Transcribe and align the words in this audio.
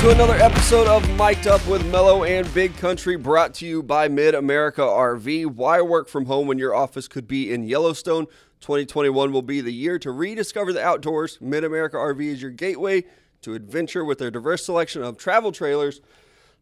to 0.00 0.08
another 0.08 0.36
episode 0.36 0.86
of 0.86 1.06
Mic'd 1.18 1.46
Up 1.46 1.66
with 1.66 1.84
Mellow 1.90 2.24
and 2.24 2.52
Big 2.54 2.74
Country, 2.78 3.16
brought 3.16 3.52
to 3.56 3.66
you 3.66 3.82
by 3.82 4.08
Mid 4.08 4.34
America 4.34 4.80
RV. 4.80 5.44
Why 5.48 5.82
work 5.82 6.08
from 6.08 6.24
home 6.24 6.46
when 6.46 6.56
your 6.56 6.74
office 6.74 7.06
could 7.06 7.28
be 7.28 7.52
in 7.52 7.64
Yellowstone? 7.64 8.24
2021 8.62 9.30
will 9.30 9.42
be 9.42 9.60
the 9.60 9.74
year 9.74 9.98
to 9.98 10.10
rediscover 10.10 10.72
the 10.72 10.82
outdoors. 10.82 11.36
Mid 11.42 11.64
America 11.64 11.98
RV 11.98 12.18
is 12.18 12.40
your 12.40 12.50
gateway 12.50 13.04
to 13.42 13.52
adventure 13.52 14.02
with 14.02 14.18
their 14.18 14.30
diverse 14.30 14.64
selection 14.64 15.02
of 15.02 15.18
travel 15.18 15.52
trailers. 15.52 16.00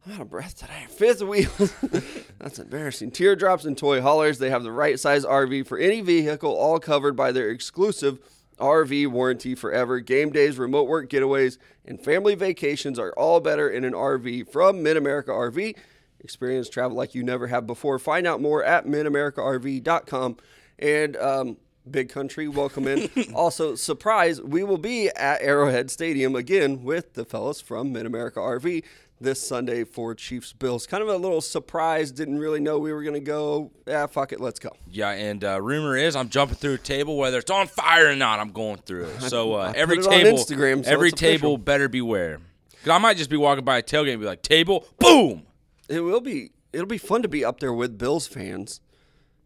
I'm 0.04 0.14
out 0.14 0.22
of 0.22 0.30
breath 0.30 0.58
today. 0.58 0.86
Fifth 0.88 1.22
wheels. 1.22 1.72
That's 2.40 2.58
embarrassing. 2.58 3.12
Teardrops 3.12 3.64
and 3.64 3.78
toy 3.78 4.00
haulers. 4.00 4.40
They 4.40 4.50
have 4.50 4.64
the 4.64 4.72
right 4.72 4.98
size 4.98 5.24
RV 5.24 5.64
for 5.68 5.78
any 5.78 6.00
vehicle, 6.00 6.50
all 6.50 6.80
covered 6.80 7.14
by 7.14 7.30
their 7.30 7.50
exclusive 7.50 8.18
RV 8.58 9.08
warranty 9.08 9.54
forever. 9.54 10.00
Game 10.00 10.30
days, 10.30 10.58
remote 10.58 10.88
work 10.88 11.08
getaways, 11.08 11.58
and 11.84 12.02
family 12.02 12.34
vacations 12.34 12.98
are 12.98 13.12
all 13.12 13.40
better 13.40 13.68
in 13.68 13.84
an 13.84 13.92
RV 13.92 14.50
from 14.50 14.82
Mid 14.82 14.96
America 14.96 15.30
RV. 15.30 15.76
Experience 16.20 16.68
travel 16.68 16.96
like 16.96 17.14
you 17.14 17.22
never 17.22 17.46
have 17.46 17.66
before. 17.66 17.98
Find 17.98 18.26
out 18.26 18.40
more 18.40 18.64
at 18.64 18.86
midamericarv.com. 18.86 20.36
And 20.78 21.16
um, 21.16 21.56
Big 21.90 22.08
Country, 22.08 22.48
welcome 22.48 22.86
in. 22.86 23.08
also, 23.34 23.74
surprise, 23.74 24.40
we 24.40 24.62
will 24.62 24.78
be 24.78 25.08
at 25.10 25.40
Arrowhead 25.42 25.90
Stadium 25.90 26.34
again 26.34 26.82
with 26.82 27.14
the 27.14 27.24
fellas 27.24 27.60
from 27.60 27.92
Mid 27.92 28.06
America 28.06 28.40
RV 28.40 28.84
this 29.20 29.40
Sunday 29.46 29.84
for 29.84 30.14
Chiefs 30.14 30.52
Bills. 30.52 30.86
Kind 30.86 31.02
of 31.02 31.08
a 31.08 31.16
little 31.16 31.40
surprise. 31.40 32.10
Didn't 32.10 32.38
really 32.38 32.60
know 32.60 32.78
we 32.78 32.92
were 32.92 33.02
going 33.02 33.14
to 33.14 33.20
go. 33.20 33.70
Yeah, 33.86 34.06
fuck 34.06 34.32
it. 34.32 34.40
Let's 34.40 34.58
go. 34.58 34.70
Yeah, 34.90 35.10
and 35.10 35.42
uh, 35.44 35.60
rumor 35.60 35.96
is 35.96 36.16
I'm 36.16 36.28
jumping 36.28 36.56
through 36.56 36.74
a 36.74 36.78
table, 36.78 37.16
whether 37.16 37.38
it's 37.38 37.50
on 37.50 37.66
fire 37.66 38.08
or 38.08 38.16
not. 38.16 38.38
I'm 38.38 38.52
going 38.52 38.78
through 38.78 39.04
it. 39.04 39.22
So 39.28 39.54
uh, 39.54 39.72
every 39.76 39.98
it 39.98 40.04
table, 40.04 40.38
Instagram, 40.38 40.84
so 40.84 40.90
every 40.90 41.08
it's 41.08 41.20
official. 41.20 41.38
table 41.50 41.58
better 41.58 41.88
beware. 41.88 42.40
Because 42.70 42.90
I 42.90 42.98
might 42.98 43.16
just 43.18 43.28
be 43.28 43.36
walking 43.36 43.64
by 43.64 43.78
a 43.78 43.82
tailgate 43.82 44.12
and 44.12 44.20
be 44.20 44.26
like, 44.26 44.42
table, 44.42 44.86
boom. 44.98 45.42
It 45.88 46.00
will 46.00 46.20
be. 46.20 46.52
It'll 46.72 46.86
be 46.86 46.98
fun 46.98 47.22
to 47.22 47.28
be 47.28 47.44
up 47.44 47.60
there 47.60 47.72
with 47.72 47.98
Bills 47.98 48.26
fans. 48.26 48.80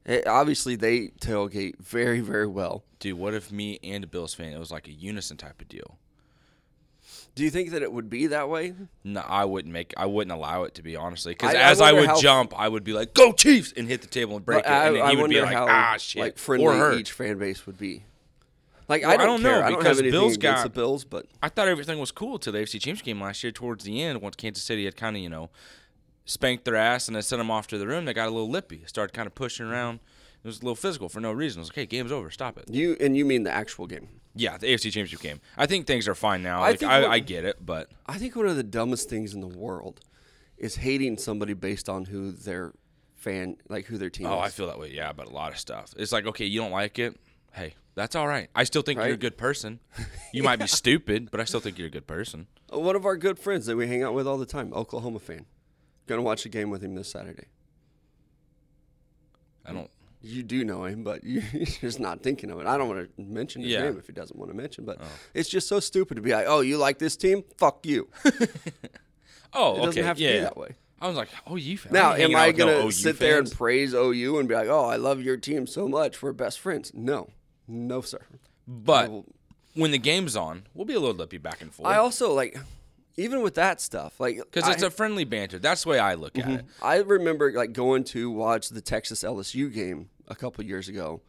Eh, 0.07 0.23
obviously, 0.27 0.77
they 0.77 1.09
tailgate 1.21 1.79
very, 1.79 2.21
very 2.21 2.47
well. 2.47 2.85
Dude, 2.99 3.19
what 3.19 3.35
if 3.35 3.51
me 3.53 3.79
and 3.83 4.05
a 4.05 4.07
Bills 4.07 4.35
fan? 4.35 4.53
It 4.53 4.59
was 4.59 4.71
like 4.71 4.89
a 4.89 4.93
unison 4.93 5.37
type 5.37 5.61
of 5.61 5.69
deal. 5.69 5.99
Do 7.35 7.43
you 7.45 7.51
think 7.51 7.71
that 7.71 7.81
it 7.83 7.91
would 7.91 8.11
be 8.11 8.27
that 8.27 8.49
way? 8.51 8.75
No, 9.05 9.21
I 9.27 9.47
wouldn't 9.47 9.73
make. 9.73 9.95
I 9.97 10.05
wouldn't 10.05 10.37
allow 10.37 10.65
it 10.65 10.75
to 10.75 10.83
be 10.83 10.97
honestly. 10.97 11.33
Because 11.33 11.55
I- 11.55 11.59
I 11.59 11.63
as 11.63 11.81
I, 11.81 11.85
wonder 11.93 12.01
would 12.03 12.11
how- 12.11 12.21
jump, 12.21 12.53
I 12.59 12.69
would 12.69 12.85
be 12.85 12.93
like, 12.93 13.15
"Go 13.15 13.33
Chiefs!" 13.33 13.73
and 13.75 13.89
hit 13.89 14.03
the 14.03 14.07
table 14.07 14.37
and 14.37 14.45
break 14.45 14.65
But 14.65 14.71
it, 14.71 14.75
and 14.75 14.97
then 14.97 15.03
I, 15.03 15.11
he 15.13 15.17
would 15.17 15.31
be 15.31 15.41
like, 15.41 15.57
"Ah, 15.57 15.97
shit," 15.99 16.21
like 16.21 16.61
or 16.61 16.75
hurt. 16.75 16.99
each 16.99 17.13
fan 17.13 17.39
base 17.39 17.65
would 17.67 17.79
be. 17.79 18.05
Like 18.89 19.05
I 19.05 19.13
I 19.15 19.17
don't, 19.17 19.27
don't 19.27 19.43
care. 19.43 19.61
know, 19.61 19.67
I 19.67 19.71
don't 19.71 19.79
because 19.79 19.97
have 19.97 20.05
anything 20.05 20.21
Bills 20.21 20.35
against 20.35 20.59
got- 20.59 20.63
the 20.65 20.71
Bills, 20.79 21.05
but 21.05 21.27
I 21.43 21.49
thought 21.49 21.69
everything 21.69 21.99
was 21.99 22.11
cool 22.11 22.39
till 22.39 22.53
the 22.53 22.59
AFC 22.59 22.73
Championship 22.73 23.07
game 23.07 23.21
last 23.23 23.43
year. 23.43 23.51
Towards 23.53 23.85
the 23.85 24.03
end, 24.03 24.21
once 24.21 24.37
Kansas 24.37 24.63
City 24.63 24.85
had 24.85 24.97
kind 24.97 25.17
of 25.17 25.23
you 25.23 25.31
know 25.31 25.49
spanked 26.27 26.65
their 26.67 26.77
ass 26.77 27.09
and 27.09 27.15
then 27.15 27.23
sent 27.23 27.41
them 27.41 27.51
off 27.51 27.67
to 27.69 27.79
the 27.79 27.87
room, 27.87 28.05
they 28.05 28.13
got 28.13 28.29
a 28.29 28.31
little 28.31 28.51
lippy. 28.51 28.83
Started 28.87 29.15
kind 29.15 29.27
of 29.27 29.35
pushing 29.35 29.65
around. 29.67 30.01
It 30.45 30.49
was 30.49 30.61
a 30.61 30.63
little 30.63 30.77
physical 30.77 31.09
for 31.09 31.21
no 31.21 31.33
reason. 31.33 31.61
I 31.61 31.63
was 31.63 31.69
like, 31.69 31.79
"Okay, 31.79 31.87
game's 31.87 32.13
over. 32.13 32.31
Stop 32.31 32.59
it." 32.59 32.65
you 32.69 32.97
and 33.01 33.17
you 33.17 33.25
mean 33.25 33.45
the 33.45 33.53
actual 33.53 33.87
game. 33.87 34.09
Yeah, 34.35 34.57
the 34.57 34.67
AFC 34.69 34.85
Championship 34.85 35.21
game. 35.21 35.41
I 35.57 35.67
think 35.67 35.87
things 35.87 36.09
are 36.09 36.15
fine 36.15 36.43
now. 36.43 36.63
I 36.63 36.71
Like, 36.71 36.83
I, 36.83 37.01
what- 37.03 37.11
I 37.11 37.19
get 37.19 37.45
it, 37.45 37.65
but 37.65 37.91
I 38.07 38.19
think 38.19 38.35
one 38.35 38.47
of 38.47 38.57
the 38.57 38.63
dumbest 38.63 39.11
things 39.11 39.35
in 39.35 39.41
the 39.41 39.47
world 39.47 40.01
is 40.57 40.77
hating 40.77 41.19
somebody 41.19 41.55
based 41.55 41.89
on 41.89 42.07
who 42.07 42.33
their 42.33 42.73
fan, 43.15 43.57
like 43.69 43.87
who 43.87 43.99
their 43.99 44.11
team 44.11 44.27
oh, 44.27 44.41
is. 44.41 44.47
I 44.47 44.49
feel 44.49 44.67
that 44.69 44.79
way. 44.79 44.91
Yeah, 44.91 45.11
about 45.11 45.27
a 45.27 45.33
lot 45.33 45.53
of 45.53 45.59
stuff. 45.59 45.93
It's 45.97 46.13
like, 46.13 46.27
okay, 46.27 46.47
you 46.47 46.61
don't 46.61 46.71
like 46.71 46.99
it. 46.99 47.19
Hey, 47.53 47.75
that's 47.95 48.17
all 48.17 48.27
right. 48.27 48.49
I 48.55 48.65
still 48.65 48.83
think 48.83 48.99
you're 48.99 49.15
a 49.15 49.17
good 49.17 49.37
person. 49.37 49.81
You 50.35 50.43
might 50.43 50.59
be 50.59 50.67
stupid, 50.67 51.31
but 51.31 51.41
I 51.41 51.45
still 51.45 51.61
think 51.61 51.77
you're 51.77 51.89
a 51.89 51.91
good 51.91 52.07
person. 52.07 52.47
One 52.71 52.97
of 52.97 53.05
our 53.05 53.19
good 53.19 53.39
friends 53.39 53.67
that 53.67 53.77
we 53.77 53.87
hang 53.87 54.03
out 54.03 54.15
with 54.15 54.27
all 54.27 54.39
the 54.39 54.47
time, 54.47 54.73
Oklahoma 54.73 55.19
fan. 55.19 55.45
Gonna 56.07 56.23
watch 56.23 56.47
a 56.47 56.49
game 56.49 56.71
with 56.71 56.83
him 56.83 56.95
this 56.95 57.11
Saturday. 57.11 57.49
I 59.67 59.75
don't. 59.75 59.91
You 60.23 60.43
do 60.43 60.65
know 60.65 60.85
him, 60.85 61.03
but 61.03 61.25
you're 61.25 61.43
just 61.81 62.01
not 62.01 62.23
thinking 62.23 62.51
of 62.51 62.61
it. 62.61 62.67
I 62.67 62.77
don't 62.79 62.89
want 62.89 63.17
to 63.17 63.23
mention 63.23 63.63
his 63.63 63.73
Yeah. 63.73 63.83
name 63.83 63.99
if 63.99 64.07
he 64.07 64.13
doesn't 64.13 64.39
want 64.39 64.51
to 64.51 64.57
mention, 64.57 64.85
but 64.85 64.99
oh. 65.01 65.07
it's 65.35 65.49
just 65.49 65.69
so 65.69 65.81
stupid 65.81 66.15
to 66.15 66.23
be 66.23 66.33
like, 66.33 66.47
"Oh, 66.49 66.61
you 66.61 66.79
like 66.79 66.99
this 66.99 67.17
team? 67.17 67.45
Fuck 67.59 67.87
you." 67.87 68.09
Oh, 69.55 69.73
okay. 69.73 69.85
doesn't 69.85 70.05
have 70.05 70.17
to 70.17 70.23
yeah. 70.23 70.33
be 70.33 70.39
that 70.41 70.57
way. 70.57 70.77
I 70.99 71.09
was 71.09 71.17
like, 71.17 71.29
oh, 71.47 71.57
you. 71.57 71.79
Now, 71.91 72.15
am 72.15 72.35
I 72.35 72.53
gonna 72.53 72.87
OU 72.87 72.91
sit 72.93 73.19
there 73.19 73.39
and 73.39 73.51
praise 73.51 73.93
OU 73.93 74.39
and 74.39 74.49
be 74.49 74.55
like, 74.55 74.69
"Oh, 74.69 74.87
I 74.87 74.97
love 74.97 75.21
your 75.21 75.37
team 75.37 75.67
so 75.67 75.89
much. 75.89 76.23
We're 76.23 76.33
best 76.33 76.61
friends"? 76.61 76.93
No, 76.95 77.29
no, 77.67 78.01
sir. 78.01 78.21
But 78.67 79.11
will- 79.11 79.27
when 79.75 79.91
the 79.91 79.99
game's 79.99 80.37
on, 80.37 80.65
we'll 80.75 80.87
be 80.87 80.95
a 80.95 81.01
little 81.01 81.17
lippy 81.17 81.39
back 81.39 81.61
and 81.61 81.73
forth. 81.73 81.89
I 81.89 81.97
also 81.97 82.33
like, 82.33 82.59
even 83.17 83.43
with 83.43 83.55
that 83.55 83.81
stuff, 83.81 84.19
like, 84.21 84.37
because 84.39 84.69
it's 84.69 84.83
I- 84.83 84.87
a 84.87 84.91
friendly 84.91 85.25
banter. 85.25 85.59
That's 85.59 85.83
the 85.85 85.91
way 85.91 85.99
I 85.99 86.15
look 86.15 86.39
at 86.39 86.49
it. 86.49 86.65
I 86.83 86.97
remember 86.99 87.53
like 87.53 87.73
going 87.73 88.05
to 88.05 88.31
watch 88.31 88.69
the 88.71 88.81
Texas 88.81 89.23
LSU 89.23 89.73
game 89.73 90.09
a 90.29 90.35
couple 90.35 90.65
years 90.65 90.89
ago, 90.89 91.21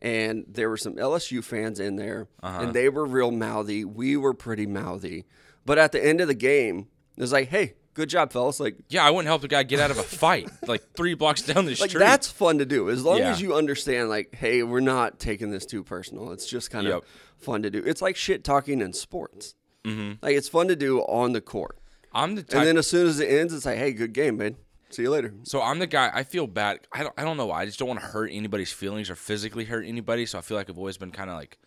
and 0.00 0.44
there 0.48 0.68
were 0.68 0.76
some 0.76 0.96
LSU 0.96 1.42
fans 1.42 1.80
in 1.80 1.96
there, 1.96 2.28
Uh-huh. 2.42 2.62
and 2.62 2.74
they 2.74 2.88
were 2.88 3.06
real 3.06 3.30
mouthy. 3.30 3.84
We 3.84 4.16
were 4.16 4.34
pretty 4.34 4.66
mouthy, 4.66 5.24
but 5.64 5.78
at 5.78 5.92
the 5.92 6.04
end 6.04 6.20
of 6.20 6.28
the 6.28 6.34
game, 6.34 6.88
it 7.16 7.20
was 7.20 7.32
like, 7.32 7.48
"Hey, 7.48 7.74
good 7.94 8.08
job, 8.10 8.30
fellas!" 8.32 8.60
Like, 8.60 8.76
Yeah, 8.88 9.04
I 9.04 9.10
wouldn't 9.10 9.26
help 9.26 9.42
the 9.42 9.48
guy 9.48 9.62
get 9.62 9.80
out 9.80 9.90
of 9.90 9.98
a 9.98 10.02
fight 10.24 10.48
like 10.66 10.82
three 10.94 11.14
blocks 11.14 11.42
down 11.42 11.64
the 11.64 11.70
like 11.74 11.90
street. 11.90 11.98
that's 12.00 12.30
fun 12.30 12.58
to 12.58 12.66
do 12.66 12.90
as 12.90 13.02
long 13.04 13.18
Yeah. 13.18 13.30
as 13.30 13.40
you 13.40 13.54
understand. 13.54 14.08
Like, 14.10 14.34
hey, 14.34 14.62
we're 14.62 14.80
not 14.80 15.18
taking 15.18 15.50
this 15.50 15.64
too 15.66 15.82
personal. 15.82 16.32
It's 16.32 16.46
just 16.46 16.70
kind 16.70 16.86
of 16.86 16.92
Yep. 16.94 17.04
fun 17.38 17.62
to 17.62 17.70
do. 17.70 17.82
It's 17.84 18.02
like 18.02 18.16
shit 18.16 18.44
talking 18.44 18.80
in 18.80 18.92
sports. 18.92 19.54
Mm-hmm. 19.86 20.12
Like 20.20 20.36
it's 20.36 20.48
fun 20.48 20.68
to 20.68 20.76
do 20.76 21.00
on 21.00 21.32
the 21.32 21.40
court, 21.40 21.78
I'm 22.12 22.34
the 22.34 22.42
type. 22.42 22.58
and 22.58 22.66
then 22.66 22.76
as 22.78 22.86
soon 22.86 23.06
as 23.06 23.20
it 23.20 23.28
ends, 23.28 23.54
it's 23.54 23.64
like, 23.66 23.78
"Hey, 23.78 23.92
good 23.92 24.12
game, 24.12 24.38
man. 24.38 24.56
See 24.90 25.02
you 25.02 25.10
later." 25.10 25.32
so 25.44 25.62
I'm 25.62 25.78
the 25.78 25.86
guy. 25.86 26.10
I 26.12 26.24
feel 26.24 26.46
bad. 26.46 26.80
I 26.92 27.02
don't. 27.02 27.14
I 27.16 27.22
don't 27.24 27.36
know 27.36 27.46
why. 27.46 27.62
I 27.62 27.66
just 27.66 27.78
don't 27.78 27.88
want 27.88 28.00
to 28.00 28.06
hurt 28.06 28.30
anybody's 28.32 28.72
feelings 28.72 29.10
or 29.10 29.16
physically 29.16 29.64
hurt 29.64 29.86
anybody. 29.86 30.26
So 30.26 30.38
I 30.38 30.40
feel 30.40 30.56
like 30.56 30.68
I've 30.68 30.78
always 30.78 30.96
been 30.96 31.12
kind 31.12 31.30
of 31.30 31.36
like 31.36 31.58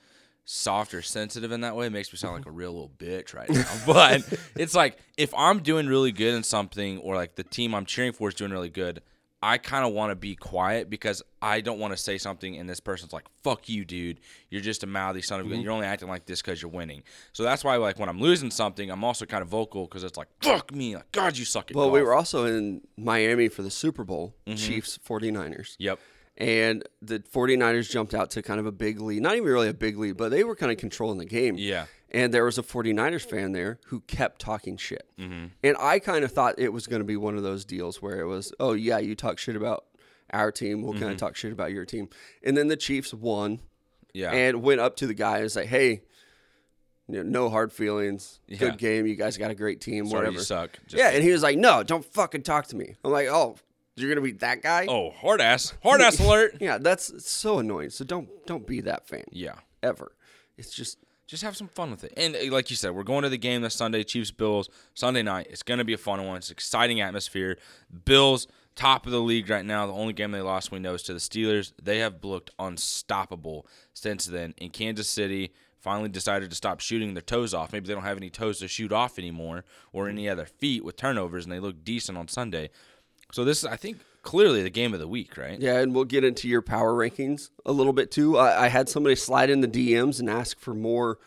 soft 0.45 0.95
or 0.95 1.01
sensitive 1.01 1.51
in 1.51 1.61
that 1.61 1.75
way. 1.75 1.85
It 1.85 1.91
makes 1.91 2.11
me 2.11 2.17
sound 2.17 2.33
like 2.35 2.47
a 2.47 2.51
real 2.51 2.71
little 2.71 2.91
bitch 2.97 3.35
right 3.35 3.49
now. 3.49 3.71
but 3.85 4.23
it's 4.55 4.73
like 4.75 4.97
if 5.17 5.33
I'm 5.35 5.59
doing 5.59 5.87
really 5.87 6.11
good 6.11 6.33
in 6.33 6.43
something, 6.43 6.97
or 6.99 7.15
like 7.15 7.35
the 7.35 7.43
team 7.43 7.73
I'm 7.73 7.85
cheering 7.85 8.13
for 8.13 8.29
is 8.29 8.35
doing 8.35 8.51
really 8.51 8.69
good. 8.69 9.01
I 9.41 9.57
kind 9.57 9.85
of 9.85 9.93
want 9.93 10.11
to 10.11 10.15
be 10.15 10.35
quiet 10.35 10.89
because 10.89 11.23
I 11.41 11.61
don't 11.61 11.79
want 11.79 11.93
to 11.93 11.97
say 11.97 12.17
something 12.17 12.57
and 12.57 12.69
this 12.69 12.81
person's 12.81 13.13
like, 13.13 13.23
"Fuck 13.41 13.69
you, 13.69 13.85
dude. 13.85 14.19
You're 14.49 14.59
just 14.61 14.83
a 14.83 14.87
mouthy 14.87 15.21
son 15.21 15.39
of 15.39 15.45
a 15.45 15.49
gun. 15.49 15.61
You're 15.61 15.71
only 15.71 15.85
acting 15.85 16.09
like 16.09 16.25
this 16.25 16.41
because 16.41 16.61
you're 16.61 16.71
winning." 16.71 17.03
So 17.31 17.43
that's 17.43 17.63
why, 17.63 17.77
like, 17.77 17.97
when 17.97 18.09
I'm 18.09 18.19
losing 18.19 18.51
something, 18.51 18.91
I'm 18.91 19.03
also 19.03 19.25
kind 19.25 19.41
of 19.41 19.47
vocal 19.47 19.85
because 19.85 20.03
it's 20.03 20.17
like, 20.17 20.27
"Fuck 20.41 20.73
me, 20.73 20.95
like, 20.97 21.09
God, 21.13 21.37
you 21.37 21.45
suck 21.45 21.71
at 21.71 21.77
Well, 21.77 21.89
we 21.89 22.01
were 22.01 22.13
also 22.13 22.45
in 22.45 22.81
Miami 22.97 23.47
for 23.47 23.61
the 23.61 23.71
Super 23.71 24.03
Bowl, 24.03 24.35
Mm-hmm. 24.45 24.57
Chiefs 24.57 24.99
49ers. 25.07 25.75
Yep. 25.79 25.99
And 26.35 26.83
the 27.01 27.19
49ers 27.19 27.89
jumped 27.89 28.13
out 28.13 28.31
to 28.31 28.41
kind 28.41 28.59
of 28.59 28.65
a 28.65 28.71
big 28.71 28.99
lead. 29.01 29.21
Not 29.21 29.35
even 29.35 29.47
really 29.47 29.67
a 29.69 29.73
big 29.73 29.97
lead, 29.97 30.15
but 30.17 30.29
they 30.31 30.43
were 30.43 30.55
kind 30.55 30.71
of 30.71 30.77
controlling 30.77 31.17
the 31.17 31.25
game. 31.25 31.55
Yeah. 31.57 31.85
And 32.11 32.33
there 32.33 32.43
was 32.43 32.57
a 32.57 32.63
49ers 32.63 33.23
fan 33.29 33.51
there 33.51 33.79
who 33.87 33.99
kept 34.01 34.41
talking 34.41 34.77
shit. 34.77 35.07
Mm-hmm. 35.19 35.45
And 35.63 35.77
I 35.79 35.99
kind 35.99 36.23
of 36.25 36.31
thought 36.31 36.55
it 36.57 36.73
was 36.73 36.87
going 36.87 37.01
to 37.01 37.05
be 37.05 37.15
one 37.17 37.37
of 37.37 37.43
those 37.43 37.65
deals 37.65 38.01
where 38.01 38.19
it 38.19 38.25
was, 38.25 38.51
oh, 38.59 38.73
yeah, 38.73 38.97
you 38.97 39.15
talk 39.15 39.37
shit 39.37 39.55
about 39.55 39.85
our 40.33 40.51
team. 40.51 40.81
We'll 40.81 40.93
Mm-hmm. 40.93 41.01
kind 41.01 41.11
of 41.13 41.17
talk 41.19 41.35
shit 41.35 41.51
about 41.51 41.71
your 41.71 41.85
team. 41.85 42.09
And 42.43 42.57
then 42.57 42.67
the 42.67 42.77
Chiefs 42.77 43.13
won 43.13 43.59
Yeah. 44.13 44.31
and 44.31 44.63
went 44.63 44.81
up 44.81 44.95
to 44.97 45.07
the 45.07 45.13
guy 45.13 45.35
and 45.35 45.43
was 45.43 45.55
like, 45.55 45.67
hey, 45.67 46.01
you 47.07 47.15
know, 47.15 47.23
no 47.23 47.49
hard 47.49 47.71
feelings. 47.71 48.39
Yeah. 48.47 48.57
Good 48.57 48.77
game. 48.77 49.05
You 49.07 49.15
guys 49.15 49.37
got 49.37 49.51
a 49.51 49.55
great 49.55 49.81
team. 49.81 50.05
Sorry, 50.07 50.19
whatever. 50.21 50.37
you 50.37 50.41
suck. 50.43 50.71
Just 50.87 50.95
yeah. 50.95 51.09
And 51.09 51.23
he 51.23 51.31
was 51.31 51.43
like, 51.43 51.57
no, 51.57 51.83
don't 51.83 52.05
fucking 52.05 52.43
talk 52.43 52.67
to 52.67 52.75
me. 52.75 52.95
I'm 53.03 53.11
like, 53.11 53.27
oh, 53.27 53.55
you're 53.95 54.09
going 54.09 54.23
to 54.23 54.31
be 54.33 54.37
that 54.39 54.61
guy? 54.63 54.85
Oh, 54.89 55.11
hard 55.11 55.41
ass. 55.41 55.73
Hard 55.83 56.01
ass 56.01 56.19
alert. 56.25 56.57
Yeah, 56.59 56.77
that's 56.79 57.27
so 57.27 57.59
annoying. 57.59 57.89
So 57.91 58.05
don't 58.05 58.29
don't 58.45 58.65
be 58.65 58.81
that 58.81 59.07
fan 59.07 59.25
Yeah. 59.31 59.55
ever. 59.83 60.11
It's 60.57 60.71
just 60.71 60.97
Just 61.29 61.43
have 61.43 61.55
some 61.55 61.67
fun 61.67 61.91
with 61.91 62.03
it. 62.03 62.11
And 62.17 62.35
uh, 62.35 62.51
like 62.51 62.71
you 62.71 62.75
said, 62.75 62.95
we're 62.95 63.03
going 63.03 63.21
to 63.21 63.29
the 63.29 63.37
game 63.37 63.61
this 63.61 63.75
Sunday, 63.75 64.03
Chiefs 64.03 64.31
Bills, 64.31 64.67
Sunday 64.95 65.21
night. 65.21 65.45
It's 65.51 65.61
going 65.61 65.77
to 65.77 65.83
be 65.83 65.93
a 65.93 65.97
fun 65.97 66.25
one. 66.25 66.37
It's 66.37 66.49
exciting 66.49 67.01
atmosphere. 67.01 67.59
Bills, 68.03 68.47
top 68.75 69.05
of 69.05 69.11
the 69.11 69.21
league 69.21 69.47
right 69.47 69.63
now. 69.63 69.85
The 69.85 69.93
only 69.93 70.13
game 70.13 70.31
they 70.31 70.41
lost, 70.41 70.71
we 70.71 70.79
know, 70.79 70.95
is 70.95 71.03
to 71.03 71.13
the 71.13 71.19
Steelers. 71.19 71.71
They 71.79 71.99
have 71.99 72.23
looked 72.23 72.49
unstoppable 72.57 73.67
since 73.93 74.25
then. 74.25 74.55
In 74.57 74.71
Kansas 74.71 75.07
City, 75.07 75.53
finally 75.79 76.09
decided 76.09 76.49
to 76.49 76.55
stop 76.55 76.79
shooting 76.79 77.13
their 77.13 77.21
toes 77.21 77.53
off. 77.53 77.73
Maybe 77.73 77.85
they 77.85 77.93
don't 77.93 78.01
have 78.01 78.17
any 78.17 78.31
toes 78.31 78.57
to 78.59 78.67
shoot 78.67 78.91
off 78.91 79.19
anymore 79.19 79.65
or 79.93 80.09
any 80.09 80.27
other 80.27 80.45
feet 80.45 80.83
with 80.83 80.95
turnovers, 80.95 81.45
and 81.45 81.53
they 81.53 81.59
look 81.59 81.83
decent 81.83 82.17
on 82.17 82.27
Sunday. 82.27 82.71
So 83.31 83.45
this 83.45 83.59
is, 83.59 83.65
I 83.65 83.75
think, 83.75 83.99
clearly 84.21 84.63
the 84.63 84.69
game 84.69 84.93
of 84.93 84.99
the 84.99 85.07
week, 85.07 85.37
right? 85.37 85.59
yeah, 85.59 85.79
and 85.79 85.93
we'll 85.93 86.05
get 86.05 86.23
into 86.23 86.47
your 86.47 86.61
power 86.61 86.93
rankings 86.93 87.49
a 87.65 87.71
little 87.71 87.93
bit 87.93 88.11
too. 88.11 88.37
I, 88.37 88.65
I 88.65 88.67
had 88.67 88.89
somebody 88.89 89.15
slide 89.15 89.49
in 89.49 89.61
the 89.61 89.67
DMs 89.67 90.19
and 90.19 90.29
ask 90.29 90.59
for 90.59 90.73
more 90.73 91.19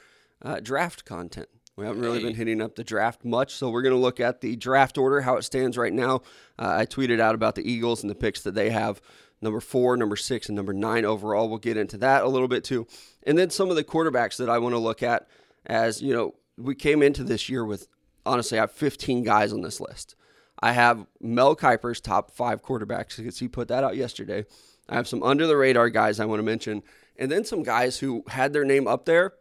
uh, 0.42 0.60
draft 0.60 1.04
content. 1.04 1.48
We 1.76 1.86
haven't 1.86 2.02
really 2.02 2.22
been 2.22 2.34
hitting 2.34 2.60
up 2.60 2.76
the 2.76 2.84
draft 2.84 3.24
much, 3.24 3.54
so 3.54 3.70
we're 3.70 3.82
going 3.82 3.94
to 3.94 4.00
look 4.00 4.20
at 4.20 4.42
the 4.42 4.56
draft 4.56 4.98
order, 4.98 5.22
how 5.22 5.36
it 5.36 5.42
stands 5.42 5.78
right 5.78 5.92
now. 5.92 6.16
Uh, 6.58 6.76
I 6.76 6.86
tweeted 6.86 7.18
out 7.18 7.34
about 7.34 7.54
the 7.54 7.68
Eagles 7.68 8.02
and 8.02 8.10
the 8.10 8.14
picks 8.14 8.42
that 8.42 8.54
they 8.54 8.68
have 8.68 9.00
number 9.40 9.58
four, 9.58 9.96
number 9.96 10.16
six, 10.16 10.48
and 10.48 10.56
number 10.56 10.74
nine 10.74 11.06
overall. 11.06 11.48
We'll 11.48 11.58
get 11.58 11.78
into 11.78 11.96
that 11.98 12.24
a 12.24 12.28
little 12.28 12.46
bit 12.46 12.62
too. 12.62 12.86
And 13.22 13.38
then 13.38 13.48
some 13.48 13.70
of 13.70 13.76
the 13.76 13.84
quarterbacks 13.84 14.36
that 14.36 14.50
I 14.50 14.58
want 14.58 14.74
to 14.74 14.78
look 14.78 15.02
at 15.02 15.26
as, 15.64 16.02
you 16.02 16.12
know, 16.12 16.34
we 16.58 16.74
came 16.74 17.02
into 17.02 17.24
this 17.24 17.48
year 17.48 17.64
with 17.64 17.88
honestly, 18.26 18.58
I 18.58 18.62
have 18.62 18.72
15 18.72 19.24
guys 19.24 19.52
on 19.52 19.62
this 19.62 19.80
list. 19.80 20.14
I 20.62 20.72
have 20.72 21.06
Mel 21.20 21.56
Kiper's 21.56 22.00
top 22.00 22.30
five 22.30 22.62
quarterbacks 22.62 23.16
because 23.16 23.40
he 23.40 23.48
put 23.48 23.66
that 23.68 23.82
out 23.82 23.96
yesterday. 23.96 24.46
I 24.88 24.94
have 24.94 25.08
some 25.08 25.22
under 25.22 25.46
the 25.46 25.56
radar 25.56 25.90
guys 25.90 26.20
I 26.20 26.24
want 26.24 26.38
to 26.38 26.44
mention, 26.44 26.82
and 27.16 27.30
then 27.30 27.44
some 27.44 27.64
guys 27.64 27.98
who 27.98 28.22
had 28.28 28.52
their 28.52 28.64
name 28.64 28.86
up 28.86 29.04
there. 29.04 29.34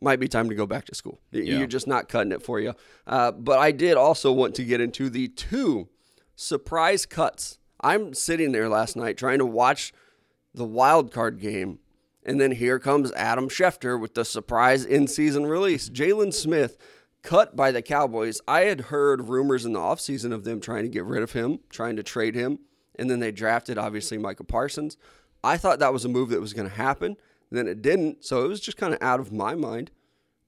Might 0.00 0.20
be 0.20 0.28
time 0.28 0.48
to 0.48 0.54
go 0.54 0.66
back 0.66 0.84
to 0.86 0.94
school. 0.94 1.20
Yeah. 1.30 1.58
You're 1.58 1.66
just 1.66 1.86
not 1.86 2.08
cutting 2.08 2.32
it 2.32 2.42
for 2.42 2.60
you. 2.60 2.74
Uh, 3.06 3.30
but 3.30 3.58
I 3.58 3.72
did 3.72 3.96
also 3.96 4.32
want 4.32 4.54
to 4.56 4.64
get 4.64 4.80
into 4.80 5.08
the 5.08 5.28
two 5.28 5.88
surprise 6.36 7.06
cuts. 7.06 7.58
I'm 7.80 8.12
sitting 8.12 8.52
there 8.52 8.68
last 8.68 8.96
night 8.96 9.16
trying 9.16 9.38
to 9.38 9.46
watch 9.46 9.92
the 10.52 10.64
wild 10.64 11.10
card 11.12 11.40
game, 11.40 11.78
and 12.22 12.40
then 12.40 12.52
here 12.52 12.78
comes 12.78 13.12
Adam 13.12 13.48
Schefter 13.48 13.98
with 13.98 14.14
the 14.14 14.24
surprise 14.24 14.84
in 14.84 15.06
season 15.06 15.46
release. 15.46 15.88
Jaylon 15.88 16.34
Smith 16.34 16.76
cut 17.24 17.56
by 17.56 17.72
the 17.72 17.82
Cowboys. 17.82 18.40
I 18.46 18.60
had 18.62 18.82
heard 18.82 19.28
rumors 19.28 19.64
in 19.64 19.72
the 19.72 19.80
offseason 19.80 20.32
of 20.32 20.44
them 20.44 20.60
trying 20.60 20.84
to 20.84 20.88
get 20.88 21.04
rid 21.04 21.22
of 21.24 21.32
him, 21.32 21.58
trying 21.70 21.96
to 21.96 22.04
trade 22.04 22.36
him, 22.36 22.60
and 22.96 23.10
then 23.10 23.18
they 23.18 23.32
drafted 23.32 23.78
obviously 23.78 24.18
Micah 24.18 24.44
Parsons. 24.44 24.96
I 25.42 25.56
thought 25.56 25.80
that 25.80 25.92
was 25.92 26.04
a 26.04 26.08
move 26.08 26.28
that 26.28 26.40
was 26.40 26.52
going 26.52 26.68
to 26.68 26.74
happen. 26.74 27.16
Then 27.50 27.66
it 27.66 27.82
didn't, 27.82 28.24
so 28.24 28.44
it 28.44 28.48
was 28.48 28.60
just 28.60 28.76
kind 28.76 28.94
of 28.94 29.02
out 29.02 29.20
of 29.20 29.32
my 29.32 29.54
mind. 29.54 29.90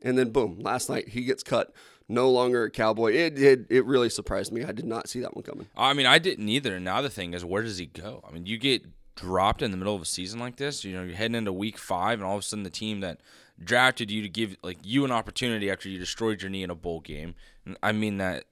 And 0.02 0.16
then 0.16 0.30
boom, 0.30 0.60
last 0.60 0.88
night 0.88 1.08
he 1.08 1.24
gets 1.24 1.42
cut. 1.42 1.72
No 2.08 2.30
longer 2.30 2.64
a 2.64 2.70
Cowboy. 2.70 3.14
It 3.14 3.34
did. 3.34 3.66
It 3.68 3.84
really 3.84 4.10
surprised 4.10 4.52
me. 4.52 4.62
I 4.62 4.70
did 4.70 4.84
not 4.84 5.08
see 5.08 5.18
that 5.20 5.34
one 5.34 5.42
coming. 5.42 5.66
I 5.76 5.92
mean, 5.92 6.06
I 6.06 6.20
didn't 6.20 6.48
either. 6.48 6.76
And 6.76 6.84
now 6.84 7.02
the 7.02 7.10
thing 7.10 7.34
is, 7.34 7.44
where 7.44 7.62
does 7.62 7.78
he 7.78 7.86
go? 7.86 8.22
I 8.26 8.32
mean, 8.32 8.46
you 8.46 8.58
get 8.58 8.84
dropped 9.16 9.60
in 9.60 9.72
the 9.72 9.76
middle 9.76 9.96
of 9.96 10.02
a 10.02 10.04
season 10.04 10.38
like 10.38 10.54
this. 10.54 10.84
You 10.84 10.94
know, 10.94 11.02
you're 11.02 11.16
heading 11.16 11.34
into 11.34 11.52
week 11.52 11.78
five, 11.78 12.20
and 12.20 12.26
all 12.26 12.34
of 12.34 12.40
a 12.40 12.42
sudden 12.42 12.62
the 12.62 12.70
team 12.70 13.00
that 13.00 13.20
drafted 13.62 14.10
you 14.10 14.22
to 14.22 14.28
give 14.28 14.56
like 14.62 14.78
you 14.82 15.04
an 15.04 15.12
opportunity 15.12 15.70
after 15.70 15.88
you 15.88 15.98
destroyed 15.98 16.42
your 16.42 16.50
knee 16.50 16.62
in 16.62 16.70
a 16.70 16.74
bowl 16.74 17.00
game. 17.00 17.34
And 17.64 17.76
I 17.82 17.92
mean 17.92 18.18
that 18.18 18.44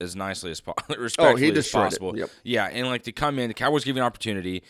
as 0.00 0.16
nicely 0.16 0.50
as 0.50 0.60
possible, 0.60 0.96
respectfully 0.98 1.46
as 1.46 1.50
oh, 1.50 1.54
destroyed 1.54 1.82
it. 1.82 1.84
possible. 1.86 2.18
Yep. 2.18 2.30
Yeah, 2.44 2.66
and 2.66 2.86
like 2.88 3.04
to 3.04 3.12
come 3.12 3.38
in, 3.38 3.48
the 3.48 3.54
Cowboys 3.54 3.84
give 3.84 3.96
you 3.96 4.02
an 4.02 4.06
opportunity. 4.06 4.62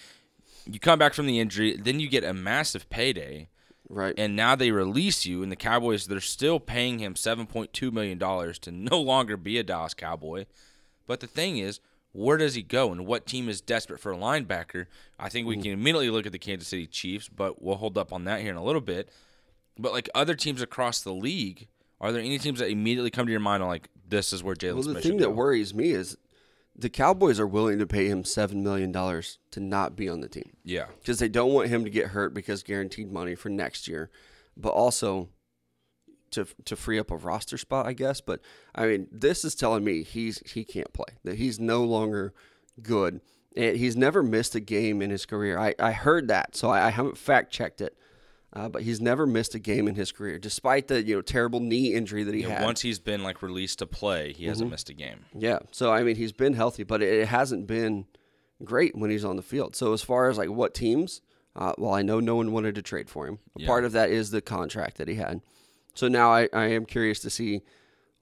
You 0.67 0.79
come 0.79 0.99
back 0.99 1.15
from 1.15 1.27
the 1.27 1.41
injury, 1.41 1.77
then 1.77 1.99
you 2.00 2.09
get 2.09 2.25
a 2.25 2.33
massive 2.33 2.89
payday. 2.89 3.49
Right. 3.89 4.15
and 4.17 4.35
now 4.35 4.56
they 4.56 4.71
release 4.71 5.27
you, 5.27 5.43
and 5.43 5.53
the 5.53 5.56
Cowboys 5.56 6.06
they're 6.06 6.21
still 6.21 6.59
paying 6.59 6.99
him 6.99 7.15
seven 7.15 7.47
point 7.47 7.75
two 7.75 7.91
million 7.91 8.17
dollars 8.17 8.59
to 8.61 8.71
no 8.71 8.99
longer 8.99 9.37
be 9.37 9.59
a 9.59 9.62
Dallas 9.62 9.93
Cowboy. 9.93 10.47
But 11.06 11.21
the 11.21 11.27
thing 11.27 11.59
is, 11.59 11.79
where 12.12 12.38
does 12.38 12.55
he 12.55 12.62
go, 12.62 12.91
and 12.91 13.06
what 13.06 13.27
team 13.27 13.50
is 13.50 13.61
desperate 13.61 14.00
for 14.00 14.12
a 14.12 14.17
linebacker? 14.17 14.87
I 15.19 15.29
think 15.29 15.47
we 15.47 15.56
can 15.56 15.73
immediately 15.73 16.09
look 16.09 16.25
at 16.25 16.33
the 16.33 16.38
Kansas 16.38 16.69
City 16.69 16.87
Chiefs, 16.87 17.29
but 17.29 17.61
we'll 17.61 17.77
hold 17.77 17.99
up 17.99 18.12
on 18.12 18.25
that 18.25 18.41
here 18.41 18.50
in 18.50 18.56
a 18.56 18.65
little 18.65 18.81
bit. 18.81 19.11
But 19.79 19.93
like 19.93 20.09
other 20.15 20.35
teams 20.35 20.63
across 20.63 21.01
the 21.03 21.15
league, 21.15 21.69
are 22.01 22.13
there 22.13 22.21
any 22.21 22.39
teams 22.39 22.59
that 22.59 22.69
immediately 22.69 23.11
come 23.11 23.27
to 23.27 23.33
your 23.33 23.41
mind 23.41 23.63
on 23.63 23.69
like 23.69 23.89
this 24.07 24.33
is 24.33 24.43
where 24.43 24.55
Jaylon 24.55 24.85
Well, 24.85 24.95
the 24.95 25.01
thing 25.01 25.19
that 25.19 25.31
worries 25.31 25.75
me 25.75 25.91
is 25.91 26.17
the 26.77 26.89
Cowboys 26.89 27.39
are 27.39 27.47
willing 27.47 27.79
to 27.79 27.87
pay 27.87 28.09
him 28.09 28.25
seven 28.25 28.63
million 28.63 28.93
dollars 28.93 29.39
to 29.51 29.61
not 29.61 29.97
be 29.97 30.09
on 30.09 30.21
the 30.21 30.29
team 30.29 30.57
yeah, 30.65 30.87
because 31.01 31.19
they 31.19 31.29
don't 31.29 31.53
want 31.53 31.69
him 31.69 31.85
to 31.85 31.91
get 31.91 32.09
hurt 32.09 32.35
because 32.35 32.63
guaranteed 32.63 33.11
money 33.13 33.35
for 33.35 33.49
next 33.49 33.89
year, 33.89 34.11
but 34.57 34.71
also 34.71 35.29
to 36.33 36.47
to 36.65 36.77
free 36.77 36.99
up 36.99 37.11
a 37.11 37.17
roster 37.17 37.59
spot, 37.59 37.87
I 37.87 37.93
guess. 37.93 38.21
But 38.21 38.41
I 38.75 38.87
mean, 38.87 39.09
this 39.11 39.45
is 39.45 39.55
telling 39.55 39.85
me 39.85 40.03
he's 40.03 40.43
he 40.51 40.65
can't 40.65 40.93
play 40.93 41.17
that 41.25 41.37
he's 41.37 41.59
no 41.61 41.85
longer 41.85 42.35
good. 42.83 43.21
And 43.55 43.77
he's 43.77 43.99
never 43.99 44.23
missed 44.23 44.55
a 44.55 44.61
game 44.61 45.03
in 45.03 45.11
his 45.11 45.27
career. 45.27 45.59
I, 45.59 45.75
I 45.79 45.93
heard 45.93 46.29
that, 46.29 46.57
so 46.57 46.71
I, 46.71 46.87
I 46.87 46.91
haven't 46.91 47.19
fact 47.19 47.53
checked 47.53 47.83
it. 47.83 47.95
Uh, 48.54 48.69
but 48.69 48.82
he's 48.82 49.00
never 49.00 49.26
missed 49.26 49.54
a 49.54 49.58
game 49.58 49.88
in 49.88 49.94
his 49.94 50.12
career, 50.12 50.38
despite 50.38 50.88
the 50.88 51.02
you 51.02 51.14
know 51.14 51.22
terrible 51.22 51.58
knee 51.60 51.94
injury 51.94 52.22
that 52.22 52.34
he 52.34 52.43
Yeah, 52.43 52.58
had. 52.58 52.64
once 52.64 52.82
he's 52.82 52.99
been 52.99 53.22
like 53.22 53.40
released 53.43 53.78
to 53.78 53.87
play, 53.87 54.32
he 54.34 54.43
Mm-hmm. 54.43 54.49
hasn't 54.50 54.70
missed 54.70 54.90
a 54.90 54.94
game. 54.94 55.25
Yeah. 55.37 55.60
So 55.70 55.90
I 55.90 56.02
mean, 56.02 56.16
he's 56.16 56.32
been 56.32 56.52
healthy, 56.52 56.82
but 56.82 57.02
it, 57.02 57.28
hasn't 57.28 57.66
been 57.66 58.06
great 58.62 58.94
when 58.94 59.10
he's 59.10 59.25
on 59.25 59.37
the 59.37 59.43
field. 59.43 59.75
So 59.75 59.93
as 59.94 60.02
far 60.02 60.28
as 60.28 60.37
like 60.37 60.50
what 60.50 60.75
teams, 60.75 61.22
uh, 61.56 61.72
well, 61.78 61.94
I 61.94 62.02
know 62.02 62.20
no 62.20 62.37
one 62.37 62.52
wanted 62.52 62.75
to 62.75 62.82
trade 62.82 63.08
for 63.08 63.26
him. 63.26 63.38
Yeah. 63.56 63.66
Part 63.66 63.84
of 63.84 63.93
that 63.93 64.10
is 64.10 64.31
the 64.31 64.43
contract 64.43 64.99
that 64.99 65.08
he 65.08 65.14
had. 65.14 65.40
So 65.94 66.08
now 66.08 66.31
I, 66.32 66.49
I 66.52 66.66
am 66.66 66.84
curious 66.84 67.20
to 67.20 67.31
see 67.31 67.62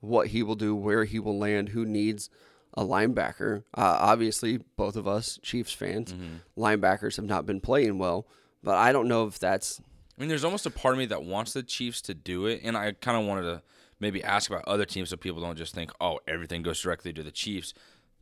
what 0.00 0.28
he 0.28 0.42
will 0.44 0.54
do, 0.54 0.74
where 0.76 1.04
he 1.04 1.18
will 1.18 1.38
land, 1.38 1.70
who 1.70 1.84
needs 1.84 2.30
a 2.74 2.84
linebacker. 2.84 3.64
Uh, 3.76 3.96
obviously, 4.00 4.58
both 4.76 4.94
of 4.96 5.06
us 5.08 5.38
Chiefs 5.42 5.72
fans, 5.72 6.14
linebackers 6.56 7.16
have 7.16 7.24
not 7.26 7.46
been 7.46 7.60
playing 7.60 7.98
well, 7.98 8.26
but 8.62 8.76
I 8.76 8.92
don't 8.92 9.08
know 9.08 9.26
if 9.26 9.38
that's 9.38 9.80
I 10.20 10.22
mean, 10.22 10.28
there's 10.28 10.44
almost 10.44 10.66
a 10.66 10.70
part 10.70 10.92
of 10.92 10.98
me 10.98 11.06
that 11.06 11.22
wants 11.22 11.54
the 11.54 11.62
Chiefs 11.62 12.02
to 12.02 12.12
do 12.12 12.44
it, 12.44 12.60
and 12.62 12.76
I 12.76 12.92
kind 12.92 13.16
of 13.16 13.26
wanted 13.26 13.42
to 13.44 13.62
maybe 14.00 14.22
ask 14.22 14.50
about 14.50 14.68
other 14.68 14.84
teams 14.84 15.08
so 15.08 15.16
people 15.16 15.40
don't 15.40 15.56
just 15.56 15.74
think, 15.74 15.90
oh, 15.98 16.20
everything 16.28 16.60
goes 16.62 16.78
directly 16.82 17.10
to 17.14 17.22
the 17.22 17.30
Chiefs. 17.30 17.72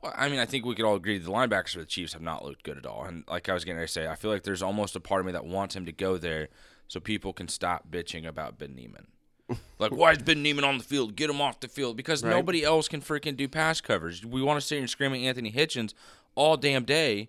Well, 0.01 0.15
I 0.17 0.29
mean, 0.29 0.39
I 0.39 0.47
think 0.47 0.65
we 0.65 0.77
could 0.77 0.85
all 0.85 0.95
agree 0.95 1.19
the 1.19 1.29
linebackers 1.29 1.71
for 1.73 1.81
the 1.81 1.87
Chiefs 1.87 2.13
have 2.13 2.23
not 2.23 2.45
looked 2.45 2.63
good 2.63 2.79
at 2.79 2.87
all. 2.87 3.03
And 3.03 3.25
like 3.27 3.49
I 3.49 3.53
was 3.55 3.65
getting 3.65 3.81
to 3.81 3.89
say, 3.89 4.07
I 4.07 4.15
feel 4.15 4.31
like 4.31 4.45
there's 4.45 4.63
almost 4.63 4.95
a 4.95 5.01
part 5.01 5.19
of 5.19 5.27
me 5.27 5.33
that 5.33 5.45
wants 5.45 5.75
him 5.75 5.87
to 5.87 5.93
go 5.93 6.19
there 6.19 6.51
so 6.87 7.01
people 7.01 7.33
can 7.33 7.49
stop 7.49 7.91
bitching 7.91 8.25
about 8.29 8.59
Ben 8.59 8.77
Niemann. 8.77 9.09
like, 9.81 9.91
why 9.91 10.13
is 10.13 10.19
Ben 10.19 10.41
Niemann 10.41 10.65
on 10.65 10.79
the 10.79 10.85
field? 10.85 11.17
Get 11.17 11.31
him 11.31 11.41
off 11.41 11.59
the 11.59 11.67
field 11.67 11.97
because 11.97 12.23
Right. 12.23 12.31
nobody 12.31 12.63
else 12.63 12.87
can 12.87 13.01
freaking 13.01 13.37
do 13.37 13.49
pass 13.49 13.81
coverage. 13.81 14.25
We 14.25 14.41
want 14.41 14.61
to 14.61 14.65
sit 14.65 14.77
here 14.77 14.83
and 14.83 14.91
scream 14.91 15.15
at 15.15 15.19
Anthony 15.19 15.51
Hitchens 15.51 15.95
all 16.37 16.57
damn 16.57 16.85
day. 16.85 17.29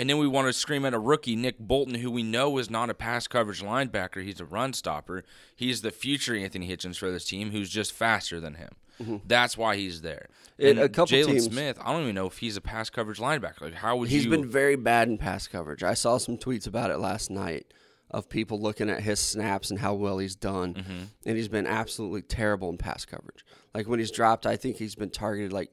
And 0.00 0.08
then 0.08 0.16
we 0.16 0.26
want 0.26 0.46
to 0.46 0.52
scream 0.54 0.86
at 0.86 0.94
a 0.94 0.98
rookie, 0.98 1.36
Nick 1.36 1.58
Bolton, 1.58 1.96
who 1.96 2.10
we 2.10 2.22
know 2.22 2.56
is 2.56 2.70
not 2.70 2.88
a 2.88 2.94
pass 2.94 3.26
coverage 3.28 3.60
linebacker. 3.62 4.22
He's 4.24 4.40
a 4.40 4.46
run 4.46 4.72
stopper. 4.72 5.24
He's 5.54 5.82
the 5.82 5.90
future 5.90 6.34
Anthony 6.34 6.66
Hitchens 6.68 6.96
for 6.96 7.10
this 7.10 7.26
team, 7.26 7.50
who's 7.50 7.68
just 7.68 7.92
faster 7.92 8.40
than 8.40 8.54
him. 8.54 9.20
That's 9.26 9.58
why 9.58 9.76
he's 9.76 10.00
there. 10.00 10.28
And 10.58 10.70
And 10.70 10.78
a 10.80 10.88
couple 10.88 11.16
Jaylon 11.16 11.26
teams- 11.32 11.44
Smith, 11.44 11.78
I 11.82 11.92
don't 11.92 12.02
even 12.02 12.14
know 12.14 12.26
if 12.26 12.38
he's 12.38 12.56
a 12.56 12.60
pass 12.62 12.88
coverage 12.88 13.18
linebacker. 13.18 13.60
Like, 13.60 13.74
how 13.74 13.96
would 13.96 14.08
He's 14.08 14.24
you? 14.24 14.30
been 14.30 14.50
very 14.50 14.76
bad 14.76 15.08
in 15.08 15.18
pass 15.18 15.46
coverage. 15.46 15.82
I 15.82 15.92
saw 15.94 16.16
some 16.18 16.36
tweets 16.38 16.66
about 16.66 16.90
it 16.90 16.98
last 16.98 17.30
night 17.30 17.66
of 18.10 18.28
people 18.28 18.60
looking 18.60 18.88
at 18.90 19.02
his 19.02 19.20
snaps 19.20 19.70
and 19.70 19.80
how 19.80 19.94
well 19.94 20.18
he's 20.18 20.34
done, 20.36 20.74
Mm-hmm. 20.74 20.98
and 21.26 21.36
he's 21.36 21.48
been 21.48 21.66
absolutely 21.66 22.22
terrible 22.22 22.68
in 22.70 22.76
pass 22.78 23.04
coverage. 23.04 23.44
Like 23.74 23.86
when 23.88 23.98
he's 24.00 24.10
dropped, 24.10 24.46
I 24.46 24.56
think 24.56 24.76
he's 24.76 24.94
been 24.94 25.10
targeted 25.10 25.52
like 25.52 25.70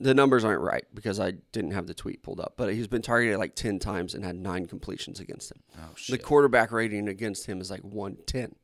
the 0.00 0.14
numbers 0.14 0.44
aren't 0.44 0.62
right 0.62 0.84
because 0.94 1.20
I 1.20 1.32
didn't 1.52 1.72
have 1.72 1.86
the 1.86 1.94
tweet 1.94 2.22
pulled 2.22 2.40
up, 2.40 2.54
but 2.56 2.72
he's 2.72 2.88
been 2.88 3.02
targeted 3.02 3.38
like 3.38 3.54
ten 3.54 3.78
times 3.78 4.14
and 4.14 4.24
had 4.24 4.34
nine 4.34 4.66
completions 4.66 5.20
against 5.20 5.52
him. 5.52 5.62
oh 5.78 5.94
shit. 5.94 6.18
The 6.18 6.24
quarterback 6.24 6.72
rating 6.72 7.06
against 7.06 7.46
him 7.46 7.60
is 7.60 7.70
like 7.70 7.82
110. 7.82 8.56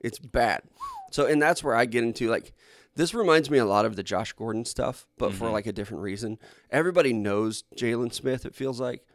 It's 0.00 0.18
bad. 0.18 0.62
So, 1.10 1.26
and 1.26 1.40
that's 1.40 1.64
where 1.64 1.74
I 1.74 1.86
get 1.86 2.04
into 2.04 2.28
like, 2.28 2.52
this 2.94 3.14
reminds 3.14 3.48
me 3.50 3.58
a 3.58 3.64
lot 3.64 3.86
of 3.86 3.96
the 3.96 4.02
Josh 4.02 4.32
Gordon 4.34 4.64
stuff, 4.64 5.06
but 5.16 5.32
for 5.32 5.44
mm-hmm. 5.44 5.54
like 5.54 5.66
a 5.66 5.72
different 5.72 6.02
reason. 6.02 6.38
Everybody 6.70 7.12
knows 7.12 7.64
Jaylon 7.76 8.12
Smith, 8.12 8.44
it 8.44 8.54
feels 8.54 8.80
like, 8.80 9.06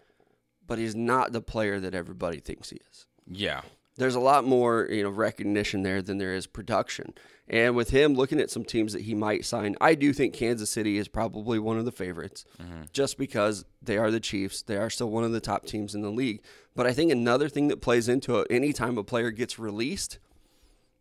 but 0.66 0.80
he's 0.80 0.96
not 0.96 1.32
the 1.32 1.42
player 1.42 1.80
that 1.80 1.94
everybody 1.94 2.40
thinks 2.40 2.72
he 2.72 2.80
is. 2.90 3.06
yeah, 3.28 3.62
There's 3.98 4.16
a 4.16 4.20
lot 4.20 4.46
more, 4.46 4.88
you 4.90 5.04
know, 5.04 5.10
recognition 5.10 5.82
there 5.82 6.02
than 6.02 6.18
there 6.18 6.36
is 6.36 6.48
production. 6.48 7.14
And 7.50 7.76
with 7.76 7.90
him 7.90 8.14
looking 8.14 8.40
at 8.40 8.52
some 8.52 8.66
teams 8.66 8.94
that 8.94 9.04
he 9.04 9.16
might 9.16 9.46
sign, 9.46 9.76
I 9.80 9.96
do 9.96 10.12
think 10.12 10.34
Kansas 10.34 10.70
City 10.70 10.98
is 10.98 11.08
probably 11.08 11.60
one 11.60 11.80
of 11.80 11.86
the 11.86 11.92
favorites 11.92 12.46
mm-hmm. 12.62 12.84
just 12.92 13.18
because 13.18 13.66
they 13.82 13.98
are 13.98 14.12
the 14.12 14.20
Chiefs. 14.20 14.62
They 14.62 14.78
are 14.78 14.90
still 14.90 15.10
one 15.10 15.24
of 15.24 15.32
the 15.32 15.40
top 15.40 15.66
teams 15.66 15.96
in 15.96 16.02
the 16.02 16.12
league. 16.12 16.44
But 16.76 16.86
I 16.86 16.94
think 16.94 17.12
another 17.12 17.50
thing 17.50 17.70
that 17.70 17.82
plays 17.82 18.10
into 18.10 18.38
it, 18.40 18.48
anytime 18.50 18.98
a 18.98 19.04
player 19.04 19.32
gets 19.32 19.58
released, 19.58 20.20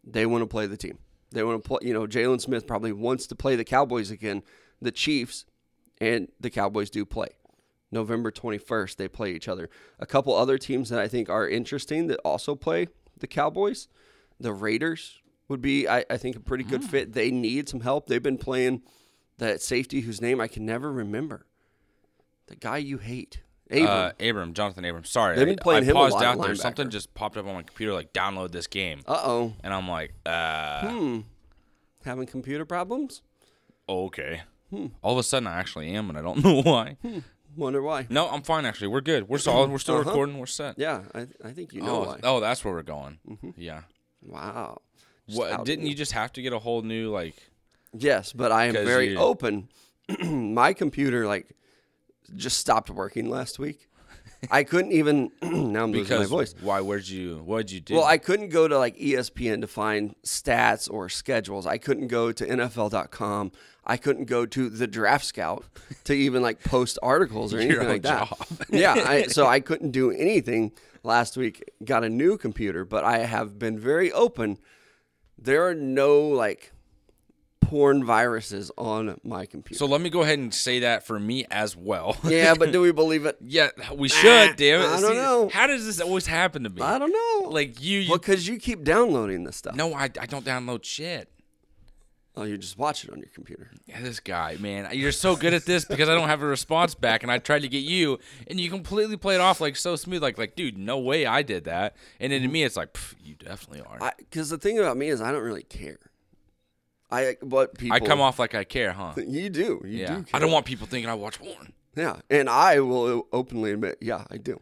they 0.04 0.24
want 0.24 0.42
to 0.42 0.46
play 0.46 0.66
the 0.66 0.76
team. 0.76 0.98
They 1.32 1.42
want 1.42 1.62
to 1.62 1.68
play, 1.68 1.78
you 1.82 1.92
know, 1.92 2.06
Jaylon 2.06 2.40
Smith 2.40 2.66
probably 2.66 2.92
wants 2.92 3.26
to 3.26 3.34
play 3.34 3.56
the 3.56 3.64
Cowboys 3.64 4.10
again. 4.10 4.42
The 4.80 4.92
Chiefs 4.92 5.44
and 6.00 6.28
the 6.40 6.50
Cowboys 6.50 6.90
do 6.90 7.04
play. 7.04 7.30
November 7.92 8.30
21st, 8.30 8.96
they 8.96 9.08
play 9.08 9.32
each 9.32 9.48
other. 9.48 9.68
A 9.98 10.06
couple 10.06 10.34
other 10.34 10.58
teams 10.58 10.88
that 10.90 10.98
I 10.98 11.08
think 11.08 11.28
are 11.28 11.48
interesting 11.48 12.08
that 12.08 12.18
also 12.24 12.54
play 12.54 12.88
the 13.18 13.26
Cowboys, 13.26 13.88
the 14.40 14.52
Raiders 14.52 15.20
would 15.48 15.62
be, 15.62 15.88
I, 15.88 16.04
I 16.10 16.16
think, 16.16 16.36
a 16.36 16.40
pretty 16.40 16.64
good 16.64 16.82
fit. 16.84 17.12
They 17.12 17.30
need 17.30 17.68
some 17.68 17.80
help. 17.80 18.06
They've 18.08 18.22
been 18.22 18.38
playing 18.38 18.82
that 19.38 19.62
safety 19.62 20.00
whose 20.00 20.20
name 20.20 20.40
I 20.40 20.48
can 20.48 20.66
never 20.66 20.90
remember. 20.92 21.46
The 22.48 22.56
guy 22.56 22.78
you 22.78 22.98
hate. 22.98 23.42
Abram. 23.70 23.86
Uh, 23.88 24.10
Abram, 24.20 24.54
Jonathan 24.54 24.84
Abram. 24.84 25.04
Sorry, 25.04 25.36
They've 25.36 25.46
been 25.46 25.58
I- 25.58 25.62
playing 25.62 25.82
I 25.84 25.86
him 25.86 25.96
a 25.96 26.00
paused 26.00 26.14
lot 26.14 26.24
out 26.24 26.40
there. 26.40 26.52
linebacker. 26.54 26.58
Something 26.58 26.90
just 26.90 27.14
popped 27.14 27.36
up 27.36 27.46
on 27.46 27.54
my 27.54 27.62
computer, 27.62 27.92
like 27.94 28.12
download 28.12 28.52
this 28.52 28.66
game, 28.66 29.00
Uh 29.06 29.20
oh. 29.24 29.54
and 29.64 29.72
I'm 29.74 29.88
like, 29.88 30.12
uh, 30.26 30.88
Hmm. 30.88 31.20
Having 32.04 32.26
computer 32.26 32.64
problems? 32.64 33.22
okay. 33.88 34.42
Hmm. 34.70 34.86
All 35.02 35.12
of 35.12 35.18
a 35.18 35.22
sudden, 35.22 35.46
I 35.46 35.58
actually 35.58 35.90
am, 35.90 36.08
and 36.08 36.18
I 36.18 36.22
don't 36.22 36.38
know 36.44 36.60
why. 36.62 36.96
Wonder 37.56 37.82
why. 37.82 38.06
No, 38.10 38.28
I'm 38.28 38.42
fine 38.42 38.64
actually. 38.66 38.88
We're 38.88 39.00
good. 39.00 39.28
We're 39.28 39.38
solid. 39.38 39.70
We're 39.70 39.78
still 39.78 39.96
Uh-huh. 39.96 40.10
recording. 40.10 40.38
We're 40.38 40.46
set. 40.46 40.78
Yeah, 40.78 41.02
I, 41.14 41.26
I 41.44 41.52
think 41.52 41.72
you 41.72 41.80
know 41.82 41.96
oh, 41.96 42.06
why. 42.06 42.20
oh, 42.22 42.40
that's 42.40 42.64
where 42.64 42.74
we're 42.74 42.82
going. 42.82 43.18
Yeah. 43.56 43.82
Wow. 44.22 44.82
Just 45.26 45.38
What 45.38 45.64
didn't 45.64 45.86
you 45.86 45.94
just 45.94 46.12
have 46.12 46.32
to 46.34 46.42
get 46.42 46.52
a 46.52 46.58
whole 46.58 46.82
new 46.82 47.10
like? 47.10 47.34
Yes, 47.92 48.32
but 48.32 48.52
I 48.52 48.66
am 48.66 48.74
very 48.74 49.10
you- 49.12 49.18
open. 49.18 49.68
My 50.22 50.72
computer 50.72 51.26
like 51.26 51.56
just 52.34 52.58
stopped 52.58 52.90
working 52.90 53.28
last 53.30 53.58
week. 53.58 53.88
I 54.50 54.64
couldn't 54.64 54.92
even. 54.92 55.30
now 55.42 55.84
I'm 55.84 55.92
losing 55.92 56.18
my 56.18 56.26
voice. 56.26 56.54
why? 56.60 56.80
Where'd 56.80 57.08
you? 57.08 57.38
What'd 57.38 57.70
you 57.70 57.80
do? 57.80 57.94
Well, 57.94 58.04
I 58.04 58.18
couldn't 58.18 58.50
go 58.50 58.68
to 58.68 58.78
like 58.78 58.96
ESPN 58.96 59.60
to 59.62 59.66
find 59.66 60.14
stats 60.24 60.90
or 60.90 61.08
schedules. 61.08 61.66
I 61.66 61.78
couldn't 61.78 62.08
go 62.08 62.32
to 62.32 62.44
NFL.com. 62.46 63.52
I 63.84 63.96
couldn't 63.96 64.24
go 64.24 64.46
to 64.46 64.68
the 64.68 64.86
Draft 64.86 65.24
Scout 65.24 65.64
to 66.04 66.12
even 66.12 66.42
like 66.42 66.62
post 66.62 66.98
articles 67.02 67.54
or 67.54 67.58
anything 67.60 67.88
like 67.88 68.02
that. 68.02 68.32
yeah, 68.70 68.94
I, 68.94 69.22
so 69.24 69.46
I 69.46 69.60
couldn't 69.60 69.92
do 69.92 70.10
anything 70.10 70.72
last 71.02 71.36
week. 71.36 71.64
Got 71.84 72.04
a 72.04 72.08
new 72.08 72.36
computer, 72.36 72.84
but 72.84 73.04
I 73.04 73.18
have 73.18 73.58
been 73.58 73.78
very 73.78 74.12
open. 74.12 74.58
There 75.38 75.66
are 75.68 75.74
no 75.74 76.20
like 76.20 76.72
porn 77.66 78.04
viruses 78.04 78.70
on 78.78 79.20
my 79.24 79.44
computer. 79.44 79.78
so 79.78 79.86
let 79.86 80.00
me 80.00 80.08
go 80.08 80.22
ahead 80.22 80.38
and 80.38 80.54
say 80.54 80.80
that 80.80 81.06
for 81.06 81.18
me 81.18 81.44
as 81.50 81.76
well. 81.76 82.16
yeah, 82.24 82.54
but 82.54 82.72
do 82.72 82.80
we 82.80 82.92
believe 83.02 83.26
it? 83.26 83.36
yeah, 83.40 83.70
we 83.94 84.08
should. 84.08 84.56
Damn 84.56 84.82
it! 84.82 84.86
I 84.86 85.00
don't 85.00 85.16
know. 85.16 85.48
How 85.52 85.66
does 85.66 85.84
this 85.84 86.00
always 86.00 86.26
happen 86.26 86.64
to 86.64 86.70
me? 86.70 86.82
I 86.82 86.98
don't 86.98 87.12
know. 87.12 87.50
Like 87.50 87.82
you, 87.82 88.00
you 88.00 88.12
because 88.12 88.46
you 88.46 88.58
keep 88.58 88.84
downloading 88.84 89.44
this 89.44 89.56
stuff. 89.56 89.74
no, 89.74 89.94
I, 89.94 90.04
I 90.04 90.26
don't 90.26 90.44
download 90.44 90.84
shit. 90.84 91.30
Oh, 92.38 92.42
you 92.42 92.58
just 92.58 92.76
watch 92.76 93.02
it 93.02 93.10
on 93.10 93.18
your 93.18 93.30
computer. 93.34 93.70
Yeah, 93.86 94.02
this 94.02 94.20
guy, 94.20 94.58
man, 94.60 94.90
you're 94.92 95.10
so 95.10 95.36
good 95.36 95.54
at 95.54 95.64
this 95.64 95.86
because 95.86 96.10
I 96.10 96.14
don't 96.14 96.28
have 96.28 96.42
a 96.42 96.46
response 96.46 96.94
back, 96.94 97.22
and 97.22 97.32
I 97.32 97.38
tried 97.38 97.62
to 97.62 97.68
get 97.68 97.82
you, 97.82 98.18
and 98.46 98.60
you 98.60 98.68
completely 98.68 99.16
played 99.16 99.40
off 99.40 99.58
like 99.58 99.74
so 99.74 99.96
smooth, 99.96 100.22
like 100.22 100.36
like, 100.36 100.54
dude, 100.54 100.76
no 100.76 100.98
way 100.98 101.24
I 101.24 101.40
did 101.40 101.64
that. 101.64 101.96
And 102.20 102.30
then 102.30 102.42
to 102.42 102.46
mm-hmm. 102.46 102.52
me, 102.52 102.64
it's 102.64 102.76
like, 102.76 102.96
you 103.24 103.36
definitely 103.36 103.80
are. 103.80 104.12
Because 104.18 104.50
the 104.50 104.58
thing 104.58 104.78
about 104.78 104.98
me 104.98 105.08
is 105.08 105.22
I 105.22 105.32
don't 105.32 105.42
really 105.42 105.62
care. 105.62 105.98
I 107.10 107.36
what 107.40 107.78
people 107.78 107.96
I 107.96 108.00
come 108.00 108.20
off 108.20 108.38
like 108.38 108.54
I 108.54 108.64
care, 108.64 108.92
huh? 108.92 109.12
You 109.16 109.48
do. 109.50 109.82
You 109.84 109.98
Yeah, 109.98 110.16
do. 110.18 110.24
I 110.32 110.38
don't 110.38 110.50
want 110.50 110.66
people 110.66 110.86
thinking 110.86 111.08
I 111.08 111.14
watch 111.14 111.38
porn. 111.38 111.72
Yeah, 111.96 112.16
and 112.28 112.50
I 112.50 112.80
will 112.80 113.26
openly 113.32 113.72
admit, 113.72 113.98
yeah, 114.02 114.24
I 114.30 114.36
do. 114.36 114.60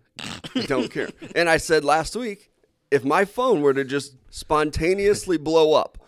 I 0.54 0.62
don't 0.66 0.90
care. 0.90 1.10
And 1.34 1.48
I 1.48 1.56
said 1.56 1.84
last 1.84 2.14
week, 2.14 2.50
if 2.92 3.04
my 3.04 3.24
phone 3.24 3.60
were 3.60 3.74
to 3.74 3.84
just 3.84 4.14
spontaneously 4.30 5.36
blow 5.36 5.72
up, 5.74 5.98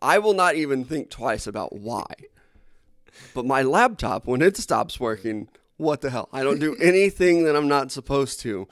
I 0.00 0.18
will 0.18 0.34
not 0.34 0.54
even 0.54 0.84
think 0.84 1.10
twice 1.10 1.46
about 1.46 1.74
why. 1.74 2.06
But 3.34 3.46
my 3.46 3.62
laptop, 3.62 4.26
when 4.26 4.42
it 4.42 4.56
stops 4.56 5.00
working, 5.00 5.48
what 5.76 6.02
the 6.02 6.10
hell? 6.10 6.28
I 6.32 6.44
don't 6.44 6.60
do 6.60 6.76
anything 6.76 7.44
that 7.44 7.56
I'm 7.56 7.68
not 7.68 7.90
supposed 7.90 8.38
to 8.40 8.68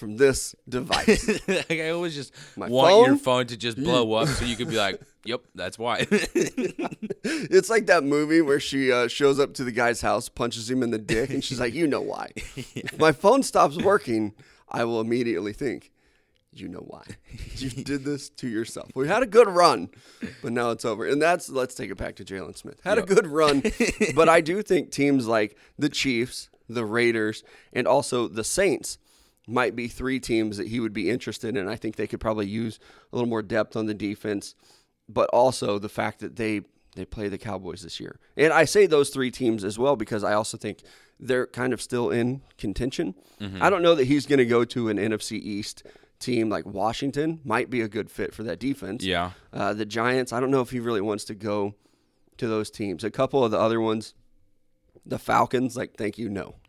from 0.00 0.16
this 0.16 0.56
device. 0.68 1.28
like, 1.48 1.70
I 1.70 1.90
always 1.90 2.14
just 2.14 2.34
My 2.56 2.68
want 2.68 3.06
your 3.06 3.16
phone? 3.16 3.18
phone 3.18 3.46
to 3.48 3.56
just 3.56 3.76
blow 3.76 4.12
up 4.14 4.28
so 4.28 4.44
you 4.44 4.56
could 4.56 4.68
be 4.70 4.76
like, 4.76 5.00
"Yep, 5.24 5.42
that's 5.54 5.78
why." 5.78 6.06
It's 7.22 7.68
like 7.68 7.86
that 7.86 8.02
movie 8.02 8.40
where 8.40 8.58
she 8.58 8.90
uh, 8.90 9.06
shows 9.06 9.38
up 9.38 9.52
to 9.54 9.64
the 9.64 9.70
guy's 9.72 10.00
house, 10.00 10.28
punches 10.30 10.70
him 10.70 10.82
in 10.82 10.90
the 10.90 10.98
dick, 10.98 11.30
and 11.30 11.44
she's 11.44 11.60
like, 11.60 11.74
"You 11.74 11.86
know 11.86 12.00
why?" 12.00 12.30
If 12.36 12.98
my 12.98 13.12
phone 13.12 13.42
stops 13.42 13.76
working, 13.76 14.34
I 14.68 14.84
will 14.84 15.00
immediately 15.00 15.52
think, 15.52 15.92
"You 16.52 16.68
know 16.68 16.84
why? 16.86 17.02
You 17.56 17.68
did 17.68 18.04
this 18.04 18.30
to 18.30 18.48
yourself." 18.48 18.88
We 18.94 19.06
had 19.06 19.22
a 19.22 19.26
good 19.26 19.48
run, 19.48 19.90
but 20.42 20.52
now 20.52 20.70
it's 20.70 20.84
over, 20.86 21.06
and 21.06 21.20
that's 21.20 21.50
let's 21.50 21.74
take 21.74 21.90
it 21.90 21.98
back 21.98 22.16
to 22.16 22.24
Jaylon 22.24 22.56
Smith. 22.56 22.80
Had 22.84 22.96
a 22.98 23.02
good 23.02 23.26
run, 23.26 23.62
but 24.14 24.30
I 24.30 24.40
do 24.40 24.62
think 24.62 24.90
teams 24.90 25.26
like 25.28 25.56
the 25.78 25.90
Chiefs, 25.90 26.48
the 26.68 26.86
Raiders, 26.86 27.44
and 27.74 27.86
also 27.86 28.28
the 28.28 28.44
Saints 28.44 28.96
might 29.50 29.74
be 29.76 29.88
three 29.88 30.20
teams 30.20 30.56
that 30.56 30.68
he 30.68 30.80
would 30.80 30.92
be 30.92 31.10
interested 31.10 31.56
in. 31.56 31.68
I 31.68 31.76
think 31.76 31.96
they 31.96 32.06
could 32.06 32.20
probably 32.20 32.46
use 32.46 32.78
a 33.12 33.16
little 33.16 33.28
more 33.28 33.42
depth 33.42 33.76
on 33.76 33.86
the 33.86 33.94
defense, 33.94 34.54
but 35.08 35.28
also 35.30 35.78
the 35.78 35.88
fact 35.88 36.20
that 36.20 36.36
they 36.36 36.62
they 36.96 37.04
play 37.04 37.28
the 37.28 37.38
Cowboys 37.38 37.82
this 37.82 38.00
year. 38.00 38.18
And 38.36 38.52
I 38.52 38.64
say 38.64 38.86
those 38.86 39.10
three 39.10 39.30
teams 39.30 39.62
as 39.62 39.78
well 39.78 39.94
because 39.94 40.24
I 40.24 40.32
also 40.32 40.56
think 40.58 40.82
they're 41.20 41.46
kind 41.46 41.72
of 41.72 41.80
still 41.80 42.10
in 42.10 42.42
contention. 42.58 43.14
Mm-hmm. 43.40 43.62
I 43.62 43.70
don't 43.70 43.82
know 43.82 43.94
that 43.94 44.06
he's 44.06 44.26
going 44.26 44.40
to 44.40 44.44
go 44.46 44.64
to 44.64 44.88
an 44.88 44.96
NFC 44.96 45.32
East 45.40 45.84
team 46.18 46.48
like 46.48 46.66
Washington. 46.66 47.40
Might 47.44 47.70
be 47.70 47.80
a 47.80 47.88
good 47.88 48.10
fit 48.10 48.34
for 48.34 48.42
that 48.42 48.58
defense. 48.58 49.04
yeah, 49.04 49.30
Uh, 49.52 49.72
the 49.72 49.86
Giants, 49.86 50.32
I 50.32 50.40
don't 50.40 50.50
know 50.50 50.62
if 50.62 50.70
he 50.70 50.80
really 50.80 51.00
wants 51.00 51.24
to 51.26 51.34
go 51.36 51.74
to 52.38 52.48
those 52.48 52.70
teams. 52.72 53.04
A 53.04 53.10
couple 53.10 53.44
of 53.44 53.52
the 53.52 53.58
other 53.58 53.80
ones, 53.80 54.14
the 55.06 55.18
Falcons, 55.18 55.76
like 55.76 55.94
thank 55.96 56.18
you, 56.18 56.28
no. 56.28 56.56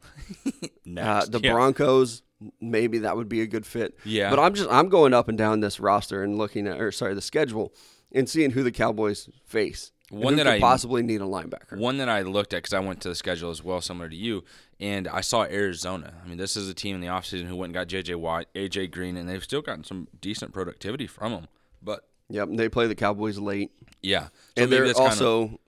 Uh, 0.97 1.25
the 1.25 1.39
Yeah. 1.41 1.53
Broncos, 1.53 2.21
maybe 2.59 2.99
that 2.99 3.15
would 3.15 3.29
be 3.29 3.41
a 3.41 3.47
good 3.47 3.65
fit. 3.65 3.97
Yeah. 4.05 4.29
But 4.29 4.39
I'm 4.39 4.53
just 4.53 4.69
I'm 4.69 4.89
going 4.89 5.13
up 5.13 5.27
and 5.27 5.37
down 5.37 5.59
this 5.59 5.79
roster 5.79 6.23
and 6.23 6.37
looking 6.37 6.67
at, 6.67 6.79
or 6.79 6.91
sorry, 6.91 7.13
the 7.13 7.21
schedule 7.21 7.73
and 8.11 8.27
seeing 8.29 8.51
who 8.51 8.63
the 8.63 8.71
Cowboys 8.71 9.29
face. 9.45 9.91
One 10.09 10.35
that 10.35 10.43
could 10.43 10.53
I- 10.55 10.59
possibly 10.59 11.03
need 11.03 11.21
a 11.21 11.25
linebacker. 11.25 11.77
One 11.77 11.97
that 11.97 12.09
I 12.09 12.21
looked 12.23 12.53
at 12.53 12.57
because 12.57 12.73
I 12.73 12.79
went 12.79 12.99
to 13.01 13.09
the 13.09 13.15
schedule 13.15 13.49
as 13.49 13.63
well, 13.63 13.79
similar 13.79 14.09
to 14.09 14.15
you, 14.15 14.43
and 14.79 15.07
I 15.07 15.21
saw 15.21 15.43
Arizona. 15.43 16.13
I 16.23 16.27
mean, 16.27 16.37
this 16.37 16.57
is 16.57 16.67
a 16.67 16.73
team 16.73 16.95
in 16.95 17.01
the 17.01 17.07
offseason 17.07 17.45
who 17.45 17.55
went 17.55 17.69
and 17.69 17.73
got 17.75 17.87
J.J. 17.87 18.15
Watt, 18.15 18.47
A.J. 18.53 18.87
Green, 18.87 19.15
and 19.15 19.29
they've 19.29 19.43
still 19.43 19.61
gotten 19.61 19.85
some 19.85 20.09
decent 20.19 20.53
productivity 20.53 21.07
from 21.07 21.31
them. 21.31 21.47
But 21.81 22.07
Yep, 22.29 22.49
they 22.53 22.67
play 22.69 22.87
the 22.87 22.95
Cowboys 22.95 23.37
late, 23.37 23.71
yeah, 24.01 24.27
so 24.57 24.63
and 24.63 24.71
they're 24.71 24.85
that's 24.85 24.99
kind 24.99 25.11
of 25.11 25.21
also 25.21 25.59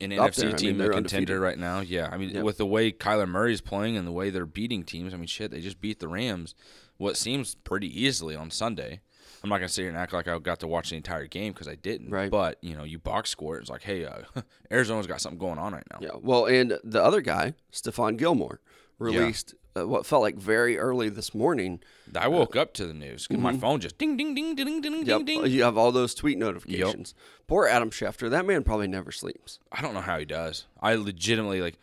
an 0.00 0.12
up 0.18 0.32
NFC 0.32 0.36
there. 0.36 0.46
I 0.48 0.50
mean, 0.50 0.56
team, 0.58 0.80
a 0.80 0.84
contender 0.88 0.96
undefeated. 0.96 1.38
right 1.40 1.58
now. 1.58 1.80
Yeah, 1.80 2.08
I 2.10 2.16
mean, 2.16 2.30
Yep. 2.30 2.44
with 2.44 2.58
the 2.58 2.66
way 2.66 2.92
Kyler 2.92 3.28
Murray's 3.28 3.60
playing 3.60 3.96
and 3.96 4.06
the 4.06 4.12
way 4.12 4.30
they're 4.30 4.46
beating 4.46 4.82
teams, 4.84 5.14
I 5.14 5.16
mean, 5.16 5.26
shit, 5.26 5.50
they 5.50 5.60
just 5.60 5.80
beat 5.80 6.00
the 6.00 6.08
Rams, 6.08 6.54
what 6.96 7.16
seems 7.16 7.54
pretty 7.54 7.88
easily 8.02 8.34
on 8.36 8.50
Sunday. 8.50 9.00
I'm 9.42 9.50
not 9.50 9.58
gonna 9.58 9.68
sit 9.68 9.82
here 9.82 9.90
and 9.90 9.98
act 9.98 10.12
like 10.14 10.26
I 10.26 10.38
got 10.38 10.60
to 10.60 10.66
watch 10.66 10.88
the 10.90 10.96
entire 10.96 11.26
game 11.26 11.52
because 11.52 11.68
I 11.68 11.74
didn't. 11.74 12.10
Right. 12.10 12.30
But 12.30 12.58
you 12.62 12.74
know, 12.76 12.84
you 12.84 12.98
box 12.98 13.28
score. 13.30 13.58
It's 13.58 13.68
like, 13.68 13.82
hey, 13.82 14.04
uh, 14.06 14.22
Arizona's 14.70 15.06
got 15.06 15.20
something 15.20 15.38
going 15.38 15.58
on 15.58 15.74
right 15.74 15.84
now. 15.92 15.98
yeah. 16.00 16.10
Well, 16.20 16.46
and 16.46 16.78
the 16.82 17.02
other 17.02 17.20
guy, 17.20 17.52
Stephon 17.72 18.16
Gilmore, 18.16 18.60
released 18.98 19.54
uh, 19.76 19.86
what 19.88 20.06
felt 20.06 20.22
like 20.22 20.36
very 20.36 20.78
early 20.78 21.08
this 21.08 21.34
morning. 21.34 21.80
I 22.14 22.28
woke 22.28 22.54
up 22.56 22.72
to 22.74 22.86
the 22.86 22.94
news. 22.94 23.26
'cause 23.26 23.38
My 23.38 23.56
phone 23.56 23.80
just 23.80 23.98
ding 23.98 24.16
ding 24.16 24.34
ding 24.34 24.54
ding 24.54 24.80
ding 24.80 24.92
Mm-hmm. 24.92 25.08
Yep, 25.08 25.24
ding 25.26 25.42
ding. 25.42 25.52
you 25.52 25.62
have 25.64 25.76
all 25.76 25.90
those 25.92 26.14
tweet 26.14 26.38
notifications. 26.38 27.14
Poor 27.46 27.66
Adam 27.66 27.90
Schefter. 27.90 28.30
That 28.30 28.46
man 28.46 28.62
probably 28.62 28.86
never 28.88 29.10
sleeps. 29.12 29.58
I 29.72 29.82
don't 29.82 29.94
know 29.94 30.00
how 30.00 30.18
he 30.18 30.24
does. 30.24 30.66
I 30.80 30.94
legitimately 30.94 31.60
like. 31.60 31.78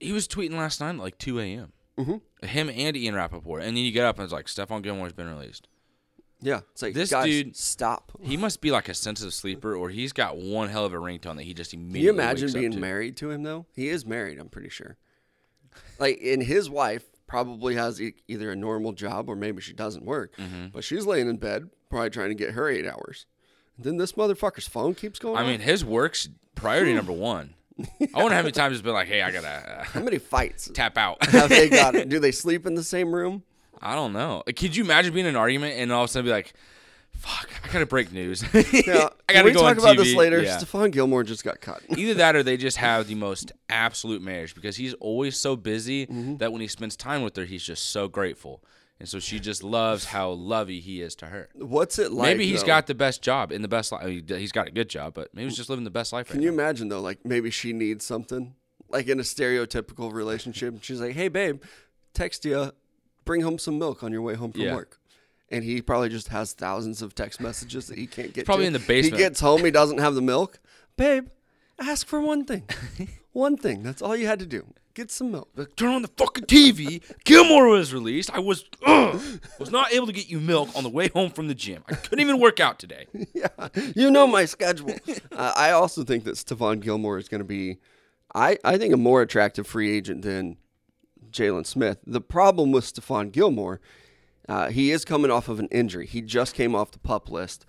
He 0.00 0.12
was 0.12 0.28
tweeting 0.28 0.52
last 0.52 0.80
night 0.80 0.90
at 0.90 0.96
like 0.98 1.18
2 1.18 1.40
a.m. 1.40 1.72
Mm-hmm. 1.98 2.46
Him 2.46 2.70
and 2.70 2.96
Ian 2.96 3.14
Rapoport, 3.16 3.62
and 3.62 3.76
then 3.76 3.84
you 3.84 3.90
get 3.90 4.04
up 4.06 4.16
and 4.18 4.24
it's 4.24 4.32
like 4.32 4.46
Stephon 4.46 4.82
Gilmore's 4.82 5.12
been 5.12 5.28
released. 5.28 5.66
Yeah, 6.40 6.60
it's 6.70 6.82
like 6.82 6.94
This 6.94 7.10
guys, 7.10 7.24
dude- 7.26 7.56
stop. 7.56 8.12
He 8.22 8.36
must 8.36 8.60
be 8.60 8.70
like 8.70 8.88
a 8.88 8.94
sensitive 8.94 9.34
sleeper, 9.34 9.74
or 9.74 9.90
he's 9.90 10.12
got 10.12 10.36
one 10.36 10.68
hell 10.68 10.84
of 10.84 10.94
a 10.94 10.96
ringtone 10.96 11.34
that 11.36 11.42
he 11.42 11.52
just 11.52 11.74
immediately. 11.74 11.98
Can 11.98 12.04
you 12.04 12.10
imagine 12.12 12.52
being 12.52 12.70
to. 12.72 12.78
married 12.78 13.16
to 13.16 13.30
him 13.32 13.42
though? 13.42 13.66
He 13.74 13.88
is 13.88 14.06
married, 14.06 14.38
I'm 14.38 14.48
pretty 14.48 14.68
sure. 14.68 14.96
Like, 15.98 16.20
and 16.22 16.42
his 16.44 16.70
wife 16.70 17.04
probably 17.28 17.76
has 17.76 18.00
e- 18.02 18.14
either 18.26 18.50
a 18.50 18.56
normal 18.56 18.92
job 18.92 19.28
or 19.28 19.36
maybe 19.36 19.60
she 19.62 19.72
doesn't 19.72 20.04
work, 20.04 20.34
Mm-hmm. 20.36 20.68
but 20.72 20.82
she's 20.82 21.06
laying 21.06 21.28
in 21.28 21.36
bed 21.36 21.70
probably 21.90 22.10
trying 22.10 22.30
to 22.30 22.34
get 22.34 22.54
her 22.54 22.68
eight 22.68 22.86
hours. 22.86 23.26
And 23.76 23.84
then 23.86 23.96
this 23.98 24.12
motherfucker's 24.14 24.66
phone 24.66 24.94
keeps 24.96 25.20
going. 25.20 25.36
I 25.36 25.42
off. 25.42 25.46
mean, 25.46 25.60
his 25.60 25.84
work's 25.84 26.28
priority 26.56 26.92
number 26.94 27.12
one. 27.32 27.54
I 27.80 27.84
wonder 28.22 28.34
how 28.34 28.42
many 28.42 28.50
times 28.50 28.74
it's 28.74 28.82
been 28.82 28.92
like, 28.92 29.06
"Hey, 29.06 29.22
I 29.22 29.30
gotta 29.30 29.84
how 29.92 30.00
uh, 30.00 30.02
many 30.02 30.18
fights 30.18 30.68
tap 30.74 30.98
out." 30.98 31.22
have 31.26 31.48
they 31.48 31.68
got? 31.68 31.94
it? 31.94 32.08
Do 32.10 32.18
they 32.18 32.32
sleep 32.32 32.66
in 32.66 32.74
the 32.74 32.82
same 32.82 33.14
room? 33.14 33.44
I 33.80 33.94
don't 33.94 34.12
know. 34.12 34.42
Could 34.56 34.74
you 34.74 34.82
imagine 34.82 35.14
being 35.14 35.26
in 35.26 35.30
an 35.30 35.36
argument 35.36 35.74
and 35.78 35.92
all 35.92 36.02
of 36.02 36.10
a 36.10 36.12
sudden 36.12 36.26
be 36.26 36.32
like, 36.32 36.54
"Fuck, 37.18 37.50
I 37.64 37.72
gotta 37.72 37.86
break 37.86 38.12
news." 38.12 38.42
Yeah, 38.54 39.08
I 39.28 39.32
gotta 39.32 39.44
we 39.44 39.52
go 39.52 39.60
talk 39.60 39.76
about 39.78 39.96
TV. 39.96 39.98
this 39.98 40.14
later. 40.14 40.42
Yeah. 40.42 40.58
Stephon 40.58 40.90
Gilmore 40.90 41.22
just 41.24 41.44
got 41.44 41.60
cut. 41.60 41.82
Either 41.96 42.14
that 42.14 42.36
or 42.36 42.42
they 42.42 42.56
just 42.56 42.76
have 42.78 43.06
the 43.08 43.14
most 43.14 43.52
absolute 43.68 44.22
marriage 44.22 44.54
because 44.54 44.76
he's 44.76 44.94
always 44.94 45.36
so 45.36 45.56
busy 45.56 46.06
Mm-hmm. 46.06 46.36
that 46.38 46.52
when 46.52 46.60
he 46.60 46.68
spends 46.68 46.96
time 46.96 47.22
with 47.22 47.36
her, 47.36 47.44
he's 47.44 47.62
just 47.62 47.90
so 47.90 48.08
grateful. 48.08 48.62
And 49.00 49.08
so 49.08 49.20
she 49.20 49.38
just 49.38 49.62
loves 49.62 50.06
how 50.06 50.30
lovey 50.30 50.80
he 50.80 51.02
is 51.02 51.14
to 51.16 51.26
her. 51.26 51.48
What's 51.54 52.00
it 52.00 52.10
like? 52.10 52.30
maybe 52.36 52.46
he's 52.48 52.62
though? 52.62 52.66
got 52.66 52.86
the 52.88 52.94
best 52.96 53.22
job 53.22 53.52
in 53.52 53.62
the 53.62 53.68
best 53.68 53.92
life. 53.92 54.04
He's 54.28 54.50
got 54.50 54.66
a 54.66 54.70
good 54.72 54.88
job, 54.88 55.14
but 55.14 55.32
maybe 55.32 55.48
he's 55.48 55.56
just 55.56 55.68
living 55.70 55.84
the 55.84 55.90
best 55.90 56.12
life 56.12 56.28
Can 56.28 56.38
right 56.38 56.44
you 56.44 56.50
now. 56.50 56.54
imagine 56.54 56.88
though? 56.88 57.00
Like 57.00 57.24
maybe 57.24 57.50
she 57.50 57.72
needs 57.72 58.04
something, 58.04 58.54
like 58.88 59.06
in 59.06 59.20
a 59.20 59.22
stereotypical 59.22 60.12
relationship. 60.12 60.82
She's 60.82 61.00
like, 61.00 61.14
"Hey, 61.14 61.28
babe, 61.28 61.62
text 62.12 62.44
you, 62.44 62.72
bring 63.24 63.42
home 63.42 63.58
some 63.58 63.78
milk 63.78 64.02
on 64.02 64.10
your 64.10 64.22
way 64.22 64.34
home 64.34 64.50
from 64.50 64.62
Yeah. 64.62 64.74
work." 64.74 64.97
And 65.50 65.64
he 65.64 65.80
probably 65.80 66.10
just 66.10 66.28
has 66.28 66.52
thousands 66.52 67.00
of 67.00 67.14
text 67.14 67.40
messages 67.40 67.86
that 67.86 67.96
he 67.96 68.06
can't 68.06 68.32
get. 68.32 68.44
Probably 68.44 68.64
to. 68.64 68.68
in 68.68 68.72
the 68.74 68.78
basement. 68.80 69.16
He 69.16 69.18
gets 69.18 69.40
home, 69.40 69.64
he 69.64 69.70
doesn't 69.70 69.98
have 69.98 70.14
the 70.14 70.22
milk. 70.22 70.60
Babe, 70.96 71.28
ask 71.78 72.06
for 72.06 72.20
one 72.20 72.44
thing. 72.44 72.64
one 73.32 73.56
thing. 73.56 73.82
That's 73.82 74.02
all 74.02 74.16
you 74.16 74.26
had 74.26 74.40
to 74.40 74.46
do. 74.46 74.66
Get 74.98 75.12
some 75.12 75.30
milk. 75.30 75.48
Like, 75.54 75.76
Turn 75.76 75.94
on 75.94 76.02
the 76.02 76.10
fucking 76.16 76.46
TV. 76.46 77.00
Gilmore 77.24 77.68
was 77.68 77.94
released. 77.94 78.34
I 78.34 78.40
was 78.40 78.64
ugh, 78.84 79.20
was 79.60 79.70
not 79.70 79.92
able 79.92 80.08
to 80.08 80.12
get 80.12 80.28
you 80.28 80.40
milk 80.40 80.70
on 80.74 80.82
the 80.82 80.88
way 80.88 81.06
home 81.06 81.30
from 81.30 81.46
the 81.46 81.54
gym. 81.54 81.84
I 81.88 81.94
couldn't 81.94 82.18
even 82.18 82.40
work 82.40 82.58
out 82.58 82.80
today. 82.80 83.06
yeah, 83.32 83.68
you 83.94 84.10
know 84.10 84.26
my 84.26 84.44
schedule. 84.44 84.92
uh, 85.30 85.52
I 85.54 85.70
also 85.70 86.02
think 86.02 86.24
that 86.24 86.34
Stephon 86.34 86.80
Gilmore 86.80 87.16
is 87.16 87.28
going 87.28 87.38
to 87.38 87.44
be, 87.44 87.78
I, 88.34 88.58
I 88.64 88.76
think, 88.76 88.92
a 88.92 88.96
more 88.96 89.22
attractive 89.22 89.68
free 89.68 89.96
agent 89.96 90.22
than 90.22 90.56
Jaylon 91.30 91.64
Smith. 91.64 91.98
The 92.04 92.20
problem 92.20 92.72
with 92.72 92.84
Stephon 92.84 93.30
Gilmore, 93.30 93.80
uh, 94.48 94.70
he 94.70 94.90
is 94.90 95.04
coming 95.04 95.30
off 95.30 95.48
of 95.48 95.58
an 95.58 95.68
injury. 95.68 96.06
He 96.06 96.22
just 96.22 96.54
came 96.54 96.74
off 96.74 96.90
the 96.90 96.98
pup 96.98 97.30
list, 97.30 97.66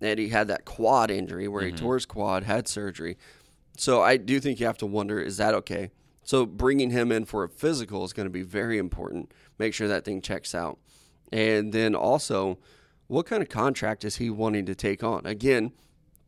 and 0.00 0.18
he 0.18 0.28
had 0.28 0.48
that 0.48 0.64
quad 0.64 1.10
injury 1.10 1.48
where 1.48 1.64
he 1.64 1.72
tore 1.72 1.94
his 1.94 2.06
quad, 2.06 2.44
had 2.44 2.68
surgery. 2.68 3.18
So 3.76 4.02
I 4.02 4.16
do 4.16 4.40
think 4.40 4.60
you 4.60 4.66
have 4.66 4.78
to 4.78 4.86
wonder: 4.86 5.20
is 5.20 5.36
that 5.38 5.54
okay? 5.54 5.90
So 6.22 6.46
bringing 6.46 6.90
him 6.90 7.10
in 7.10 7.24
for 7.24 7.42
a 7.42 7.48
physical 7.48 8.04
is 8.04 8.12
going 8.12 8.26
to 8.26 8.30
be 8.30 8.42
very 8.42 8.78
important. 8.78 9.32
Make 9.58 9.74
sure 9.74 9.88
that 9.88 10.04
thing 10.04 10.20
checks 10.20 10.54
out. 10.54 10.78
And 11.32 11.72
then 11.72 11.94
also, 11.94 12.58
what 13.08 13.26
kind 13.26 13.42
of 13.42 13.48
contract 13.48 14.04
is 14.04 14.16
he 14.16 14.30
wanting 14.30 14.66
to 14.66 14.74
take 14.74 15.02
on? 15.02 15.26
Again, 15.26 15.72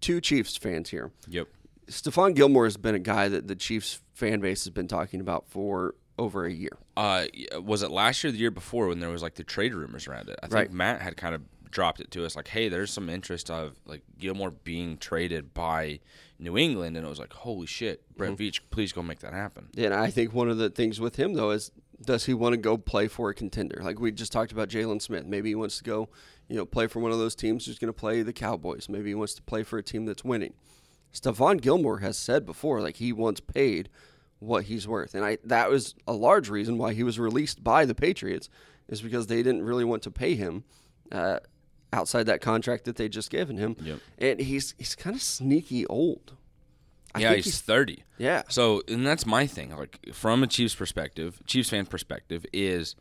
two 0.01 0.21
Chiefs 0.21 0.57
fans 0.57 0.91
here. 0.91 1.13
Yep. 1.29 1.49
Stephon 1.89 2.35
Gilmore 2.35 2.65
has 2.65 2.77
been 2.77 2.95
a 2.95 3.01
guy 3.01 3.29
that 3.29 3.49
the 3.49 3.57
Chiefs 3.57 4.01
fan 4.15 4.41
base 4.41 4.65
has 4.65 4.71
been 4.73 4.89
talking 4.89 5.21
about 5.21 5.49
for 5.49 5.95
over 6.19 6.45
a 6.47 6.53
year. 6.53 6.77
Uh, 6.97 7.27
was 7.63 7.83
it 7.83 7.91
last 7.91 8.23
year, 8.23 8.29
or 8.29 8.33
the 8.33 8.39
year 8.39 8.51
before, 8.51 8.89
when 8.89 9.01
there 9.01 9.11
was 9.11 9.23
like 9.23 9.35
the 9.35 9.45
trade 9.45 9.75
rumors 9.75 10.07
around 10.07 10.29
it? 10.29 10.39
I 10.43 10.47
think 10.47 10.55
Right. 10.55 10.73
Matt 10.73 11.01
had 11.03 11.17
kind 11.17 11.35
of 11.35 11.43
dropped 11.71 12.01
it 12.01 12.11
to 12.11 12.25
us, 12.27 12.37
like, 12.37 12.49
"Hey, 12.49 12.69
there's 12.69 12.91
some 12.93 13.09
interest 13.09 13.51
of 13.51 13.81
like 13.87 14.03
Gilmore 14.19 14.51
being 14.51 14.99
traded 14.99 15.55
by 15.55 16.01
New 16.39 16.59
England," 16.59 16.97
and 16.97 17.07
it 17.07 17.09
was 17.09 17.19
like, 17.19 17.33
"Holy 17.33 17.67
shit, 17.67 18.03
Brett 18.17 18.33
Mm-hmm. 18.33 18.43
Veach, 18.43 18.61
please 18.71 18.93
go 18.93 19.03
make 19.03 19.21
that 19.21 19.33
happen." 19.33 19.69
And 19.77 19.95
I 19.95 20.11
think 20.11 20.35
one 20.35 20.51
of 20.51 20.59
the 20.59 20.69
things 20.71 21.01
with 21.01 21.17
him 21.17 21.33
though 21.35 21.51
is 21.51 21.71
does 22.05 22.27
he 22.27 22.35
want 22.35 22.53
to 22.53 22.57
go 22.59 22.77
play 22.77 23.09
for 23.09 23.31
a 23.31 23.35
contender? 23.35 23.81
Like 23.83 23.99
we 24.01 24.11
just 24.13 24.33
talked 24.33 24.53
about 24.53 24.69
Jaylon 24.69 25.01
Smith. 25.01 25.25
Maybe 25.25 25.51
he 25.51 25.55
wants 25.55 25.79
to 25.79 25.85
go, 25.85 26.09
you 26.49 26.57
know, 26.57 26.67
play 26.67 26.89
for 26.89 26.99
one 27.01 27.13
of 27.13 27.19
those 27.19 27.35
teams 27.37 27.65
who's 27.65 27.79
going 27.79 27.93
to 27.93 27.99
play 27.99 28.23
the 28.23 28.33
Cowboys. 28.33 28.89
Maybe 28.89 29.11
he 29.11 29.15
wants 29.15 29.35
to 29.35 29.43
play 29.43 29.63
for 29.63 29.79
a 29.79 29.83
team 29.85 30.05
that's 30.05 30.25
winning. 30.25 30.53
Stephon 31.15 31.61
Gilmore 31.61 31.99
has 32.01 32.19
said 32.19 32.45
before, 32.45 32.81
like 32.81 32.97
he 32.97 33.13
wants 33.13 33.41
paid 33.41 33.89
what 34.43 34.65
he's 34.65 34.89
worth, 34.89 35.15
and 35.15 35.25
I 35.25 35.39
that 35.45 35.71
was 35.71 35.95
a 36.07 36.13
large 36.13 36.49
reason 36.49 36.77
why 36.77 36.95
he 36.95 37.03
was 37.03 37.19
released 37.19 37.63
by 37.63 37.85
the 37.85 37.95
Patriots, 37.95 38.49
is 38.89 39.01
because 39.01 39.29
they 39.29 39.43
didn't 39.43 39.63
really 39.63 39.85
want 39.85 40.03
to 40.03 40.11
pay 40.11 40.35
him 40.35 40.65
uh, 41.13 41.39
outside 41.93 42.25
that 42.25 42.41
contract 42.41 42.85
that 42.85 42.97
they 42.97 43.09
just 43.09 43.31
given 43.31 43.57
him. 43.57 43.77
Yep. 43.81 43.99
And 44.19 44.41
he's 44.41 44.75
he's 44.79 44.95
kind 44.95 45.15
of 45.15 45.23
sneaky 45.23 45.87
old. 45.87 46.37
I 47.15 47.21
yeah, 47.21 47.33
think 47.33 47.45
he's, 47.45 47.61
thirty. 47.61 48.05
yeah. 48.19 48.43
So, 48.49 48.83
and 48.89 49.07
that's 49.07 49.27
my 49.27 49.47
thing. 49.47 49.77
Like 49.77 50.01
from 50.13 50.43
a 50.43 50.47
Chiefs 50.47 50.75
perspective, 50.75 51.41
Chiefs 51.47 51.71
fan 51.71 51.87
perspective, 51.87 52.45
is 52.53 52.97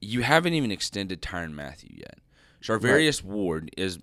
you 0.00 0.22
haven't 0.22 0.52
even 0.54 0.70
extended 0.70 1.22
Tyrann 1.22 1.54
Mathieu 1.54 1.96
yet. 1.96 2.18
Charvarius 2.60 3.24
Ward 3.24 3.70
is 3.76 3.98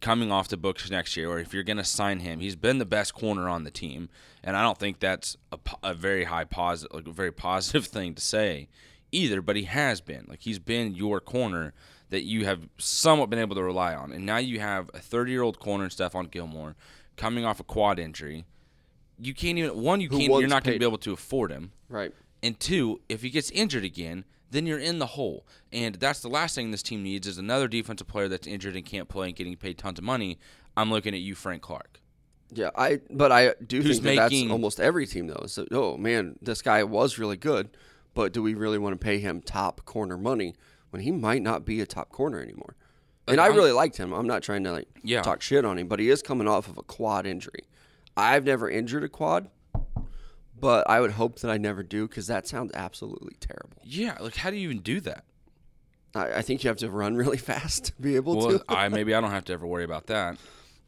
coming 0.00 0.32
off 0.32 0.48
the 0.48 0.56
books 0.56 0.90
next 0.90 1.16
year, 1.16 1.30
or 1.30 1.38
if 1.38 1.52
you're 1.52 1.62
going 1.62 1.76
to 1.76 1.84
sign 1.84 2.20
him, 2.20 2.40
he's 2.40 2.56
been 2.56 2.78
the 2.78 2.86
best 2.86 3.14
corner 3.14 3.48
on 3.48 3.64
the 3.64 3.70
team, 3.70 4.08
and 4.42 4.56
I 4.56 4.62
don't 4.62 4.78
think 4.78 5.00
that's 5.00 5.36
a, 5.52 5.58
a 5.82 5.94
very 5.94 6.24
high 6.24 6.44
positive, 6.44 6.94
like 6.94 7.06
a 7.06 7.12
very 7.12 7.32
positive 7.48 7.86
thing 7.86 8.14
to 8.14 8.22
say 8.22 8.68
either. 9.12 9.42
But 9.42 9.56
he 9.56 9.64
has 9.64 10.00
been 10.00 10.26
like 10.28 10.40
he's 10.40 10.58
been 10.58 10.94
your 10.94 11.20
corner 11.20 11.72
that 12.08 12.24
you 12.24 12.44
have 12.44 12.68
somewhat 12.78 13.30
been 13.30 13.38
able 13.38 13.56
to 13.56 13.62
rely 13.62 13.94
on, 13.94 14.12
and 14.12 14.26
now 14.26 14.38
you 14.38 14.60
have 14.60 14.90
a 14.94 14.98
30 14.98 15.30
year 15.30 15.42
old 15.42 15.58
corner 15.58 15.88
Stephon 15.88 16.30
Gilmore 16.30 16.76
coming 17.16 17.44
off 17.44 17.60
a 17.60 17.64
quad 17.64 17.98
injury. 17.98 18.44
You 19.18 19.34
can't 19.34 19.58
even 19.58 19.80
one. 19.80 20.00
You 20.00 20.08
Who 20.08 20.18
can't. 20.18 20.40
You're 20.40 20.48
not 20.48 20.64
going 20.64 20.74
to 20.74 20.78
be 20.78 20.86
able 20.86 20.98
to 20.98 21.12
afford 21.12 21.52
him. 21.52 21.72
Right. 21.88 22.12
And 22.42 22.58
two, 22.58 23.02
if 23.10 23.20
he 23.20 23.28
gets 23.28 23.50
injured 23.50 23.84
again, 23.84 24.24
then 24.50 24.66
you're 24.66 24.78
in 24.78 24.98
the 24.98 25.06
hole. 25.06 25.46
And 25.72 25.94
that's 25.96 26.20
the 26.20 26.28
last 26.28 26.54
thing 26.54 26.70
this 26.70 26.82
team 26.82 27.02
needs 27.02 27.26
is 27.26 27.38
another 27.38 27.68
defensive 27.68 28.06
player 28.08 28.28
that's 28.28 28.46
injured 28.46 28.76
and 28.76 28.84
can't 28.84 29.08
play 29.08 29.28
and 29.28 29.36
getting 29.36 29.56
paid 29.56 29.78
tons 29.78 29.98
of 29.98 30.04
money. 30.04 30.38
I'm 30.76 30.90
looking 30.90 31.14
at 31.14 31.20
you, 31.20 31.34
Frank 31.34 31.62
Clark. 31.62 32.00
Yeah, 32.52 32.70
I 32.76 33.00
but 33.10 33.30
I 33.30 33.54
do 33.64 33.80
Who's 33.80 34.00
think 34.00 34.16
that 34.16 34.30
making- 34.30 34.48
that's 34.48 34.52
almost 34.52 34.80
every 34.80 35.06
team 35.06 35.28
though. 35.28 35.44
So, 35.46 35.66
oh 35.70 35.96
man, 35.96 36.36
this 36.42 36.62
guy 36.62 36.82
was 36.82 37.16
really 37.18 37.36
good, 37.36 37.70
but 38.12 38.32
do 38.32 38.42
we 38.42 38.54
really 38.54 38.78
want 38.78 38.92
to 38.98 39.04
pay 39.04 39.18
him 39.18 39.40
top 39.40 39.84
corner 39.84 40.16
money 40.18 40.56
when 40.90 41.02
he 41.02 41.12
might 41.12 41.42
not 41.42 41.64
be 41.64 41.80
a 41.80 41.86
top 41.86 42.10
corner 42.10 42.40
anymore? 42.40 42.74
And 43.28 43.40
I 43.40 43.44
I'm- 43.44 43.54
really 43.56 43.70
liked 43.70 43.98
him. 43.98 44.12
I'm 44.12 44.26
not 44.26 44.42
trying 44.42 44.64
to 44.64 44.72
like 44.72 44.88
Yeah. 45.04 45.22
talk 45.22 45.42
shit 45.42 45.64
on 45.64 45.78
him, 45.78 45.86
but 45.86 46.00
he 46.00 46.10
is 46.10 46.22
coming 46.22 46.48
off 46.48 46.68
of 46.68 46.76
a 46.76 46.82
quad 46.82 47.24
injury. 47.24 47.68
I've 48.16 48.44
never 48.44 48.68
injured 48.68 49.04
a 49.04 49.08
quad, 49.08 49.48
but 50.60 50.88
I 50.88 51.00
would 51.00 51.12
hope 51.12 51.40
that 51.40 51.50
I 51.50 51.58
never 51.58 51.82
do 51.82 52.06
because 52.06 52.26
that 52.26 52.46
sounds 52.46 52.70
absolutely 52.74 53.34
terrible. 53.40 53.78
Yeah, 53.82 54.16
like 54.20 54.36
how 54.36 54.50
do 54.50 54.56
you 54.56 54.68
even 54.70 54.82
do 54.82 55.00
that? 55.00 55.24
I, 56.14 56.34
I 56.34 56.42
think 56.42 56.62
you 56.64 56.68
have 56.68 56.78
to 56.78 56.90
run 56.90 57.16
really 57.22 57.38
fast 57.38 57.86
to 57.86 57.92
be 58.00 58.16
able 58.16 58.36
Well, 58.36 58.58
to. 58.58 58.64
I 58.68 58.88
maybe 58.90 59.14
I 59.14 59.20
don't 59.20 59.30
have 59.30 59.44
to 59.46 59.52
ever 59.52 59.66
worry 59.66 59.84
about 59.84 60.06
that. 60.08 60.36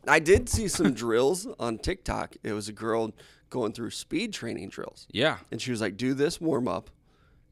I 0.07 0.19
did 0.19 0.49
see 0.49 0.67
some 0.69 0.95
drills 0.95 1.47
on 1.61 1.79
TikTok. 1.79 2.37
It 2.43 2.53
was 2.53 2.69
a 2.69 2.73
girl 2.73 3.13
going 3.51 3.73
through 3.73 3.91
speed 3.91 4.33
training 4.33 4.69
drills. 4.71 5.07
Yeah. 5.11 5.39
And 5.51 5.63
she 5.63 5.71
was 5.71 5.81
like, 5.81 5.97
"Do 5.97 6.15
this 6.15 6.41
warm 6.41 6.67
up. 6.67 6.91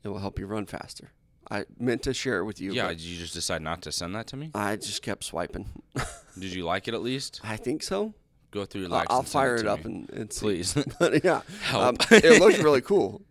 It 0.03 0.09
will 0.09 0.19
help 0.19 0.39
you 0.39 0.47
run 0.47 0.67
faster." 0.67 1.13
I 1.51 1.65
meant 1.79 2.03
to 2.05 2.15
share 2.15 2.39
it 2.39 2.45
with 2.45 2.61
you. 2.61 2.73
Yeah, 2.73 2.89
did 2.89 3.01
you 3.01 3.19
just 3.19 3.35
decide 3.35 3.61
not 3.63 3.83
to 3.83 3.93
send 3.93 4.15
that 4.15 4.29
to 4.29 4.37
me? 4.37 4.51
I 4.55 4.77
just 4.77 5.03
kept 5.03 5.25
swiping. 5.25 5.69
Did 6.39 6.53
you 6.55 6.65
like 6.65 6.87
it 6.87 6.95
at 6.95 7.03
least? 7.03 7.41
I 7.43 7.57
think 7.57 7.83
so. 7.83 8.15
Go 8.51 8.65
through 8.65 8.83
your 8.83 8.95
I'll, 8.95 9.07
I'll 9.09 9.23
fire 9.23 9.57
to 9.57 9.63
it 9.63 9.69
up 9.69 9.85
and, 9.85 10.11
and. 10.11 10.31
Please. 10.31 10.75
But 10.99 11.23
yeah, 11.25 11.43
um, 11.75 11.97
it 12.11 12.41
looks 12.41 12.59
really 12.59 12.81
cool. 12.81 13.23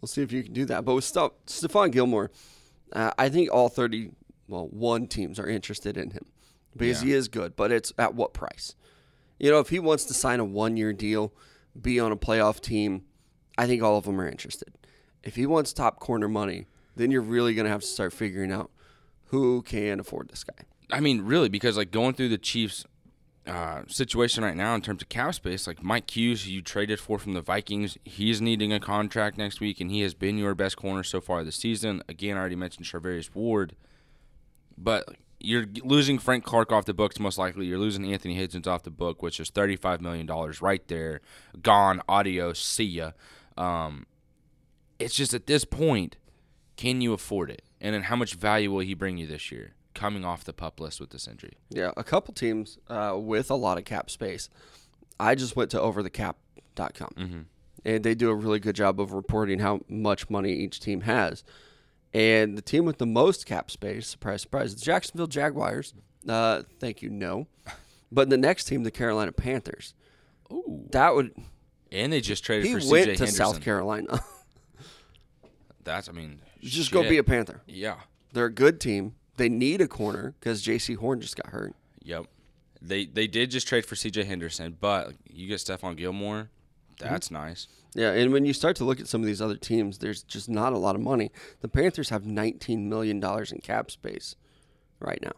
We'll 0.00 0.08
see 0.08 0.22
if 0.22 0.30
you 0.32 0.42
can 0.44 0.52
do 0.52 0.64
that. 0.66 0.84
But 0.84 0.94
with 0.94 1.04
Ste- 1.04 1.34
Stephon 1.46 1.90
Gilmore, 1.90 2.30
uh, 2.92 3.10
I 3.18 3.28
think 3.28 3.50
all 3.52 3.68
thirty, 3.68 4.10
well, 4.48 4.68
one 4.68 5.06
teams 5.08 5.38
are 5.40 5.48
interested 5.48 5.96
in 5.96 6.10
him 6.12 6.26
because 6.76 7.02
Yeah. 7.02 7.08
he 7.08 7.12
is 7.14 7.28
good. 7.28 7.56
But 7.56 7.72
it's 7.72 7.92
at 7.98 8.14
what 8.14 8.32
price? 8.34 8.74
You 9.38 9.50
know, 9.50 9.58
if 9.58 9.68
he 9.68 9.78
wants 9.78 10.04
to 10.06 10.14
sign 10.14 10.40
a 10.40 10.44
one-year 10.44 10.92
deal, 10.92 11.32
be 11.80 11.98
on 12.00 12.10
a 12.12 12.16
playoff 12.16 12.60
team, 12.60 13.02
I 13.58 13.66
think 13.66 13.82
all 13.82 13.98
of 13.98 14.04
them 14.04 14.18
are 14.20 14.28
interested. 14.28 14.72
If 15.22 15.34
he 15.36 15.44
wants 15.44 15.72
top 15.72 15.98
corner 16.00 16.28
money, 16.28 16.66
then 16.94 17.10
you're 17.10 17.20
really 17.20 17.52
going 17.54 17.64
to 17.66 17.70
have 17.70 17.82
to 17.82 17.86
start 17.86 18.12
figuring 18.14 18.50
out 18.52 18.70
who 19.26 19.60
can 19.62 20.00
afford 20.00 20.28
this 20.30 20.44
guy. 20.44 20.64
I 20.90 21.00
mean, 21.00 21.22
really, 21.22 21.48
because 21.48 21.76
like 21.76 21.90
going 21.90 22.14
through 22.14 22.28
the 22.30 22.38
Chiefs' 22.38 22.86
uh, 23.46 23.82
situation 23.86 24.42
right 24.42 24.56
now 24.56 24.74
in 24.74 24.82
terms 24.82 25.02
of 25.02 25.08
cap 25.08 25.34
space, 25.34 25.66
like 25.66 25.82
Mike 25.82 26.10
Hughes, 26.10 26.44
who 26.44 26.50
you 26.50 26.62
traded 26.62 26.98
for 26.98 27.18
from 27.18 27.34
the 27.34 27.40
Vikings, 27.40 27.96
he's 28.04 28.40
needing 28.40 28.72
a 28.72 28.80
contract 28.80 29.38
next 29.38 29.60
week, 29.60 29.80
and 29.80 29.90
he 29.90 30.00
has 30.00 30.14
been 30.14 30.36
your 30.36 30.54
best 30.54 30.76
corner 30.76 31.02
so 31.02 31.20
far 31.20 31.44
this 31.44 31.56
season. 31.56 32.02
Again, 32.08 32.36
I 32.36 32.40
already 32.40 32.56
mentioned 32.56 32.86
Charvarius 32.86 33.34
Ward, 33.34 33.76
but 34.76 35.08
you're 35.38 35.66
losing 35.84 36.18
Frank 36.18 36.44
Clark 36.44 36.72
off 36.72 36.86
the 36.86 36.94
books 36.94 37.20
most 37.20 37.38
likely. 37.38 37.66
You're 37.66 37.78
losing 37.78 38.12
Anthony 38.12 38.36
Hitchens 38.36 38.66
off 38.66 38.82
the 38.82 38.90
book, 38.90 39.22
which 39.22 39.38
is 39.38 39.50
thirty-five 39.50 40.00
million 40.00 40.26
dollars 40.26 40.60
right 40.60 40.86
there, 40.88 41.20
gone. 41.62 42.02
Audio, 42.08 42.52
see 42.52 42.84
ya. 42.84 43.12
Um, 43.56 44.06
it's 44.98 45.14
just 45.14 45.34
at 45.34 45.46
this 45.46 45.64
point, 45.64 46.16
can 46.76 47.00
you 47.00 47.12
afford 47.12 47.50
it? 47.50 47.62
And 47.80 47.94
then 47.94 48.02
how 48.04 48.16
much 48.16 48.34
value 48.34 48.72
will 48.72 48.80
he 48.80 48.94
bring 48.94 49.18
you 49.18 49.26
this 49.26 49.52
year? 49.52 49.74
Coming 49.96 50.24
off 50.24 50.44
the 50.44 50.52
pup 50.52 50.78
list 50.78 51.00
with 51.00 51.10
this 51.10 51.26
injury. 51.26 51.54
Yeah, 51.70 51.90
a 51.96 52.04
couple 52.04 52.32
teams 52.34 52.78
uh, 52.88 53.16
with 53.18 53.50
a 53.50 53.54
lot 53.54 53.78
of 53.78 53.84
cap 53.84 54.10
space. 54.10 54.48
I 55.18 55.34
just 55.34 55.56
went 55.56 55.70
to 55.72 55.78
overthecap.com, 55.78 57.10
Mm-hmm. 57.16 57.40
and 57.84 58.04
they 58.04 58.14
do 58.14 58.28
a 58.30 58.34
really 58.34 58.58
good 58.60 58.76
job 58.76 59.00
of 59.00 59.12
reporting 59.14 59.58
how 59.60 59.80
much 59.88 60.28
money 60.28 60.52
each 60.52 60.80
team 60.80 61.00
has. 61.02 61.42
And 62.12 62.56
the 62.58 62.62
team 62.62 62.84
with 62.84 62.98
the 62.98 63.06
most 63.06 63.46
cap 63.46 63.70
space, 63.70 64.06
surprise, 64.06 64.42
surprise, 64.42 64.74
the 64.74 64.80
Jacksonville 64.80 65.26
Jaguars. 65.26 65.94
Uh, 66.28 66.62
thank 66.78 67.00
you, 67.02 67.08
no. 67.10 67.46
But 68.12 68.30
the 68.30 68.36
next 68.38 68.66
team, 68.66 68.84
the 68.84 68.92
Carolina 68.92 69.32
Panthers. 69.32 69.92
Ooh. 70.52 70.86
That 70.92 71.14
would 71.16 71.32
And 71.90 72.12
they 72.12 72.20
just 72.20 72.44
traded 72.44 72.66
he 72.66 72.72
for 72.72 72.78
went 72.88 73.08
CJ 73.08 73.12
to 73.16 73.18
Henderson. 73.24 73.34
South 73.34 73.60
Carolina. 73.62 74.20
That's 75.84 76.08
I 76.08 76.12
mean, 76.12 76.40
just 76.60 76.92
go 76.92 77.02
be 77.08 77.18
a 77.18 77.24
Panther. 77.24 77.62
yeah. 77.66 77.96
They're 78.32 78.46
a 78.46 78.52
good 78.52 78.80
team. 78.80 79.14
They 79.36 79.48
need 79.48 79.80
a 79.80 79.88
corner 79.88 80.34
because 80.38 80.64
Jaycee 80.64 80.96
Horn 80.96 81.20
just 81.20 81.36
got 81.36 81.52
hurt. 81.52 81.74
Yep. 82.02 82.26
They 82.80 83.06
they 83.06 83.26
did 83.26 83.50
just 83.50 83.66
trade 83.66 83.86
for 83.86 83.94
CJ 83.94 84.26
Henderson, 84.26 84.76
but 84.80 85.12
you 85.30 85.48
get 85.48 85.58
Stephon 85.58 85.96
Gilmore. 85.96 86.50
Mm-hmm. 86.98 87.12
That's 87.12 87.30
nice. 87.30 87.68
Yeah, 87.94 88.12
and 88.12 88.32
when 88.32 88.44
you 88.44 88.52
start 88.52 88.76
to 88.76 88.84
look 88.84 89.00
at 89.00 89.08
some 89.08 89.22
of 89.22 89.26
these 89.26 89.40
other 89.40 89.56
teams, 89.56 89.98
there's 89.98 90.22
just 90.22 90.48
not 90.50 90.74
a 90.74 90.78
lot 90.78 90.94
of 90.94 91.00
money. 91.00 91.30
The 91.60 91.68
Panthers 91.68 92.10
have 92.10 92.26
19 92.26 92.88
million 92.88 93.20
dollars 93.20 93.52
in 93.52 93.60
cap 93.60 93.90
space 93.90 94.36
right 95.00 95.20
now. 95.22 95.32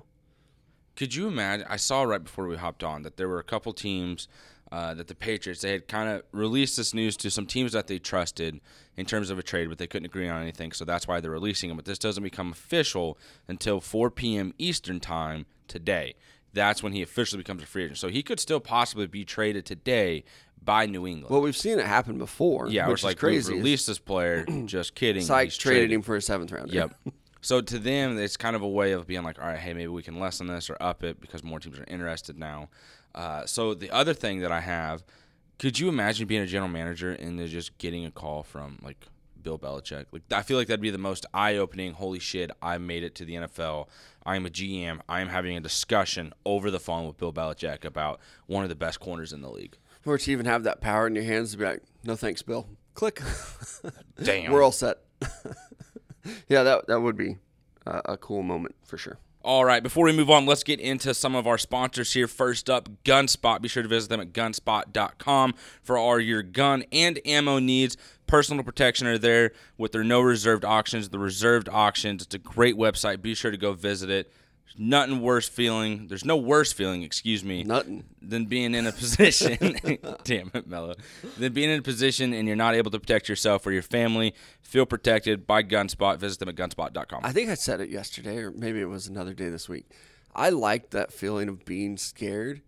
Could 0.96 1.14
you 1.14 1.28
imagine? 1.28 1.66
I 1.70 1.76
saw 1.76 2.02
right 2.02 2.22
before 2.22 2.48
we 2.48 2.56
hopped 2.56 2.82
on 2.82 3.02
that 3.02 3.16
there 3.16 3.28
were 3.28 3.38
a 3.38 3.44
couple 3.44 3.72
teams 3.72 4.26
uh, 4.70 4.94
that 4.94 5.08
the 5.08 5.14
Patriots 5.14 5.62
they 5.62 5.72
had 5.72 5.88
kind 5.88 6.08
of 6.08 6.22
released 6.32 6.76
this 6.76 6.92
news 6.92 7.16
to 7.18 7.30
some 7.30 7.46
teams 7.46 7.72
that 7.72 7.86
they 7.86 7.98
trusted 7.98 8.60
in 8.96 9.06
terms 9.06 9.30
of 9.30 9.38
a 9.38 9.42
trade, 9.42 9.68
but 9.68 9.78
they 9.78 9.86
couldn't 9.86 10.06
agree 10.06 10.28
on 10.28 10.42
anything, 10.42 10.72
so 10.72 10.84
that's 10.84 11.08
why 11.08 11.20
they're 11.20 11.30
releasing 11.30 11.68
them. 11.68 11.76
But 11.76 11.86
this 11.86 11.98
doesn't 11.98 12.22
become 12.22 12.52
official 12.52 13.16
until 13.46 13.80
4 13.80 14.10
p.m. 14.10 14.52
Eastern 14.58 15.00
time 15.00 15.46
today. 15.68 16.14
That's 16.52 16.82
when 16.82 16.92
he 16.92 17.02
officially 17.02 17.38
becomes 17.38 17.62
a 17.62 17.66
free 17.66 17.84
agent. 17.84 17.98
So 17.98 18.08
he 18.08 18.22
could 18.22 18.40
still 18.40 18.60
possibly 18.60 19.06
be 19.06 19.24
traded 19.24 19.66
today 19.66 20.24
by 20.62 20.86
New 20.86 21.06
England. 21.06 21.30
Well, 21.30 21.40
we've 21.40 21.56
seen 21.56 21.78
it 21.78 21.86
happen 21.86 22.18
before. 22.18 22.68
yeah, 22.68 22.88
which 22.88 22.94
it's 22.94 23.00
is 23.02 23.04
like 23.04 23.18
crazy. 23.18 23.52
we 23.52 23.58
released 23.58 23.86
this 23.86 23.98
player. 23.98 24.44
just 24.66 24.94
kidding. 24.94 25.22
Sykes 25.22 25.54
he's 25.54 25.62
traded 25.62 25.92
him 25.92 26.02
for 26.02 26.16
a 26.16 26.22
seventh 26.22 26.52
round. 26.52 26.72
Yep. 26.72 26.94
So 27.40 27.60
to 27.60 27.78
them, 27.78 28.18
it's 28.18 28.36
kind 28.36 28.56
of 28.56 28.62
a 28.62 28.68
way 28.68 28.92
of 28.92 29.06
being 29.06 29.22
like, 29.22 29.40
all 29.40 29.46
right, 29.46 29.58
hey, 29.58 29.72
maybe 29.72 29.86
we 29.86 30.02
can 30.02 30.18
lessen 30.18 30.48
this 30.48 30.68
or 30.68 30.76
up 30.80 31.04
it 31.04 31.20
because 31.20 31.44
more 31.44 31.60
teams 31.60 31.78
are 31.78 31.84
interested 31.86 32.36
now. 32.36 32.68
Uh, 33.18 33.44
so 33.44 33.74
the 33.74 33.90
other 33.90 34.14
thing 34.14 34.38
that 34.38 34.52
I 34.52 34.60
have, 34.60 35.02
could 35.58 35.78
you 35.80 35.88
imagine 35.88 36.28
being 36.28 36.42
a 36.42 36.46
general 36.46 36.70
manager 36.70 37.10
and 37.10 37.36
then 37.36 37.48
just 37.48 37.76
getting 37.78 38.06
a 38.06 38.12
call 38.12 38.44
from 38.44 38.78
like 38.80 39.08
Bill 39.42 39.58
Belichick? 39.58 40.06
Like 40.12 40.22
I 40.32 40.42
feel 40.42 40.56
like 40.56 40.68
that'd 40.68 40.80
be 40.80 40.90
the 40.90 40.98
most 40.98 41.26
eye-opening. 41.34 41.94
Holy 41.94 42.20
shit! 42.20 42.52
I 42.62 42.78
made 42.78 43.02
it 43.02 43.16
to 43.16 43.24
the 43.24 43.34
NFL. 43.34 43.88
I'm 44.24 44.46
a 44.46 44.50
GM. 44.50 45.00
I'm 45.08 45.28
having 45.28 45.56
a 45.56 45.60
discussion 45.60 46.32
over 46.46 46.70
the 46.70 46.78
phone 46.78 47.08
with 47.08 47.18
Bill 47.18 47.32
Belichick 47.32 47.84
about 47.84 48.20
one 48.46 48.62
of 48.62 48.68
the 48.68 48.76
best 48.76 49.00
corners 49.00 49.32
in 49.32 49.42
the 49.42 49.50
league. 49.50 49.76
Or 50.06 50.16
to 50.16 50.30
even 50.30 50.46
have 50.46 50.62
that 50.62 50.80
power 50.80 51.08
in 51.08 51.16
your 51.16 51.24
hands 51.24 51.50
to 51.52 51.58
be 51.58 51.64
like, 51.64 51.82
no 52.04 52.14
thanks, 52.14 52.40
Bill. 52.42 52.68
Click. 52.94 53.20
Damn. 54.22 54.52
We're 54.52 54.62
all 54.62 54.72
set. 54.72 54.98
yeah, 56.48 56.62
that 56.62 56.86
that 56.86 57.00
would 57.00 57.16
be 57.16 57.38
uh, 57.84 58.02
a 58.04 58.16
cool 58.16 58.44
moment 58.44 58.76
for 58.84 58.96
sure. 58.96 59.18
All 59.48 59.64
right, 59.64 59.82
before 59.82 60.04
we 60.04 60.12
move 60.12 60.28
on, 60.28 60.44
let's 60.44 60.62
get 60.62 60.78
into 60.78 61.14
some 61.14 61.34
of 61.34 61.46
our 61.46 61.56
sponsors 61.56 62.12
here. 62.12 62.28
First 62.28 62.68
up, 62.68 62.90
Gunspot. 63.02 63.62
Be 63.62 63.68
sure 63.68 63.82
to 63.82 63.88
visit 63.88 64.10
them 64.10 64.20
at 64.20 64.34
gunspot.com 64.34 65.54
for 65.82 65.96
all 65.96 66.20
your 66.20 66.42
gun 66.42 66.84
and 66.92 67.18
ammo 67.24 67.58
needs. 67.58 67.96
Personal 68.26 68.62
protection 68.62 69.06
are 69.06 69.16
there 69.16 69.52
with 69.78 69.92
their 69.92 70.04
no 70.04 70.20
reserved 70.20 70.66
auctions. 70.66 71.08
The 71.08 71.18
reserved 71.18 71.70
auctions, 71.70 72.24
it's 72.24 72.34
a 72.34 72.38
great 72.38 72.76
website. 72.76 73.22
Be 73.22 73.34
sure 73.34 73.50
to 73.50 73.56
go 73.56 73.72
visit 73.72 74.10
it. 74.10 74.30
There's 74.68 74.78
nothing 74.78 75.20
worse 75.20 75.48
feeling. 75.48 76.08
There's 76.08 76.24
no 76.24 76.36
worse 76.36 76.72
feeling, 76.72 77.02
excuse 77.02 77.42
me, 77.42 77.64
Nothing. 77.64 78.04
than 78.20 78.44
being 78.44 78.74
in 78.74 78.86
a 78.86 78.92
position. 78.92 79.76
damn 80.24 80.50
it, 80.52 80.66
Mello. 80.66 80.94
Than 81.38 81.52
being 81.52 81.70
in 81.70 81.78
a 81.78 81.82
position 81.82 82.34
and 82.34 82.46
you're 82.46 82.56
not 82.56 82.74
able 82.74 82.90
to 82.90 83.00
protect 83.00 83.28
yourself 83.28 83.66
or 83.66 83.72
your 83.72 83.82
family. 83.82 84.34
Feel 84.60 84.84
protected 84.86 85.46
by 85.46 85.62
Gunspot. 85.62 86.18
Visit 86.18 86.40
them 86.40 86.50
at 86.50 86.54
gunspot.com. 86.54 87.20
I 87.24 87.32
think 87.32 87.48
I 87.48 87.54
said 87.54 87.80
it 87.80 87.88
yesterday, 87.88 88.38
or 88.38 88.50
maybe 88.50 88.80
it 88.80 88.88
was 88.88 89.06
another 89.06 89.32
day 89.32 89.48
this 89.48 89.68
week. 89.68 89.86
I 90.34 90.50
like 90.50 90.90
that 90.90 91.12
feeling 91.12 91.48
of 91.48 91.64
being 91.64 91.96
scared 91.96 92.60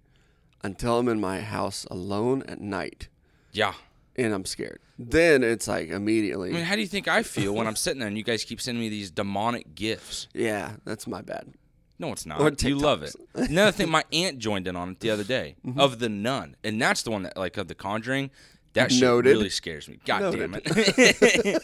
until 0.62 0.98
I'm 0.98 1.08
in 1.08 1.20
my 1.20 1.40
house 1.40 1.84
alone 1.90 2.42
at 2.48 2.60
night 2.60 3.08
yeah. 3.52 3.74
and 4.16 4.32
I'm 4.32 4.44
scared. 4.44 4.80
Then 4.98 5.42
it's 5.42 5.68
like 5.68 5.88
immediately, 5.88 6.50
I 6.50 6.54
mean, 6.54 6.64
how 6.64 6.74
do 6.74 6.80
you 6.80 6.86
think 6.86 7.08
I 7.08 7.22
feel 7.22 7.54
when 7.54 7.66
I'm 7.66 7.76
sitting 7.76 8.00
there 8.00 8.08
and 8.08 8.18
you 8.18 8.24
guys 8.24 8.44
keep 8.44 8.60
sending 8.60 8.80
me 8.80 8.88
these 8.88 9.10
demonic 9.10 9.74
gifts? 9.74 10.28
yeah, 10.34 10.72
that's 10.84 11.06
my 11.06 11.22
bad. 11.22 11.54
No, 12.00 12.12
it's 12.12 12.24
not. 12.26 12.62
You 12.64 12.76
love 12.76 13.02
it. 13.02 13.14
Another 13.34 13.72
thing, 13.72 13.90
my 13.98 14.02
aunt 14.12 14.38
joined 14.38 14.66
in 14.66 14.74
on 14.74 14.90
it 14.92 15.00
the 15.00 15.10
other 15.10 15.22
day 15.24 15.54
Mm-hmm. 15.66 15.78
of 15.78 15.98
the 15.98 16.08
Nun, 16.08 16.56
and 16.64 16.80
that's 16.80 17.02
the 17.02 17.10
one 17.10 17.22
that 17.24 17.36
like 17.36 17.56
of 17.58 17.68
the 17.68 17.74
Conjuring. 17.74 18.30
That 18.72 18.90
shit 18.92 19.02
Noted. 19.02 19.30
really 19.30 19.50
scares 19.50 19.88
me. 19.88 19.98
God 20.06 20.22
Noted. 20.22 20.38
damn 20.38 20.54
it! 20.54 21.62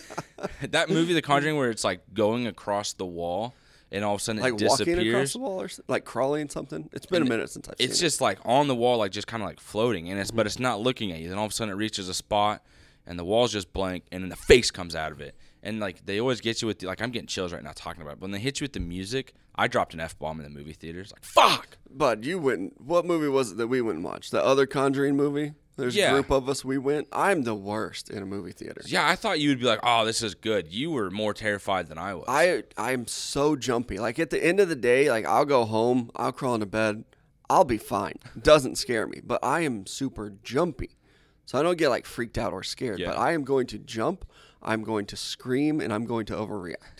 that 0.72 0.90
movie, 0.90 1.14
The 1.14 1.22
Conjuring, 1.22 1.56
where 1.56 1.70
it's 1.70 1.84
like 1.84 2.00
going 2.14 2.46
across 2.46 2.92
the 2.94 3.06
wall 3.06 3.54
and 3.92 4.04
all 4.04 4.14
of 4.14 4.20
a 4.20 4.24
sudden 4.24 4.42
Like 4.42 4.60
it 4.60 4.66
walking 4.68 4.98
across 5.08 5.32
the 5.32 5.38
wall 5.38 5.62
or 5.62 5.68
like 5.88 6.04
crawling 6.04 6.48
something. 6.48 6.90
It's 6.92 7.06
been 7.06 7.22
a 7.22 7.26
minute 7.26 7.48
since 7.50 7.68
I've 7.68 7.76
seen 7.78 7.88
It's 7.88 7.98
it. 7.98 8.02
just 8.02 8.20
like 8.20 8.38
on 8.44 8.66
the 8.68 8.74
wall, 8.74 8.98
like 8.98 9.12
just 9.12 9.26
kind 9.28 9.42
of 9.42 9.48
like 9.48 9.60
floating, 9.60 10.10
and 10.10 10.18
it's 10.20 10.30
Mm-hmm. 10.30 10.36
but 10.36 10.46
it's 10.46 10.58
not 10.58 10.80
looking 10.80 11.12
at 11.12 11.20
you. 11.20 11.28
Then 11.28 11.38
all 11.38 11.44
of 11.46 11.52
a 11.52 11.54
sudden 11.54 11.72
it 11.72 11.76
reaches 11.76 12.08
a 12.08 12.14
spot, 12.14 12.62
and 13.06 13.18
the 13.18 13.24
wall's 13.24 13.52
just 13.52 13.72
blank, 13.72 14.04
and 14.10 14.22
then 14.22 14.28
the 14.28 14.36
face 14.36 14.70
comes 14.70 14.94
out 14.96 15.12
of 15.12 15.20
it. 15.20 15.34
And 15.62 15.78
like 15.80 16.04
they 16.04 16.20
always 16.20 16.40
get 16.40 16.60
you 16.60 16.66
with 16.68 16.80
the, 16.80 16.86
like 16.88 17.00
I'm 17.00 17.10
getting 17.10 17.28
chills 17.28 17.52
right 17.52 17.62
now 17.62 17.72
talking 17.74 18.02
about 18.02 18.14
it. 18.14 18.20
But 18.20 18.22
when 18.22 18.30
they 18.32 18.38
hit 18.40 18.60
you 18.60 18.64
with 18.64 18.72
the 18.72 18.80
music, 18.80 19.32
I 19.58 19.68
dropped 19.68 19.94
an 19.94 20.00
f 20.00 20.18
bomb 20.18 20.38
in 20.40 20.44
the 20.44 20.50
movie 20.58 20.72
theaters. 20.74 21.12
Like 21.12 21.24
fuck. 21.24 21.78
But 21.90 22.24
you 22.24 22.38
went. 22.38 22.80
What 22.80 23.04
movie 23.06 23.28
was 23.28 23.52
it 23.52 23.56
that 23.58 23.68
we 23.68 23.80
went 23.80 23.96
and 23.96 24.04
watched? 24.04 24.30
The 24.32 24.44
other 24.44 24.66
Conjuring 24.66 25.16
movie. 25.16 25.54
There's 25.78 25.94
Yeah. 25.94 26.10
a 26.10 26.12
group 26.14 26.30
of 26.30 26.48
us. 26.48 26.64
We 26.64 26.78
went. 26.78 27.06
I'm 27.12 27.42
the 27.42 27.54
worst 27.54 28.08
in 28.10 28.22
a 28.22 28.26
movie 28.26 28.52
theater. 28.52 28.80
Yeah, 28.86 29.06
I 29.06 29.14
thought 29.14 29.40
you 29.40 29.50
would 29.50 29.58
be 29.58 29.66
like, 29.66 29.80
oh, 29.82 30.04
this 30.06 30.22
is 30.22 30.34
good. 30.34 30.72
You 30.72 30.90
were 30.90 31.10
more 31.10 31.34
terrified 31.34 31.88
than 31.88 31.98
I 31.98 32.14
was. 32.14 32.24
I 32.28 32.62
I'm 32.78 33.06
so 33.06 33.56
jumpy. 33.56 33.98
Like 33.98 34.18
at 34.18 34.30
the 34.30 34.42
end 34.42 34.58
of 34.60 34.68
the 34.70 34.76
day, 34.76 35.10
like 35.10 35.26
I'll 35.26 35.44
go 35.44 35.64
home, 35.66 36.10
I'll 36.16 36.32
crawl 36.32 36.54
into 36.54 36.66
bed, 36.66 37.04
I'll 37.50 37.64
be 37.64 37.78
fine. 37.78 38.18
Doesn't 38.40 38.76
scare 38.76 39.06
me. 39.06 39.20
But 39.22 39.40
I 39.42 39.60
am 39.60 39.86
super 39.86 40.32
jumpy. 40.42 40.96
So 41.44 41.58
I 41.58 41.62
don't 41.62 41.78
get 41.78 41.90
like 41.90 42.06
freaked 42.06 42.38
out 42.38 42.52
or 42.52 42.62
scared. 42.62 42.98
Yeah. 42.98 43.08
But 43.08 43.18
I 43.18 43.32
am 43.32 43.44
going 43.44 43.66
to 43.68 43.78
jump, 43.78 44.24
I'm 44.62 44.82
going 44.82 45.06
to 45.06 45.16
scream, 45.16 45.80
and 45.80 45.92
I'm 45.92 46.04
going 46.06 46.26
to 46.26 46.34
overreact. 46.34 46.95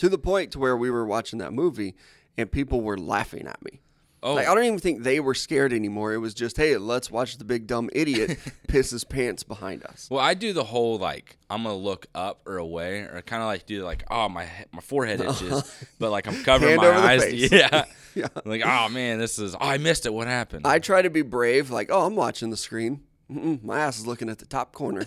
To 0.00 0.08
the 0.10 0.18
point 0.18 0.50
to 0.52 0.58
where 0.58 0.76
we 0.76 0.90
were 0.90 1.06
watching 1.06 1.38
that 1.38 1.52
movie 1.52 1.94
and 2.36 2.50
people 2.52 2.80
were 2.82 2.98
laughing 2.98 3.46
at 3.46 3.62
me. 3.64 3.80
oh, 4.22 4.34
Like 4.34 4.46
I 4.48 4.54
don't 4.54 4.64
even 4.64 4.78
think 4.78 5.02
they 5.02 5.20
were 5.20 5.34
scared 5.34 5.72
anymore. 5.72 6.12
It 6.12 6.18
was 6.18 6.34
just, 6.34 6.56
hey, 6.56 6.76
let's 6.76 7.10
watch 7.10 7.38
the 7.38 7.44
big 7.44 7.66
dumb 7.66 7.88
idiot 7.92 8.38
piss 8.68 8.90
his 8.90 9.04
pants 9.04 9.42
behind 9.42 9.84
us. 9.84 10.08
well, 10.10 10.20
I 10.20 10.34
do 10.34 10.52
the 10.52 10.64
whole 10.64 10.98
like 10.98 11.36
I'm 11.48 11.62
gonna 11.62 11.74
look 11.76 12.06
up 12.14 12.40
or 12.46 12.56
away, 12.58 13.00
or 13.00 13.22
kind 13.24 13.42
of 13.42 13.46
like 13.46 13.66
do 13.66 13.84
like, 13.84 14.04
oh 14.10 14.28
my 14.28 14.46
my 14.72 14.80
forehead 14.80 15.20
itches, 15.28 15.70
but 15.98 16.10
like 16.10 16.26
I'm 16.26 16.42
covering 16.44 16.80
Hand 16.80 16.94
my 16.94 17.08
eyes. 17.10 17.24
face. 17.30 17.50
Yeah. 17.52 17.84
Yeah. 18.14 18.26
Like, 18.44 18.62
oh 18.64 18.88
man, 18.88 19.18
this 19.20 19.38
is. 19.38 19.54
Oh, 19.54 19.58
I 19.60 19.78
missed 19.78 20.04
it. 20.04 20.12
What 20.12 20.26
happened? 20.26 20.66
I 20.66 20.80
try 20.80 21.00
to 21.02 21.10
be 21.10 21.22
brave, 21.22 21.70
like, 21.70 21.90
oh, 21.92 22.06
I'm 22.06 22.16
watching 22.16 22.50
the 22.50 22.56
screen. 22.56 23.02
Mm-mm, 23.30 23.62
my 23.62 23.78
ass 23.78 24.00
is 24.00 24.06
looking 24.08 24.28
at 24.28 24.38
the 24.40 24.46
top 24.46 24.72
corner. 24.72 25.06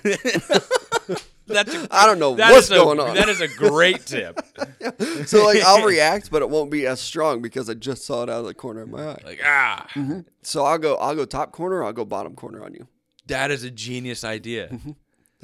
That's 1.46 1.74
a, 1.74 1.88
I 1.92 2.06
don't 2.06 2.20
know 2.20 2.32
what's 2.32 2.70
a- 2.72 2.76
going 2.76 3.00
on. 3.00 3.16
That 3.16 3.30
is 3.30 3.42
a 3.42 3.48
great 3.48 4.06
tip. 4.06 4.40
so 5.26 5.44
like 5.46 5.62
I'll 5.64 5.84
react, 5.86 6.32
but 6.32 6.42
it 6.42 6.50
won't 6.50 6.72
be 6.72 6.86
as 6.88 7.00
strong 7.02 7.42
because 7.42 7.70
I 7.70 7.74
just 7.74 8.06
saw 8.06 8.24
it 8.24 8.30
out 8.30 8.40
of 8.42 8.46
the 8.46 8.54
corner 8.54 8.82
of 8.82 8.90
my 8.90 9.10
eye. 9.10 9.22
Like 9.26 9.40
ah, 9.46 9.88
So 10.42 10.64
I'll 10.66 10.78
go 10.78 10.96
I'll 10.96 11.16
go 11.16 11.26
top 11.26 11.52
corner, 11.52 11.84
I'll 11.84 11.94
go 11.94 12.06
bottom 12.06 12.36
corner 12.36 12.64
on 12.64 12.74
you. 12.74 12.88
that 13.28 13.52
is 13.52 13.64
a 13.64 13.72
genius 13.72 14.24
idea. 14.24 14.70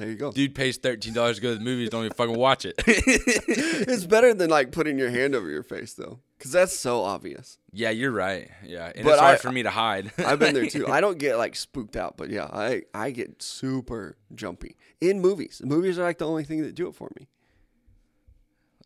There 0.00 0.08
you 0.08 0.16
go. 0.16 0.32
Dude 0.32 0.54
pays 0.54 0.78
thirteen 0.78 1.12
dollars 1.12 1.36
to 1.36 1.42
go 1.42 1.52
to 1.52 1.58
the 1.58 1.62
movies. 1.62 1.90
Don't 1.90 2.06
even 2.06 2.14
fucking 2.14 2.38
watch 2.38 2.64
it. 2.64 2.74
It's 2.86 4.06
better 4.06 4.32
than 4.32 4.48
like 4.48 4.72
putting 4.72 4.98
your 4.98 5.10
hand 5.10 5.34
over 5.34 5.50
your 5.50 5.62
face 5.62 5.92
though, 5.92 6.20
because 6.38 6.52
that's 6.52 6.74
so 6.74 7.02
obvious. 7.02 7.58
yeah, 7.70 7.90
you're 7.90 8.10
right. 8.10 8.50
Yeah, 8.64 8.90
and 8.94 9.04
But 9.04 9.10
it's 9.12 9.20
hard 9.20 9.34
I- 9.34 9.38
for 9.38 9.52
me 9.52 9.62
to 9.62 9.68
hide. 9.68 10.10
I've 10.18 10.38
been 10.38 10.54
there 10.54 10.66
too. 10.66 10.88
I 10.88 11.02
don't 11.02 11.18
get 11.18 11.36
like 11.36 11.54
spooked 11.54 11.96
out, 11.96 12.16
but 12.16 12.30
yeah, 12.30 12.44
I 12.44 12.84
I 12.94 13.10
get 13.10 13.42
super 13.42 14.16
jumpy 14.34 14.76
in 15.02 15.20
movies. 15.20 15.60
Movies 15.62 15.98
are 15.98 16.02
like 16.04 16.16
the 16.16 16.26
only 16.26 16.44
thing 16.44 16.62
that 16.62 16.74
do 16.74 16.88
it 16.88 16.94
for 16.94 17.10
me. 17.20 17.28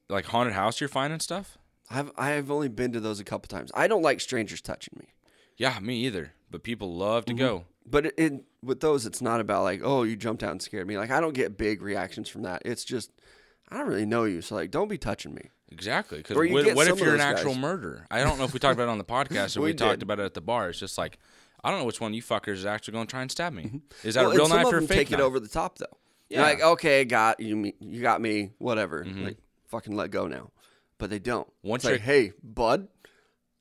like 0.09 0.24
haunted 0.24 0.55
house, 0.55 0.81
you're 0.81 0.88
finding 0.88 1.20
stuff. 1.20 1.59
I've 1.88 2.11
I've 2.18 2.50
only 2.50 2.68
been 2.68 2.90
to 2.90 2.98
those 2.98 3.20
a 3.20 3.24
couple 3.24 3.46
times. 3.46 3.70
I 3.72 3.87
don't 3.87 4.03
like 4.03 4.20
strangers 4.20 4.61
touching 4.61 4.98
me. 4.98 5.14
Yeah, 5.57 5.79
me 5.79 6.07
either. 6.07 6.33
But 6.50 6.64
people 6.64 6.96
love 6.96 7.24
to 7.27 7.35
mm-hmm. 7.35 7.38
go. 7.38 7.64
But 7.87 8.07
it, 8.07 8.14
it, 8.16 8.44
with 8.62 8.81
those, 8.81 9.05
it's 9.07 9.20
not 9.20 9.40
about 9.40 9.62
like, 9.62 9.81
oh, 9.85 10.05
you 10.05 10.16
jumped 10.16 10.42
out 10.42 10.53
and 10.53 10.62
scared 10.62 10.87
me. 10.87 10.97
Like 10.97 11.11
I 11.11 11.20
don't 11.20 11.35
get 11.35 11.59
big 11.59 11.83
reactions 11.83 12.29
from 12.29 12.42
that. 12.42 12.62
It's 12.64 12.85
just, 12.85 13.11
I 13.68 13.77
don't 13.77 13.88
really 13.88 14.07
know 14.07 14.25
you, 14.25 14.40
so 14.40 14.55
like, 14.55 14.70
don't 14.70 14.88
be 14.88 14.99
touching 14.99 15.35
me. 15.35 15.51
Exactly. 15.70 16.18
Because 16.18 16.37
Or 16.37 16.44
you 16.44 16.55
what, 16.55 16.64
get 16.64 16.77
what 16.77 16.87
some 16.87 16.94
if 16.97 17.01
of 17.01 17.07
you're 17.07 17.14
an 17.16 17.20
those 17.20 17.27
actual 17.38 17.53
guys. 17.53 17.61
murderer? 17.61 18.07
I 18.11 18.23
don't 18.23 18.38
know 18.38 18.44
if 18.44 18.53
we 18.55 18.59
talked 18.61 18.75
about 18.75 18.85
it 18.85 18.90
on 18.92 18.99
the 18.99 19.05
podcast 19.05 19.57
or 19.57 19.61
we, 19.61 19.70
We 19.70 19.75
talked 19.75 19.99
did. 19.99 20.03
about 20.05 20.20
it 20.20 20.25
at 20.25 20.35
the 20.35 20.40
bar. 20.40 20.70
It's 20.70 20.79
just 20.79 20.97
like, 20.97 21.18
I 21.62 21.70
don't 21.70 21.81
know 21.81 21.85
which 21.87 22.01
one 22.01 22.12
of 22.12 22.14
you 22.14 22.23
fuckers 22.23 22.55
is 22.55 22.66
actually 22.66 22.92
going 22.92 23.07
to 23.07 23.11
try 23.11 23.23
and 23.23 23.31
stab 23.31 23.53
me. 23.53 23.81
Is 24.05 24.14
that 24.14 24.20
Mm-hmm. 24.20 24.29
Well, 24.29 24.31
a 24.33 24.37
real 24.37 24.47
some 24.49 24.57
knife 24.59 24.66
of 24.66 24.73
or 24.73 24.77
a 24.77 24.81
them 24.81 24.88
fake 24.88 24.97
take 24.99 25.11
knife? 25.11 25.20
it 25.20 25.23
over 25.23 25.40
the 25.40 25.49
top 25.49 25.79
though. 25.79 25.87
Yeah. 26.31 26.42
like, 26.42 26.61
okay, 26.62 27.05
got 27.05 27.40
you. 27.40 27.55
Me, 27.57 27.75
you 27.81 28.01
got 28.03 28.20
me. 28.20 28.51
Whatever. 28.59 29.05
Mm-hmm. 29.05 29.25
Like, 29.25 29.38
fucking 29.68 29.94
let 29.94 30.11
go 30.11 30.27
now. 30.27 30.51
But 30.99 31.11
they 31.11 31.18
don't. 31.18 31.47
Once 31.62 31.85
it's 31.85 31.92
like, 31.92 32.01
hey, 32.01 32.33
bud, 32.42 32.88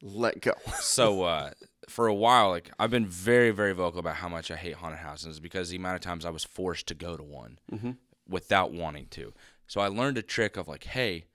let 0.02 0.40
go. 0.42 0.54
so 0.80 1.24
uh, 1.24 1.52
for 1.90 2.08
a 2.08 2.14
while, 2.14 2.50
like 2.50 2.72
I've 2.80 2.92
been 2.92 3.06
very, 3.08 3.52
very 3.52 3.74
vocal 3.74 4.00
about 4.00 4.16
how 4.18 4.30
much 4.30 4.50
I 4.52 4.56
hate 4.56 4.76
haunted 4.76 5.00
houses 5.00 5.40
because 5.40 5.70
the 5.70 5.78
amount 5.78 5.96
of 5.96 6.02
times 6.02 6.26
I 6.26 6.30
was 6.30 6.44
forced 6.44 6.88
to 6.88 6.96
go 6.96 7.16
to 7.18 7.24
one 7.24 7.60
Mm-hmm. 7.72 7.92
without 8.28 8.72
wanting 8.72 9.08
to. 9.12 9.34
So 9.68 9.82
I 9.82 9.88
learned 9.88 10.18
a 10.18 10.22
trick 10.22 10.58
of 10.58 10.68
like, 10.68 10.84
hey, 10.86 11.26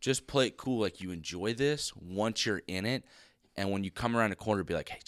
just 0.00 0.26
play 0.26 0.46
it 0.46 0.56
cool, 0.56 0.80
like 0.80 1.00
you 1.00 1.10
enjoy 1.10 1.54
this 1.54 1.92
once 1.96 2.46
you're 2.46 2.62
in 2.68 2.86
it, 2.86 3.04
and 3.56 3.70
when 3.70 3.82
you 3.84 3.90
come 3.90 4.16
around 4.16 4.32
a 4.32 4.36
corner, 4.36 4.62
be 4.62 4.74
like, 4.74 4.88
hey. 4.90 5.00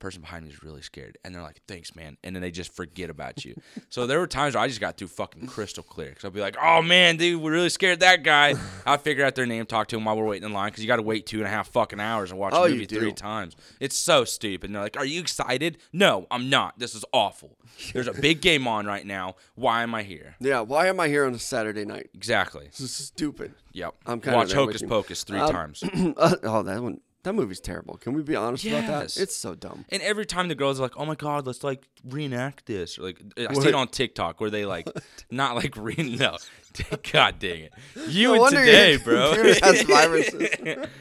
Person 0.00 0.22
behind 0.22 0.46
me 0.46 0.50
is 0.50 0.62
really 0.62 0.82
scared, 0.82 1.18
and 1.24 1.34
they're 1.34 1.42
like, 1.42 1.60
"Thanks, 1.68 1.94
man," 1.94 2.16
and 2.24 2.34
then 2.34 2.40
they 2.40 2.50
just 2.50 2.74
forget 2.74 3.10
about 3.10 3.44
you. 3.44 3.54
so 3.90 4.06
there 4.06 4.18
were 4.18 4.26
times 4.26 4.54
where 4.54 4.64
I 4.64 4.66
just 4.68 4.80
got 4.80 4.96
through 4.96 5.08
fucking 5.08 5.46
crystal 5.46 5.82
clear. 5.82 6.08
Because 6.08 6.24
I'll 6.24 6.30
be 6.30 6.40
like, 6.40 6.56
"Oh 6.60 6.80
man, 6.82 7.16
dude, 7.18 7.40
we 7.40 7.50
really 7.50 7.68
scared 7.68 8.00
that 8.00 8.22
guy." 8.22 8.54
I 8.86 8.96
figure 8.96 9.24
out 9.24 9.34
their 9.34 9.46
name, 9.46 9.66
talk 9.66 9.88
to 9.88 9.96
him 9.98 10.04
while 10.06 10.16
we're 10.16 10.24
waiting 10.24 10.46
in 10.48 10.52
line 10.54 10.70
because 10.70 10.82
you 10.82 10.88
got 10.88 10.96
to 10.96 11.02
wait 11.02 11.26
two 11.26 11.36
and 11.38 11.46
a 11.46 11.50
half 11.50 11.68
fucking 11.68 12.00
hours 12.00 12.30
and 12.30 12.40
watch 12.40 12.54
Oh, 12.56 12.64
a 12.64 12.68
movie 12.70 12.86
three 12.86 13.12
times. 13.12 13.54
It's 13.78 13.96
so 13.96 14.24
stupid. 14.24 14.70
And 14.70 14.74
they're 14.74 14.82
like, 14.82 14.96
"Are 14.96 15.04
you 15.04 15.20
excited?" 15.20 15.76
No, 15.92 16.26
I'm 16.30 16.48
not. 16.48 16.78
This 16.78 16.94
is 16.94 17.04
awful. 17.12 17.58
There's 17.92 18.08
a 18.08 18.14
big 18.14 18.40
game 18.40 18.66
on 18.66 18.86
right 18.86 19.04
now. 19.06 19.36
Why 19.54 19.82
am 19.82 19.94
I 19.94 20.02
here? 20.02 20.34
yeah. 20.40 20.60
Why 20.60 20.86
am 20.86 20.98
I 20.98 21.08
here 21.08 21.26
on 21.26 21.34
a 21.34 21.38
Saturday 21.38 21.84
night? 21.84 22.08
Exactly. 22.14 22.66
This 22.68 22.80
is 22.80 22.94
stupid. 22.94 23.54
Yep. 23.72 23.94
I'm 24.06 24.20
kinda 24.20 24.36
Watch 24.38 24.48
with 24.48 24.54
Hocus. 24.56 24.82
Pocus 24.82 25.24
three 25.24 25.38
Um, 25.40 25.50
times. 25.52 25.84
Uh, 26.16 26.36
oh, 26.44 26.62
that 26.62 26.82
one. 26.82 27.00
That 27.22 27.34
movie's 27.34 27.60
terrible. 27.60 27.96
Can 27.98 28.14
we 28.14 28.22
be 28.22 28.34
honest 28.34 28.64
about 28.64 28.84
Yes. 28.84 29.14
that? 29.16 29.22
It's 29.22 29.36
so 29.36 29.54
dumb. 29.54 29.84
And 29.90 30.00
every 30.02 30.24
time 30.24 30.48
the 30.48 30.54
girls 30.54 30.80
are 30.80 30.84
like, 30.84 30.96
"Oh 30.96 31.04
my 31.04 31.14
god, 31.14 31.46
let's 31.46 31.62
like 31.62 31.86
reenact 32.02 32.64
this," 32.66 32.98
or 32.98 33.02
like 33.02 33.20
I 33.36 33.52
see 33.52 33.58
What? 33.58 33.66
it 33.66 33.74
on 33.74 33.88
TikTok 33.88 34.40
where 34.40 34.48
they 34.48 34.64
like, 34.64 34.88
not 35.30 35.54
like 35.54 35.76
re 35.76 35.94
no, 35.96 36.38
God 37.12 37.38
dang 37.38 37.60
it, 37.64 37.72
you 38.08 38.32
and 38.32 38.40
wonder 38.40 38.64
today, 38.64 38.96
bro. 38.96 39.34
computer 39.34 39.66
has 39.66 39.82
viruses. 39.82 40.48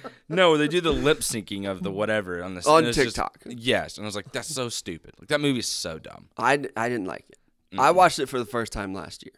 no, 0.30 0.58
they 0.58 0.68
do 0.68 0.82
the 0.82 0.92
lip 0.92 1.20
syncing 1.20 1.70
of 1.70 1.84
the 1.84 1.92
whatever 1.92 2.44
on 2.44 2.56
the 2.56 2.68
On 2.68 2.80
and 2.80 2.88
it's 2.88 2.98
just- 2.98 3.16
TikTok. 3.16 3.40
yes, 3.46 3.98
and 3.98 4.06
I 4.06 4.08
was 4.08 4.16
like, 4.16 4.32
that's 4.34 4.54
so 4.54 4.68
stupid. 4.68 5.14
Like 5.20 5.30
that 5.30 5.40
movie's 5.40 5.68
so 5.68 6.00
dumb. 6.00 6.28
I, 6.38 6.58
d- 6.58 6.70
I 6.76 6.90
didn't 6.90 7.08
like 7.08 7.26
it. 7.30 7.38
I 7.78 7.92
watched 7.92 8.20
it 8.20 8.26
for 8.26 8.40
the 8.40 8.46
first 8.46 8.74
time 8.74 8.94
last 8.94 9.24
year. 9.24 9.34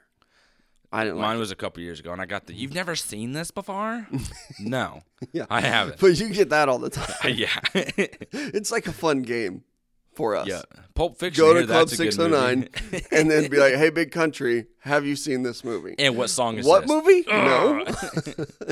I 0.91 1.03
didn't 1.05 1.19
Mine 1.19 1.29
like 1.35 1.39
was 1.39 1.51
a 1.51 1.55
couple 1.55 1.81
years 1.81 1.99
ago, 1.99 2.11
and 2.11 2.21
I 2.21 2.25
got 2.25 2.47
the. 2.47 2.53
You've 2.53 2.73
never 2.73 2.95
seen 2.95 3.31
this 3.33 3.49
before? 3.51 4.07
no, 4.59 5.03
Yeah. 5.31 5.45
I 5.49 5.61
haven't. 5.61 5.99
But 5.99 6.19
you 6.19 6.29
get 6.29 6.49
that 6.49 6.67
all 6.69 6.79
the 6.79 6.89
time. 6.89 7.15
yeah, 7.33 7.59
It's 7.73 8.71
like 8.71 8.87
a 8.87 8.91
fun 8.93 9.21
game 9.21 9.63
for 10.13 10.35
us. 10.35 10.47
yeah. 10.47 10.61
Pulp 10.93 11.17
Fiction. 11.17 11.41
Go 11.45 11.53
to 11.53 11.59
here, 11.59 11.67
Club 11.67 11.87
that's 11.87 11.93
a 11.93 12.03
good 12.03 12.13
609 12.13 12.67
and 13.13 13.31
then 13.31 13.49
be 13.49 13.57
like, 13.57 13.75
hey, 13.75 13.89
Big 13.89 14.11
Country, 14.11 14.65
have 14.79 15.05
you 15.05 15.15
seen 15.15 15.41
this 15.43 15.63
movie? 15.63 15.95
and 15.97 16.17
what 16.17 16.29
song 16.29 16.57
is 16.57 16.65
what 16.67 16.81
this? 16.81 16.91
movie? 16.91 17.23
No. 17.29 17.85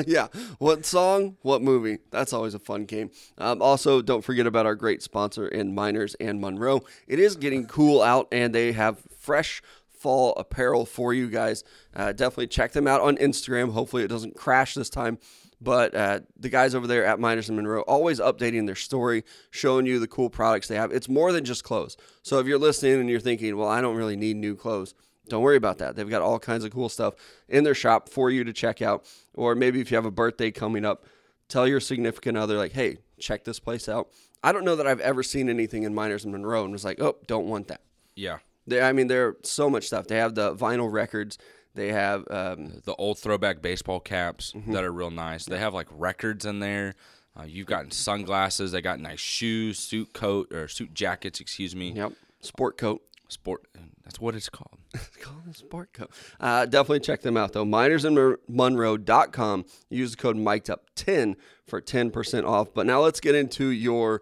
yeah. 0.05 0.27
What 0.57 0.85
song? 0.85 1.37
What 1.41 1.61
movie? 1.61 1.99
That's 2.11 2.33
always 2.33 2.53
a 2.55 2.59
fun 2.59 2.83
game. 2.83 3.11
Um, 3.37 3.61
also, 3.61 4.01
don't 4.01 4.21
forget 4.21 4.47
about 4.47 4.65
our 4.65 4.75
great 4.75 5.01
sponsor 5.01 5.47
in 5.47 5.73
Miners 5.73 6.13
and 6.19 6.41
Monroe. 6.41 6.81
It 7.07 7.19
is 7.19 7.37
getting 7.37 7.65
cool 7.67 8.01
out, 8.01 8.27
and 8.33 8.53
they 8.53 8.73
have 8.73 8.97
fresh 9.17 9.61
fall 9.99 10.33
apparel 10.37 10.85
for 10.85 11.13
you 11.13 11.29
guys. 11.29 11.63
Uh, 11.95 12.11
definitely 12.11 12.47
check 12.47 12.71
them 12.71 12.87
out 12.87 13.01
on 13.01 13.17
Instagram. 13.17 13.73
Hopefully, 13.73 14.03
it 14.03 14.07
doesn't 14.07 14.35
crash 14.35 14.73
this 14.73 14.89
time. 14.89 15.19
But 15.61 15.93
uh, 15.93 16.21
the 16.37 16.47
guys 16.49 16.73
over 16.73 16.87
there 16.87 17.05
at 17.05 17.19
Miners 17.19 17.49
and 17.49 17.57
Monroe 17.57 17.81
always 17.81 18.19
updating 18.19 18.65
their 18.65 18.75
story, 18.75 19.25
showing 19.51 19.85
you 19.85 19.99
the 19.99 20.07
cool 20.07 20.29
products 20.29 20.69
they 20.69 20.75
have. 20.75 20.91
It's 20.91 21.09
more 21.09 21.33
than 21.33 21.43
just 21.43 21.65
clothes. 21.65 21.97
So 22.21 22.39
if 22.39 22.47
you're 22.47 22.57
listening 22.57 23.01
and 23.01 23.09
you're 23.09 23.19
thinking, 23.19 23.57
well, 23.57 23.67
I 23.67 23.81
don't 23.81 23.97
really 23.97 24.15
need 24.15 24.37
new 24.37 24.55
clothes, 24.55 24.93
don't 25.27 25.43
worry 25.43 25.57
about 25.57 25.77
that. 25.79 25.95
They've 25.95 26.09
got 26.09 26.21
all 26.21 26.39
kinds 26.39 26.63
of 26.63 26.71
cool 26.71 26.87
stuff 26.87 27.15
in 27.49 27.65
their 27.65 27.75
shop 27.75 28.07
for 28.07 28.31
you 28.31 28.45
to 28.45 28.53
check 28.53 28.81
out. 28.81 29.05
Or 29.33 29.53
maybe 29.53 29.81
if 29.81 29.91
you 29.91 29.95
have 29.95 30.05
a 30.05 30.11
birthday 30.11 30.49
coming 30.49 30.85
up, 30.85 31.05
tell 31.49 31.67
your 31.67 31.81
significant 31.81 32.37
other, 32.37 32.57
like, 32.57 32.71
hey, 32.71 32.99
check 33.19 33.43
this 33.43 33.59
place 33.59 33.89
out. 33.89 34.09
I 34.41 34.53
don't 34.53 34.63
know 34.63 34.77
that 34.77 34.87
I've 34.87 35.01
ever 35.01 35.23
seen 35.23 35.49
anything 35.49 35.83
in 35.83 35.93
Miners 35.93 36.23
and 36.23 36.31
Monroe 36.31 36.63
and 36.63 36.71
was 36.71 36.85
like, 36.85 37.01
oh, 37.01 37.17
don't 37.27 37.47
want 37.47 37.67
that. 37.67 37.81
Yeah. 38.15 38.37
They, 38.69 38.81
I 38.81 38.93
mean, 38.93 39.07
there's 39.07 39.35
so 39.43 39.69
much 39.69 39.85
stuff. 39.87 40.07
They 40.07 40.17
have 40.17 40.35
the 40.35 40.55
vinyl 40.55 40.91
records. 40.91 41.37
They 41.75 41.89
have 41.91 42.25
um, 42.31 42.81
The 42.85 42.95
old 42.95 43.19
throwback 43.19 43.61
baseball 43.61 43.99
caps 43.99 44.53
Mm-hmm. 44.53 44.73
that 44.73 44.83
are 44.83 44.91
real 44.91 45.11
nice. 45.11 45.45
They 45.45 45.59
have 45.59 45.73
like 45.73 45.87
records 45.91 46.45
in 46.45 46.59
there. 46.59 46.95
Uh, 47.39 47.43
you've 47.43 47.67
gotten 47.67 47.91
sunglasses. 47.91 48.71
They 48.71 48.81
got 48.81 48.99
nice 48.99 49.19
shoes, 49.19 49.77
suit 49.79 50.13
coat 50.13 50.51
or 50.51 50.67
suit 50.67 50.93
jackets. 50.93 51.39
Excuse 51.39 51.75
me. 51.75 51.91
yep 51.91 52.13
sport 52.41 52.77
coat. 52.77 53.01
Sport. 53.27 53.61
That's 54.03 54.19
what 54.19 54.33
it's 54.35 54.49
called. 54.49 54.79
It's 54.95 55.17
called 55.17 55.43
a 55.47 55.53
sport 55.53 55.93
coat. 55.93 56.09
Uh, 56.39 56.65
definitely 56.65 57.01
check 57.01 57.21
them 57.21 57.37
out 57.37 57.53
though. 57.53 57.65
Minersandmonroe.com. 57.65 59.65
Use 59.89 60.11
the 60.11 60.17
code 60.17 60.37
mic'd 60.37 60.69
up 60.69 60.85
10 60.95 61.35
for 61.67 61.81
10% 61.81 62.47
off. 62.47 62.73
But 62.73 62.85
now 62.85 63.01
let's 63.01 63.19
get 63.19 63.35
into 63.35 63.67
your 63.69 64.21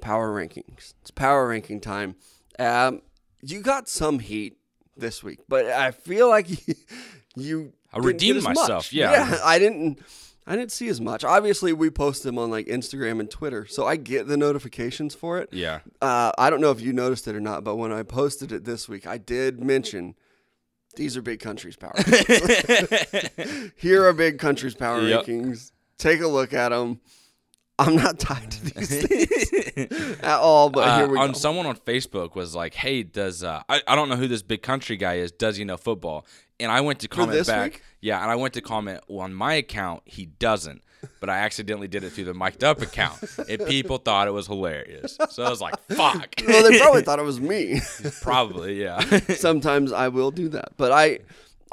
power 0.00 0.32
rankings. 0.34 0.94
It's 1.02 1.10
power 1.10 1.48
ranking 1.48 1.80
time. 1.80 2.16
Um, 2.58 3.02
you 3.44 3.60
got 3.60 3.88
some 3.88 4.18
heat 4.18 4.56
this 4.96 5.22
week, 5.22 5.40
but 5.48 5.66
I 5.66 5.90
feel 5.90 6.28
like 6.28 6.48
you, 6.68 6.74
you 7.36 7.72
I 7.92 7.98
redeemed 7.98 8.42
myself, 8.42 8.68
much. 8.86 8.92
yeah. 8.92 9.38
I 9.44 9.58
didn't. 9.58 10.00
I 10.46 10.56
didn't 10.56 10.72
see 10.72 10.88
as 10.88 11.00
much. 11.00 11.24
Obviously, 11.24 11.72
we 11.72 11.88
post 11.88 12.22
them 12.22 12.36
on 12.38 12.50
like 12.50 12.66
Instagram 12.66 13.18
and 13.18 13.30
Twitter, 13.30 13.64
so 13.66 13.86
I 13.86 13.96
get 13.96 14.26
the 14.26 14.36
notifications 14.36 15.14
for 15.14 15.38
it. 15.38 15.48
Yeah. 15.52 15.80
Uh, 16.02 16.32
I 16.36 16.50
don't 16.50 16.60
know 16.60 16.70
if 16.70 16.82
you 16.82 16.92
noticed 16.92 17.26
it 17.28 17.34
or 17.34 17.40
not, 17.40 17.64
but 17.64 17.76
when 17.76 17.92
I 17.92 18.02
posted 18.02 18.52
it 18.52 18.64
this 18.64 18.86
week, 18.86 19.06
I 19.06 19.16
did 19.16 19.64
mention 19.64 20.14
these 20.96 21.16
are 21.16 21.22
big 21.22 21.40
countries 21.40 21.76
power. 21.76 21.92
rankings. 21.94 23.72
Here 23.76 24.04
are 24.06 24.12
big 24.12 24.38
countries 24.38 24.74
power 24.74 25.00
Yep. 25.00 25.24
rankings. 25.24 25.72
Take 25.96 26.20
a 26.20 26.28
look 26.28 26.52
at 26.52 26.68
them. 26.68 27.00
I'm 27.78 27.96
not 27.96 28.18
tied 28.20 28.50
to 28.52 28.64
these 28.74 29.02
things 29.06 30.20
at 30.20 30.38
all, 30.38 30.70
but 30.70 30.86
Uh, 30.88 30.96
here 30.98 31.08
we 31.08 31.18
on 31.18 31.28
go. 31.28 31.38
someone 31.38 31.66
on 31.66 31.76
Facebook 31.76 32.34
was 32.34 32.54
like, 32.54 32.74
"Hey, 32.74 33.02
does 33.02 33.42
uh, 33.42 33.62
I, 33.68 33.82
I 33.86 33.96
don't 33.96 34.08
know 34.08 34.16
who 34.16 34.28
this 34.28 34.42
big 34.42 34.62
country 34.62 34.96
guy 34.96 35.14
is? 35.14 35.32
Does 35.32 35.56
he 35.56 35.64
know 35.64 35.76
football?" 35.76 36.24
And 36.60 36.70
I 36.70 36.80
went 36.82 37.00
to 37.00 37.08
comment 37.08 37.46
back. 37.48 37.72
week? 37.72 37.82
Yeah, 38.00 38.22
and 38.22 38.30
I 38.30 38.36
went 38.36 38.54
to 38.54 38.60
comment 38.60 39.00
well, 39.08 39.24
on 39.24 39.34
my 39.34 39.54
account. 39.54 40.02
He 40.04 40.26
doesn't, 40.26 40.82
but 41.18 41.28
I 41.28 41.38
accidentally 41.38 41.88
did 41.88 42.04
it 42.04 42.10
through 42.10 42.26
the 42.26 42.34
mic'd 42.34 42.62
up 42.62 42.80
account, 42.80 43.18
and 43.48 43.66
people 43.66 43.98
thought 43.98 44.28
it 44.28 44.32
was 44.32 44.46
hilarious. 44.46 45.18
So 45.30 45.42
I 45.42 45.50
was 45.50 45.60
like, 45.60 45.74
"Fuck." 45.88 46.34
well, 46.46 46.70
they 46.70 46.78
probably 46.78 47.02
thought 47.02 47.18
it 47.18 47.24
was 47.24 47.40
me. 47.40 47.80
Probably, 48.22 48.80
yeah. 48.80 49.00
Sometimes 49.34 49.90
I 49.90 50.08
will 50.08 50.30
do 50.30 50.48
that, 50.50 50.76
but 50.76 50.92
I. 50.92 51.18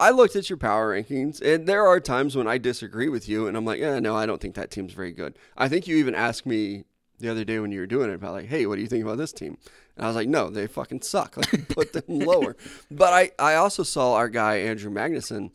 I 0.02 0.10
looked 0.10 0.36
at 0.36 0.50
your 0.50 0.58
power 0.58 0.96
rankings, 1.00 1.40
and 1.42 1.68
there 1.68 1.86
are 1.86 2.00
times 2.00 2.36
when 2.36 2.48
I 2.48 2.58
disagree 2.58 3.08
with 3.08 3.30
you, 3.30 3.46
and 3.46 3.56
I'm 3.56 3.66
like, 3.66 3.80
yeah, 3.80 4.00
no, 4.00 4.16
I 4.16 4.26
don't 4.26 4.42
think 4.42 4.56
that 4.56 4.72
team's 4.72 4.94
very 4.94 5.12
good. 5.12 5.38
I 5.56 5.70
think 5.70 5.88
you 5.88 5.96
even 5.98 6.16
asked 6.16 6.44
me 6.44 6.86
the 7.20 7.30
other 7.30 7.44
day 7.44 7.60
when 7.60 7.72
you 7.72 7.82
were 7.82 7.86
doing 7.86 8.10
it 8.10 8.16
about 8.16 8.34
like, 8.34 8.48
hey, 8.48 8.66
what 8.66 8.78
do 8.78 8.82
you 8.82 8.88
think 8.88 9.04
about 9.04 9.20
this 9.20 9.32
team? 9.32 9.60
And 9.96 10.04
I 10.04 10.08
was 10.08 10.16
like, 10.16 10.28
no, 10.28 10.50
they 10.50 10.66
fucking 10.66 11.04
suck. 11.04 11.38
Like, 11.54 11.68
put 11.70 11.94
them 11.94 12.04
lower. 12.08 12.58
But 12.90 13.14
I, 13.14 13.32
I 13.38 13.56
also 13.56 13.84
saw 13.84 14.16
our 14.16 14.28
guy 14.28 14.56
Andrew 14.56 14.92
Magnuson 14.92 15.52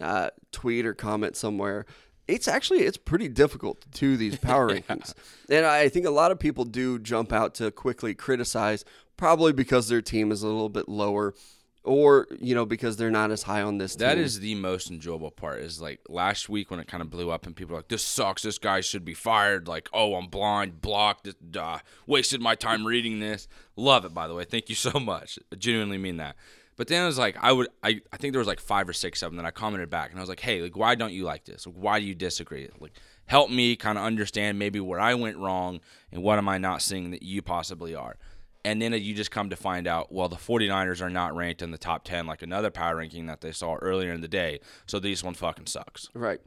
uh, 0.00 0.30
tweet 0.52 0.86
or 0.86 0.94
comment 0.94 1.34
somewhere. 1.34 1.84
It's 2.28 2.46
actually 2.46 2.82
it's 2.82 2.96
pretty 2.96 3.28
difficult 3.28 3.80
to 3.80 3.88
do 3.90 4.16
these 4.16 4.38
power 4.38 4.70
rankings, 4.70 5.14
and 5.48 5.66
I 5.66 5.88
think 5.88 6.06
a 6.06 6.10
lot 6.10 6.30
of 6.30 6.38
people 6.38 6.64
do 6.64 7.00
jump 7.00 7.32
out 7.32 7.56
to 7.56 7.72
quickly 7.72 8.14
criticize, 8.14 8.84
probably 9.16 9.52
because 9.52 9.88
their 9.88 10.00
team 10.00 10.30
is 10.30 10.44
a 10.44 10.46
little 10.46 10.68
bit 10.68 10.88
lower, 10.88 11.34
or 11.82 12.26
you 12.38 12.54
know 12.54 12.66
because 12.66 12.96
they're 12.96 13.10
not 13.10 13.30
as 13.30 13.44
high 13.44 13.62
on 13.62 13.78
this. 13.78 13.96
That 13.96 14.14
team. 14.14 14.24
is 14.24 14.40
the 14.40 14.54
most 14.54 14.90
enjoyable 14.90 15.30
part. 15.30 15.60
Is 15.60 15.80
like 15.80 16.00
last 16.08 16.48
week 16.48 16.70
when 16.70 16.80
it 16.80 16.86
kind 16.86 17.00
of 17.02 17.10
blew 17.10 17.30
up 17.30 17.46
and 17.46 17.56
people 17.56 17.72
were 17.74 17.78
like, 17.78 17.88
"This 17.88 18.04
sucks. 18.04 18.42
This 18.42 18.58
guy 18.58 18.80
should 18.80 19.04
be 19.04 19.14
fired." 19.14 19.66
Like, 19.68 19.88
"Oh, 19.92 20.14
I'm 20.14 20.26
blind, 20.26 20.80
blocked, 20.80 21.28
uh, 21.56 21.78
wasted 22.06 22.40
my 22.40 22.54
time 22.54 22.86
reading 22.86 23.20
this." 23.20 23.48
Love 23.76 24.04
it, 24.04 24.12
by 24.12 24.28
the 24.28 24.34
way. 24.34 24.44
Thank 24.44 24.68
you 24.68 24.74
so 24.90 24.98
much. 24.98 25.38
I 25.52 25.56
genuinely 25.56 25.98
mean 25.98 26.18
that. 26.18 26.36
But 26.76 26.88
then 26.88 27.02
it 27.02 27.06
was 27.06 27.18
like, 27.18 27.36
I 27.38 27.52
would, 27.52 27.68
I, 27.82 28.00
I 28.10 28.16
think 28.16 28.32
there 28.32 28.38
was 28.38 28.48
like 28.48 28.58
five 28.58 28.88
or 28.88 28.94
six 28.94 29.22
of 29.22 29.30
them 29.30 29.36
that 29.36 29.44
I 29.44 29.50
commented 29.50 29.90
back, 29.90 30.10
and 30.10 30.18
I 30.18 30.22
was 30.22 30.30
like, 30.30 30.40
"Hey, 30.40 30.62
like, 30.62 30.76
why 30.76 30.94
don't 30.94 31.12
you 31.12 31.24
like 31.24 31.44
this? 31.44 31.66
Like, 31.66 31.76
why 31.76 32.00
do 32.00 32.06
you 32.06 32.14
disagree? 32.14 32.68
Like, 32.78 32.92
help 33.26 33.50
me 33.50 33.76
kind 33.76 33.98
of 33.98 34.04
understand 34.04 34.58
maybe 34.58 34.80
where 34.80 34.98
I 35.00 35.14
went 35.14 35.36
wrong 35.36 35.80
and 36.10 36.22
what 36.22 36.38
am 36.38 36.48
I 36.48 36.58
not 36.58 36.82
seeing 36.82 37.10
that 37.10 37.22
you 37.22 37.42
possibly 37.42 37.94
are." 37.94 38.16
And 38.64 38.80
then 38.82 38.92
you 38.92 39.14
just 39.14 39.30
come 39.30 39.50
to 39.50 39.56
find 39.56 39.86
out, 39.86 40.12
well, 40.12 40.28
the 40.28 40.36
49ers 40.36 41.00
are 41.00 41.08
not 41.10 41.34
ranked 41.34 41.62
in 41.62 41.70
the 41.70 41.78
top 41.78 42.04
10 42.04 42.26
like 42.26 42.42
another 42.42 42.70
power 42.70 42.96
ranking 42.96 43.26
that 43.26 43.40
they 43.40 43.52
saw 43.52 43.76
earlier 43.76 44.12
in 44.12 44.20
the 44.20 44.28
day. 44.28 44.60
So 44.86 44.98
this 44.98 45.24
one 45.24 45.34
fucking 45.34 45.66
sucks. 45.66 46.08
right. 46.14 46.40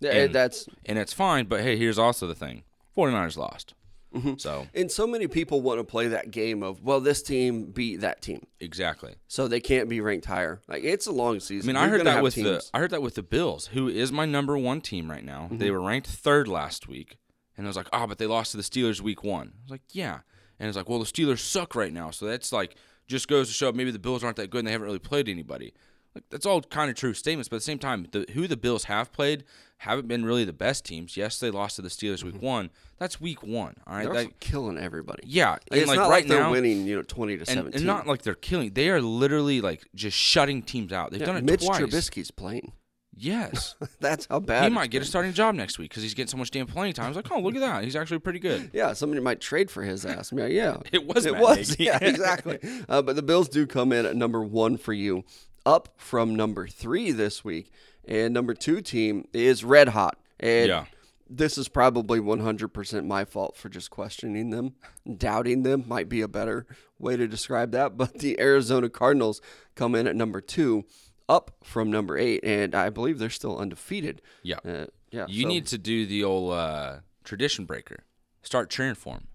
Yeah, 0.00 0.12
And- 0.12 0.34
that's 0.34 0.66
And 0.86 0.98
it's 0.98 1.12
fine, 1.12 1.44
but 1.46 1.60
hey, 1.60 1.76
here's 1.76 1.98
also 1.98 2.26
the 2.26 2.34
thing 2.34 2.64
49ers 2.96 3.36
lost. 3.36 3.74
Mm-hmm. 4.14 4.38
So, 4.38 4.66
and 4.74 4.90
so 4.90 5.06
many 5.06 5.28
people 5.28 5.60
want 5.60 5.78
to 5.78 5.84
play 5.84 6.08
that 6.08 6.32
game 6.32 6.64
of 6.64 6.82
well, 6.82 6.98
this 7.00 7.22
team 7.22 7.66
beat 7.66 8.00
that 8.00 8.20
team, 8.22 8.44
exactly. 8.58 9.14
so 9.28 9.46
they 9.46 9.60
can't 9.60 9.88
be 9.88 10.00
ranked 10.00 10.26
higher. 10.26 10.60
Like 10.66 10.82
it's 10.82 11.06
a 11.06 11.12
long 11.12 11.38
season. 11.38 11.68
I 11.70 11.72
mean, 11.72 11.76
You're 11.80 11.84
I 11.94 11.98
heard 11.98 12.06
that 12.06 12.22
with 12.24 12.34
the. 12.34 12.60
I 12.74 12.80
heard 12.80 12.90
that 12.90 13.02
with 13.02 13.14
the 13.14 13.22
Bills, 13.22 13.68
who 13.68 13.86
is 13.88 14.10
my 14.10 14.24
number 14.26 14.58
one 14.58 14.80
team 14.80 15.08
right 15.08 15.24
now. 15.24 15.42
Mm-hmm. 15.42 15.58
They 15.58 15.70
were 15.70 15.80
ranked 15.80 16.08
third 16.08 16.48
last 16.48 16.88
week, 16.88 17.18
and 17.56 17.64
I 17.64 17.68
was 17.68 17.76
like, 17.76 17.86
oh, 17.92 18.08
but 18.08 18.18
they 18.18 18.26
lost 18.26 18.50
to 18.50 18.56
the 18.56 18.64
Steelers 18.64 19.00
week 19.00 19.22
one. 19.22 19.52
I 19.54 19.62
was 19.62 19.70
like, 19.70 19.82
yeah, 19.92 20.20
and 20.60 20.68
it's 20.68 20.76
like, 20.76 20.88
well, 20.88 21.00
the 21.00 21.04
Steelers 21.06 21.38
suck 21.40 21.74
right 21.74 21.92
now, 21.92 22.10
so 22.12 22.26
that's 22.26 22.52
like 22.52 22.76
just 23.08 23.26
goes 23.26 23.48
to 23.48 23.52
show 23.54 23.72
maybe 23.72 23.90
the 23.90 23.98
Bills 23.98 24.22
aren't 24.22 24.36
that 24.36 24.50
good 24.50 24.60
and 24.60 24.68
they 24.68 24.72
haven't 24.72 24.86
really 24.86 25.00
played 25.00 25.28
anybody. 25.28 25.74
Like 26.14 26.24
that's 26.30 26.44
all 26.46 26.60
kind 26.60 26.90
of 26.90 26.96
true 26.96 27.14
statements, 27.14 27.48
but 27.48 27.56
at 27.56 27.60
the 27.60 27.64
same 27.64 27.78
time, 27.78 28.06
the, 28.10 28.26
who 28.34 28.46
the 28.48 28.56
Bills 28.56 28.84
have 28.84 29.12
played 29.12 29.44
haven't 29.78 30.08
been 30.08 30.24
really 30.24 30.44
the 30.44 30.52
best 30.52 30.84
teams. 30.84 31.16
Yes, 31.16 31.38
they 31.38 31.50
lost 31.50 31.76
to 31.76 31.82
the 31.82 31.88
Steelers 31.88 32.22
week 32.24 32.42
one. 32.42 32.70
That's 32.98 33.20
week 33.20 33.42
one. 33.44 33.74
All 33.86 33.94
right, 33.94 34.04
Mm-hmm. 34.06 34.14
They're 34.14 34.26
killing 34.40 34.76
everybody. 34.78 35.22
yeah, 35.26 35.50
Like, 35.52 35.62
and 35.70 35.80
it's 35.80 35.88
like 35.88 35.96
not 35.96 36.02
right 36.10 36.16
like 36.22 36.26
they're 36.26 36.40
now, 36.40 36.50
winning, 36.50 36.84
you 36.86 36.96
know, 36.96 37.02
twenty 37.02 37.34
to 37.36 37.40
and, 37.42 37.48
seventeen. 37.48 37.74
and 37.76 37.86
not 37.86 38.06
like 38.08 38.22
they're 38.22 38.34
killing. 38.34 38.72
They 38.74 38.90
are 38.90 39.00
literally 39.00 39.60
like 39.60 39.86
just 39.94 40.16
shutting 40.16 40.62
teams 40.62 40.92
out. 40.92 41.10
They've 41.12 41.20
Yeah, 41.20 41.26
done 41.26 41.36
it 41.36 41.44
Mitch 41.44 41.64
twice. 41.64 41.80
Trubisky's 41.80 42.30
playing. 42.32 42.72
Yes. 43.20 43.74
That's 44.00 44.26
how 44.30 44.40
bad 44.40 44.64
he 44.64 44.70
might 44.70 44.90
get 44.90 45.02
a 45.02 45.04
starting 45.04 45.32
job 45.32 45.54
next 45.54 45.78
week 45.78 45.90
because 45.90 46.02
he's 46.02 46.14
getting 46.14 46.30
so 46.30 46.36
much 46.38 46.50
damn 46.50 46.66
playing 46.66 46.94
time. 46.94 47.04
I 47.04 47.08
was 47.08 47.16
like, 47.16 47.30
oh, 47.30 47.38
look 47.40 47.54
at 47.54 47.60
that. 47.60 47.84
He's 47.84 47.94
actually 47.96 48.20
pretty 48.20 48.38
good. 48.38 48.70
Yeah, 48.72 48.94
somebody 48.94 49.20
might 49.20 49.40
trade 49.40 49.70
for 49.70 49.82
his 49.82 50.06
ass. 50.06 50.32
Yeah, 50.34 50.46
yeah. 50.46 50.78
It 50.92 51.06
was 51.06 51.26
It 51.26 51.32
Matt 51.32 51.42
was. 51.42 51.70
Nagy. 51.70 51.84
Yeah, 51.84 51.98
exactly. 52.02 52.58
Uh, 52.88 53.02
but 53.02 53.16
the 53.16 53.22
Bills 53.22 53.48
do 53.48 53.66
come 53.66 53.92
in 53.92 54.06
at 54.06 54.16
number 54.16 54.42
one 54.42 54.76
for 54.78 54.92
you, 54.94 55.24
up 55.66 55.90
from 55.98 56.34
number 56.34 56.66
three 56.66 57.12
this 57.12 57.44
week. 57.44 57.70
And 58.08 58.32
number 58.32 58.54
two 58.54 58.80
team 58.80 59.26
is 59.34 59.62
red 59.64 59.88
hot. 59.88 60.18
And 60.40 60.68
Yeah. 60.68 60.84
this 61.28 61.58
is 61.58 61.68
probably 61.68 62.18
100% 62.18 63.06
my 63.06 63.24
fault 63.26 63.56
for 63.56 63.68
just 63.68 63.90
questioning 63.90 64.50
them. 64.50 64.72
Doubting 65.18 65.62
them 65.62 65.84
might 65.86 66.08
be 66.08 66.22
a 66.22 66.28
better 66.28 66.66
way 66.98 67.16
to 67.16 67.28
describe 67.28 67.72
that. 67.72 67.96
But 67.98 68.14
the 68.20 68.40
Arizona 68.40 68.88
Cardinals 68.88 69.40
come 69.74 69.94
in 69.94 70.06
at 70.06 70.16
number 70.16 70.40
two, 70.40 70.86
up 71.30 71.52
from 71.62 71.90
number 71.90 72.18
eight. 72.18 72.40
And 72.44 72.74
I 72.74 72.90
believe 72.90 73.18
they're 73.18 73.30
still 73.30 73.56
undefeated. 73.58 74.20
Yeah. 74.42 74.58
Uh, 74.64 74.86
yeah. 75.10 75.26
You 75.28 75.42
so 75.42 75.48
need 75.48 75.66
to 75.66 75.78
do 75.78 76.06
the 76.06 76.24
old 76.24 76.52
uh, 76.52 76.96
tradition 77.24 77.64
breaker. 77.64 78.04
Start 78.42 78.70
cheering 78.70 78.94
for 78.94 79.14
him. 79.14 79.26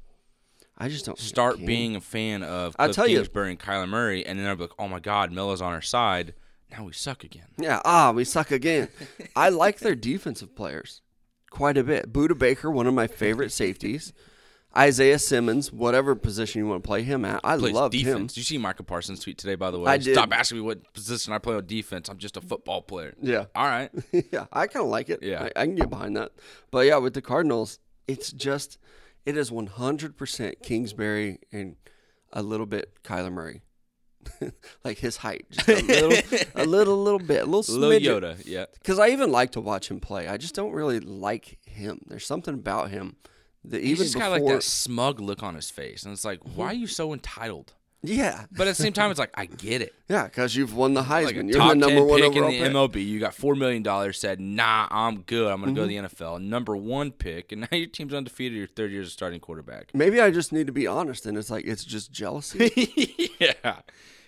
I 0.78 0.90
just 0.90 1.06
don't 1.06 1.18
Start 1.18 1.66
being 1.66 1.96
a 1.96 2.02
fan 2.02 2.44
of 2.44 2.76
I'll 2.78 2.88
Cliff 2.88 2.96
tell 2.96 3.08
you- 3.08 3.18
Kingsbury 3.18 3.52
and 3.52 3.60
Kyler 3.60 3.88
Murray, 3.88 4.26
and 4.26 4.38
then 4.38 4.46
they'll 4.46 4.56
be 4.56 4.64
like, 4.64 4.74
oh 4.78 4.90
my 4.90 5.00
God, 5.00 5.32
Melo's 5.32 5.62
on 5.62 5.74
our 5.74 5.82
side. 5.82 6.34
Now 6.70 6.84
we 6.84 6.92
suck 6.92 7.24
again. 7.24 7.48
Yeah, 7.58 7.82
ah, 7.86 8.12
we 8.12 8.26
suck 8.26 8.52
again. 8.52 8.90
I 9.36 9.50
like 9.50 9.80
their 9.80 9.96
defensive 9.96 10.56
players 10.56 11.02
quite 11.50 11.78
a 11.78 11.84
bit. 11.84 12.12
Budda 12.12 12.38
Baker, 12.38 12.70
one 12.70 12.88
of 12.88 12.94
my 12.94 13.08
favorite 13.08 13.52
safeties. 13.52 14.12
Isaiah 14.78 15.20
Simmons, 15.20 15.72
whatever 15.72 16.16
position 16.16 16.60
you 16.60 16.68
want 16.68 16.84
to 16.84 16.88
play 16.88 17.04
him 17.04 17.24
at, 17.24 17.40
I 17.44 17.56
love 17.56 17.94
him. 17.94 18.28
Did 18.28 18.38
you 18.38 18.44
see 18.44 18.58
Micah 18.58 18.84
Parsons' 18.84 19.22
tweet 19.22 19.38
today, 19.38 19.56
by 19.56 19.72
the 19.72 19.80
way? 19.80 19.92
I 19.92 19.98
did. 19.98 20.14
Stop 20.14 20.34
asking 20.34 20.58
me 20.58 20.64
what 20.64 20.94
position 20.94 21.32
I 21.32 21.38
play 21.38 21.56
on 21.56 21.66
defense. 21.66 22.10
I'm 22.10 22.18
just 22.18 22.36
a 22.36 22.42
football 22.42 22.82
player. 22.82 23.14
Yeah, 23.22 23.46
All 23.56 23.66
right. 23.66 23.90
yeah, 24.12 24.48
I 24.52 24.68
kind 24.68 24.84
of 24.84 24.92
like 24.92 25.10
it. 25.10 25.24
Yeah. 25.24 25.44
I, 25.56 25.62
I 25.62 25.66
can 25.66 25.76
get 25.76 25.90
behind 25.90 26.18
that. 26.18 26.34
But 26.72 26.88
yeah, 26.88 26.98
with 26.98 27.14
the 27.14 27.22
Cardinals, 27.22 27.80
it's 28.08 28.32
just 28.32 28.78
it 29.26 29.38
is 29.38 29.50
100% 29.50 30.62
Kingsbury 30.62 31.40
and 31.52 31.78
a 32.34 32.44
little 32.44 32.66
bit 32.66 33.02
Kyler 33.04 33.32
Murray. 33.32 33.62
like 34.84 34.98
his 34.98 35.18
height, 35.18 35.46
just 35.52 35.70
a 35.70 35.82
little, 35.84 36.42
a 36.56 36.66
little, 36.66 37.02
little 37.04 37.20
bit, 37.20 37.44
a 37.44 37.46
little, 37.46 37.76
Little. 37.76 38.20
Yoda. 38.22 38.42
Yeah. 38.44 38.66
Because 38.74 38.98
I 38.98 39.10
even 39.10 39.32
like 39.32 39.52
to 39.52 39.62
watch 39.62 39.90
him 39.90 40.00
play. 40.00 40.28
I 40.28 40.38
just 40.38 40.56
don't 40.56 40.72
really 40.72 41.00
like 41.00 41.60
him. 41.64 42.02
There's 42.08 42.26
something 42.26 42.56
about 42.56 42.90
him 42.90 43.18
that 43.72 43.84
He's 43.84 43.98
just 44.00 44.14
before. 44.14 44.30
got 44.30 44.42
like 44.42 44.54
that 44.54 44.64
smug 44.64 45.20
look 45.20 45.44
on 45.44 45.56
his 45.56 45.70
face, 45.70 46.04
and 46.04 46.14
it's 46.14 46.26
like, 46.26 46.40
why 46.56 46.68
are 46.68 46.74
you 46.74 46.88
so 46.88 47.14
entitled? 47.14 47.74
Yeah, 48.08 48.46
But 48.52 48.68
at 48.68 48.78
the 48.78 48.84
same 48.84 48.94
time, 48.94 49.10
it's 49.10 49.20
like 49.20 49.32
I 49.34 49.48
get 49.48 49.82
it. 49.82 49.96
yeah, 50.10 50.26
because 50.26 50.56
you've 50.56 50.76
won 50.76 50.94
the 50.94 51.02
Heisman. 51.02 51.26
Like 51.26 51.36
You're 51.36 51.70
the 51.70 51.74
number 51.74 52.04
one 52.04 52.22
pick 52.22 52.36
in 52.36 52.44
the 52.44 52.50
pick. 52.50 52.72
MLB. 52.72 53.04
You 53.08 53.20
got 53.20 53.34
four 53.34 53.56
million 53.56 53.82
dollars. 53.82 54.20
Said, 54.20 54.40
"Nah, 54.40 54.88
I'm 54.92 55.22
good. 55.22 55.52
I'm 55.52 55.60
going 55.60 55.74
to 55.74 55.82
go 55.82 55.88
to 55.88 55.92
Mm-hmm. 55.92 56.04
the 56.04 56.10
NFL." 56.26 56.40
Number 56.44 56.78
one 56.78 57.12
pick, 57.12 57.52
and 57.52 57.62
now 57.72 57.76
your 57.76 57.88
team's 57.88 58.14
undefeated. 58.14 58.56
Your 58.60 58.68
third 58.68 58.92
year 58.92 59.02
as 59.02 59.08
a 59.08 59.10
starting 59.12 59.40
quarterback. 59.40 59.90
Maybe 59.96 60.22
I 60.22 60.30
just 60.30 60.54
need 60.54 60.68
to 60.68 60.74
be 60.74 60.86
honest, 60.86 61.26
and 61.26 61.36
it's 61.36 61.50
like 61.50 61.66
it's 61.66 61.84
just 61.84 62.12
jealousy. 62.12 63.32
yeah, 63.40 63.78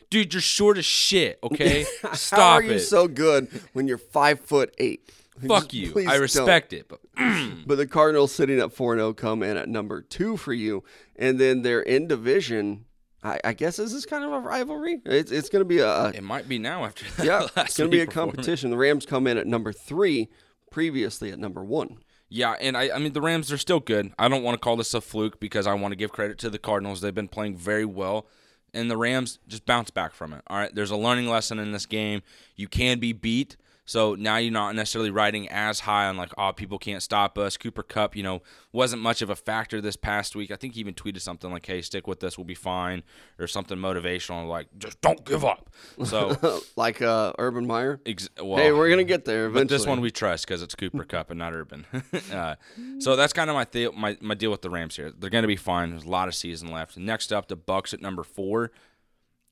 dude, 0.09 0.33
you're 0.33 0.41
short 0.41 0.79
as 0.79 0.85
shit. 0.85 1.37
Okay, 1.43 1.85
stop 2.13 2.39
How 2.39 2.51
are 2.53 2.63
you 2.63 2.71
it. 2.71 2.79
so 2.79 3.07
good 3.07 3.47
when 3.73 3.87
you're 3.87 3.99
five 3.99 4.39
foot 4.39 4.73
eight? 4.79 5.07
Fuck 5.45 5.73
you. 5.73 5.91
please 5.91 6.07
I 6.07 6.13
don't. 6.13 6.21
respect 6.21 6.73
it, 6.73 6.87
but 6.87 6.99
mm. 7.17 7.63
But 7.65 7.77
the 7.77 7.87
Cardinals 7.87 8.33
sitting 8.33 8.59
at 8.59 8.73
4 8.73 8.95
0 8.95 9.13
come 9.13 9.43
in 9.43 9.57
at 9.57 9.69
number 9.69 10.01
two 10.01 10.37
for 10.37 10.53
you. 10.53 10.83
And 11.15 11.39
then 11.39 11.61
they're 11.61 11.81
in 11.81 12.07
division. 12.07 12.85
I, 13.23 13.39
I 13.43 13.53
guess 13.53 13.77
this 13.77 13.93
is 13.93 14.05
kind 14.05 14.23
of 14.23 14.31
a 14.31 14.39
rivalry. 14.39 15.01
It's, 15.05 15.31
it's 15.31 15.49
going 15.49 15.61
to 15.61 15.65
be 15.65 15.79
a, 15.79 16.07
it 16.07 16.23
might 16.23 16.47
be 16.47 16.59
now 16.59 16.85
after 16.85 17.05
that. 17.17 17.25
yeah, 17.25 17.47
it's 17.63 17.77
going 17.77 17.89
to 17.89 17.95
be 17.95 18.01
a 18.01 18.07
competition. 18.07 18.69
The 18.69 18.77
Rams 18.77 19.05
come 19.05 19.27
in 19.27 19.37
at 19.37 19.47
number 19.47 19.73
three, 19.73 20.29
previously 20.71 21.31
at 21.31 21.39
number 21.39 21.63
one. 21.63 21.97
Yeah, 22.29 22.55
and 22.59 22.75
I, 22.75 22.95
I 22.95 22.99
mean 22.99 23.13
the 23.13 23.21
Rams 23.21 23.51
are 23.51 23.57
still 23.57 23.79
good. 23.79 24.13
I 24.19 24.27
don't 24.27 24.43
want 24.43 24.55
to 24.55 24.59
call 24.59 24.75
this 24.75 24.93
a 24.93 25.01
fluke 25.01 25.39
because 25.39 25.65
I 25.65 25.73
want 25.73 25.93
to 25.93 25.95
give 25.95 26.11
credit 26.11 26.37
to 26.39 26.49
the 26.49 26.59
Cardinals. 26.59 27.01
They've 27.01 27.15
been 27.15 27.29
playing 27.29 27.57
very 27.57 27.85
well, 27.85 28.27
and 28.73 28.91
the 28.91 28.97
Rams 28.97 29.39
just 29.47 29.65
bounce 29.65 29.89
back 29.89 30.13
from 30.13 30.33
it. 30.33 30.41
All 30.47 30.57
right, 30.57 30.73
there's 30.73 30.91
a 30.91 30.97
learning 30.97 31.27
lesson 31.27 31.57
in 31.57 31.71
this 31.71 31.85
game. 31.85 32.21
You 32.55 32.67
can 32.67 32.99
be 32.99 33.13
beat. 33.13 33.55
So 33.87 34.15
now 34.15 34.35
you're 34.35 34.51
not 34.51 34.75
necessarily 34.75 35.11
riding 35.11 35.47
as 35.47 35.79
high 35.79 36.07
on 36.07 36.17
like, 36.17 36.33
oh, 36.37 36.51
people 36.51 36.77
can't 36.77 37.01
stop 37.01 37.37
us. 37.37 37.55
Cooper 37.55 37.83
Kupp, 37.83 38.17
you 38.17 38.21
know, 38.21 38.41
wasn't 38.73 39.01
much 39.01 39.21
of 39.21 39.29
a 39.29 39.35
factor 39.35 39.79
this 39.79 39.95
past 39.95 40.35
week. 40.35 40.51
I 40.51 40.57
think 40.57 40.73
he 40.73 40.81
even 40.81 40.93
tweeted 40.93 41.21
something 41.21 41.49
like, 41.49 41.65
"Hey, 41.65 41.81
stick 41.81 42.05
with 42.05 42.19
this, 42.19 42.37
we'll 42.37 42.43
be 42.43 42.53
fine," 42.53 43.03
or 43.39 43.47
something 43.47 43.77
motivational, 43.77 44.45
like, 44.49 44.67
"Just 44.77 44.99
don't 44.99 45.23
give 45.23 45.45
up." 45.45 45.69
So, 46.03 46.61
like 46.75 47.01
uh, 47.01 47.31
Urban 47.39 47.65
Meyer. 47.65 48.01
ex- 48.05 48.27
well, 48.43 48.57
hey, 48.57 48.73
we're 48.73 48.89
going 48.89 48.97
to 48.97 49.05
get 49.05 49.23
there 49.23 49.45
eventually. 49.45 49.63
but 49.63 49.69
this 49.69 49.87
one 49.87 50.01
we 50.01 50.11
trust 50.11 50.45
because 50.45 50.61
it's 50.61 50.75
Cooper 50.75 51.03
Kupp 51.05 51.29
and 51.29 51.39
not 51.39 51.53
Urban. 51.53 51.85
uh, 52.33 52.55
so 52.99 53.15
that's 53.15 53.31
kind 53.31 53.49
of 53.49 53.55
my, 53.55 53.65
the- 53.71 53.91
my 53.93 54.17
my 54.19 54.33
deal 54.35 54.51
with 54.51 54.63
the 54.63 54.69
Rams 54.69 54.97
here. 54.97 55.13
They're 55.17 55.29
going 55.29 55.43
to 55.43 55.47
be 55.47 55.55
fine. 55.55 55.91
There's 55.91 56.03
a 56.03 56.09
lot 56.09 56.27
of 56.27 56.35
season 56.35 56.71
left. 56.71 56.97
Next 56.97 57.31
up, 57.31 57.47
the 57.47 57.55
Bucs 57.55 57.93
at 57.93 58.01
number 58.01 58.23
four. 58.23 58.71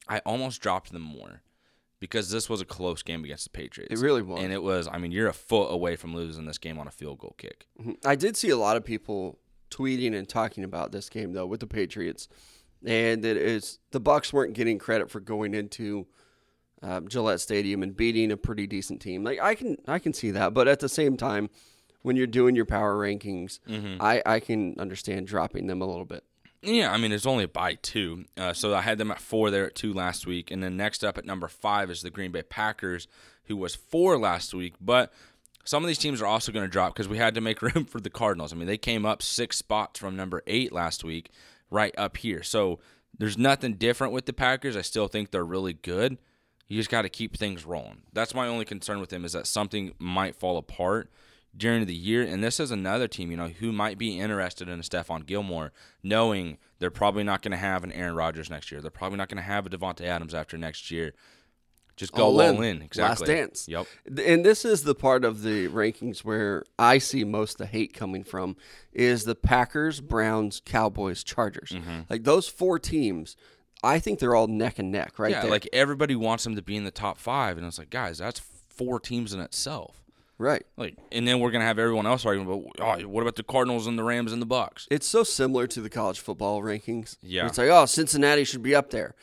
I 0.08 0.20
almost 0.20 0.62
dropped 0.62 0.92
them 0.92 1.02
more 1.02 1.42
because 2.06 2.30
this 2.30 2.50
was 2.50 2.62
a 2.62 2.66
close 2.66 3.02
game 3.04 3.24
against 3.24 3.44
the 3.46 3.50
Patriots. 3.50 4.00
It 4.00 4.04
really 4.04 4.22
was. 4.22 4.42
and 4.44 4.54
it 4.54 4.62
was. 4.62 4.88
I 4.92 4.98
mean, 4.98 5.12
you're 5.12 5.28
a 5.28 5.34
foot 5.34 5.68
away 5.72 5.96
from 5.96 6.14
losing 6.16 6.46
this 6.46 6.58
game 6.58 6.78
on 6.78 6.88
a 6.88 6.92
field 6.92 7.20
goal 7.20 7.36
kick. 7.38 7.68
I 8.06 8.16
did 8.16 8.38
see 8.38 8.50
a 8.50 8.58
lot 8.58 8.78
of 8.78 8.86
people 8.86 9.40
tweeting 9.72 10.16
and 10.16 10.30
talking 10.30 10.64
about 10.64 10.92
this 10.92 11.10
game 11.10 11.34
though 11.34 11.46
with 11.48 11.60
the 11.60 11.68
Patriots, 11.68 12.28
and 12.86 13.26
it 13.26 13.38
is 13.38 13.80
the 13.92 14.00
Bucs 14.02 14.32
weren't 14.32 14.54
getting 14.54 14.78
credit 14.80 15.10
for 15.10 15.20
going 15.20 15.54
into 15.54 16.08
um, 16.82 17.08
Gillette 17.08 17.42
Stadium 17.42 17.82
and 17.82 17.96
beating 17.98 18.32
a 18.32 18.38
pretty 18.38 18.68
decent 18.68 19.02
team. 19.02 19.24
Like 19.24 19.40
I 19.42 19.56
can 19.56 19.78
I 19.88 20.00
can 20.00 20.14
see 20.14 20.32
that, 20.32 20.54
but 20.54 20.68
at 20.68 20.80
the 20.80 20.90
same 20.90 21.18
time, 21.18 21.50
when 22.04 22.16
you're 22.16 22.28
doing 22.28 22.56
your 22.56 22.66
power 22.66 22.96
rankings, 22.96 23.60
I 24.00 24.22
I 24.26 24.40
can 24.40 24.76
understand 24.80 25.28
dropping 25.28 25.68
them 25.68 25.82
a 25.82 25.86
little 25.88 26.06
bit. 26.06 26.24
Yeah, 26.66 26.92
I 26.92 26.98
mean 26.98 27.12
it's 27.12 27.26
only 27.26 27.44
a 27.44 27.48
by 27.48 27.76
two. 27.76 28.26
Uh, 28.38 28.54
so 28.54 28.74
I 28.74 28.82
had 28.82 28.98
them 28.98 29.12
at 29.12 29.20
four 29.20 29.52
there 29.52 29.68
at 29.68 29.76
two 29.76 29.94
last 29.94 30.26
week, 30.26 30.52
and 30.52 30.64
then 30.64 30.76
next 30.76 31.04
up 31.04 31.18
at 31.18 31.26
number 31.26 31.48
five 31.48 31.92
is 31.92 32.02
the 32.02 32.10
Green 32.10 32.32
Bay 32.32 32.42
Packers, 32.44 33.08
who 33.46 33.56
was 33.56 33.76
four 33.76 34.18
last 34.18 34.54
week. 34.54 34.74
But 34.82 35.14
some 35.64 35.84
of 35.84 35.88
these 35.88 35.98
teams 35.98 36.22
are 36.22 36.26
also 36.26 36.52
going 36.52 36.66
to 36.66 36.72
drop 36.72 36.94
because 36.94 37.08
we 37.08 37.18
had 37.18 37.36
to 37.36 37.42
make 37.42 37.62
room 37.62 37.86
for 37.86 38.00
the 38.02 38.10
Cardinals. 38.10 38.52
I 38.52 38.56
mean 38.56 38.68
they 38.68 38.78
came 38.78 39.06
up 39.06 39.22
six 39.22 39.58
spots 39.58 40.00
from 40.00 40.16
number 40.16 40.42
eight 40.48 40.72
last 40.74 41.04
week, 41.04 41.30
right 41.70 41.94
up 41.98 42.18
here. 42.18 42.42
So 42.42 42.80
there's 43.18 43.38
nothing 43.38 43.76
different 43.76 44.14
with 44.14 44.26
the 44.26 44.34
Packers. 44.34 44.76
I 44.76 44.82
still 44.82 45.08
think 45.08 45.32
they're 45.32 45.46
really 45.46 45.74
good. 45.74 46.18
You 46.68 46.78
just 46.78 46.90
got 46.90 47.04
to 47.04 47.10
keep 47.10 47.38
things 47.38 47.64
rolling. 47.64 48.02
That's 48.12 48.34
my 48.34 48.48
only 48.48 48.66
concern 48.66 49.00
with 49.00 49.10
them 49.10 49.24
is 49.24 49.34
that 49.34 49.46
something 49.46 49.94
might 50.00 50.36
fall 50.36 50.58
apart 50.58 51.12
during 51.58 51.86
the 51.86 51.96
year. 51.96 52.22
And 52.24 52.44
this 52.44 52.60
is 52.60 52.72
another 52.72 53.08
team, 53.08 53.32
you 53.32 53.38
know, 53.38 53.48
who 53.48 53.72
might 53.72 53.98
be 53.98 54.20
interested 54.20 54.68
in 54.68 54.80
a 54.80 54.84
Stephon 54.84 55.26
Gilmore, 55.26 55.72
knowing 56.04 56.58
they're 56.80 56.92
probably 56.92 57.24
not 57.24 57.42
going 57.42 57.52
to 57.52 57.58
have 57.58 57.84
an 57.84 57.92
Aaron 57.92 58.16
Rodgers 58.16 58.50
next 58.50 58.72
year. 58.72 58.82
They're 58.82 58.92
probably 58.92 59.18
not 59.18 59.30
going 59.30 59.38
to 59.38 59.44
have 59.44 59.66
a 59.66 59.70
Davante 59.70 60.02
Adams 60.02 60.34
after 60.34 60.58
next 60.58 60.92
year. 60.92 61.14
Just 61.96 62.12
go 62.12 62.26
all, 62.26 62.42
in. 62.42 62.82
Exactly. 62.82 63.28
Last 63.28 63.38
dance. 63.40 63.68
Yep. 63.70 63.88
And 64.26 64.44
this 64.44 64.66
is 64.66 64.84
the 64.84 64.96
part 64.96 65.24
of 65.24 65.44
the 65.44 65.70
rankings 65.70 66.26
where 66.26 66.64
I 66.78 66.98
see 66.98 67.24
most 67.24 67.54
of 67.54 67.58
the 67.60 67.66
hate 67.68 67.94
coming 67.94 68.26
from 68.26 68.58
is 68.92 69.24
the 69.24 69.36
Packers, 69.36 70.02
Browns, 70.02 70.62
Cowboys, 70.66 71.24
Chargers. 71.24 71.70
Mm-hmm. 71.72 72.02
Like 72.10 72.26
those 72.26 72.50
four 72.50 72.80
teams, 72.80 73.38
I 73.82 74.00
think 74.00 74.20
they're 74.20 74.36
all 74.36 74.48
neck 74.48 74.78
and 74.78 74.92
neck 74.92 75.18
right 75.18 75.32
yeah, 75.32 75.44
there. 75.44 75.52
like 75.52 75.70
everybody 75.72 76.18
wants 76.18 76.44
them 76.44 76.58
to 76.58 76.62
be 76.62 76.76
in 76.76 76.84
the 76.84 76.92
top 76.92 77.18
five. 77.18 77.58
And 77.58 77.66
it's 77.66 77.80
like, 77.80 77.92
guys, 77.92 78.18
that's 78.18 78.42
four 78.68 79.00
teams 79.00 79.34
in 79.34 79.40
itself. 79.40 80.05
Right. 80.38 80.66
Like, 80.76 80.98
and 81.12 81.28
then 81.28 81.40
we're 81.40 81.52
gonna 81.52 81.66
have 81.66 81.80
everyone 81.80 82.06
else 82.06 82.26
arguing 82.26 82.48
about, 82.48 83.02
oh, 83.04 83.08
what 83.08 83.22
about 83.22 83.36
the 83.38 83.44
Cardinals 83.44 83.88
and 83.88 83.98
the 83.98 84.04
Rams 84.04 84.32
and 84.34 84.42
the 84.42 84.46
Bucs? 84.48 84.86
It's 84.92 85.08
so 85.08 85.24
similar 85.24 85.66
to 85.68 85.82
the 85.82 85.90
college 85.90 86.20
football 86.20 86.62
rankings. 86.62 87.18
Yeah. 87.22 87.48
It's 87.48 87.58
like, 87.58 87.70
oh, 87.70 87.86
Cincinnati 87.86 88.44
should 88.44 88.62
be 88.64 88.76
up 88.76 88.90
there. 88.90 89.16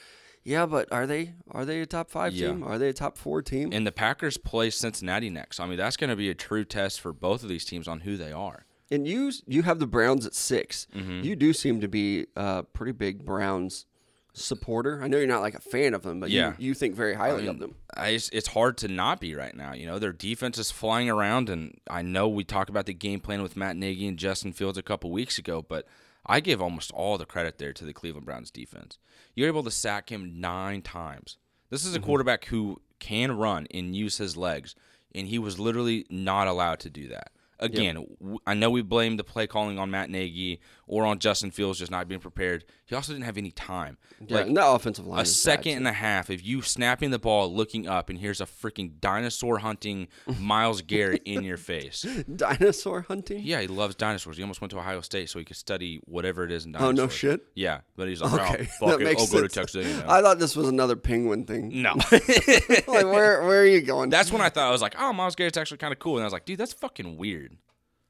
Yeah, 0.45 0.67
but 0.67 0.91
are 0.91 1.07
they 1.07 1.35
are 1.51 1.65
they 1.65 1.81
a 1.83 1.87
top 1.87 2.11
five 2.11 2.33
Yeah. 2.33 2.49
team? 2.49 2.65
Are 2.65 2.79
they 2.79 2.89
a 2.89 2.93
top 2.93 3.17
four 3.19 3.43
team? 3.43 3.71
And 3.73 3.87
the 3.87 3.93
Packers 3.93 4.39
play 4.39 4.71
Cincinnati 4.71 5.31
next. 5.31 5.61
I 5.61 5.67
mean, 5.67 5.77
that's 5.79 5.97
going 5.97 6.11
to 6.11 6.17
be 6.17 6.31
a 6.31 6.35
true 6.35 6.65
test 6.65 7.01
for 7.01 7.13
both 7.13 7.43
of 7.43 7.49
these 7.49 7.65
teams 7.65 7.87
on 7.87 8.01
who 8.01 8.17
they 8.17 8.33
are. 8.33 8.65
And 8.91 9.07
you 9.07 9.33
you 9.47 9.63
have 9.63 9.79
the 9.79 9.87
Browns 9.87 10.27
at 10.27 10.35
6 10.35 10.87
Mm-hmm. 10.97 11.21
You 11.23 11.37
do 11.37 11.53
seem 11.53 11.81
to 11.81 11.89
be 11.89 12.27
a 12.37 12.63
pretty 12.65 12.93
big 12.93 13.25
Browns 13.25 13.87
supporter. 14.35 15.01
I 15.03 15.09
know 15.09 15.19
you're 15.19 15.27
not 15.27 15.43
like 15.43 15.55
a 15.55 15.61
fan 15.61 15.95
of 15.95 16.03
them, 16.03 16.21
but 16.21 16.31
Yeah. 16.31 16.55
you, 16.59 16.69
you 16.69 16.75
think 16.75 16.95
very 16.95 17.15
highly 17.15 17.47
of 17.47 17.59
them. 17.59 17.75
I, 17.95 18.09
it's, 18.09 18.29
it's 18.31 18.49
hard 18.49 18.79
to 18.79 18.89
not 18.89 19.21
be 19.21 19.35
right 19.35 19.55
now. 19.55 19.75
You 19.75 19.87
know, 19.87 19.99
their 19.99 20.13
defense 20.13 20.59
is 20.59 20.71
flying 20.71 21.11
around, 21.11 21.51
and 21.51 21.79
I 21.89 22.03
know 22.03 22.29
we 22.29 22.45
talked 22.45 22.71
about 22.71 22.87
the 22.87 22.95
game 22.95 23.21
plan 23.21 23.43
with 23.43 23.57
Matt 23.57 23.77
Nagy 23.77 24.07
and 24.07 24.19
Justin 24.19 24.53
Fields 24.53 24.79
a 24.79 24.83
couple 24.83 25.11
weeks 25.11 25.39
ago, 25.39 25.63
but 25.67 25.87
I 26.25 26.41
give 26.41 26.63
almost 26.63 26.93
all 26.93 27.19
the 27.19 27.27
credit 27.27 27.59
there 27.59 27.73
to 27.73 27.85
the 27.85 27.93
Cleveland 27.93 28.27
Browns 28.27 28.51
defense. 28.51 28.99
You're 29.35 29.49
able 29.49 29.65
to 29.65 29.71
sack 29.71 30.11
him 30.11 30.41
nine 30.41 30.83
times. 30.83 31.37
This 31.71 31.85
is 31.85 31.95
a 31.95 31.99
mm-hmm. 31.99 32.07
quarterback 32.07 32.45
who 32.47 32.81
can 32.99 33.33
run 33.33 33.67
and 33.73 33.97
use 33.97 34.19
his 34.19 34.37
legs, 34.37 34.75
and 35.15 35.27
he 35.27 35.39
was 35.39 35.59
literally 35.59 36.07
not 36.09 36.49
allowed 36.49 36.81
to 36.81 36.91
do 36.91 37.09
that. 37.09 37.33
Again, 37.59 38.05
I 38.45 38.55
know 38.55 38.71
we 38.71 38.83
blame 38.83 39.17
the 39.17 39.25
play 39.25 39.47
calling 39.47 39.79
on 39.79 39.91
Matt 39.91 40.11
Nagy 40.11 40.61
or 40.87 41.07
on 41.07 41.19
Justin 41.19 41.51
Fields 41.51 41.79
just 41.79 41.91
not 41.91 42.09
being 42.09 42.21
prepared. 42.21 42.65
He 42.87 42.95
also 42.95 43.13
didn't 43.13 43.25
have 43.25 43.39
any 43.39 43.51
time. 43.53 43.97
Yeah, 44.27 44.39
Like, 44.39 44.55
the 44.55 44.67
offensive 44.67 45.07
line. 45.07 45.21
a 45.21 45.25
second 45.25 45.77
and 45.79 45.89
a 45.89 45.93
half 45.93 46.29
if 46.31 46.45
you 46.45 46.61
snapping 46.63 47.11
the 47.11 47.19
ball 47.19 47.53
looking 47.53 47.87
up 47.89 48.09
and 48.11 48.19
here's 48.19 48.41
a 48.41 48.47
freaking 48.47 49.01
dinosaur 49.01 49.59
hunting 49.59 50.09
myles 50.39 50.83
garrett 50.83 51.23
in 51.25 51.43
your 51.45 51.57
face 51.57 52.03
dinosaur 52.37 53.03
hunting. 53.03 53.41
yeah 53.43 53.61
he 53.61 53.67
loves 53.67 53.95
dinosaurs 53.95 54.37
he 54.37 54.43
almost 54.43 54.61
went 54.61 54.71
to 54.71 54.79
ohio 54.79 55.01
state 55.01 55.29
so 55.31 55.39
he 55.39 55.45
could 55.45 55.57
study 55.57 56.01
whatever 56.05 56.45
it 56.45 56.53
is 56.53 56.67
in 56.67 56.73
dinosaurs. 56.73 56.99
Oh 56.99 57.03
no 57.05 57.09
shit. 57.09 57.41
yeah 57.55 57.81
but 57.97 58.09
he's 58.09 58.21
like 58.21 58.33
Okay, 58.33 58.69
oh, 58.81 58.87
fuck 58.89 58.99
that 59.01 59.07
it 59.09 59.19
i'll 59.19 59.27
go 59.27 59.41
to 59.43 59.49
texas 59.49 59.85
A&M." 59.87 60.05
I 60.09 60.21
thought 60.21 60.39
this 60.39 60.55
was 60.57 60.69
another 60.69 60.97
penguin 60.97 61.45
thing. 61.47 61.83
no 61.83 61.95
like 61.95 62.89
where 62.89 63.43
where 63.43 63.61
are 63.63 63.67
you 63.67 63.81
going? 63.81 64.11
that's 64.11 64.31
when 64.33 64.41
i 64.43 64.49
thought 64.49 64.69
i 64.69 64.71
was 64.71 64.83
like 64.83 64.95
oh 64.99 65.13
myles 65.13 65.35
garrett's 65.35 65.57
actually 65.59 65.79
kind 65.79 65.93
of 65.93 65.99
cool 65.99 66.15
and 66.17 66.23
i 66.23 66.27
was 66.27 66.33
like 66.33 66.45
dude 66.45 66.59
that's 66.59 66.73
fucking 66.73 67.17
weird 67.17 67.57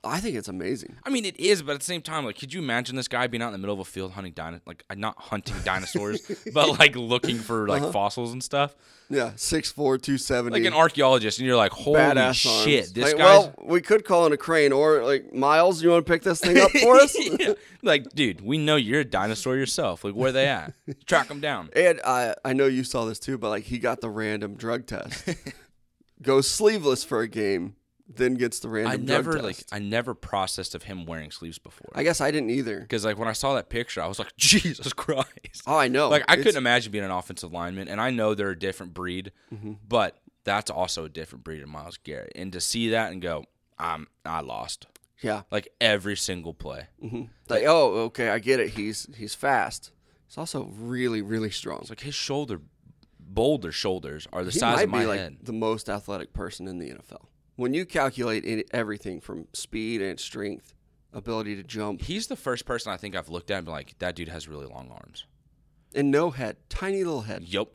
I 0.05 0.19
think 0.19 0.37
it's 0.37 0.49
amazing. 0.49 0.97
I 1.05 1.11
mean, 1.11 1.25
it 1.25 1.39
is, 1.39 1.63
but 1.63 1.73
at 1.75 1.79
the 1.79 1.85
same 1.85 2.03
time, 2.03 2.25
like, 2.25 2.37
could 2.37 2.53
you 2.53 2.61
imagine 2.61 2.97
this 2.97 3.07
guy 3.07 3.29
being 3.29 3.41
out 3.43 3.47
in 3.49 3.53
the 3.53 3.59
middle 3.59 3.75
of 3.75 3.79
a 3.79 3.85
field 3.85 4.11
hunting 4.13 4.33
dino, 4.33 4.61
like, 4.67 4.83
uh, 4.91 4.95
not 4.97 5.17
hunting 5.17 5.55
dinosaurs, 5.65 6.21
but 6.53 6.79
like 6.81 6.97
looking 6.97 7.37
for 7.39 7.69
like 7.69 7.83
Uh-huh. 7.83 7.93
fossils 7.93 8.33
and 8.33 8.43
stuff, 8.43 8.75
Yeah, 9.09 9.31
six 9.37 9.71
four 9.71 9.99
two 9.99 10.19
seventy. 10.19 10.59
like 10.59 10.67
an 10.67 10.77
archaeologist, 10.77 11.39
and 11.39 11.47
you're 11.47 11.57
like, 11.57 11.71
holy 11.71 12.01
badass 12.01 12.35
shit, 12.35 12.81
arms. 12.83 12.93
this 12.95 13.05
Like, 13.05 13.17
guy's 13.17 13.21
well, 13.47 13.55
we 13.65 13.81
could 13.81 14.05
call 14.05 14.27
in 14.27 14.33
a 14.33 14.37
crane 14.37 14.73
or 14.73 15.05
like 15.05 15.33
Myles. 15.33 15.83
You 15.83 15.91
want 15.91 16.05
to 16.05 16.13
pick 16.13 16.23
this 16.23 16.41
thing 16.41 16.59
up 16.59 16.71
for 16.73 16.97
us? 16.97 17.17
Yeah. 17.39 17.53
Like, 17.85 18.09
dude, 18.15 18.41
we 18.41 18.59
know 18.59 18.77
you're 18.77 19.01
a 19.01 19.05
dinosaur 19.05 19.57
yourself. 19.57 20.03
Like, 20.05 20.15
where 20.15 20.31
they 20.33 20.47
at? 20.49 20.73
Track 21.07 21.29
them 21.29 21.41
down. 21.41 21.71
And 21.77 22.01
I 22.05 22.35
I 22.45 22.53
know 22.55 22.67
you 22.67 22.83
saw 22.85 23.05
this 23.05 23.19
too, 23.21 23.39
but 23.39 23.51
like 23.51 23.65
he 23.65 23.79
got 23.79 24.01
the 24.01 24.11
random 24.11 24.55
drug 24.57 24.87
test. 24.87 25.29
Goes 26.21 26.49
sleeveless 26.49 27.03
for 27.03 27.21
a 27.21 27.29
game, 27.29 27.75
then 28.09 28.35
gets 28.35 28.61
the 28.61 28.69
random 28.69 28.93
I 28.93 28.97
never 28.97 29.41
like 29.43 29.63
I 29.73 29.79
never 29.79 30.15
processed 30.15 30.75
of 30.75 30.83
him 30.85 31.07
wearing 31.07 31.31
sleeves 31.31 31.59
before. 31.59 31.91
I 31.95 32.03
guess 32.03 32.21
I 32.21 32.31
didn't 32.31 32.51
either. 32.51 32.81
Because 32.81 33.05
like 33.05 33.19
when 33.19 33.29
I 33.29 33.33
saw 33.33 33.55
that 33.55 33.69
picture, 33.69 34.03
I 34.03 34.07
was 34.07 34.19
like, 34.19 34.35
Jesus 34.37 34.93
Christ. 34.93 35.63
Oh, 35.67 35.77
I 35.77 35.89
know. 35.89 36.09
Like 36.09 36.25
I 36.29 36.35
It's- 36.35 36.45
couldn't 36.45 36.59
imagine 36.59 36.93
being 36.93 37.05
an 37.05 37.11
offensive 37.11 37.53
lineman, 37.53 37.89
and 37.89 38.01
I 38.01 38.11
know 38.11 38.35
they're 38.35 38.51
a 38.51 38.59
different 38.59 38.95
breed, 38.95 39.33
Mm-hmm. 39.55 39.73
but 39.89 40.19
that's 40.45 40.71
also 40.71 41.05
a 41.05 41.09
different 41.09 41.45
breed 41.45 41.63
of 41.63 41.69
Myles 41.69 41.97
Garrett. 41.99 42.33
And 42.35 42.53
to 42.53 42.61
see 42.61 42.91
that 42.91 43.13
and 43.13 43.23
go, 43.23 43.45
I'm 43.79 44.09
I 44.25 44.41
lost. 44.41 44.87
Yeah. 45.23 45.43
Like 45.53 45.69
every 45.81 46.17
single 46.17 46.53
play. 46.53 46.89
hmm 47.01 47.23
Like, 47.49 47.63
oh, 47.67 47.95
okay, 48.07 48.29
I 48.31 48.41
get 48.41 48.59
it. 48.61 48.71
He's 48.71 49.07
he's 49.17 49.35
fast. 49.37 49.93
He's 50.27 50.37
also 50.39 50.65
really 50.77 51.23
really 51.23 51.51
strong. 51.51 51.79
It's 51.83 51.91
like 51.91 52.01
his 52.01 52.15
shoulder, 52.17 52.61
boulder 53.21 53.71
shoulders 53.73 54.27
are 54.33 54.45
the 54.45 54.51
he 54.51 54.59
size 54.59 54.83
of 54.83 54.91
my 54.91 55.01
be 55.01 55.07
like 55.07 55.21
head. 55.21 55.37
the 55.43 55.53
most 55.53 55.89
athletic 55.89 56.33
person 56.33 56.67
in 56.67 56.79
the 56.79 56.91
NFL. 56.91 57.27
When 57.57 57.75
you 57.75 57.85
calculate 57.85 58.69
everything 58.73 59.21
from 59.21 59.47
speed 59.53 60.01
and 60.03 60.19
strength, 60.19 60.75
ability 61.13 61.57
to 61.57 61.63
jump, 61.63 62.03
He's 62.03 62.27
the 62.27 62.37
first 62.37 62.65
person 62.65 62.93
I 62.93 62.97
think 62.97 63.15
I've 63.15 63.29
looked 63.29 63.51
at 63.51 63.59
and 63.59 63.67
been 63.67 63.75
like, 63.75 63.99
that 63.99 64.17
dude 64.17 64.29
has 64.29 64.49
really 64.49 64.67
long 64.67 64.91
arms. 64.91 65.27
and 65.95 66.11
no 66.11 66.31
head, 66.31 66.57
tiny 66.71 67.05
little 67.05 67.21
head, 67.23 67.43
Yep. 67.45 67.69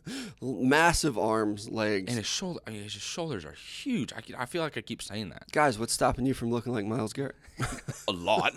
massive 0.40 1.18
arms, 1.18 1.68
legs. 1.68 2.04
And 2.08 2.18
his 2.18 2.26
shoulder, 2.26 2.60
I 2.66 2.70
mean, 2.70 2.82
his 2.84 2.92
shoulders 2.92 3.44
are 3.44 3.52
huge. 3.52 4.12
I, 4.12 4.20
I 4.38 4.46
feel 4.46 4.62
like 4.62 4.76
I 4.78 4.80
keep 4.80 5.02
saying 5.02 5.30
that 5.30 5.50
Guys, 5.52 5.76
what's 5.78 5.92
stopping 5.92 6.24
you 6.26 6.34
from 6.34 6.50
looking 6.52 6.72
like 6.72 6.84
Myles 6.86 7.12
Garrett? 7.12 7.34
a 8.06 8.12
lot. 8.12 8.52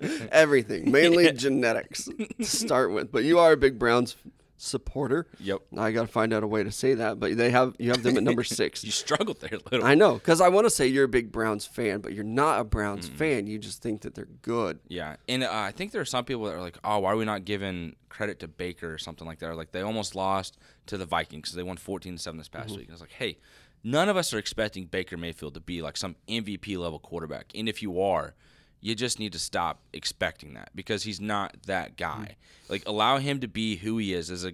Everything, 0.32 0.90
mainly 0.90 1.30
genetics 1.36 2.04
to 2.38 2.44
start 2.44 2.90
with. 2.92 3.12
But 3.12 3.22
you 3.24 3.38
are 3.38 3.52
a 3.52 3.56
big 3.56 3.78
Browns 3.78 4.16
supporter. 4.56 5.26
yep. 5.38 5.60
I 5.76 5.92
got 5.92 6.02
to 6.02 6.06
find 6.08 6.32
out 6.32 6.42
a 6.42 6.46
way 6.46 6.62
to 6.64 6.70
say 6.72 6.94
that, 6.94 7.18
but 7.20 7.36
they 7.36 7.50
have 7.50 7.74
you 7.78 7.90
have 7.90 8.02
them 8.02 8.16
at 8.16 8.22
number 8.22 8.44
six. 8.60 8.84
You 8.84 8.90
struggled 8.90 9.40
there 9.40 9.54
a 9.58 9.70
little. 9.70 9.86
I 9.86 9.94
know, 9.94 10.14
because 10.14 10.40
I 10.40 10.48
want 10.48 10.66
to 10.66 10.70
say 10.70 10.86
you're 10.86 11.04
a 11.04 11.08
big 11.08 11.30
Browns 11.32 11.66
fan, 11.66 12.00
but 12.00 12.12
you're 12.12 12.24
not 12.24 12.60
a 12.60 12.64
Mm. 12.64 12.70
Browns 12.70 13.08
fan. 13.08 13.46
You 13.46 13.58
just 13.58 13.82
think 13.82 14.02
that 14.02 14.14
they're 14.14 14.28
good. 14.42 14.78
Yeah, 14.88 15.16
and 15.28 15.44
uh, 15.44 15.50
I 15.52 15.72
think 15.72 15.92
there 15.92 16.00
are 16.00 16.04
some 16.06 16.24
people 16.24 16.44
that 16.44 16.54
are 16.54 16.60
like, 16.60 16.78
"Oh, 16.84 16.98
why 17.00 17.12
are 17.12 17.16
we 17.16 17.24
not 17.24 17.44
giving 17.44 17.96
credit 18.08 18.40
to 18.40 18.48
Baker 18.48 18.92
or 18.92 18.98
something 18.98 19.26
like 19.26 19.38
that?" 19.40 19.46
Or 19.50 19.54
like 19.54 19.72
they 19.72 19.82
almost 19.82 20.14
lost 20.14 20.56
to 20.86 20.96
the 20.96 21.06
Vikings 21.06 21.42
because 21.42 21.56
they 21.56 21.62
won 21.62 21.76
fourteen 21.76 22.16
to 22.16 22.22
seven 22.22 22.38
this 22.38 22.48
past 22.48 22.70
week. 22.70 22.82
And 22.86 22.90
I 22.90 22.94
was 22.94 23.00
like, 23.00 23.12
"Hey, 23.12 23.38
none 23.84 24.08
of 24.08 24.16
us 24.16 24.32
are 24.34 24.38
expecting 24.38 24.86
Baker 24.86 25.16
Mayfield 25.16 25.54
to 25.54 25.60
be 25.60 25.82
like 25.82 25.96
some 25.96 26.16
MVP 26.28 26.76
level 26.78 26.98
quarterback, 26.98 27.46
and 27.54 27.68
if 27.68 27.82
you 27.82 28.00
are, 28.00 28.34
you 28.80 28.94
just 28.94 29.18
need 29.18 29.32
to 29.32 29.38
stop 29.38 29.80
expecting 29.92 30.54
that 30.54 30.70
because 30.74 31.02
he's 31.02 31.20
not 31.20 31.56
that 31.66 31.96
guy. 31.96 32.36
Mm. 32.36 32.70
Like, 32.70 32.82
allow 32.86 33.18
him 33.18 33.40
to 33.40 33.48
be 33.48 33.76
who 33.76 33.98
he 33.98 34.12
is 34.12 34.30
as 34.30 34.44
a 34.44 34.52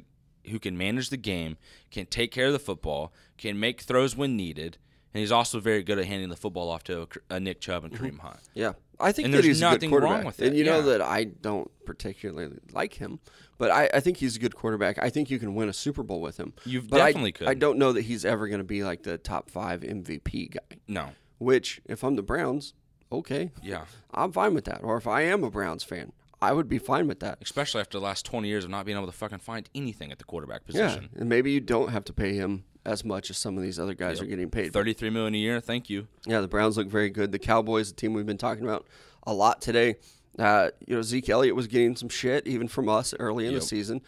who 0.48 0.58
can 0.58 0.76
manage 0.76 1.10
the 1.10 1.16
game, 1.16 1.56
can 1.90 2.04
take 2.06 2.32
care 2.32 2.46
of 2.46 2.52
the 2.52 2.58
football, 2.58 3.12
can 3.38 3.58
make 3.58 3.80
throws 3.80 4.16
when 4.16 4.36
needed." 4.36 4.78
And 5.14 5.20
he's 5.20 5.32
also 5.32 5.60
very 5.60 5.82
good 5.82 5.98
at 5.98 6.06
handing 6.06 6.30
the 6.30 6.36
football 6.36 6.70
off 6.70 6.84
to 6.84 7.02
a, 7.30 7.34
a 7.34 7.40
Nick 7.40 7.60
Chubb 7.60 7.84
and 7.84 7.92
mm-hmm. 7.92 8.04
Kareem 8.04 8.18
Hunt. 8.20 8.40
Yeah, 8.54 8.72
I 8.98 9.12
think 9.12 9.26
And 9.26 9.34
that 9.34 9.38
there's 9.38 9.46
he's 9.46 9.60
a 9.60 9.64
good 9.64 9.82
nothing 9.82 9.90
wrong 9.90 10.24
with 10.24 10.38
with 10.38 10.46
And 10.46 10.54
it, 10.54 10.58
you 10.58 10.64
know 10.64 10.78
yeah. 10.78 10.84
that 10.86 11.02
I 11.02 11.24
don't 11.24 11.70
particularly 11.84 12.58
like 12.72 12.94
him, 12.94 13.20
but 13.58 13.70
I, 13.70 13.90
I 13.92 14.00
think 14.00 14.18
he's 14.18 14.36
a 14.36 14.38
good 14.38 14.54
quarterback. 14.54 14.98
I 15.02 15.10
think 15.10 15.30
you 15.30 15.38
can 15.38 15.54
win 15.54 15.68
a 15.68 15.72
Super 15.72 16.02
Bowl 16.02 16.20
with 16.20 16.38
him. 16.38 16.52
You 16.64 16.82
but 16.82 17.00
I- 17.00 17.08
definitely 17.08 17.32
could. 17.32 17.48
I 17.48 17.54
don't 17.54 17.78
know 17.78 17.92
that 17.92 18.02
he's 18.02 18.24
ever 18.24 18.48
going 18.48 18.60
to 18.60 18.64
be 18.64 18.84
like 18.84 19.02
the 19.02 19.18
top 19.18 19.50
five 19.50 19.82
MVP 19.82 20.52
guy. 20.52 20.78
No, 20.88 21.10
Which, 21.38 21.80
if 21.84 22.02
I'm 22.04 22.16
the 22.16 22.22
Browns, 22.22 22.74
okay, 23.12 23.50
yeah. 23.62 23.84
I'm 24.12 24.32
fine 24.32 24.54
with 24.54 24.64
that. 24.64 24.80
Or 24.82 24.96
if 24.96 25.06
I 25.06 25.22
am 25.22 25.44
a 25.44 25.50
Browns 25.50 25.82
fan, 25.84 26.12
I 26.40 26.52
would 26.52 26.68
be 26.68 26.78
fine 26.78 27.06
with 27.06 27.20
that. 27.20 27.38
especially 27.40 27.80
after 27.80 27.98
the 27.98 28.04
last 28.04 28.24
20 28.26 28.48
years 28.48 28.64
of 28.64 28.70
not 28.70 28.84
being 28.84 28.96
able 28.98 29.06
to 29.06 29.12
fucking 29.12 29.38
find 29.38 29.68
anything 29.74 30.10
at 30.10 30.18
the 30.18 30.24
quarterback 30.24 30.64
position. 30.66 31.08
Yeah, 31.12 31.20
and 31.20 31.28
maybe 31.28 31.52
you 31.52 31.60
don't 31.60 31.90
have 31.90 32.04
to 32.06 32.12
pay 32.12 32.34
him 32.34 32.64
as 32.84 33.04
much 33.04 33.30
as 33.30 33.36
some 33.38 33.56
of 33.56 33.62
these 33.62 33.78
other 33.78 33.94
guys 33.94 34.16
Yep. 34.18 34.26
are 34.26 34.28
getting 34.30 34.50
paid. 34.50 34.72
33 34.72 35.10
million 35.10 35.34
a 35.34 35.38
year, 35.38 35.60
thank 35.60 35.88
you. 35.88 36.08
Yeah, 36.26 36.40
the 36.40 36.48
Browns 36.48 36.76
look 36.76 36.88
very 36.88 37.10
good. 37.10 37.30
The 37.30 37.38
Cowboys, 37.38 37.90
the 37.90 37.94
team 37.94 38.12
we've 38.12 38.26
been 38.26 38.38
talking 38.38 38.64
about 38.64 38.86
a 39.24 39.32
lot 39.32 39.62
today. 39.62 39.96
Uh, 40.38 40.70
you 40.86 40.96
know, 40.96 41.02
Zeke 41.02 41.28
Elliott 41.28 41.54
was 41.54 41.68
getting 41.68 41.94
some 41.94 42.08
shit 42.08 42.44
even 42.46 42.66
from 42.66 42.88
us 42.88 43.14
early 43.20 43.46
in 43.46 43.52
Yep. 43.52 43.60
the 43.60 43.66
season. 43.66 44.00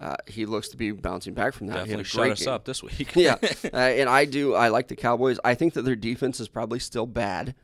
Uh, 0.00 0.16
he 0.26 0.46
looks 0.46 0.68
to 0.70 0.76
be 0.76 0.90
bouncing 0.92 1.34
back 1.34 1.52
from 1.52 1.66
that. 1.68 1.74
Definitely 1.74 2.04
shut 2.04 2.30
us 2.30 2.44
game. 2.44 2.54
up 2.54 2.64
this 2.64 2.82
week. 2.82 3.14
yeah, 3.14 3.36
uh, 3.72 3.76
and 3.76 4.08
I 4.08 4.24
do. 4.24 4.54
I 4.54 4.68
like 4.68 4.88
the 4.88 4.96
Cowboys. 4.96 5.38
I 5.44 5.54
think 5.54 5.74
that 5.74 5.82
their 5.82 5.94
defense 5.94 6.40
is 6.40 6.48
probably 6.48 6.78
still 6.80 7.06
bad, 7.06 7.54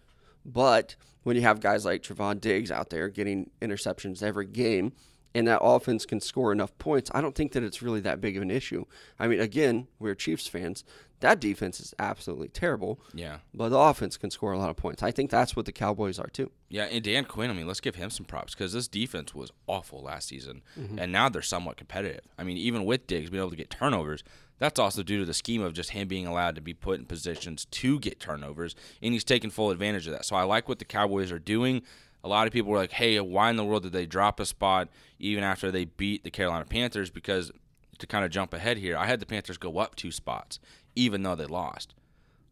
but 0.44 0.96
when 1.22 1.36
you 1.36 1.42
have 1.42 1.60
guys 1.60 1.84
like 1.84 2.02
Trevon 2.02 2.40
Diggs 2.40 2.70
out 2.70 2.90
there 2.90 3.08
getting 3.08 3.50
interceptions 3.60 4.22
every 4.22 4.46
game, 4.46 4.92
and 5.34 5.46
that 5.46 5.60
offense 5.62 6.06
can 6.06 6.20
score 6.20 6.52
enough 6.52 6.76
points, 6.78 7.10
I 7.14 7.20
don't 7.20 7.34
think 7.34 7.52
that 7.52 7.62
it's 7.62 7.82
really 7.82 8.00
that 8.00 8.20
big 8.20 8.36
of 8.36 8.42
an 8.42 8.50
issue. 8.50 8.84
I 9.18 9.28
mean, 9.28 9.40
again, 9.40 9.86
we're 9.98 10.14
Chiefs 10.14 10.46
fans. 10.46 10.84
That 11.20 11.40
defense 11.40 11.80
is 11.80 11.92
absolutely 11.98 12.48
terrible, 12.48 13.00
yeah. 13.12 13.38
but 13.52 13.70
the 13.70 13.78
offense 13.78 14.16
can 14.16 14.30
score 14.30 14.52
a 14.52 14.58
lot 14.58 14.70
of 14.70 14.76
points. 14.76 15.02
I 15.02 15.10
think 15.10 15.30
that's 15.30 15.56
what 15.56 15.66
the 15.66 15.72
Cowboys 15.72 16.18
are 16.18 16.28
too. 16.28 16.50
Yeah, 16.68 16.84
and 16.84 17.02
Dan 17.02 17.24
Quinn, 17.24 17.50
I 17.50 17.54
mean, 17.54 17.66
let's 17.66 17.80
give 17.80 17.96
him 17.96 18.08
some 18.08 18.24
props 18.24 18.54
because 18.54 18.72
this 18.72 18.86
defense 18.88 19.34
was 19.34 19.50
awful 19.66 20.00
last 20.00 20.28
season, 20.28 20.62
Mm-hmm. 20.78 20.98
and 21.00 21.10
now 21.12 21.28
they're 21.28 21.42
somewhat 21.42 21.76
competitive. 21.76 22.20
I 22.38 22.44
mean, 22.44 22.56
even 22.56 22.84
with 22.84 23.06
Diggs 23.08 23.30
being 23.30 23.40
able 23.42 23.50
to 23.50 23.56
get 23.56 23.68
turnovers, 23.68 24.22
that's 24.58 24.78
also 24.78 25.02
due 25.02 25.18
to 25.18 25.24
the 25.24 25.34
scheme 25.34 25.62
of 25.62 25.72
just 25.72 25.90
him 25.90 26.08
being 26.08 26.26
allowed 26.26 26.54
to 26.56 26.60
be 26.60 26.74
put 26.74 26.98
in 26.98 27.06
positions 27.06 27.64
to 27.66 27.98
get 27.98 28.20
turnovers, 28.20 28.74
and 29.02 29.12
he's 29.12 29.24
taking 29.24 29.50
full 29.50 29.70
advantage 29.70 30.06
of 30.06 30.12
that. 30.12 30.24
So 30.24 30.36
I 30.36 30.42
like 30.42 30.68
what 30.68 30.78
the 30.78 30.84
Cowboys 30.84 31.30
are 31.32 31.38
doing. 31.38 31.82
A 32.24 32.28
lot 32.28 32.46
of 32.46 32.52
people 32.52 32.70
were 32.70 32.78
like, 32.78 32.92
"Hey, 32.92 33.18
why 33.20 33.50
in 33.50 33.56
the 33.56 33.64
world 33.64 33.84
did 33.84 33.92
they 33.92 34.06
drop 34.06 34.40
a 34.40 34.46
spot 34.46 34.88
even 35.18 35.44
after 35.44 35.70
they 35.70 35.84
beat 35.84 36.24
the 36.24 36.30
Carolina 36.30 36.64
Panthers?" 36.64 37.10
Because 37.10 37.52
to 37.98 38.06
kind 38.06 38.24
of 38.24 38.30
jump 38.30 38.54
ahead 38.54 38.78
here, 38.78 38.96
I 38.96 39.06
had 39.06 39.20
the 39.20 39.26
Panthers 39.26 39.58
go 39.58 39.78
up 39.78 39.94
two 39.94 40.10
spots, 40.10 40.58
even 40.94 41.22
though 41.22 41.34
they 41.34 41.46
lost. 41.46 41.94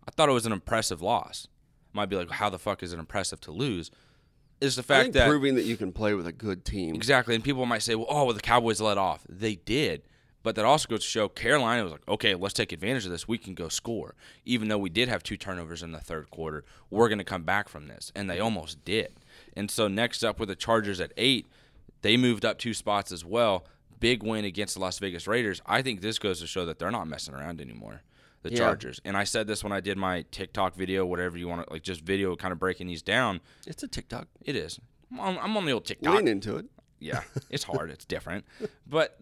I 0.07 0.11
thought 0.11 0.29
it 0.29 0.33
was 0.33 0.47
an 0.47 0.53
impressive 0.53 1.03
loss. 1.03 1.49
Might 1.93 2.07
be 2.07 2.17
like, 2.17 2.31
how 2.31 2.51
the 2.51 2.59
fuck 2.59 2.83
is 2.83 2.93
it 2.93 2.99
impressive 2.99 3.41
to 3.43 3.51
lose? 3.51 3.91
Is 4.61 4.77
the 4.77 4.83
fact 4.83 5.13
that 5.13 5.29
proving 5.29 5.55
that 5.57 5.65
you 5.65 5.77
can 5.77 5.93
play 5.93 6.15
with 6.15 6.27
a 6.27 6.33
good 6.33 6.65
team. 6.65 6.95
exactly, 6.95 7.35
and 7.35 7.45
people 7.45 7.67
might 7.67 7.83
say, 7.83 7.95
well, 7.95 8.07
oh, 8.09 8.25
well, 8.25 8.35
the 8.35 8.41
Cowboys 8.41 8.81
let 8.81 8.97
off. 8.97 9.27
They 9.29 9.57
did, 9.57 10.03
but 10.47 10.55
that 10.55 10.65
also 10.65 10.87
goes 10.89 11.01
to 11.01 11.07
show 11.09 11.29
Carolina 11.29 11.83
was 11.83 11.91
like, 11.91 12.07
okay, 12.07 12.37
let's 12.37 12.55
take 12.55 12.71
advantage 12.71 13.05
of 13.05 13.11
this. 13.11 13.27
We 13.27 13.37
can 13.37 13.53
go 13.55 13.69
score, 13.69 14.15
even 14.45 14.69
though 14.69 14.79
we 14.79 14.89
did 14.89 15.09
have 15.09 15.25
two 15.25 15.37
turnovers 15.37 15.83
in 15.83 15.91
the 15.91 15.99
third 15.99 16.31
quarter. 16.31 16.65
We're 16.89 17.09
going 17.09 17.19
to 17.19 17.25
come 17.25 17.43
back 17.43 17.69
from 17.69 17.89
this, 17.89 18.13
and 18.15 18.31
they 18.31 18.39
almost 18.39 18.85
did. 18.85 19.15
And 19.57 19.69
so 19.69 19.89
next 19.89 20.23
up 20.23 20.39
with 20.39 20.49
the 20.49 20.55
Chargers 20.55 21.01
at 21.01 21.13
eight, 21.17 21.47
they 22.03 22.17
moved 22.17 22.45
up 22.45 22.61
two 22.61 22.75
spots 22.75 23.11
as 23.11 23.25
well. 23.25 23.65
Big 23.99 24.23
win 24.23 24.45
against 24.45 24.75
the 24.75 24.81
Las 24.81 25.01
Vegas 25.01 25.27
Raiders. 25.27 25.61
I 25.67 25.83
think 25.83 26.01
this 26.01 26.21
goes 26.21 26.39
to 26.39 26.47
show 26.47 26.65
that 26.65 26.79
they're 26.79 26.93
not 26.93 27.09
messing 27.09 27.35
around 27.35 27.61
anymore. 27.61 28.03
The 28.45 28.53
Yeah. 28.53 28.59
Chargers. 28.59 29.01
And 29.05 29.17
I 29.17 29.25
said 29.25 29.49
this 29.49 29.65
when 29.65 29.73
I 29.73 29.81
did 29.81 29.99
my 29.99 30.23
TikTok 30.31 30.77
video, 30.77 31.05
whatever 31.05 31.37
you 31.37 31.49
want 31.49 31.67
to 31.67 31.73
like, 31.73 31.83
just 31.83 32.03
video 32.03 32.37
kind 32.37 32.53
of 32.53 32.61
breaking 32.61 32.87
these 32.87 33.03
down. 33.03 33.41
It's 33.67 33.83
a 33.83 33.89
TikTok. 33.89 34.29
It 34.43 34.55
is. 34.55 34.79
I'm 35.11 35.19
on, 35.19 35.39
I'm 35.39 35.57
on 35.57 35.65
the 35.67 35.73
old 35.73 35.87
TikTok. 35.87 36.15
Lean 36.15 36.29
into 36.29 36.57
it. 36.57 36.67
Yeah, 37.01 37.23
it's 37.51 37.65
hard. 37.65 37.91
it's 37.91 38.05
different. 38.05 38.45
But 38.87 39.19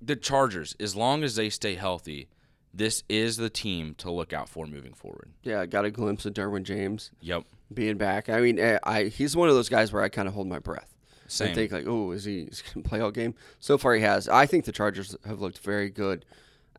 the 0.00 0.16
Chargers, 0.16 0.76
as 0.80 0.94
long 0.96 1.22
as 1.24 1.34
they 1.36 1.50
stay 1.50 1.74
healthy, 1.74 2.28
this 2.72 3.02
is 3.08 3.36
the 3.36 3.50
team 3.50 3.94
to 3.98 4.10
look 4.10 4.32
out 4.32 4.48
for 4.48 4.66
moving 4.66 4.92
forward. 4.94 5.30
Yeah, 5.42 5.60
I 5.60 5.66
got 5.66 5.84
a 5.84 5.90
glimpse 5.90 6.26
of 6.26 6.34
Derwin 6.34 6.62
James 6.64 7.10
Yep. 7.20 7.44
being 7.72 7.96
back. 7.96 8.28
I 8.28 8.40
mean, 8.40 8.58
eh, 8.58 8.78
I 8.84 9.04
he's 9.04 9.34
one 9.36 9.48
of 9.48 9.54
those 9.54 9.68
guys 9.68 9.92
where 9.92 10.02
I 10.02 10.08
kind 10.08 10.28
of 10.28 10.34
hold 10.34 10.46
my 10.46 10.58
breath. 10.58 10.94
Same. 11.26 11.50
I 11.50 11.54
think 11.54 11.72
like, 11.72 11.86
oh, 11.86 12.12
is 12.12 12.24
he, 12.24 12.40
is 12.42 12.60
he 12.60 12.72
going 12.74 12.82
to 12.84 12.88
play 12.88 13.00
all 13.00 13.10
game? 13.10 13.34
So 13.58 13.76
far, 13.78 13.94
he 13.94 14.00
has. 14.02 14.28
I 14.28 14.46
think 14.46 14.64
the 14.64 14.72
Chargers 14.72 15.14
have 15.26 15.40
looked 15.40 15.58
very 15.58 15.90
good 15.90 16.24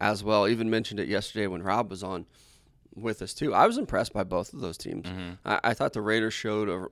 as 0.01 0.23
well. 0.23 0.47
Even 0.47 0.69
mentioned 0.69 0.99
it 0.99 1.07
yesterday 1.07 1.45
when 1.47 1.61
Rob 1.61 1.89
was 1.91 2.03
on 2.03 2.25
with 2.95 3.21
us 3.21 3.33
too. 3.33 3.53
I 3.53 3.67
was 3.67 3.77
impressed 3.77 4.13
by 4.13 4.23
both 4.23 4.53
of 4.53 4.61
those 4.61 4.77
teams. 4.77 5.05
Mm-hmm. 5.05 5.31
I, 5.45 5.59
I 5.65 5.73
thought 5.73 5.93
the 5.93 6.01
Raiders 6.01 6.33
showed 6.33 6.67
a, 6.69 6.87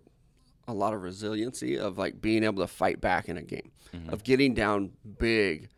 a 0.68 0.74
lot 0.74 0.94
of 0.94 1.02
resiliency 1.02 1.78
of 1.80 1.98
like 1.98 2.22
being 2.22 2.44
able 2.44 2.62
to 2.62 2.68
fight 2.68 3.00
back 3.02 3.30
in 3.30 3.38
a 3.38 3.44
game, 3.44 3.72
Mm-hmm. 3.96 4.10
of 4.10 4.24
getting 4.26 4.54
down 4.54 4.92
big 5.18 5.70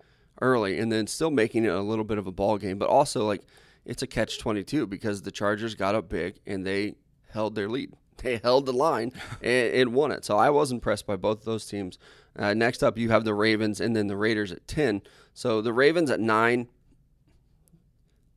early 0.42 0.80
and 0.80 0.92
then 0.92 1.08
still 1.08 1.32
making 1.32 1.66
it 1.66 1.72
a 1.72 1.82
little 1.82 2.06
bit 2.06 2.18
of 2.18 2.28
a 2.28 2.32
ball 2.32 2.58
game, 2.58 2.78
but 2.78 2.90
also 2.90 3.26
like 3.26 3.42
it's 3.86 4.02
a 4.02 4.08
catch 4.08 4.40
twenty 4.40 4.64
two 4.64 4.88
because 4.88 5.22
the 5.22 5.32
Chargers 5.32 5.76
got 5.76 5.96
up 5.96 6.10
big 6.10 6.40
and 6.46 6.66
they 6.66 6.96
held 7.32 7.56
their 7.56 7.70
lead. 7.70 7.94
They 8.22 8.36
held 8.36 8.66
the 8.66 8.74
line 8.74 9.14
and, 9.42 9.74
and 9.74 9.94
won 9.94 10.12
it. 10.12 10.26
So 10.26 10.36
I 10.36 10.50
was 10.50 10.74
impressed 10.74 11.08
by 11.08 11.16
both 11.16 11.40
of 11.40 11.46
those 11.46 11.66
teams. 11.66 11.98
Uh, 12.38 12.54
next 12.54 12.84
up, 12.84 12.98
you 12.98 13.12
have 13.12 13.24
the 13.24 13.34
Ravens 13.34 13.80
and 13.80 13.96
then 13.96 14.08
the 14.08 14.18
Raiders 14.18 14.52
at 14.52 14.68
ten. 14.68 15.02
So 15.34 15.62
the 15.62 15.72
Ravens 15.72 16.12
at 16.12 16.20
nine. 16.20 16.68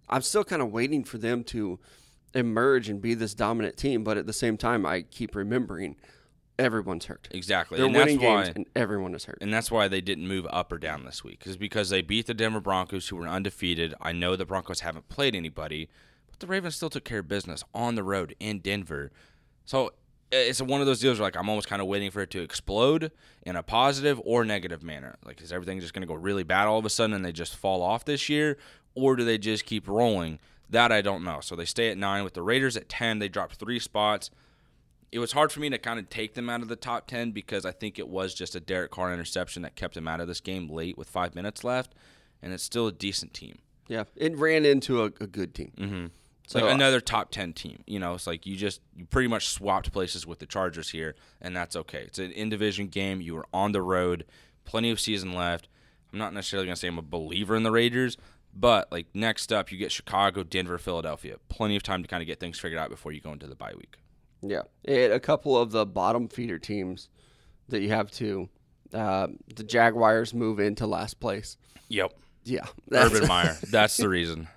I'm 0.09 0.23
still 0.23 0.45
kind 0.45 0.63
of 0.63 0.71
waiting 0.71 1.03
for 1.03 1.19
them 1.19 1.43
to 1.45 1.81
emerge 2.35 2.89
and 2.89 3.01
be 3.01 3.15
this 3.15 3.35
dominant 3.35 3.77
team, 3.77 4.05
but 4.05 4.17
at 4.17 4.27
the 4.27 4.33
same 4.33 4.57
time, 4.57 4.87
I 4.87 5.03
keep 5.03 5.35
remembering 5.35 5.97
everyone's 6.63 7.07
hurt. 7.07 7.29
Exactly. 7.31 7.77
They're 7.77 7.87
and 7.87 7.95
that's 7.95 8.07
winning 8.07 8.19
games, 8.19 8.49
why 8.49 8.53
and 8.55 8.67
everyone 8.75 9.15
is 9.15 9.25
hurt. 9.25 9.39
and 9.41 9.53
that's 9.53 9.71
why 9.71 9.89
they 9.89 10.01
didn't 10.01 10.27
move 10.27 10.47
up 10.51 10.73
or 10.73 10.79
down 10.79 11.05
this 11.05 11.23
week. 11.25 11.43
Is 11.47 11.57
because 11.57 11.91
they 11.91 12.03
beat 12.03 12.27
the 12.27 12.35
Denver 12.35 12.61
Broncos 12.61 13.09
who 13.09 13.17
were 13.17 13.29
undefeated. 13.29 13.95
I 14.01 14.13
know 14.13 14.37
the 14.37 14.47
Broncos 14.47 14.81
haven't 14.81 15.09
played 15.09 15.35
anybody, 15.35 15.89
but 16.31 16.41
the 16.41 16.47
Ravens 16.47 16.77
still 16.77 16.91
took 16.91 17.05
care 17.05 17.21
of 17.21 17.29
business 17.29 17.65
on 17.75 17.95
the 17.95 18.03
road 18.03 18.35
in 18.41 18.61
Denver. 18.61 19.11
So 19.65 19.93
it's 20.31 20.63
one 20.63 20.81
of 20.81 20.87
those 20.87 21.01
deals 21.01 21.19
where 21.19 21.27
like 21.27 21.37
I'm 21.37 21.49
almost 21.49 21.69
kind 21.69 21.83
of 21.83 21.89
waiting 21.89 22.11
for 22.11 22.23
it 22.23 22.31
to 22.31 22.41
explode 22.41 23.13
in 23.43 23.57
a 23.57 23.63
positive 23.63 24.21
or 24.25 24.45
negative 24.45 24.83
manner. 24.83 25.17
Like 25.25 25.41
is 25.41 25.53
everything 25.53 25.81
just 25.81 25.93
going 25.93 26.03
to 26.03 26.09
go 26.09 26.15
really 26.15 26.43
bad 26.43 26.67
all 26.67 26.79
of 26.79 26.87
a 26.87 26.91
sudden 26.91 27.15
and 27.15 27.25
they 27.25 27.33
just 27.33 27.57
fall 27.57 27.83
off 27.83 28.05
this 28.05 28.29
year, 28.29 28.57
or 28.95 29.17
do 29.17 29.25
they 29.25 29.39
just 29.39 29.67
keep 29.67 29.87
rolling? 29.87 30.39
That 30.71 30.91
I 30.91 31.03
don't 31.03 31.23
know. 31.23 31.41
So 31.41 31.55
they 31.55 31.67
stay 31.67 31.91
at 31.91 31.99
nine 31.99 32.25
with 32.25 32.33
the 32.33 32.41
Raiders 32.43 32.79
at 32.79 32.89
ten. 32.89 33.19
They 33.19 33.29
dropped 33.29 33.57
three 33.57 33.79
spots. 33.79 34.31
It 35.13 35.19
was 35.19 35.33
hard 35.33 35.53
for 35.53 35.61
me 35.61 35.69
to 35.71 35.79
kind 35.79 35.99
of 36.01 36.09
take 36.09 36.35
them 36.35 36.49
out 36.49 36.63
of 36.63 36.69
the 36.69 36.77
top 36.77 37.07
ten 37.07 37.31
because 37.31 37.65
I 37.67 37.71
think 37.71 37.99
it 37.99 38.09
was 38.09 38.35
just 38.35 38.55
a 38.57 38.61
Derek 38.61 38.91
Carr 38.91 39.13
interception 39.13 39.63
that 39.63 39.77
kept 39.77 39.95
them 39.95 40.09
out 40.09 40.21
of 40.21 40.27
this 40.27 40.41
game 40.41 40.69
late 40.69 40.97
with 40.99 41.09
five 41.09 41.35
minutes 41.35 41.63
left, 41.63 41.95
and 42.41 42.53
it's 42.53 42.63
still 42.65 42.87
a 42.87 42.93
decent 42.93 43.35
team. 43.35 43.59
yeah, 43.89 44.05
it 44.17 44.37
ran 44.37 44.65
into 44.65 45.03
a, 45.03 45.07
a 45.07 45.27
good 45.27 45.55
team. 45.55 45.73
Mm-hmm. 45.77 46.07
It's 46.45 46.55
So, 46.55 46.61
like 46.61 46.75
another 46.75 47.01
top 47.01 47.31
ten 47.31 47.53
team. 47.53 47.85
You 47.87 47.99
know, 47.99 48.15
it's 48.15 48.27
like 48.27 48.47
you 48.47 48.57
just 48.57 48.81
you 48.97 49.05
pretty 49.05 49.29
much 49.29 49.49
swapped 49.49 49.93
places 49.93 50.27
with 50.27 50.39
the 50.39 50.47
Chargers 50.47 50.91
here, 50.91 51.15
and 51.43 51.55
that's 51.55 51.77
okay. 51.77 52.05
It's 52.07 52.19
an 52.19 52.33
in 52.33 52.49
division 52.49 52.89
game. 52.89 53.21
You 53.21 53.35
were 53.35 53.47
on 53.53 53.73
the 53.73 53.83
road, 53.83 54.25
plenty 54.65 54.91
of 54.91 54.99
season 54.99 55.35
left. 55.35 55.69
I'm 56.13 56.19
not 56.19 56.33
necessarily 56.33 56.67
gonna 56.67 56.77
say 56.77 56.89
I'm 56.89 56.99
a 56.99 57.03
believer 57.03 57.55
in 57.55 57.63
the 57.65 57.71
Raiders, 57.71 58.17
but 58.55 58.91
like 58.91 59.07
next 59.15 59.53
up, 59.53 59.71
you 59.71 59.77
get 59.79 59.93
Chicago, 59.93 60.43
Denver, 60.43 60.79
Philadelphia. 60.79 61.37
Plenty 61.51 61.77
of 61.77 61.83
time 61.83 62.03
to 62.03 62.09
kind 62.09 62.23
of 62.23 62.27
get 62.27 62.41
things 62.41 62.59
figured 62.59 62.79
out 62.81 62.89
before 62.91 63.13
you 63.13 63.21
go 63.21 63.33
into 63.33 63.47
the 63.47 63.55
bye 63.55 63.75
week. 63.77 63.97
Yeah, 64.43 64.63
and 64.85 65.13
a 65.13 65.21
couple 65.21 65.57
of 65.57 65.71
the 65.71 65.87
bottom 65.87 66.29
feeder 66.29 66.59
teams 66.59 67.09
that 67.69 67.81
you 67.81 67.91
have 67.91 68.11
to 68.13 68.49
uh, 68.93 69.29
the 69.55 69.65
Jaguars 69.65 70.35
move 70.35 70.61
into 70.61 70.87
last 70.87 71.21
place. 71.21 71.57
Yep. 71.89 72.13
Yeah, 72.45 72.67
Urban 72.91 73.27
Meyer. 73.29 73.57
That's 73.71 73.97
the 73.97 74.09
reason. 74.09 74.49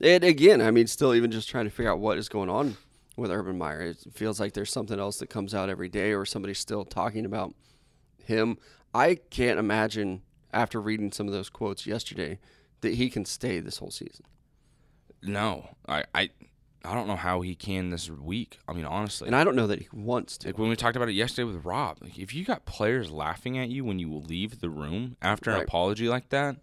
And 0.00 0.22
again, 0.22 0.60
I 0.60 0.70
mean, 0.70 0.86
still 0.86 1.14
even 1.14 1.30
just 1.32 1.48
trying 1.48 1.64
to 1.64 1.70
figure 1.70 1.90
out 1.90 1.98
what 1.98 2.16
is 2.16 2.28
going 2.28 2.48
on 2.48 2.76
with 3.16 3.32
Urban 3.32 3.58
Meyer. 3.58 3.80
It 3.82 3.98
feels 4.14 4.38
like 4.38 4.52
there's 4.52 4.70
something 4.70 4.98
else 4.98 5.18
that 5.18 5.28
comes 5.28 5.52
out 5.52 5.68
every 5.68 5.88
day, 5.88 6.12
or 6.12 6.24
somebody's 6.24 6.60
still 6.60 6.84
talking 6.84 7.24
about 7.24 7.54
him. 8.24 8.58
I 8.94 9.16
can't 9.30 9.58
imagine 9.58 10.22
after 10.52 10.80
reading 10.80 11.10
some 11.10 11.26
of 11.26 11.32
those 11.32 11.48
quotes 11.48 11.84
yesterday 11.84 12.38
that 12.80 12.94
he 12.94 13.10
can 13.10 13.24
stay 13.24 13.58
this 13.58 13.78
whole 13.78 13.90
season. 13.90 14.24
No, 15.22 15.70
I, 15.88 16.04
I, 16.14 16.30
I 16.84 16.94
don't 16.94 17.06
know 17.06 17.16
how 17.16 17.40
he 17.42 17.54
can 17.54 17.90
this 17.90 18.08
week. 18.10 18.58
I 18.68 18.72
mean, 18.72 18.84
honestly, 18.84 19.26
And 19.28 19.36
I 19.36 19.44
don't 19.44 19.56
know 19.56 19.66
that 19.66 19.80
he 19.80 19.88
wants 19.92 20.36
to. 20.38 20.48
like 20.48 20.58
when 20.58 20.68
we 20.68 20.76
talked 20.76 20.96
about 20.96 21.08
it 21.08 21.12
yesterday 21.14 21.44
with 21.44 21.64
Rob, 21.64 21.98
like 22.02 22.18
if 22.18 22.34
you 22.34 22.44
got 22.44 22.64
players 22.66 23.10
laughing 23.10 23.58
at 23.58 23.68
you 23.68 23.84
when 23.84 23.98
you 23.98 24.12
leave 24.14 24.60
the 24.60 24.70
room 24.70 25.16
after 25.22 25.50
an 25.50 25.56
Right. 25.58 25.64
apology 25.64 26.08
like 26.08 26.28
that, 26.30 26.56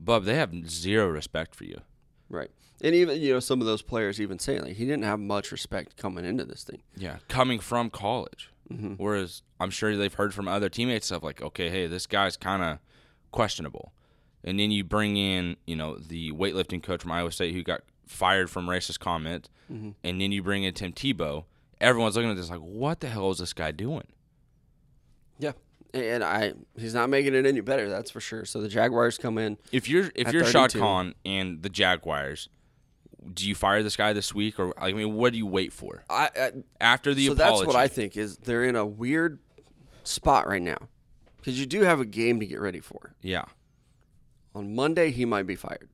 Bub, 0.00 0.24
they 0.24 0.34
have 0.34 0.68
zero 0.70 1.08
respect 1.08 1.54
for 1.54 1.64
you. 1.64 1.80
Right. 2.28 2.50
And 2.80 2.94
even, 2.94 3.20
you 3.20 3.32
know, 3.34 3.40
some 3.40 3.60
of 3.60 3.66
those 3.66 3.82
players 3.82 4.20
even 4.20 4.38
saying, 4.40 4.62
like, 4.62 4.76
he 4.76 4.84
didn't 4.84 5.04
have 5.04 5.20
much 5.20 5.52
respect 5.52 5.96
coming 5.96 6.24
into 6.24 6.44
this 6.44 6.64
thing. 6.64 6.82
Yeah, 6.96 7.18
coming 7.28 7.60
from 7.60 7.90
college. 7.90 8.50
Mm-hmm. 8.72 8.94
Whereas 8.94 9.42
I'm 9.60 9.70
sure 9.70 9.96
they've 9.96 10.12
heard 10.12 10.34
from 10.34 10.48
other 10.48 10.68
teammates 10.68 11.06
stuff 11.06 11.22
like, 11.22 11.40
okay, 11.42 11.68
hey, 11.68 11.86
this 11.86 12.06
guy's 12.06 12.36
kind 12.36 12.62
of 12.62 12.78
questionable. 13.30 13.92
And 14.42 14.58
then 14.58 14.70
you 14.72 14.82
bring 14.82 15.16
in, 15.16 15.56
you 15.66 15.76
know, 15.76 15.96
the 15.96 16.32
weightlifting 16.32 16.82
coach 16.82 17.02
from 17.02 17.12
Iowa 17.12 17.30
State 17.30 17.54
who 17.54 17.62
got 17.62 17.82
fired 18.12 18.50
from 18.50 18.66
racist 18.66 18.98
comment, 19.00 19.48
Mm-hmm. 19.72 19.90
and 20.04 20.20
then 20.20 20.32
you 20.32 20.42
bring 20.42 20.64
in 20.64 20.74
Tim 20.74 20.92
Tebow. 20.92 21.44
Everyone's 21.80 22.14
looking 22.14 22.30
at 22.30 22.36
this 22.36 22.50
like, 22.50 22.60
what 22.60 23.00
the 23.00 23.08
hell 23.08 23.30
is 23.30 23.38
this 23.38 23.52
guy 23.54 23.70
doing? 23.72 24.06
Yeah. 25.38 25.52
And 25.94 26.22
I, 26.22 26.52
he's 26.76 26.94
not 26.94 27.08
making 27.10 27.34
it 27.34 27.44
any 27.46 27.60
better, 27.60 27.88
that's 27.88 28.10
for 28.10 28.20
sure. 28.20 28.44
So 28.44 28.60
the 28.60 28.68
Jaguars 28.68 29.18
come 29.18 29.38
in. 29.38 29.58
If 29.72 29.88
you're 29.88 30.10
if 30.14 30.32
you're 30.32 30.44
Shad 30.44 30.72
32. 30.72 30.78
Khan 30.78 31.14
and 31.24 31.62
the 31.62 31.68
Jaguars, 31.68 32.48
do 33.32 33.46
you 33.48 33.54
fire 33.54 33.82
this 33.82 33.96
guy 33.96 34.12
this 34.12 34.34
week 34.34 34.58
or 34.58 34.74
I 34.82 34.92
mean, 34.92 35.14
what 35.14 35.32
do 35.32 35.38
you 35.38 35.46
wait 35.46 35.72
for 35.72 36.04
I, 36.10 36.30
I 36.36 36.52
after 36.80 37.14
the 37.14 37.26
so 37.26 37.32
apology? 37.32 37.56
that's 37.60 37.66
what 37.66 37.76
I 37.76 37.88
think 37.88 38.16
is 38.16 38.36
they're 38.38 38.64
in 38.64 38.76
a 38.76 38.86
weird 38.86 39.38
spot 40.04 40.46
right 40.46 40.62
now 40.62 40.78
because 41.38 41.58
you 41.60 41.66
do 41.66 41.82
have 41.82 42.00
a 42.00 42.06
game 42.06 42.40
to 42.40 42.46
get 42.46 42.60
ready 42.60 42.80
for. 42.80 43.14
yeah, 43.22 43.44
On 44.54 44.74
Monday, 44.74 45.10
he 45.10 45.24
might 45.24 45.46
be 45.46 45.56
fired. 45.56 45.88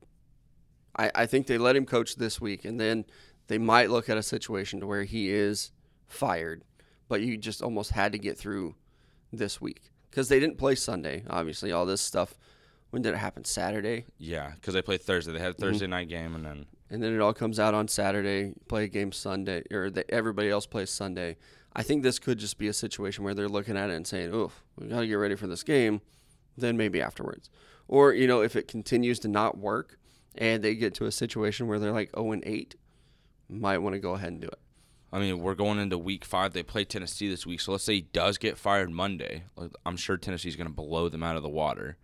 I, 0.99 1.11
I 1.15 1.25
think 1.25 1.47
they 1.47 1.57
let 1.57 1.75
him 1.75 1.85
coach 1.85 2.15
this 2.17 2.41
week, 2.41 2.65
and 2.65 2.79
then 2.79 3.05
they 3.47 3.57
might 3.57 3.89
look 3.89 4.09
at 4.09 4.17
a 4.17 4.23
situation 4.23 4.79
to 4.81 4.87
where 4.87 5.03
he 5.03 5.29
is 5.31 5.71
fired, 6.07 6.63
but 7.07 7.21
you 7.21 7.37
just 7.37 7.61
almost 7.61 7.91
had 7.91 8.11
to 8.11 8.17
get 8.19 8.37
through 8.37 8.75
this 9.31 9.61
week 9.61 9.91
because 10.09 10.27
they 10.29 10.39
didn't 10.39 10.57
play 10.57 10.75
Sunday. 10.75 11.23
Obviously, 11.29 11.71
all 11.71 11.85
this 11.85 12.01
stuff. 12.01 12.35
When 12.89 13.03
did 13.03 13.13
it 13.13 13.17
happen? 13.17 13.45
Saturday, 13.45 14.05
yeah, 14.17 14.51
because 14.55 14.73
they 14.73 14.81
played 14.81 15.01
Thursday. 15.01 15.31
They 15.31 15.39
had 15.39 15.51
a 15.51 15.53
Mm-hmm. 15.53 15.61
Thursday 15.63 15.87
night 15.87 16.09
game, 16.09 16.33
and 16.35 16.43
then 16.43 16.65
and 16.89 17.03
then 17.03 17.13
it 17.13 17.21
all 17.21 17.35
comes 17.35 17.59
out 17.59 17.75
on 17.75 17.87
Saturday. 17.87 18.53
Play 18.67 18.85
a 18.85 18.87
game 18.87 19.11
Sunday, 19.11 19.61
or 19.71 19.91
the, 19.91 20.09
everybody 20.11 20.49
else 20.49 20.65
plays 20.65 20.89
Sunday. 20.89 21.37
I 21.75 21.83
think 21.83 22.01
this 22.01 22.17
could 22.17 22.39
just 22.39 22.57
be 22.57 22.67
a 22.67 22.73
situation 22.73 23.23
where 23.23 23.35
they're 23.35 23.47
looking 23.47 23.77
at 23.77 23.91
it 23.91 23.93
and 23.95 24.07
saying, 24.07 24.33
"Oof, 24.33 24.63
we 24.75 24.87
got 24.87 25.01
to 25.01 25.07
get 25.07 25.13
ready 25.13 25.35
for 25.35 25.45
this 25.45 25.61
game." 25.61 26.01
Then 26.57 26.77
maybe 26.77 26.99
afterwards, 26.99 27.51
or 27.87 28.11
you 28.13 28.25
know, 28.25 28.41
if 28.41 28.55
it 28.55 28.67
continues 28.67 29.19
to 29.19 29.27
not 29.27 29.55
work 29.59 29.98
and 30.39 30.63
they 30.63 30.73
get 30.73 30.95
to 30.95 31.05
a 31.05 31.11
situation 31.11 31.67
where 31.67 31.77
they're 31.77 31.91
like 31.91 32.09
0 32.15 32.31
and 32.31 32.43
8, 32.45 32.75
might 33.49 33.77
want 33.79 33.93
to 33.93 33.99
go 33.99 34.13
ahead 34.13 34.29
and 34.31 34.41
do 34.41 34.47
it. 34.47 34.59
I 35.11 35.19
mean, 35.19 35.39
we're 35.39 35.55
going 35.55 35.79
into 35.79 35.97
week 35.97 36.23
five. 36.23 36.53
They 36.53 36.61
play 36.63 36.83
Tennessee 36.85 37.29
this 37.29 37.45
week, 37.45 37.61
so 37.61 37.71
let's 37.71 37.83
say 37.83 37.95
he 37.95 38.01
does 38.01 38.37
get 38.37 38.57
fired 38.57 38.91
Monday. 38.91 39.43
I'm 39.85 39.97
sure 39.97 40.17
Tennessee's 40.17 40.55
going 40.55 40.67
to 40.67 40.73
blow 40.73 41.09
them 41.09 41.23
out 41.23 41.35
of 41.35 41.41
the 41.43 41.49
water 41.49 41.97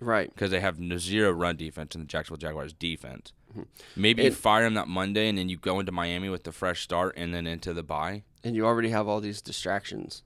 Right. 0.00 0.32
because 0.34 0.50
they 0.50 0.60
have 0.60 0.78
zero 0.98 1.30
run 1.30 1.56
defense 1.56 1.94
in 1.94 2.00
the 2.00 2.06
Jacksonville 2.08 2.38
Jaguars 2.38 2.72
defense. 2.72 3.32
Mm-hmm. 3.52 3.62
Maybe 3.96 4.24
you 4.24 4.32
fire 4.32 4.64
him 4.64 4.74
that 4.74 4.88
Monday, 4.88 5.28
and 5.28 5.38
then 5.38 5.48
you 5.48 5.56
go 5.58 5.78
into 5.78 5.92
Miami 5.92 6.28
with 6.28 6.42
the 6.44 6.52
fresh 6.52 6.82
start, 6.82 7.14
and 7.16 7.32
then 7.32 7.46
into 7.46 7.72
the 7.72 7.82
bye. 7.84 8.24
And 8.42 8.56
you 8.56 8.66
already 8.66 8.90
have 8.90 9.06
all 9.06 9.20
these 9.20 9.40
distractions. 9.42 10.22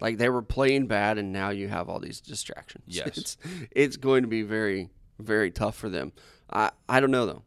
Like 0.00 0.18
they 0.18 0.28
were 0.28 0.42
playing 0.42 0.86
bad, 0.86 1.16
and 1.16 1.32
now 1.32 1.48
you 1.50 1.68
have 1.68 1.88
all 1.88 2.00
these 2.00 2.20
distractions. 2.20 2.84
Yes. 2.88 3.16
it's 3.16 3.36
it's 3.70 3.96
going 3.96 4.22
to 4.22 4.28
be 4.28 4.42
very 4.42 4.90
very 5.18 5.50
tough 5.50 5.76
for 5.76 5.88
them. 5.88 6.12
I 6.54 6.70
I 6.88 7.00
don't 7.00 7.10
know 7.10 7.26
though. 7.26 7.42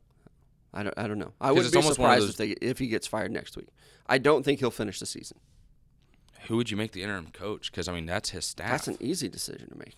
I 0.73 0.83
don't 0.83 0.93
I 0.97 1.07
don't 1.07 1.19
know. 1.19 1.33
I 1.39 1.51
wouldn't 1.51 1.71
be 1.71 1.77
almost 1.77 1.97
one 1.99 2.11
of 2.11 2.21
surprised 2.21 2.29
if 2.29 2.59
they 2.59 2.67
if 2.67 2.79
he 2.79 2.87
gets 2.87 3.07
fired 3.07 3.31
next 3.31 3.55
week. 3.55 3.69
I 4.05 4.17
don't 4.17 4.43
think 4.43 4.59
he'll 4.59 4.71
finish 4.71 4.99
the 4.99 5.05
season. 5.05 5.39
Who 6.47 6.57
would 6.57 6.69
you 6.69 6.77
make 6.77 6.91
the 6.91 7.03
interim 7.03 7.27
coach? 7.31 7.71
Because 7.71 7.87
I 7.87 7.93
mean, 7.93 8.05
that's 8.05 8.29
his 8.29 8.45
staff. 8.45 8.69
That's 8.69 8.87
an 8.87 8.97
easy 8.99 9.27
decision 9.27 9.69
to 9.69 9.77
make. 9.77 9.95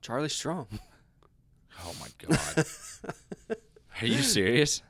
Charlie 0.00 0.28
Strong. 0.28 0.66
oh 1.84 1.94
my 2.00 2.08
god, 2.26 2.66
are 4.00 4.06
you 4.06 4.22
serious? 4.22 4.82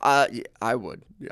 Uh, 0.00 0.26
yeah, 0.32 0.44
I 0.60 0.74
would. 0.74 1.04
Yeah. 1.20 1.28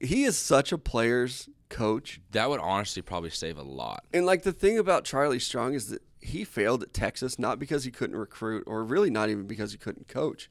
He 0.00 0.24
is 0.24 0.36
such 0.36 0.72
a 0.72 0.78
player's 0.78 1.48
coach. 1.68 2.20
That 2.32 2.50
would 2.50 2.58
honestly 2.60 3.02
probably 3.02 3.30
save 3.30 3.56
a 3.58 3.62
lot. 3.62 4.04
And 4.12 4.26
like 4.26 4.42
the 4.42 4.52
thing 4.52 4.78
about 4.78 5.04
Charlie 5.04 5.38
Strong 5.38 5.74
is 5.74 5.88
that 5.88 6.02
he 6.22 6.44
failed 6.44 6.82
at 6.82 6.94
Texas 6.94 7.38
not 7.38 7.58
because 7.58 7.84
he 7.84 7.90
couldn't 7.90 8.16
recruit 8.16 8.64
or 8.66 8.84
really 8.84 9.10
not 9.10 9.28
even 9.28 9.46
because 9.46 9.72
he 9.72 9.78
couldn't 9.78 10.08
coach. 10.08 10.48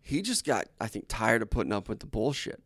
He 0.00 0.22
just 0.22 0.46
got 0.46 0.68
I 0.80 0.86
think 0.86 1.06
tired 1.08 1.42
of 1.42 1.50
putting 1.50 1.72
up 1.72 1.88
with 1.88 2.00
the 2.00 2.06
bullshit. 2.06 2.62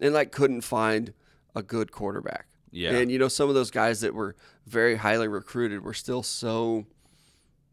And 0.00 0.12
like 0.12 0.32
couldn't 0.32 0.60
find 0.60 1.14
a 1.54 1.62
good 1.62 1.92
quarterback. 1.92 2.46
Yeah. 2.70 2.90
And 2.90 3.10
you 3.10 3.18
know 3.18 3.28
some 3.28 3.48
of 3.48 3.54
those 3.54 3.70
guys 3.70 4.00
that 4.00 4.14
were 4.14 4.36
very 4.66 4.96
highly 4.96 5.28
recruited 5.28 5.82
were 5.82 5.94
still 5.94 6.22
so 6.22 6.84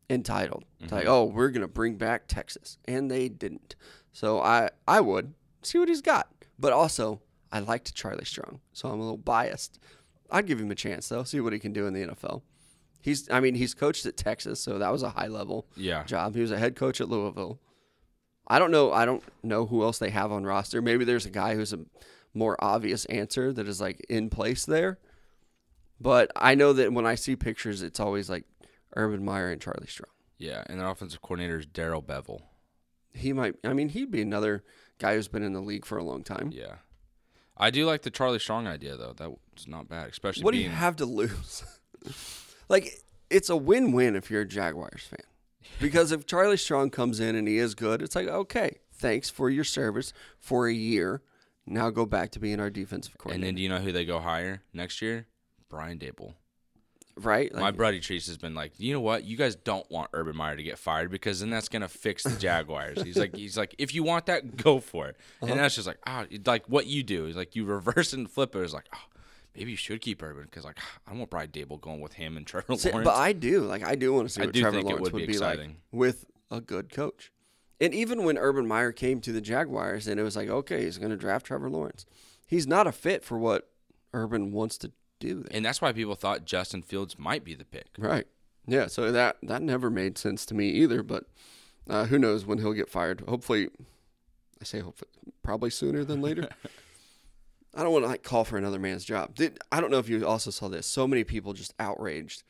entitled. 0.09 0.63
Mm-hmm. 0.81 0.95
like, 0.95 1.05
"Oh, 1.05 1.25
we're 1.25 1.49
going 1.49 1.61
to 1.61 1.67
bring 1.67 1.95
back 1.95 2.27
Texas." 2.27 2.77
And 2.85 3.11
they 3.11 3.27
didn't. 3.27 3.75
So 4.13 4.39
I 4.39 4.69
I 4.87 5.01
would 5.01 5.33
see 5.61 5.79
what 5.79 5.89
he's 5.89 6.01
got. 6.01 6.29
But 6.57 6.71
also, 6.71 7.21
I 7.51 7.59
liked 7.59 7.93
Charlie 7.93 8.25
Strong, 8.25 8.61
so 8.71 8.87
I'm 8.87 8.99
a 8.99 9.03
little 9.03 9.17
biased. 9.17 9.79
I'd 10.29 10.47
give 10.47 10.59
him 10.59 10.71
a 10.71 10.75
chance 10.75 11.09
though, 11.09 11.23
see 11.23 11.39
what 11.39 11.53
he 11.53 11.59
can 11.59 11.73
do 11.73 11.87
in 11.87 11.93
the 11.93 12.07
NFL. 12.07 12.41
He's 13.03 13.29
I 13.29 13.41
mean, 13.41 13.53
he's 13.55 13.73
coached 13.73 14.05
at 14.05 14.15
Texas, 14.15 14.61
so 14.61 14.79
that 14.79 14.89
was 14.91 15.03
a 15.03 15.09
high 15.09 15.27
level 15.27 15.67
Yeah. 15.75 16.03
job. 16.05 16.35
He 16.35 16.41
was 16.41 16.51
a 16.51 16.57
head 16.57 16.75
coach 16.77 17.01
at 17.01 17.09
Louisville. 17.09 17.59
I 18.47 18.59
don't 18.59 18.71
know 18.71 18.91
I 18.93 19.03
don't 19.05 19.21
know 19.43 19.65
who 19.65 19.83
else 19.83 19.99
they 19.99 20.09
have 20.09 20.31
on 20.31 20.45
roster. 20.45 20.81
Maybe 20.81 21.03
there's 21.03 21.25
a 21.25 21.29
guy 21.29 21.55
who's 21.55 21.73
a 21.73 21.79
more 22.33 22.55
obvious 22.63 23.03
answer 23.05 23.51
that 23.53 23.67
is 23.67 23.81
like 23.81 23.99
in 24.09 24.29
place 24.29 24.65
there. 24.65 24.99
But 25.99 26.31
I 26.35 26.55
know 26.55 26.71
that 26.73 26.93
when 26.93 27.05
I 27.05 27.15
see 27.15 27.35
pictures 27.35 27.81
it's 27.81 27.99
always 27.99 28.29
like 28.29 28.45
Urban 28.95 29.23
Meyer 29.25 29.51
and 29.51 29.61
Charlie 29.61 29.87
Strong. 29.87 30.09
Yeah, 30.37 30.63
and 30.67 30.79
their 30.79 30.87
offensive 30.89 31.21
coordinator 31.21 31.59
is 31.59 31.65
Darrell 31.65 32.01
Bevell. 32.01 32.41
He 33.13 33.33
might 33.33 33.55
I 33.65 33.73
mean, 33.73 33.89
he'd 33.89 34.11
be 34.11 34.21
another 34.21 34.63
guy 34.97 35.15
who's 35.15 35.27
been 35.27 35.43
in 35.43 35.51
the 35.53 35.61
league 35.61 35.85
for 35.85 35.97
a 35.97 36.03
long 36.03 36.23
time. 36.23 36.51
Yeah. 36.53 36.75
I 37.57 37.69
do 37.69 37.85
like 37.85 38.01
the 38.01 38.09
Charlie 38.09 38.39
Strong 38.39 38.65
idea 38.67 38.95
though. 38.95 39.13
That's 39.15 39.67
not 39.67 39.89
bad, 39.89 40.09
especially 40.09 40.43
What 40.43 40.53
do 40.53 40.57
you 40.59 40.69
have 40.69 40.95
to 40.97 41.05
lose? 41.05 41.63
like 42.69 42.99
it's 43.29 43.49
a 43.49 43.55
win-win 43.55 44.15
if 44.15 44.29
you're 44.31 44.41
a 44.41 44.47
Jaguars 44.47 45.03
fan. 45.09 45.19
Because 45.79 46.11
if 46.11 46.25
Charlie 46.25 46.57
Strong 46.57 46.89
comes 46.91 47.19
in 47.21 47.35
and 47.35 47.47
he 47.47 47.57
is 47.57 47.73
good, 47.73 48.01
it's 48.01 48.15
like, 48.15 48.27
okay, 48.27 48.79
thanks 48.91 49.29
for 49.29 49.49
your 49.49 49.63
service 49.63 50.11
for 50.37 50.67
a 50.67 50.73
year. 50.73 51.21
Now 51.65 51.89
go 51.89 52.05
back 52.05 52.31
to 52.31 52.39
being 52.39 52.59
our 52.59 52.69
defensive 52.69 53.17
coordinator. 53.17 53.35
And 53.35 53.43
then 53.47 53.55
do 53.55 53.61
you 53.61 53.69
know 53.69 53.79
who 53.79 53.91
they 53.93 54.03
go 54.05 54.19
hire 54.19 54.61
next 54.73 55.01
year? 55.01 55.25
Brian 55.69 55.97
Daboll. 55.97 56.33
right? 57.15 57.51
My 57.53 57.71
buddy 57.71 57.99
Treese 58.01 58.27
has 58.27 58.37
been 58.37 58.53
like, 58.53 58.73
you 58.77 58.93
know 58.93 58.99
what? 58.99 59.23
You 59.23 59.37
guys 59.37 59.55
don't 59.55 59.89
want 59.89 60.09
Urban 60.13 60.35
Meyer 60.35 60.57
to 60.57 60.63
get 60.63 60.77
fired 60.77 61.09
because 61.09 61.39
then 61.39 61.49
that's 61.49 61.69
gonna 61.69 61.87
fix 61.87 62.23
the 62.23 62.37
Jaguars. 62.39 63.01
he's 63.01 63.17
like, 63.17 63.35
he's 63.35 63.57
like, 63.57 63.73
if 63.77 63.95
you 63.95 64.03
want 64.03 64.25
that, 64.27 64.57
go 64.57 64.79
for 64.79 65.07
it. 65.07 65.15
Uh-huh. 65.41 65.51
And 65.51 65.59
that's 65.61 65.75
just 65.75 65.87
like, 65.87 65.99
ah, 66.05 66.25
like 66.45 66.67
what 66.67 66.87
you 66.87 67.03
do 67.03 67.25
is 67.25 67.35
like 67.35 67.55
you 67.55 67.63
reverse 67.65 68.13
and 68.13 68.29
flip 68.29 68.55
it. 68.55 68.59
It's 68.59 68.73
like, 68.73 68.87
oh, 68.93 68.99
maybe 69.55 69.71
you 69.71 69.77
should 69.77 70.01
keep 70.01 70.21
Urban 70.23 70.43
because 70.43 70.63
like 70.63 70.77
I 71.07 71.11
don't 71.11 71.19
want 71.19 71.31
Brian 71.31 71.49
Daboll 71.49 71.79
going 71.79 72.01
with 72.01 72.13
him 72.13 72.37
and 72.37 72.45
Trevor 72.45 72.65
Lawrence. 72.69 72.85
but 73.05 73.15
I 73.15 73.33
do. 73.33 73.61
Like 73.61 73.83
I 73.85 73.95
do 73.95 74.13
want 74.13 74.27
to 74.27 74.33
see 74.33 74.41
I 74.41 74.45
what 74.45 74.53
do 74.53 74.61
Trevor 74.61 74.77
think 74.77 74.85
it 74.85 74.89
Lawrence 74.89 75.03
would 75.05 75.13
would, 75.13 75.27
be 75.27 75.33
be, 75.33 75.39
like 75.39 75.53
exciting. 75.55 75.77
with 75.91 76.25
a 76.51 76.61
good 76.61 76.91
coach. 76.91 77.31
And 77.81 77.93
even 77.93 78.23
when 78.23 78.37
Urban 78.37 78.67
Meyer 78.67 78.91
came 78.91 79.19
to 79.21 79.31
the 79.31 79.41
Jaguars 79.41 80.07
and 80.07 80.19
it 80.19 80.23
was 80.23 80.35
like, 80.35 80.47
okay, 80.47 80.83
he's 80.85 80.97
going 80.97 81.09
to 81.11 81.17
draft 81.17 81.45
Trevor 81.47 81.69
Lawrence. 81.69 82.05
He's 82.45 82.65
not 82.67 82.87
a 82.87 82.91
fit 82.91 83.23
for 83.25 83.37
what 83.37 83.69
Urban 84.13 84.51
wants 84.51 84.77
to 84.79 84.91
do 85.19 85.35
there. 85.35 85.47
and 85.51 85.65
that's 85.65 85.81
why 85.81 85.91
people 85.91 86.15
thought 86.15 86.45
Justin 86.45 86.81
Fields 86.81 87.17
might 87.17 87.43
be 87.43 87.55
the 87.55 87.65
pick. 87.65 87.87
Right. 87.97 88.27
Yeah. 88.67 88.87
So 88.87 89.11
that 89.11 89.37
that 89.43 89.61
never 89.61 89.89
made 89.89 90.17
sense 90.17 90.45
to 90.47 90.53
me 90.53 90.69
either. 90.69 91.03
But 91.03 91.25
uh, 91.89 92.05
who 92.05 92.17
knows 92.17 92.45
when 92.45 92.59
he'll 92.59 92.73
get 92.73 92.89
fired? 92.89 93.21
Hopefully, 93.27 93.69
I 94.61 94.65
say 94.65 94.79
hopefully, 94.79 95.09
probably 95.41 95.69
sooner 95.69 96.03
than 96.03 96.21
later. 96.21 96.49
I 97.73 97.83
don't 97.83 97.91
want 97.91 98.05
to 98.05 98.09
like 98.09 98.23
call 98.23 98.43
for 98.43 98.57
another 98.57 98.79
man's 98.79 99.03
job. 99.03 99.35
Did, 99.35 99.57
I 99.71 99.81
don't 99.81 99.91
know 99.91 99.97
if 99.97 100.09
you 100.09 100.25
also 100.27 100.51
saw 100.51 100.67
this. 100.67 100.85
So 100.85 101.07
many 101.07 101.23
people 101.23 101.53
just 101.53 101.73
outraged 101.79 102.43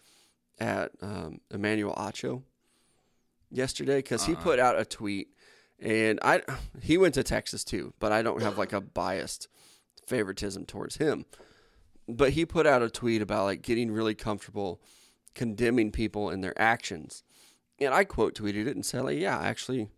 at 0.59 0.91
um, 1.01 1.39
Emmanuel 1.49 1.95
Acho 1.95 2.43
yesterday 3.49 3.97
because 3.97 4.25
he 4.25 4.35
put 4.35 4.59
out 4.59 4.79
a 4.79 4.85
tweet, 4.85 5.29
and 5.79 6.19
I 6.21 6.41
he 6.81 6.97
went 6.97 7.13
to 7.15 7.23
Texas 7.23 7.63
too, 7.63 7.93
but 7.99 8.11
I 8.11 8.21
don't 8.21 8.41
have 8.41 8.57
like 8.57 8.73
a 8.73 8.81
biased 8.81 9.47
favoritism 10.05 10.65
towards 10.65 10.97
him. 10.97 11.25
But 12.07 12.31
he 12.31 12.45
put 12.45 12.67
out 12.67 12.81
a 12.81 12.89
tweet 12.89 13.21
about 13.21 13.45
like 13.45 13.61
getting 13.61 13.91
really 13.91 14.15
comfortable 14.15 14.81
condemning 15.33 15.91
people 15.91 16.29
and 16.29 16.43
their 16.43 16.59
actions. 16.59 17.23
And 17.79 17.93
I 17.93 18.03
quote 18.03 18.35
tweeted 18.35 18.67
it 18.67 18.75
and 18.75 18.85
said, 18.85 19.03
like, 19.03 19.17
yeah, 19.17 19.37
actually, 19.39 19.89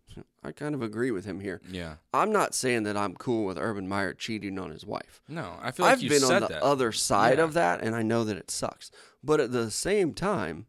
I 0.42 0.50
kind 0.52 0.74
of 0.74 0.82
agree 0.82 1.10
with 1.10 1.24
him 1.26 1.40
here. 1.40 1.60
Yeah. 1.70 1.96
I'm 2.14 2.32
not 2.32 2.54
saying 2.54 2.84
that 2.84 2.96
I'm 2.96 3.14
cool 3.14 3.44
with 3.44 3.58
Urban 3.58 3.86
Meyer 3.86 4.14
cheating 4.14 4.58
on 4.58 4.70
his 4.70 4.84
wife. 4.86 5.20
No, 5.28 5.56
I 5.60 5.70
feel 5.70 5.84
like 5.86 5.94
I've 5.94 6.08
been 6.08 6.24
on 6.24 6.40
the 6.40 6.48
that. 6.48 6.62
other 6.62 6.90
side 6.90 7.38
Yeah. 7.38 7.44
of 7.44 7.52
that, 7.52 7.82
and 7.82 7.94
I 7.94 8.02
know 8.02 8.24
that 8.24 8.36
it 8.36 8.50
sucks. 8.50 8.90
But 9.22 9.40
at 9.40 9.52
the 9.52 9.70
same 9.70 10.14
time, 10.14 10.66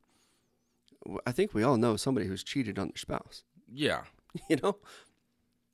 I 1.25 1.31
think 1.31 1.53
we 1.53 1.63
all 1.63 1.77
know 1.77 1.95
somebody 1.95 2.27
who's 2.27 2.43
cheated 2.43 2.77
on 2.77 2.87
their 2.89 2.97
spouse. 2.97 3.43
yeah. 3.71 4.01
You 4.49 4.57
know, 4.61 4.77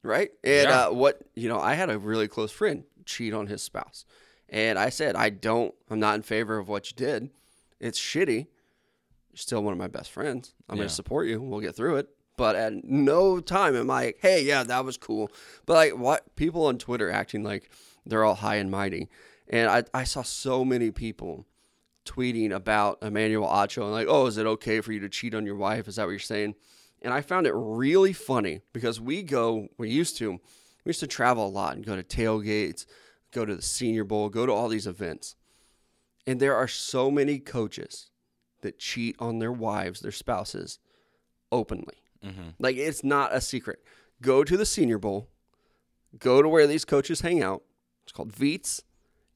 right? 0.04 0.30
And 0.44 0.70
Yeah. 0.70 0.86
uh, 0.88 0.92
what 0.92 1.22
you 1.34 1.50
know, 1.50 1.60
I 1.60 1.74
had 1.74 1.90
a 1.90 1.98
really 1.98 2.28
close 2.28 2.52
friend 2.52 2.84
cheat 3.06 3.34
on 3.34 3.48
his 3.48 3.62
spouse, 3.62 4.06
and 4.48 4.78
I 4.78 4.90
said, 4.90 5.16
I 5.16 5.30
don't. 5.32 5.74
I'm 5.90 6.00
not 6.00 6.16
in 6.16 6.22
favor 6.22 6.58
of 6.60 6.70
what 6.70 6.90
you 6.92 6.96
did. 6.96 7.32
It's 7.80 8.00
shitty. 8.00 8.48
You're 9.34 9.40
still 9.40 9.64
one 9.64 9.74
of 9.74 9.80
my 9.80 9.88
best 9.88 10.12
friends. 10.12 10.54
I'm 10.70 10.76
Yeah. 10.76 10.82
going 10.82 10.90
to 10.90 10.94
support 10.96 11.28
you. 11.28 11.42
We'll 11.42 11.60
get 11.60 11.76
through 11.76 11.98
it. 11.98 12.08
But 12.38 12.56
at 12.56 12.84
no 12.84 13.40
time 13.40 13.76
am 13.76 13.90
I, 13.92 14.06
like, 14.06 14.20
hey, 14.22 14.44
yeah, 14.44 14.64
that 14.64 14.86
was 14.86 14.96
cool. 14.98 15.32
But 15.66 15.74
like, 15.74 15.98
what 15.98 16.36
people 16.36 16.66
on 16.68 16.78
Twitter 16.78 17.12
acting 17.12 17.44
like 17.44 17.70
they're 18.06 18.24
all 18.24 18.36
high 18.36 18.56
and 18.56 18.70
mighty, 18.72 19.10
and 19.48 19.70
I, 19.70 19.84
I 19.94 20.04
saw 20.04 20.22
so 20.24 20.64
many 20.64 20.92
people 20.92 21.46
tweeting 22.06 22.52
about 22.52 23.00
Emmanuel 23.02 23.48
Acho 23.48 23.84
and 23.84 23.92
like, 23.92 24.08
oh, 24.10 24.26
is 24.28 24.38
it 24.38 24.46
okay 24.46 24.82
for 24.82 24.92
you 24.92 25.00
to 25.00 25.10
cheat 25.10 25.34
on 25.34 25.46
your 25.46 25.56
wife? 25.56 25.88
Is 25.88 25.96
that 25.98 26.04
what 26.06 26.12
you're 26.12 26.20
saying? 26.20 26.56
And 27.02 27.14
I 27.14 27.22
found 27.22 27.48
it 27.48 27.54
really 27.56 28.14
funny 28.14 28.62
because 28.72 29.00
we 29.02 29.24
go, 29.24 29.68
we 29.78 29.90
used 29.90 30.18
to, 30.18 30.32
we 30.32 30.90
used 30.90 31.00
to 31.02 31.08
travel 31.08 31.46
a 31.46 31.50
lot 31.50 31.76
and 31.76 31.86
go 31.86 31.96
to 31.96 32.04
tailgates, 32.04 32.86
go 33.32 33.46
to 33.46 33.56
the 33.56 33.62
Senior 33.62 34.04
Bowl, 34.04 34.30
go 34.30 34.46
to 34.46 34.52
all 34.52 34.70
these 34.70 34.88
events. 34.88 35.36
And 36.26 36.40
there 36.40 36.56
are 36.56 36.68
so 36.68 37.12
many 37.12 37.40
coaches 37.40 38.10
that 38.64 38.80
cheat 38.80 39.16
on 39.20 39.39
their 39.39 39.51
wives, 39.51 40.01
their 40.01 40.11
spouses, 40.11 40.80
openly. 41.51 41.95
Mm-hmm. 42.26 42.49
Like 42.59 42.76
it's 42.78 43.03
not 43.03 43.34
a 43.34 43.39
secret. 43.41 43.80
Go 44.22 44.43
to 44.43 44.57
the 44.57 44.66
Senior 44.66 44.97
Bowl, 44.97 45.30
go 46.18 46.41
to 46.41 46.49
where 46.49 46.68
these 46.68 46.86
coaches 46.86 47.22
hang 47.22 47.41
out. 47.43 47.64
It's 48.03 48.11
called 48.11 48.34
Veets. 48.34 48.82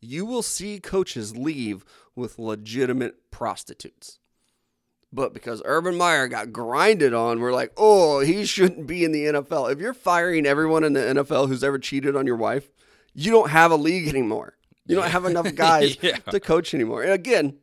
You 0.02 0.26
will 0.26 0.44
see 0.44 0.80
coaches 0.80 1.36
leave 1.38 1.84
with 2.16 2.38
legitimate 2.40 3.32
prostitutes. 3.32 4.20
But 5.12 5.34
because 5.34 5.62
Urban 5.66 5.96
Meyer 5.96 6.28
got 6.28 6.52
grinded 6.52 7.14
on, 7.14 7.40
we're 7.40 7.54
like, 7.54 7.72
oh, 7.78 8.20
he 8.20 8.46
shouldn't 8.46 8.88
be 8.88 9.04
in 9.06 9.12
the 9.14 9.26
NFL. 9.26 9.72
If 9.72 9.80
you're 9.80 9.94
firing 9.94 10.46
everyone 10.46 10.84
in 10.84 10.94
the 10.94 11.00
NFL 11.00 11.48
who's 11.48 11.64
ever 11.64 11.80
cheated 11.80 12.16
on 12.16 12.28
your 12.28 12.36
wife, 12.36 12.70
you 13.14 13.32
don't 13.32 13.50
have 13.50 13.72
a 13.72 13.78
league 13.78 14.08
anymore. 14.10 14.58
You 14.86 14.96
don't 14.96 15.10
have 15.10 15.26
enough 15.26 15.56
guys 15.56 15.98
Yeah. 16.02 16.18
to 16.18 16.40
coach 16.40 16.74
anymore. 16.74 17.04
And 17.04 17.14
again, 17.14 17.58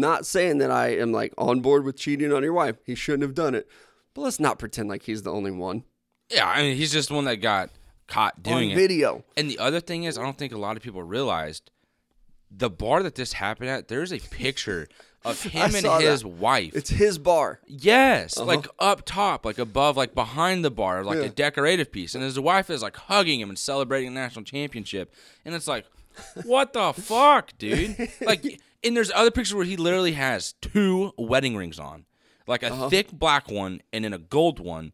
not 0.00 0.26
saying 0.26 0.58
that 0.58 0.70
I 0.70 0.88
am 0.96 1.12
like 1.12 1.32
on 1.38 1.60
board 1.60 1.84
with 1.84 1.96
cheating 1.96 2.32
on 2.32 2.42
your 2.42 2.52
wife. 2.52 2.76
He 2.84 2.94
shouldn't 2.94 3.22
have 3.22 3.34
done 3.34 3.54
it. 3.54 3.68
But 4.14 4.22
let's 4.22 4.38
not 4.40 4.58
pretend 4.58 4.88
like 4.88 5.02
he's 5.04 5.22
the 5.22 5.32
only 5.32 5.50
one. 5.50 5.84
Yeah, 6.30 6.48
I 6.48 6.62
mean, 6.62 6.76
he's 6.76 6.92
just 6.92 7.08
the 7.08 7.14
one 7.14 7.24
that 7.24 7.36
got 7.36 7.70
caught 8.06 8.42
doing 8.42 8.70
on 8.70 8.72
it. 8.72 8.76
video. 8.76 9.24
And 9.36 9.50
the 9.50 9.58
other 9.58 9.80
thing 9.80 10.04
is, 10.04 10.16
I 10.16 10.22
don't 10.22 10.38
think 10.38 10.52
a 10.52 10.58
lot 10.58 10.76
of 10.76 10.82
people 10.82 11.02
realized 11.02 11.70
the 12.50 12.70
bar 12.70 13.02
that 13.02 13.14
this 13.16 13.32
happened 13.34 13.70
at. 13.70 13.88
There's 13.88 14.12
a 14.12 14.18
picture 14.20 14.88
of 15.24 15.42
him 15.42 15.62
and 15.74 15.84
saw 15.84 15.98
his 15.98 16.22
that. 16.22 16.28
wife. 16.28 16.74
It's 16.76 16.90
his 16.90 17.18
bar. 17.18 17.60
yes, 17.66 18.36
uh-huh. 18.36 18.46
like 18.46 18.66
up 18.78 19.02
top, 19.04 19.44
like 19.44 19.58
above, 19.58 19.96
like 19.96 20.14
behind 20.14 20.64
the 20.64 20.70
bar, 20.70 21.02
like 21.02 21.18
Yeah. 21.18 21.24
a 21.24 21.28
decorative 21.30 21.90
piece. 21.90 22.14
And 22.14 22.22
his 22.22 22.38
wife 22.38 22.70
is 22.70 22.82
like 22.82 22.96
hugging 22.96 23.40
him 23.40 23.48
and 23.48 23.58
celebrating 23.58 24.14
the 24.14 24.20
national 24.20 24.44
championship. 24.44 25.12
And 25.44 25.54
it's 25.54 25.66
like, 25.66 25.86
what 26.44 26.72
the 26.72 26.92
fuck, 26.96 27.50
dude? 27.58 27.96
Like, 28.20 28.60
and 28.84 28.96
there's 28.96 29.10
other 29.14 29.30
pictures 29.30 29.54
where 29.54 29.64
he 29.64 29.76
literally 29.76 30.12
has 30.12 30.54
two 30.60 31.12
wedding 31.18 31.56
rings 31.56 31.78
on, 31.78 32.04
like 32.46 32.62
a 32.62 32.88
thick 32.90 33.10
black 33.12 33.50
one 33.50 33.80
and 33.92 34.04
then 34.04 34.12
a 34.12 34.18
gold 34.18 34.60
one. 34.60 34.92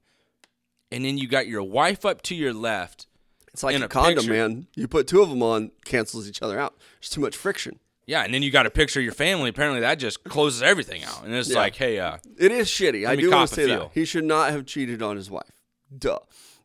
And 0.92 1.04
then 1.04 1.18
you 1.18 1.28
got 1.28 1.46
your 1.46 1.62
wife 1.62 2.04
up 2.04 2.22
to 2.22 2.34
your 2.34 2.52
left. 2.52 3.06
It's 3.52 3.62
like 3.62 3.74
In 3.76 3.82
a, 3.82 3.86
a 3.86 3.88
condom, 3.88 4.16
picture. 4.24 4.32
man. 4.32 4.66
You 4.74 4.88
put 4.88 5.06
two 5.06 5.22
of 5.22 5.28
them 5.28 5.42
on, 5.42 5.70
cancels 5.84 6.28
each 6.28 6.42
other 6.42 6.58
out. 6.58 6.76
There's 7.00 7.10
too 7.10 7.20
much 7.20 7.36
friction. 7.36 7.78
Yeah, 8.06 8.22
and 8.24 8.34
then 8.34 8.42
you 8.42 8.50
got 8.50 8.66
a 8.66 8.70
picture 8.70 8.98
of 8.98 9.04
your 9.04 9.12
family. 9.12 9.50
Apparently, 9.50 9.80
that 9.80 9.96
just 10.00 10.24
closes 10.24 10.62
everything 10.62 11.04
out. 11.04 11.24
And 11.24 11.32
it's 11.32 11.48
Yeah. 11.50 11.58
like, 11.58 11.76
hey, 11.76 11.98
uh, 12.00 12.18
It 12.38 12.50
is 12.50 12.68
shitty. 12.68 13.06
I 13.06 13.14
do 13.14 13.30
want 13.30 13.48
to 13.50 13.54
say 13.54 13.66
that. 13.66 13.90
He 13.94 14.04
should 14.04 14.24
not 14.24 14.50
have 14.50 14.66
cheated 14.66 15.00
on 15.00 15.16
his 15.16 15.30
wife. 15.30 15.50
Duh. 15.96 16.18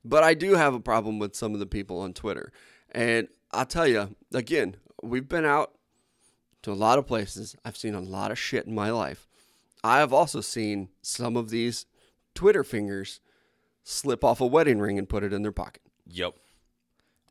But 0.04 0.24
I 0.24 0.34
do 0.34 0.56
have 0.56 0.74
a 0.74 0.80
problem 0.80 1.20
with 1.20 1.36
some 1.36 1.54
of 1.54 1.60
the 1.60 1.66
people 1.68 2.00
on 2.00 2.14
Twitter. 2.14 2.52
And 2.92 3.28
I'll 3.52 3.66
tell 3.66 3.88
you, 3.88 4.16
again, 4.34 4.78
we've 5.04 5.28
been 5.28 5.46
out 5.46 5.72
to 6.66 6.72
a 6.72 6.74
lot 6.74 7.00
of 7.00 7.08
places. 7.08 7.56
I've 7.64 7.78
seen 7.78 7.96
a 7.96 8.02
lot 8.02 8.30
of 8.32 8.38
shit 8.38 8.66
in 8.68 8.76
my 8.76 8.92
life. 8.92 9.28
I 9.84 10.00
have 10.00 10.12
also 10.14 10.42
seen 10.42 10.90
some 11.02 11.38
of 11.38 11.50
these 11.50 11.86
Twitter 12.34 12.64
fingers 12.64 13.20
slip 13.84 14.24
off 14.24 14.42
a 14.42 14.46
wedding 14.46 14.80
ring 14.80 14.98
and 15.00 15.08
put 15.08 15.24
it 15.24 15.32
in 15.34 15.42
their 15.42 15.52
pocket. 15.52 15.82
yep. 16.06 16.34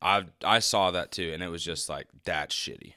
I 0.02 0.24
I 0.44 0.58
saw 0.58 0.90
that 0.90 1.12
too, 1.12 1.30
and 1.32 1.42
it 1.42 1.48
was 1.48 1.64
just 1.64 1.88
like 1.88 2.08
that's 2.24 2.54
shitty. 2.54 2.92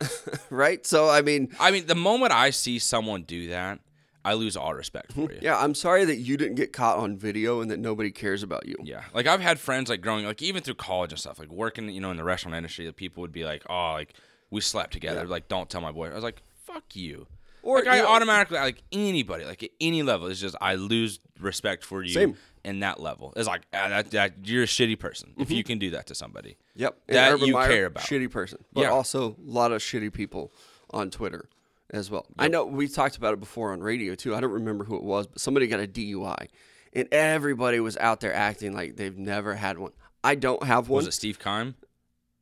Right? 0.49 0.85
So, 0.85 1.09
I 1.09 1.21
mean, 1.21 1.53
I 1.59 1.71
mean, 1.71 1.85
the 1.87 1.95
moment 1.95 2.33
I 2.33 2.49
see 2.49 2.79
someone 2.79 3.23
do 3.23 3.47
that, 3.47 3.79
I 4.25 4.33
lose 4.33 4.57
all 4.57 4.73
respect 4.73 5.13
for 5.13 5.21
you. 5.31 5.39
yeah, 5.41 5.57
I'm 5.57 5.73
sorry 5.73 6.03
that 6.03 6.17
you 6.17 6.35
didn't 6.35 6.55
get 6.55 6.73
caught 6.73 6.97
on 6.97 7.17
video 7.17 7.61
and 7.61 7.71
that 7.71 7.79
nobody 7.79 8.11
cares 8.11 8.43
about 8.43 8.67
you. 8.67 8.75
Yeah, 8.83 9.03
like 9.13 9.25
I've 9.25 9.39
had 9.39 9.57
friends 9.57 9.89
like 9.89 10.01
growing, 10.01 10.25
like 10.25 10.41
even 10.41 10.61
through 10.63 10.75
college 10.75 11.13
and 11.13 11.19
stuff, 11.19 11.39
like 11.39 11.49
working, 11.51 11.87
you 11.89 12.01
know, 12.01 12.11
in 12.11 12.17
the 12.17 12.25
restaurant 12.25 12.55
industry, 12.55 12.85
that 12.87 12.97
people 12.97 13.21
would 13.21 13.31
be 13.31 13.45
like, 13.45 13.63
"Oh, 13.69 13.93
like 13.93 14.13
we 14.49 14.61
slept 14.61 14.93
together." 14.93 15.25
Like, 15.25 15.47
don't 15.47 15.69
tell 15.69 15.81
my 15.81 15.91
boy. 15.91 16.09
I 16.09 16.13
was 16.15 16.23
like, 16.23 16.41
"Fuck 16.65 16.95
you." 16.95 17.27
Or, 17.63 17.79
like 17.79 17.87
I 17.87 18.01
automatically 18.01 18.57
like 18.59 18.81
anybody, 18.93 19.43
like 19.43 19.61
at 19.63 19.71
any 19.81 20.01
level, 20.01 20.27
it's 20.27 20.39
just 20.39 20.55
I 20.61 20.75
lose 20.75 21.19
respect 21.39 21.83
for 21.83 22.01
you. 22.01 22.13
Same. 22.13 22.37
In 22.63 22.81
that 22.81 22.99
level, 22.99 23.31
it's 23.37 23.47
like 23.47 23.61
ah, 23.73 23.87
that, 23.89 24.11
that 24.11 24.33
you're 24.43 24.63
a 24.63 24.67
shitty 24.67 24.99
person 24.99 25.33
if 25.37 25.47
Mm-hmm. 25.47 25.53
you 25.55 25.63
can 25.63 25.79
do 25.79 25.89
that 25.91 26.07
to 26.07 26.15
somebody. 26.15 26.57
Yep. 26.75 26.97
That 27.07 27.31
Urban 27.31 27.47
you 27.47 27.53
Meyer, 27.53 27.67
care 27.69 27.85
about. 27.85 28.03
Shitty 28.03 28.29
person. 28.29 28.63
But 28.73 28.81
Yeah. 28.81 28.89
also 28.89 29.31
a 29.31 29.35
lot 29.49 29.71
of 29.71 29.81
shitty 29.81 30.11
people 30.11 30.51
on 30.89 31.09
Twitter 31.09 31.47
as 31.91 32.11
well. 32.11 32.25
I 32.37 32.49
know 32.49 32.65
we 32.65 32.89
talked 32.89 33.15
about 33.15 33.33
it 33.33 33.39
before 33.39 33.71
on 33.71 33.79
radio 33.81 34.15
too. 34.15 34.35
I 34.35 34.41
don't 34.41 34.51
remember 34.51 34.83
who 34.83 34.97
it 34.97 35.03
was, 35.03 35.27
but 35.27 35.39
somebody 35.39 35.67
got 35.67 35.79
a 35.79 35.87
DUI. 35.87 36.47
And 36.91 37.07
everybody 37.13 37.79
was 37.79 37.95
out 37.97 38.19
there 38.19 38.33
acting 38.33 38.73
like 38.73 38.97
they've 38.97 39.17
never 39.17 39.55
had 39.55 39.77
one. 39.77 39.91
I 40.23 40.35
don't 40.35 40.63
have 40.63 40.89
one. 40.89 40.97
Was 40.97 41.07
it 41.07 41.13
Steve 41.13 41.39
Keim? 41.39 41.75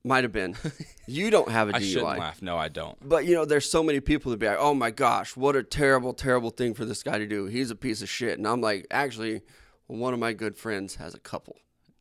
Might 0.05 0.23
have 0.23 0.31
been. 0.31 0.55
you 1.07 1.31
don't 1.31 1.49
have 1.49 1.69
a 1.69 1.77
I 1.77 1.79
shouldn't 1.79 2.19
laugh. 2.19 2.39
No, 2.39 2.57
I 2.57 2.67
don't. 2.67 2.95
But 3.01 3.25
you 3.25 3.33
know, 3.33 3.43
there's 3.43 3.67
so 3.67 3.81
many 3.81 3.99
people 3.99 4.29
that 4.29 4.37
be 4.37 4.45
like, 4.45 4.59
"Oh 4.59 4.75
my 4.75 4.91
gosh, 4.91 5.35
what 5.35 5.55
a 5.55 5.63
terrible, 5.63 6.13
terrible 6.13 6.51
thing 6.51 6.75
for 6.75 6.85
this 6.85 7.01
guy 7.01 7.17
to 7.17 7.25
do. 7.25 7.47
He's 7.47 7.71
a 7.71 7.75
piece 7.75 8.03
of 8.03 8.09
shit." 8.09 8.37
And 8.37 8.47
I'm 8.47 8.61
like, 8.61 8.85
actually, 8.91 9.41
one 9.87 10.13
of 10.13 10.19
my 10.19 10.31
good 10.33 10.55
friends 10.57 10.95
has 10.97 11.15
a 11.15 11.19
couple. 11.19 11.55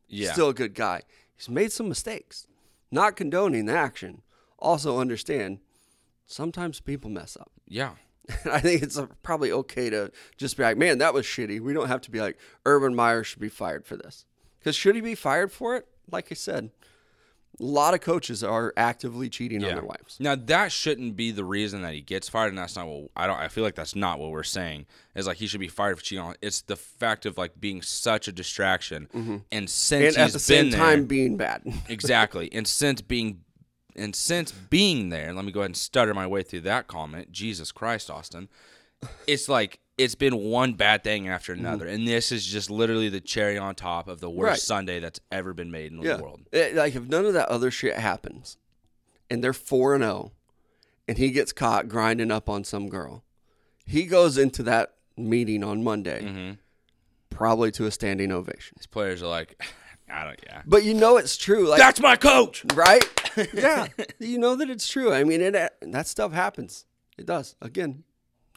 Yeah. 0.07 0.33
Still 0.33 0.49
a 0.49 0.53
good 0.53 0.75
guy. 0.75 1.01
He's 1.35 1.49
made 1.49 1.71
some 1.71 1.89
mistakes. 1.89 2.45
Not 2.91 3.15
condoning 3.15 3.65
the 3.65 3.73
action. 3.73 4.21
Also 4.59 4.99
understand 4.99 5.59
sometimes 6.27 6.79
people 6.79 7.09
mess 7.09 7.35
up. 7.35 7.51
Yeah. 7.67 7.95
And 8.43 8.53
I 8.53 8.59
think 8.59 8.83
it's 8.83 8.99
probably 9.23 9.51
okay 9.51 9.89
to 9.89 10.11
just 10.37 10.57
be 10.57 10.63
like, 10.63 10.77
man, 10.77 10.99
that 10.99 11.15
was 11.15 11.25
shitty. 11.25 11.59
We 11.59 11.73
don't 11.73 11.87
have 11.87 12.01
to 12.01 12.11
be 12.11 12.21
like, 12.21 12.37
Urban 12.65 12.93
Meyer 12.95 13.23
should 13.23 13.39
be 13.41 13.49
fired 13.49 13.85
for 13.87 13.97
this. 13.97 14.25
Because 14.59 14.75
should 14.75 14.93
he 14.93 15.01
be 15.01 15.15
fired 15.15 15.51
for 15.51 15.75
it? 15.75 15.87
Like 16.11 16.27
I 16.31 16.35
said, 16.35 16.69
a 17.59 17.63
lot 17.63 17.93
of 17.93 18.01
coaches 18.01 18.43
are 18.43 18.73
actively 18.75 19.29
cheating 19.29 19.63
on 19.63 19.75
their 19.75 19.83
wives. 19.83 20.17
Now 20.19 20.35
that 20.35 20.71
shouldn't 20.71 21.15
be 21.15 21.31
the 21.31 21.43
reason 21.43 21.81
that 21.83 21.93
he 21.93 22.01
gets 22.01 22.27
fired, 22.27 22.49
and 22.49 22.57
that's 22.57 22.75
not 22.75 22.87
what 22.87 23.09
I 23.15 23.27
don't. 23.27 23.39
I 23.39 23.47
feel 23.47 23.63
like 23.63 23.75
that's 23.75 23.95
not 23.95 24.19
what 24.19 24.31
we're 24.31 24.43
saying. 24.43 24.85
Is 25.15 25.27
like 25.27 25.37
he 25.37 25.47
should 25.47 25.59
be 25.59 25.67
fired 25.67 25.97
for 25.97 26.03
cheating 26.03 26.23
on. 26.23 26.35
It's 26.41 26.61
the 26.61 26.75
fact 26.75 27.25
of 27.25 27.37
like 27.37 27.59
being 27.59 27.81
such 27.81 28.27
a 28.27 28.31
distraction, 28.31 29.07
and 29.51 29.69
since 29.69 30.15
Mm-hmm. 30.15 30.19
And 30.19 30.27
at 30.27 30.33
the 30.33 30.39
same 30.39 30.69
been 30.69 30.79
time 30.79 31.05
being 31.05 31.37
bad. 31.37 31.63
exactly, 31.89 32.51
and 32.53 32.67
since 32.67 33.01
being, 33.01 33.41
and 33.95 34.15
since 34.15 34.51
being 34.51 35.09
there, 35.09 35.33
let 35.33 35.45
me 35.45 35.51
go 35.51 35.61
ahead 35.61 35.69
and 35.69 35.77
stutter 35.77 36.13
my 36.13 36.27
way 36.27 36.43
through 36.43 36.61
that 36.61 36.87
comment. 36.87 37.31
Jesus 37.31 37.71
Christ, 37.71 38.09
Austin, 38.09 38.49
it's 39.27 39.47
like 39.49 39.79
it's 39.97 40.15
been 40.15 40.35
one 40.35 40.73
bad 40.73 41.03
thing 41.03 41.29
after 41.29 41.53
another, 41.53 41.87
and 41.87 42.07
this 42.07 42.31
is 42.31 42.45
just 42.45 42.69
literally 42.69 43.07
the 43.09 43.21
cherry 43.21 43.57
on 43.57 43.75
top 43.75 44.07
of 44.07 44.19
the 44.19 44.29
worst 44.29 44.45
Mm-hmm. 44.45 44.49
Right. 44.51 44.59
sundae 44.59 44.99
that's 44.99 45.19
ever 45.31 45.53
been 45.53 45.71
made 45.71 45.91
in 45.93 46.01
yeah. 46.01 46.17
the 46.17 46.23
world. 46.23 46.41
It- 46.51 46.75
like 46.75 46.95
if 46.95 47.03
none 47.03 47.25
of 47.25 47.33
that 47.33 47.47
other 47.49 47.71
shit 47.71 47.95
happens 47.97 48.57
and 49.29 49.43
they're 49.43 49.53
4 49.53 49.95
and 49.95 50.03
0 50.03 50.31
and 51.07 51.17
he 51.17 51.31
gets 51.31 51.53
caught 51.53 51.87
grinding 51.87 52.31
up 52.31 52.49
on 52.49 52.63
some 52.63 52.89
girl. 52.89 53.23
He 53.85 54.05
goes 54.05 54.37
into 54.37 54.63
that 54.63 54.95
meeting 55.15 55.63
on 55.63 55.83
Monday 55.83 56.21
Mm-hmm. 56.23 56.51
probably 57.29 57.71
to 57.71 57.85
a 57.85 57.91
standing 57.91 58.31
ovation. 58.31 58.75
His 58.77 58.87
players 58.87 59.21
are 59.23 59.27
like, 59.27 59.61
I 60.09 60.23
don't, 60.25 60.39
yeah. 60.45 60.61
But 60.65 60.83
you 60.83 60.93
know 60.93 61.17
it's 61.17 61.35
true. 61.37 61.67
Like 61.67 61.79
That's 61.79 61.99
my 61.99 62.15
coach. 62.15 62.63
right? 62.75 63.03
yeah, 63.53 63.87
you 64.19 64.37
know 64.37 64.55
that 64.55 64.69
it's 64.69 64.87
true. 64.87 65.11
I 65.11 65.23
mean, 65.23 65.41
it 65.41 65.53
that 65.81 66.07
stuff 66.07 66.31
happens. 66.31 66.85
It 67.17 67.25
does. 67.25 67.55
Again, 67.61 68.03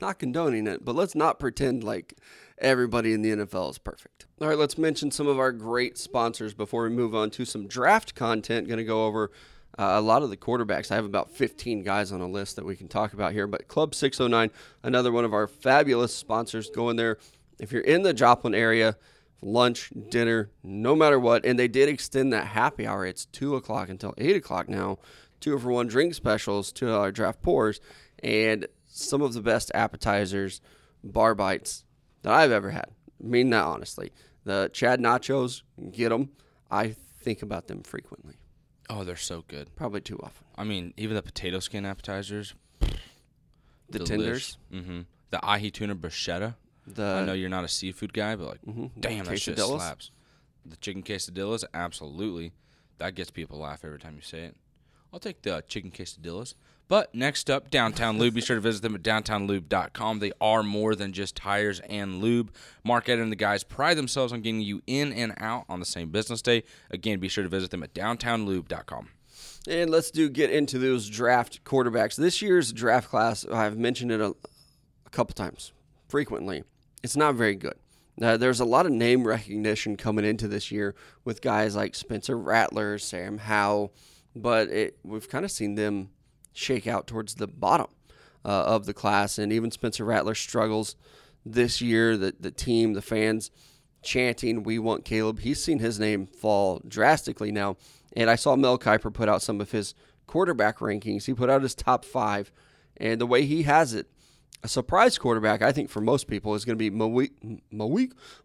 not 0.00 0.18
condoning 0.18 0.66
it, 0.66 0.84
but 0.84 0.94
let's 0.94 1.14
not 1.14 1.38
pretend 1.38 1.84
like 1.84 2.14
everybody 2.58 3.12
in 3.12 3.22
the 3.22 3.30
NFL 3.30 3.70
is 3.70 3.78
perfect. 3.78 4.26
All 4.40 4.48
right, 4.48 4.58
let's 4.58 4.78
mention 4.78 5.10
some 5.10 5.26
of 5.26 5.38
our 5.38 5.52
great 5.52 5.98
sponsors 5.98 6.54
before 6.54 6.84
we 6.84 6.90
move 6.90 7.14
on 7.14 7.30
to 7.30 7.44
some 7.44 7.66
draft 7.66 8.14
content. 8.14 8.68
Going 8.68 8.78
to 8.78 8.84
go 8.84 9.06
over 9.06 9.30
uh, 9.78 9.92
a 9.94 10.00
lot 10.00 10.22
of 10.22 10.30
the 10.30 10.36
quarterbacks. 10.36 10.90
I 10.90 10.96
have 10.96 11.04
about 11.04 11.30
15 11.30 11.82
guys 11.82 12.12
on 12.12 12.20
a 12.20 12.28
list 12.28 12.56
that 12.56 12.64
we 12.64 12.76
can 12.76 12.88
talk 12.88 13.12
about 13.12 13.32
here. 13.32 13.46
But 13.46 13.68
Club 13.68 13.94
609, 13.94 14.50
another 14.82 15.12
one 15.12 15.24
of 15.24 15.32
our 15.34 15.46
fabulous 15.46 16.14
sponsors, 16.14 16.70
go 16.70 16.90
in 16.90 16.96
there. 16.96 17.18
If 17.58 17.72
you're 17.72 17.82
in 17.82 18.02
the 18.02 18.14
Joplin 18.14 18.54
area, 18.54 18.96
lunch, 19.40 19.90
dinner, 20.08 20.50
no 20.62 20.96
matter 20.96 21.18
what. 21.18 21.44
And 21.44 21.58
they 21.58 21.68
did 21.68 21.88
extend 21.88 22.32
that 22.32 22.48
happy 22.48 22.86
hour. 22.86 23.06
It's 23.06 23.26
2 23.26 23.56
o'clock 23.56 23.88
until 23.88 24.14
8 24.18 24.36
o'clock 24.36 24.68
now. 24.68 24.98
Two 25.40 25.56
for 25.58 25.70
one 25.70 25.86
drink 25.86 26.14
specials, 26.14 26.72
two 26.72 26.86
dollar 26.86 27.12
draft 27.12 27.42
pours, 27.42 27.80
and 28.22 28.66
some 28.98 29.22
of 29.22 29.32
the 29.32 29.40
best 29.40 29.70
appetizers, 29.74 30.60
bar 31.02 31.34
bites 31.34 31.84
that 32.22 32.32
I've 32.32 32.50
ever 32.50 32.70
had. 32.70 32.86
I 33.22 33.26
mean 33.26 33.50
that 33.50 33.64
honestly. 33.64 34.12
The 34.44 34.70
Chad 34.72 35.00
nachos, 35.00 35.62
get 35.90 36.08
them. 36.10 36.30
I 36.70 36.94
think 37.20 37.42
about 37.42 37.66
them 37.66 37.82
frequently. 37.82 38.36
Oh, 38.90 39.04
they're 39.04 39.16
so 39.16 39.44
good. 39.48 39.74
Probably 39.76 40.00
too 40.00 40.18
often. 40.22 40.46
I 40.56 40.64
mean, 40.64 40.94
even 40.96 41.14
the 41.16 41.22
potato 41.22 41.58
skin 41.60 41.84
appetizers. 41.84 42.54
The 43.90 43.98
tenders, 44.00 44.58
Mm-hmm. 44.72 45.00
The 45.30 45.44
ahi 45.44 45.70
tuna 45.70 45.94
bruschetta. 45.94 46.54
the 46.86 47.04
I 47.04 47.24
know 47.24 47.32
you're 47.34 47.48
not 47.50 47.64
a 47.64 47.68
seafood 47.68 48.12
guy, 48.14 48.34
but 48.36 48.46
like, 48.48 48.62
mhm, 48.62 48.90
damn, 48.98 49.24
that 49.26 49.38
shit 49.40 49.58
slaps. 49.58 50.10
The 50.64 50.76
chicken 50.76 51.02
quesadillas, 51.02 51.64
absolutely. 51.74 52.52
That 52.98 53.14
gets 53.14 53.30
people 53.30 53.58
laugh 53.58 53.84
every 53.84 53.98
time 53.98 54.14
you 54.16 54.22
say 54.22 54.44
it. 54.44 54.56
I'll 55.12 55.20
take 55.20 55.42
the 55.42 55.64
chicken 55.68 55.90
quesadillas. 55.90 56.54
But 56.88 57.14
next 57.14 57.50
up, 57.50 57.70
Downtown 57.70 58.18
Lube. 58.18 58.34
Be 58.34 58.40
sure 58.40 58.56
to 58.56 58.62
visit 58.62 58.80
them 58.80 58.94
at 58.94 59.02
downtownlube.com. 59.02 60.20
They 60.20 60.32
are 60.40 60.62
more 60.62 60.94
than 60.94 61.12
just 61.12 61.36
tires 61.36 61.80
and 61.80 62.22
lube. 62.22 62.50
Mark 62.82 63.10
Ed 63.10 63.18
and 63.18 63.30
the 63.30 63.36
guys 63.36 63.62
pride 63.62 63.98
themselves 63.98 64.32
on 64.32 64.40
getting 64.40 64.62
you 64.62 64.80
in 64.86 65.12
and 65.12 65.34
out 65.36 65.66
on 65.68 65.80
the 65.80 65.86
same 65.86 66.08
business 66.10 66.40
day. 66.40 66.64
Again, 66.90 67.20
be 67.20 67.28
sure 67.28 67.44
to 67.44 67.50
visit 67.50 67.70
them 67.70 67.82
at 67.82 67.92
downtownlube.com. 67.92 69.10
And 69.68 69.90
let's 69.90 70.10
do 70.10 70.30
get 70.30 70.50
into 70.50 70.78
those 70.78 71.10
draft 71.10 71.62
quarterbacks. 71.62 72.16
This 72.16 72.40
year's 72.40 72.72
draft 72.72 73.10
class, 73.10 73.44
I've 73.44 73.76
mentioned 73.76 74.10
it 74.10 74.20
a, 74.20 74.34
a 75.04 75.10
couple 75.10 75.34
times, 75.34 75.72
frequently. 76.08 76.64
It's 77.02 77.16
not 77.16 77.34
very 77.34 77.54
good. 77.54 77.74
Uh, 78.20 78.38
there's 78.38 78.60
a 78.60 78.64
lot 78.64 78.86
of 78.86 78.92
name 78.92 79.26
recognition 79.26 79.96
coming 79.96 80.24
into 80.24 80.48
this 80.48 80.72
year 80.72 80.94
with 81.24 81.42
guys 81.42 81.76
like 81.76 81.94
Spencer 81.94 82.36
Rattler, 82.36 82.98
Sam 82.98 83.38
Howell, 83.38 83.92
but 84.34 84.68
it, 84.68 84.98
we've 85.02 85.28
kind 85.28 85.44
of 85.44 85.50
seen 85.50 85.74
them 85.74 86.10
shake 86.52 86.86
out 86.86 87.06
towards 87.06 87.36
the 87.36 87.46
bottom 87.46 87.88
uh, 88.44 88.64
of 88.64 88.86
the 88.86 88.94
class. 88.94 89.38
And 89.38 89.52
even 89.52 89.70
Spencer 89.70 90.04
Rattler 90.04 90.34
struggles 90.34 90.96
this 91.44 91.80
year. 91.80 92.16
The, 92.16 92.34
the 92.38 92.50
team, 92.50 92.94
the 92.94 93.02
fans 93.02 93.50
chanting, 94.02 94.62
We 94.62 94.78
want 94.78 95.04
Caleb. 95.04 95.40
He's 95.40 95.62
seen 95.62 95.78
his 95.78 95.98
name 95.98 96.26
fall 96.26 96.80
drastically 96.86 97.52
now. 97.52 97.76
And 98.16 98.30
I 98.30 98.36
saw 98.36 98.56
Mel 98.56 98.78
Kiper 98.78 99.12
put 99.12 99.28
out 99.28 99.42
some 99.42 99.60
of 99.60 99.70
his 99.70 99.94
quarterback 100.26 100.78
rankings. 100.78 101.26
He 101.26 101.34
put 101.34 101.50
out 101.50 101.62
his 101.62 101.74
top 101.74 102.04
five. 102.04 102.52
And 102.96 103.20
the 103.20 103.26
way 103.26 103.44
he 103.44 103.62
has 103.62 103.94
it, 103.94 104.08
a 104.62 104.68
surprise 104.68 105.18
quarterback, 105.18 105.62
I 105.62 105.72
think, 105.72 105.88
for 105.88 106.00
most 106.00 106.26
people, 106.26 106.54
is 106.54 106.64
going 106.64 106.76
to 106.76 106.78
be 106.78 106.90
Malik, 106.90 107.32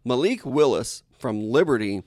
Malik, 0.04 0.46
Willis 0.46 1.02
from 1.18 1.50
Liberty, 1.50 2.02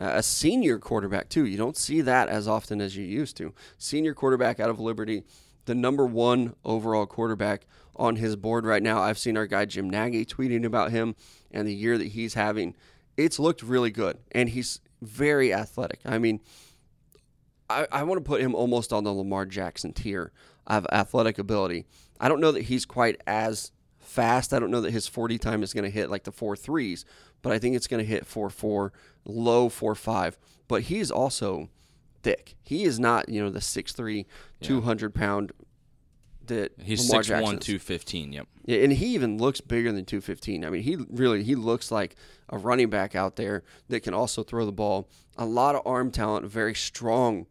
a 0.00 0.22
senior 0.22 0.78
quarterback, 0.78 1.28
too. 1.28 1.44
You 1.44 1.56
don't 1.56 1.76
see 1.76 2.00
that 2.00 2.28
as 2.28 2.48
often 2.48 2.80
as 2.80 2.96
you 2.96 3.04
used 3.04 3.36
to. 3.36 3.54
Senior 3.78 4.14
quarterback 4.14 4.58
out 4.58 4.70
of 4.70 4.80
Liberty, 4.80 5.24
the 5.66 5.74
number 5.74 6.06
one 6.06 6.54
overall 6.64 7.06
quarterback 7.06 7.66
on 7.96 8.16
his 8.16 8.34
board 8.34 8.64
right 8.64 8.82
now. 8.82 9.00
I've 9.00 9.18
seen 9.18 9.36
our 9.36 9.46
guy 9.46 9.66
Jim 9.66 9.90
Nagy 9.90 10.24
tweeting 10.24 10.64
about 10.64 10.90
him 10.90 11.14
and 11.50 11.68
the 11.68 11.74
year 11.74 11.98
that 11.98 12.08
he's 12.08 12.34
having. 12.34 12.74
It's 13.16 13.38
looked 13.38 13.62
really 13.62 13.90
good, 13.90 14.18
and 14.32 14.48
he's 14.48 14.80
very 15.02 15.52
athletic. 15.52 16.00
I 16.04 16.18
mean, 16.18 16.40
I, 17.68 17.86
I 17.92 18.02
want 18.02 18.22
to 18.22 18.28
put 18.28 18.40
him 18.40 18.54
almost 18.54 18.92
on 18.92 19.04
the 19.04 19.12
Lamar 19.12 19.46
Jackson 19.46 19.92
tier 19.92 20.32
of 20.66 20.86
athletic 20.90 21.38
ability. 21.38 21.84
I 22.18 22.28
don't 22.28 22.40
know 22.40 22.52
that 22.52 22.62
he's 22.62 22.86
quite 22.86 23.20
as 23.26 23.70
fast. 23.98 24.52
I 24.52 24.58
don't 24.58 24.70
know 24.70 24.80
that 24.80 24.92
his 24.92 25.06
40 25.06 25.38
time 25.38 25.62
is 25.62 25.72
going 25.72 25.84
to 25.84 25.90
hit 25.90 26.10
like 26.10 26.24
the 26.24 26.32
four 26.32 26.56
threes, 26.56 27.04
but 27.42 27.52
I 27.52 27.58
think 27.58 27.76
it's 27.76 27.86
going 27.86 28.02
to 28.02 28.08
hit 28.08 28.26
4 28.26 28.50
4, 28.50 28.92
low 29.24 29.68
4 29.68 29.94
5. 29.94 30.38
But 30.68 30.82
he's 30.82 31.10
also 31.10 31.68
thick. 32.22 32.56
He 32.62 32.84
is 32.84 33.00
not, 33.00 33.28
you 33.28 33.42
know, 33.42 33.50
the 33.50 33.60
6'3, 33.60 34.26
200 34.60 35.14
pound 35.14 35.52
that 36.46 36.72
He's 36.82 37.08
Lamar 37.08 37.22
6'1", 37.22 37.26
Jackson 37.26 37.58
is. 37.58 37.64
215. 37.64 38.32
Yep. 38.32 38.48
Yeah, 38.66 38.78
and 38.78 38.92
he 38.92 39.06
even 39.14 39.38
looks 39.38 39.60
bigger 39.60 39.92
than 39.92 40.04
215. 40.04 40.64
I 40.64 40.70
mean, 40.70 40.82
he 40.82 40.96
really 41.08 41.42
he 41.42 41.54
looks 41.54 41.90
like 41.90 42.16
a 42.48 42.58
running 42.58 42.90
back 42.90 43.14
out 43.14 43.36
there 43.36 43.62
that 43.88 44.00
can 44.00 44.14
also 44.14 44.42
throw 44.42 44.66
the 44.66 44.72
ball. 44.72 45.08
A 45.36 45.44
lot 45.46 45.74
of 45.74 45.82
arm 45.86 46.10
talent, 46.10 46.46
very 46.46 46.74
strong 46.74 47.46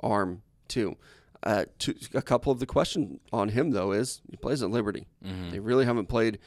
arm 0.00 0.42
too. 0.68 0.96
Uh, 1.42 1.64
to, 1.78 1.94
a 2.12 2.20
couple 2.20 2.52
of 2.52 2.58
the 2.60 2.66
question 2.66 3.18
on 3.32 3.48
him 3.48 3.70
though 3.70 3.92
is 3.92 4.20
he 4.30 4.36
plays 4.36 4.62
at 4.62 4.70
Liberty. 4.70 5.06
They 5.50 5.58
really 5.58 5.86
haven't 5.86 6.06
played 6.06 6.38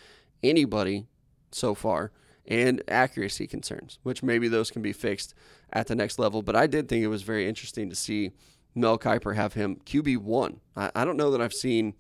anybody 0.44 1.08
so 1.52 1.74
far, 1.74 2.12
and 2.48 2.82
accuracy 2.88 3.48
concerns, 3.48 4.00
which 4.04 4.24
maybe 4.24 4.48
those 4.48 4.70
can 4.70 4.82
be 4.82 4.94
fixed 4.94 5.34
at 5.72 5.88
the 5.88 5.96
next 5.96 6.20
level. 6.20 6.42
But 6.42 6.56
I 6.56 6.68
did 6.68 6.90
think 6.90 7.04
it 7.04 7.08
was 7.08 7.24
very 7.24 7.48
interesting 7.48 7.90
to 7.90 7.96
see 7.96 8.32
Mel 8.76 8.98
Kiper 8.98 9.36
have 9.36 9.54
him 9.54 9.80
QB 9.86 10.18
one. 10.18 10.60
I, 10.76 10.92
I 10.96 11.06
don't 11.06 11.18
know 11.18 11.32
that 11.32 11.42
I've 11.42 11.54
seen 11.54 11.94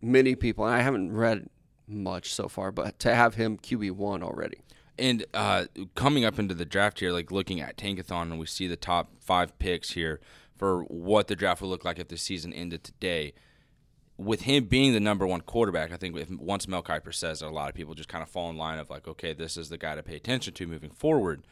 many 0.00 0.34
people, 0.34 0.64
and 0.64 0.74
I 0.74 0.80
haven't 0.80 1.12
read 1.12 1.48
much 1.86 2.32
so 2.32 2.48
far, 2.48 2.72
but 2.72 2.98
to 3.00 3.14
have 3.14 3.34
him 3.34 3.58
QB 3.58 3.92
one 3.92 4.22
already. 4.22 4.58
And 4.98 5.26
uh, 5.34 5.66
coming 5.94 6.24
up 6.24 6.38
into 6.38 6.54
the 6.54 6.64
draft 6.64 7.00
here, 7.00 7.12
like 7.12 7.30
looking 7.30 7.60
at 7.60 7.76
Tankathon, 7.76 8.22
and 8.22 8.38
we 8.38 8.46
see 8.46 8.66
the 8.66 8.76
top 8.76 9.10
five 9.20 9.58
picks 9.58 9.90
here 9.90 10.20
for 10.56 10.82
what 10.84 11.28
the 11.28 11.36
draft 11.36 11.60
would 11.60 11.68
look 11.68 11.84
like 11.84 11.98
if 11.98 12.08
the 12.08 12.16
season 12.16 12.52
ended 12.52 12.82
today. 12.82 13.34
With 14.18 14.42
him 14.42 14.64
being 14.64 14.92
the 14.94 15.00
number 15.00 15.26
one 15.26 15.42
quarterback, 15.42 15.92
I 15.92 15.96
think 15.96 16.16
if, 16.16 16.30
once 16.30 16.66
Mel 16.66 16.82
Kiper 16.82 17.12
says 17.14 17.40
that, 17.40 17.48
a 17.48 17.50
lot 17.50 17.68
of 17.68 17.74
people 17.74 17.94
just 17.94 18.08
kind 18.08 18.22
of 18.22 18.28
fall 18.30 18.48
in 18.48 18.56
line 18.56 18.78
of 18.78 18.88
like, 18.88 19.06
okay, 19.06 19.34
this 19.34 19.56
is 19.58 19.68
the 19.68 19.76
guy 19.76 19.94
to 19.94 20.02
pay 20.02 20.16
attention 20.16 20.54
to 20.54 20.66
moving 20.66 20.90
forward. 20.90 21.46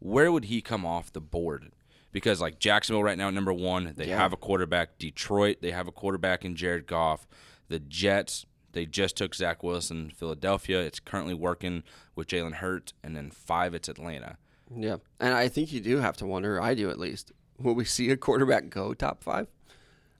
Where 0.00 0.30
would 0.30 0.44
he 0.46 0.60
come 0.60 0.84
off 0.84 1.12
the 1.12 1.20
board? 1.20 1.72
Because 2.12 2.40
like 2.40 2.58
Jacksonville 2.58 3.02
right 3.04 3.16
now, 3.16 3.30
number 3.30 3.52
one, 3.54 3.94
they 3.96 4.08
Yeah. 4.08 4.18
have 4.18 4.32
a 4.32 4.36
quarterback. 4.36 4.98
Detroit, 4.98 5.58
they 5.62 5.70
have 5.70 5.88
a 5.88 5.92
quarterback 5.92 6.44
in 6.44 6.56
Jared 6.56 6.86
Goff. 6.86 7.26
The 7.68 7.78
Jets, 7.78 8.44
they 8.72 8.84
just 8.84 9.16
took 9.16 9.34
Zach 9.34 9.62
Wilson. 9.62 10.10
Philadelphia, 10.10 10.80
it's 10.80 11.00
currently 11.00 11.34
working 11.34 11.84
with 12.14 12.26
Jalen 12.28 12.54
Hurts, 12.54 12.92
and 13.02 13.16
then 13.16 13.30
five, 13.30 13.74
it's 13.74 13.88
Atlanta. 13.88 14.36
Yeah, 14.74 14.96
and 15.18 15.32
I 15.34 15.48
think 15.48 15.72
you 15.72 15.80
do 15.80 15.98
have 15.98 16.16
to 16.18 16.26
wonder. 16.26 16.60
I 16.60 16.74
do 16.74 16.90
at 16.90 16.98
least. 16.98 17.32
Will 17.58 17.74
we 17.74 17.84
see 17.84 18.10
a 18.10 18.16
quarterback 18.16 18.70
go 18.70 18.92
top 18.94 19.22
five? 19.24 19.46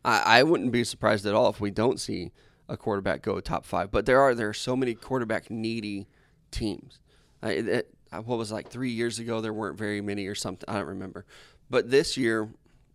I, 0.04 0.40
I 0.40 0.42
wouldn't 0.42 0.72
be 0.72 0.84
surprised 0.84 1.26
at 1.26 1.34
all 1.34 1.48
if 1.50 1.60
we 1.60 1.70
don't 1.70 2.00
see 2.00 2.32
a 2.68 2.76
quarterback 2.76 3.22
go 3.22 3.38
top 3.40 3.64
five. 3.64 3.90
But 3.90 4.06
there 4.06 4.20
are 4.20 4.34
there 4.34 4.48
are 4.48 4.54
so 4.54 4.76
many 4.76 4.94
quarterback 4.94 5.50
needy 5.50 6.06
teams. 6.50 6.98
I, 7.42 7.50
it, 7.52 7.94
what 8.24 8.38
was 8.38 8.50
like 8.52 8.68
three 8.68 8.90
years 8.90 9.18
ago? 9.18 9.40
There 9.40 9.52
weren't 9.52 9.78
very 9.78 10.00
many 10.00 10.26
or 10.26 10.34
something. 10.34 10.68
I 10.68 10.78
don't 10.78 10.86
remember. 10.88 11.24
But 11.68 11.90
this 11.90 12.16
year, 12.16 12.48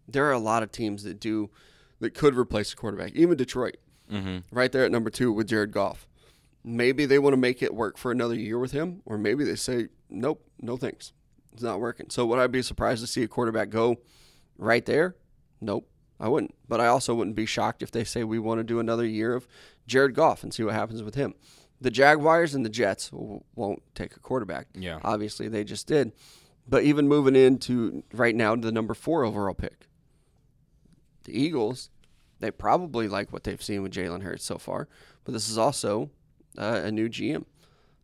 there 0.08 0.26
are 0.26 0.34
a 0.34 0.40
lot 0.40 0.64
of 0.64 0.72
teams 0.72 1.04
that 1.04 1.20
do 1.20 1.50
that 2.00 2.14
could 2.14 2.36
replace 2.36 2.74
a 2.74 2.76
quarterback. 2.76 3.14
Even 3.14 3.38
Detroit, 3.38 3.78
Mm-hmm. 4.12 4.40
right 4.56 4.72
there 4.72 4.86
at 4.86 4.92
number 4.92 5.10
two 5.10 5.32
with 5.32 5.48
Jared 5.48 5.72
Goff. 5.72 6.08
Maybe 6.64 7.08
they 7.08 7.18
want 7.18 7.34
to 7.34 7.38
make 7.38 7.64
it 7.64 7.74
work 7.74 7.98
for 7.98 8.12
another 8.12 8.36
year 8.36 8.60
with 8.60 8.72
him, 8.72 9.02
or 9.06 9.18
maybe 9.18 9.44
they 9.44 9.56
say, 9.56 9.88
nope, 10.12 10.46
no 10.62 10.78
thanks. 10.78 11.12
It's 11.54 11.64
not 11.64 11.80
working. 11.80 12.12
So 12.12 12.24
would 12.28 12.38
I 12.38 12.46
be 12.46 12.62
surprised 12.62 13.02
to 13.02 13.08
see 13.08 13.24
a 13.24 13.28
quarterback 13.28 13.72
go 13.72 13.98
right 14.60 14.86
there? 14.86 15.16
Nope, 15.60 15.88
I 16.20 16.28
wouldn't. 16.28 16.56
But 16.68 16.80
I 16.82 16.88
also 16.88 17.14
wouldn't 17.14 17.36
be 17.36 17.46
shocked 17.46 17.84
if 17.84 17.92
they 17.92 18.04
say 18.04 18.24
we 18.24 18.40
want 18.40 18.60
to 18.60 18.64
do 18.64 18.80
another 18.80 19.06
year 19.06 19.34
of 19.34 19.48
Jared 19.88 20.16
Goff 20.16 20.44
and 20.44 20.54
see 20.54 20.64
what 20.64 20.74
happens 20.74 21.04
with 21.04 21.16
him. 21.16 21.36
The 21.82 21.92
Jaguars 21.92 22.56
and 22.56 22.66
the 22.66 22.70
Jets 22.70 23.10
w- 23.10 23.42
won't 23.56 23.84
take 23.96 24.16
a 24.16 24.20
quarterback. 24.20 24.68
Yeah. 24.74 25.00
Obviously, 25.04 25.48
they 25.50 25.64
just 25.64 25.88
did. 25.88 26.14
But 26.68 26.84
even 26.84 27.08
moving 27.08 27.36
into 27.36 28.04
right 28.14 28.34
now 28.36 28.56
to 28.56 28.62
the 28.62 28.72
number 28.72 28.94
four 28.94 29.24
overall 29.24 29.54
pick, 29.54 29.88
the 31.26 31.38
Eagles, 31.38 31.90
they 32.40 32.50
probably 32.50 33.08
like 33.08 33.32
what 33.34 33.44
they've 33.44 33.62
seen 33.62 33.84
with 33.84 33.92
Jalen 33.94 34.24
Hurts 34.24 34.46
so 34.46 34.58
far. 34.58 34.88
But 35.26 35.34
this 35.34 35.50
is 35.50 35.58
also 35.58 36.10
uh, 36.58 36.82
a 36.84 36.92
new 36.92 37.10
GM. 37.10 37.46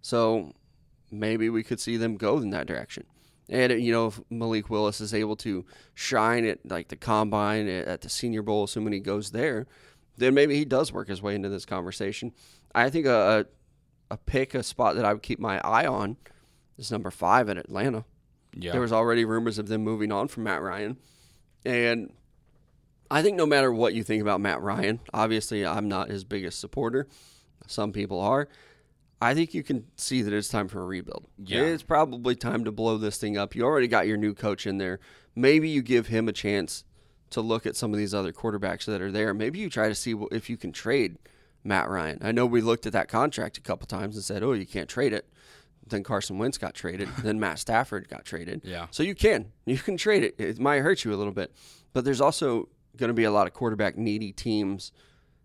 So 0.01 0.53
maybe 1.09 1.49
we 1.49 1.63
could 1.63 1.79
see 1.79 1.97
them 1.97 2.17
go 2.17 2.37
in 2.39 2.49
that 2.51 2.67
direction. 2.67 3.05
And, 3.51 3.83
you 3.83 3.91
know, 3.91 4.07
if 4.07 4.19
Malik 4.29 4.69
Willis 4.69 5.01
is 5.01 5.13
able 5.13 5.35
to 5.37 5.65
shine 5.93 6.45
at 6.45 6.59
like 6.65 6.87
the 6.87 6.95
combine, 6.95 7.67
at 7.67 8.01
the 8.01 8.09
Senior 8.09 8.41
Bowl, 8.41 8.63
assuming 8.63 8.93
he 8.93 8.99
goes 8.99 9.31
there, 9.31 9.67
then 10.17 10.33
maybe 10.33 10.55
he 10.55 10.63
does 10.65 10.93
work 10.93 11.09
his 11.09 11.21
way 11.21 11.35
into 11.35 11.49
this 11.49 11.65
conversation. 11.65 12.31
I 12.73 12.89
think 12.89 13.05
a, 13.05 13.45
a, 14.09 14.13
a 14.13 14.17
pick, 14.17 14.55
a 14.55 14.63
spot 14.63 14.95
that 14.95 15.03
I 15.03 15.11
would 15.11 15.21
keep 15.21 15.39
my 15.39 15.59
eye 15.59 15.85
on 15.85 16.15
is 16.77 16.91
number 16.91 17.11
five 17.11 17.49
at 17.49 17.57
Atlanta. 17.57 18.05
Yeah. 18.55 18.71
There 18.71 18.81
was 18.81 18.93
already 18.93 19.25
rumors 19.25 19.59
of 19.59 19.67
them 19.67 19.83
moving 19.83 20.11
on 20.11 20.29
from 20.29 20.43
Matt 20.43 20.61
Ryan. 20.61 20.97
And 21.65 22.13
I 23.09 23.21
think 23.21 23.35
no 23.35 23.45
matter 23.45 23.71
what 23.71 23.93
you 23.93 24.03
think 24.03 24.21
about 24.21 24.39
Matt 24.39 24.61
Ryan, 24.61 25.01
obviously 25.13 25.65
I'm 25.65 25.89
not 25.89 26.09
his 26.09 26.23
biggest 26.23 26.59
supporter. 26.59 27.07
Some 27.67 27.91
people 27.91 28.21
are. 28.21 28.47
I 29.21 29.35
think 29.35 29.53
you 29.53 29.61
can 29.61 29.85
see 29.97 30.23
that 30.23 30.33
it's 30.33 30.47
time 30.47 30.67
for 30.67 30.81
a 30.81 30.85
rebuild. 30.85 31.27
Yeah. 31.37 31.61
It's 31.61 31.83
probably 31.83 32.35
time 32.35 32.65
to 32.65 32.71
blow 32.71 32.97
this 32.97 33.17
thing 33.17 33.37
up. 33.37 33.55
You 33.55 33.63
already 33.63 33.87
got 33.87 34.07
your 34.07 34.17
new 34.17 34.33
coach 34.33 34.65
in 34.65 34.79
there. 34.79 34.99
Maybe 35.35 35.69
you 35.69 35.83
give 35.83 36.07
him 36.07 36.27
a 36.27 36.33
chance 36.33 36.83
to 37.29 37.41
look 37.41 37.65
at 37.65 37.75
some 37.75 37.93
of 37.93 37.99
these 37.99 38.13
other 38.13 38.33
quarterbacks 38.33 38.85
that 38.85 38.99
are 38.99 39.11
there. 39.11 39.33
Maybe 39.33 39.59
you 39.59 39.69
try 39.69 39.87
to 39.87 39.95
see 39.95 40.15
if 40.31 40.49
you 40.49 40.57
can 40.57 40.71
trade 40.71 41.17
Matt 41.63 41.87
Ryan. 41.87 42.17
I 42.21 42.31
know 42.31 42.45
we 42.45 42.61
looked 42.61 42.85
at 42.87 42.93
that 42.93 43.07
contract 43.07 43.57
a 43.57 43.61
couple 43.61 43.87
times 43.87 44.15
and 44.15 44.23
said, 44.23 44.43
"Oh, 44.43 44.53
you 44.53 44.65
can't 44.65 44.89
trade 44.89 45.13
it." 45.13 45.31
Then 45.87 46.03
Carson 46.03 46.37
Wentz 46.37 46.57
got 46.57 46.73
traded. 46.73 47.07
then 47.23 47.39
Matt 47.39 47.59
Stafford 47.59 48.09
got 48.09 48.25
traded. 48.25 48.61
Yeah. 48.63 48.87
So 48.91 49.03
you 49.03 49.15
can 49.15 49.51
you 49.65 49.77
can 49.77 49.97
trade 49.97 50.23
it. 50.23 50.35
It 50.39 50.59
might 50.59 50.79
hurt 50.79 51.05
you 51.05 51.13
a 51.13 51.15
little 51.15 51.33
bit, 51.33 51.53
but 51.93 52.05
there's 52.05 52.21
also 52.21 52.69
going 52.97 53.09
to 53.09 53.13
be 53.13 53.23
a 53.23 53.31
lot 53.31 53.47
of 53.47 53.53
quarterback 53.53 53.97
needy 53.97 54.31
teams 54.31 54.91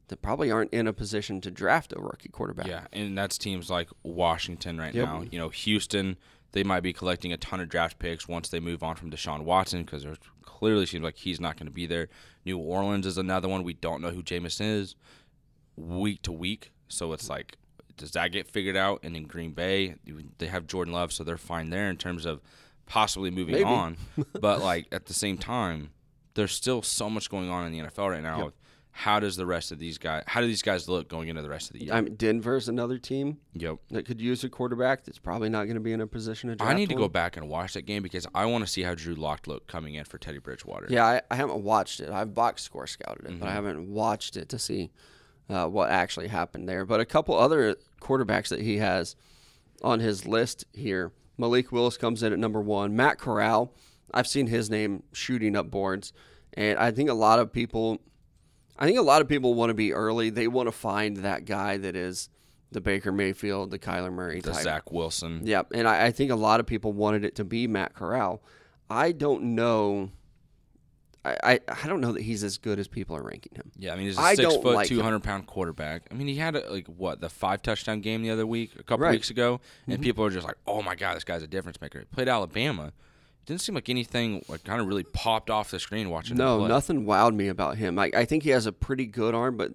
that 0.09 0.23
probably 0.23 0.51
aren't 0.51 0.73
in 0.73 0.87
a 0.87 0.93
position 0.93 1.41
to 1.41 1.51
draft 1.51 1.93
a 1.97 2.01
rookie 2.01 2.29
quarterback. 2.29 2.67
Yeah, 2.67 2.87
and 2.93 3.17
that's 3.19 3.37
teams 3.39 3.69
like 3.71 3.89
Washington 4.03 4.79
right 4.79 4.95
Yep. 4.95 5.05
now. 5.05 5.23
You 5.31 5.39
know, 5.39 5.49
Houston, 5.49 6.17
they 6.53 6.63
might 6.63 6.81
be 6.81 6.93
collecting 6.93 7.33
a 7.33 7.37
ton 7.37 7.61
of 7.61 7.69
draft 7.69 7.99
picks 7.99 8.29
once 8.29 8.49
they 8.49 8.61
move 8.61 8.83
on 8.83 8.95
from 8.97 9.11
Deshaun 9.11 9.43
Watson 9.43 9.83
because 9.85 10.05
there 10.05 10.15
clearly 10.43 10.87
seems 10.87 11.03
like 11.05 11.17
he's 11.17 11.41
not 11.41 11.57
going 11.57 11.67
to 11.67 11.73
be 11.73 11.87
there. 11.87 12.09
New 12.45 12.57
Orleans 12.59 13.05
is 13.07 13.19
another 13.19 13.49
one. 13.49 13.65
We 13.65 13.75
don't 13.75 14.01
know 14.01 14.11
who 14.11 14.23
Jameis 14.23 14.61
is 14.61 14.95
week 15.77 16.23
to 16.23 16.33
week. 16.33 16.71
So 16.89 17.13
it's 17.13 17.29
like, 17.29 17.57
does 17.97 18.13
that 18.13 18.33
get 18.33 18.47
figured 18.47 18.77
out? 18.77 19.01
And 19.03 19.17
in 19.17 19.25
Green 19.25 19.53
Bay, 19.53 19.97
they 20.39 20.47
have 20.47 20.67
Jordan 20.67 20.95
Love, 20.95 21.13
so 21.13 21.25
they're 21.25 21.37
fine 21.37 21.71
there 21.71 21.91
in 21.91 21.97
terms 21.97 22.25
of 22.25 22.41
possibly 22.87 23.31
moving 23.31 23.55
Maybe. 23.57 23.65
on. 23.65 23.97
but 24.41 24.63
like 24.63 24.87
at 24.93 25.07
the 25.07 25.15
same 25.15 25.37
time, 25.37 25.91
there's 26.35 26.53
still 26.53 26.83
so 26.83 27.11
much 27.11 27.29
going 27.29 27.49
on 27.51 27.67
in 27.67 27.73
the 27.73 27.81
NFL 27.91 28.11
right 28.11 28.23
now. 28.23 28.45
Yep. 28.45 28.53
How 28.99 29.21
does 29.21 29.37
the 29.37 29.45
rest 29.45 29.73
of 29.73 29.79
these 29.79 29.99
guys? 29.99 30.25
How 30.27 30.41
do 30.41 30.47
these 30.47 30.63
guys 30.63 30.89
look 30.89 31.07
going 31.07 31.29
into 31.29 31.43
the 31.43 31.51
rest 31.51 31.69
of 31.69 31.75
the 31.75 31.85
year? 31.85 31.93
I 31.93 32.01
mean, 32.01 32.15
Denver's 32.15 32.67
another 32.67 32.97
team 32.97 33.37
yep. 33.53 33.77
that 33.91 34.07
could 34.07 34.23
use 34.23 34.43
a 34.43 34.49
quarterback 34.49 35.05
that's 35.05 35.19
probably 35.19 35.51
not 35.51 35.65
going 35.65 35.75
to 35.75 35.81
be 35.81 35.93
in 35.93 36.01
a 36.01 36.07
position 36.07 36.57
to 36.57 36.65
I 36.65 36.73
need 36.73 36.89
to 36.89 36.95
go 36.95 37.07
back 37.07 37.37
and 37.37 37.47
watch 37.49 37.75
that 37.75 37.83
game 37.83 38.03
because 38.03 38.27
I 38.35 38.47
want 38.47 38.65
to 38.65 38.71
see 38.71 38.83
how 38.83 38.95
Drew 38.95 39.15
Lock 39.15 39.47
looked 39.47 39.69
coming 39.69 39.97
in 39.97 40.05
for 40.07 40.17
Teddy 40.17 40.39
Bridgewater. 40.39 40.87
Yeah, 40.89 41.05
I, 41.05 41.21
I 41.31 41.37
haven't 41.37 41.63
watched 41.63 42.01
it. 42.01 42.09
I've 42.09 42.33
box 42.33 42.63
score 42.63 42.87
scouted 42.87 43.27
it, 43.27 43.31
Mm-hmm. 43.33 43.41
but 43.41 43.49
I 43.51 43.53
haven't 43.53 43.87
watched 43.93 44.37
it 44.39 44.49
to 44.49 44.59
see 44.59 44.91
uh, 45.51 45.67
what 45.67 45.91
actually 45.91 46.29
happened 46.29 46.67
there. 46.67 46.87
But 46.87 47.01
a 47.01 47.05
couple 47.05 47.39
other 47.39 47.77
quarterbacks 48.01 48.49
that 48.49 48.63
he 48.63 48.79
has 48.79 49.15
on 49.83 50.01
his 50.01 50.27
list 50.27 50.65
here. 50.73 51.13
Malik 51.37 51.71
Willis 51.71 51.99
comes 51.99 52.23
in 52.23 52.33
at 52.33 52.39
number 52.39 52.63
one. 52.63 52.97
Matt 52.97 53.19
Corral, 53.19 53.75
I've 54.15 54.27
seen 54.27 54.47
his 54.47 54.71
name 54.71 55.03
shooting 55.13 55.55
up 55.55 55.71
boards, 55.71 56.15
and 56.55 56.79
I 56.79 56.93
think 56.93 57.11
a 57.11 57.15
lot 57.15 57.39
of 57.39 57.53
people, 57.53 58.01
I 58.79 58.87
think 58.87 58.99
a 58.99 59.03
lot 59.03 59.23
of 59.23 59.29
people 59.29 59.55
want 59.55 59.71
to 59.71 59.75
be 59.75 59.93
early. 59.93 60.31
They 60.31 60.49
want 60.49 60.67
to 60.69 60.73
find 60.73 61.19
that 61.19 61.45
guy 61.45 61.77
that 61.79 61.97
is 61.97 62.29
the 62.73 62.81
Baker 62.81 63.13
Mayfield, 63.13 63.71
the 63.71 63.79
Kyler 63.79 64.13
Murray 64.13 64.41
The 64.41 64.53
type. 64.53 64.65
Zach 64.65 64.93
Wilson. 64.93 65.41
Yep, 65.45 65.69
and 65.75 65.89
I, 65.89 66.07
I 66.07 66.11
think 66.11 66.31
a 66.31 66.37
lot 66.37 66.61
of 66.61 66.67
people 66.67 66.93
wanted 66.93 67.25
it 67.25 67.37
to 67.37 67.45
be 67.45 67.67
Matt 67.67 67.95
Corral. 67.95 68.43
I 68.91 69.13
don't 69.13 69.55
know. 69.55 70.11
I, 71.25 71.59
I, 71.67 71.89
don't 71.89 72.01
know 72.01 72.13
that 72.13 72.23
he's 72.23 72.45
as 72.45 72.57
good 72.57 72.79
as 72.79 72.87
people 72.87 73.17
are 73.17 73.23
ranking 73.23 73.53
him. 73.57 73.73
Yeah, 73.77 73.93
I 73.93 73.97
mean 73.97 74.07
he's 74.07 74.17
a 74.17 74.21
I 74.21 74.35
six 74.37 74.55
foot, 74.55 74.77
like 74.77 74.87
two 74.87 75.03
hundred 75.03 75.25
pound 75.25 75.47
quarterback. 75.49 76.03
I 76.11 76.15
mean 76.15 76.29
he 76.29 76.37
had 76.37 76.55
a, 76.55 76.71
like 76.71 76.87
what 76.87 77.21
the 77.21 77.29
five 77.29 77.63
touchdown 77.63 78.01
game 78.01 78.23
the 78.23 78.31
other 78.31 78.47
week, 78.47 78.75
a 78.79 78.85
couple 78.85 78.99
Right. 78.99 79.09
Mm-hmm. 79.09 79.15
weeks 79.17 79.31
ago, 79.31 79.61
and 79.89 80.01
people 80.01 80.25
are 80.25 80.31
just 80.31 80.47
like, 80.47 80.57
"Oh 80.69 80.83
my 80.83 80.95
god, 80.95 81.17
this 81.17 81.25
guy's 81.25 81.43
a 81.43 81.49
difference 81.49 81.81
maker." 81.81 81.99
He 81.99 82.05
played 82.05 82.29
Alabama. 82.29 82.93
Didn't 83.47 83.61
seem 83.61 83.75
like 83.77 83.89
anything 83.89 84.45
like 84.49 84.65
kind 84.65 84.81
of 84.81 84.89
really 84.89 85.05
popped 85.05 85.51
off 85.51 85.71
the 85.71 85.79
screen 85.79 86.11
watching. 86.11 86.33
him 86.33 86.39
No, 86.39 86.67
nothing 86.67 87.07
wowed 87.07 87.35
me 87.35 87.49
about 87.49 87.79
him. 87.79 87.99
I, 87.99 88.11
I 88.15 88.25
think 88.25 88.43
he 88.43 88.51
has 88.51 88.67
a 88.67 88.73
pretty 88.73 89.07
good 89.07 89.35
arm, 89.35 89.57
but 89.57 89.71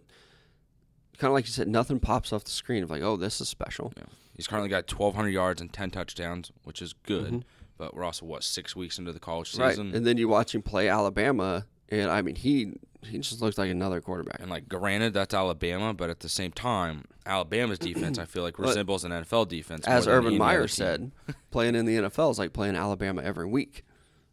kind 1.17 1.29
of 1.29 1.33
like 1.33 1.45
you 1.45 1.51
said, 1.51 1.69
nothing 1.69 1.99
pops 1.99 2.33
off 2.33 2.43
the 2.43 2.51
screen 2.51 2.83
of 2.83 2.89
like, 2.89 3.01
oh, 3.01 3.15
this 3.15 3.39
is 3.39 3.47
special. 3.47 3.93
Yeah. 3.95 4.03
He's 4.35 4.47
currently 4.47 4.69
got 4.69 4.87
twelve 4.87 5.15
hundred 5.15 5.29
yards 5.29 5.61
and 5.61 5.71
ten 5.71 5.89
touchdowns, 5.89 6.51
which 6.63 6.81
is 6.81 6.93
good. 6.93 7.27
Mm-hmm. 7.27 7.39
But 7.77 7.95
we're 7.95 8.03
also 8.03 8.25
what 8.25 8.43
six 8.43 8.75
weeks 8.75 8.99
into 8.99 9.11
the 9.11 9.19
college 9.19 9.51
season, 9.51 9.63
Right, 9.63 9.71
season, 9.71 9.95
and 9.95 10.05
then 10.05 10.17
you 10.17 10.27
watch 10.27 10.53
him 10.53 10.61
play 10.61 10.87
Alabama, 10.87 11.65
and 11.89 12.11
I 12.11 12.21
mean, 12.21 12.35
he 12.35 12.73
he 13.05 13.17
just 13.19 13.41
looks 13.41 13.57
like 13.57 13.69
another 13.71 14.01
quarterback. 14.01 14.39
And 14.39 14.49
like, 14.49 14.67
granted, 14.69 15.13
that's 15.13 15.33
Alabama, 15.33 15.93
but 15.93 16.09
at 16.09 16.19
the 16.19 16.29
same 16.29 16.51
time, 16.51 17.05
Alabama's 17.25 17.79
defense, 17.79 18.17
I 18.19 18.25
feel 18.25 18.43
like 18.43 18.59
resembles 18.59 19.03
an 19.03 19.11
NFL 19.11 19.47
defense. 19.47 19.87
As 19.87 20.07
Urban 20.07 20.37
Meyer 20.37 20.67
said, 20.67 21.11
playing 21.51 21.75
in 21.75 21.85
the 21.85 21.95
NFL 21.95 22.31
is 22.31 22.39
like 22.39 22.53
playing 22.53 22.75
Alabama 22.75 23.21
every 23.23 23.45
week. 23.45 23.83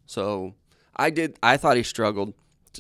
So 0.07 0.55
I 0.97 1.11
did. 1.11 1.39
I 1.43 1.57
thought 1.57 1.77
he 1.77 1.83
struggled. 1.83 2.35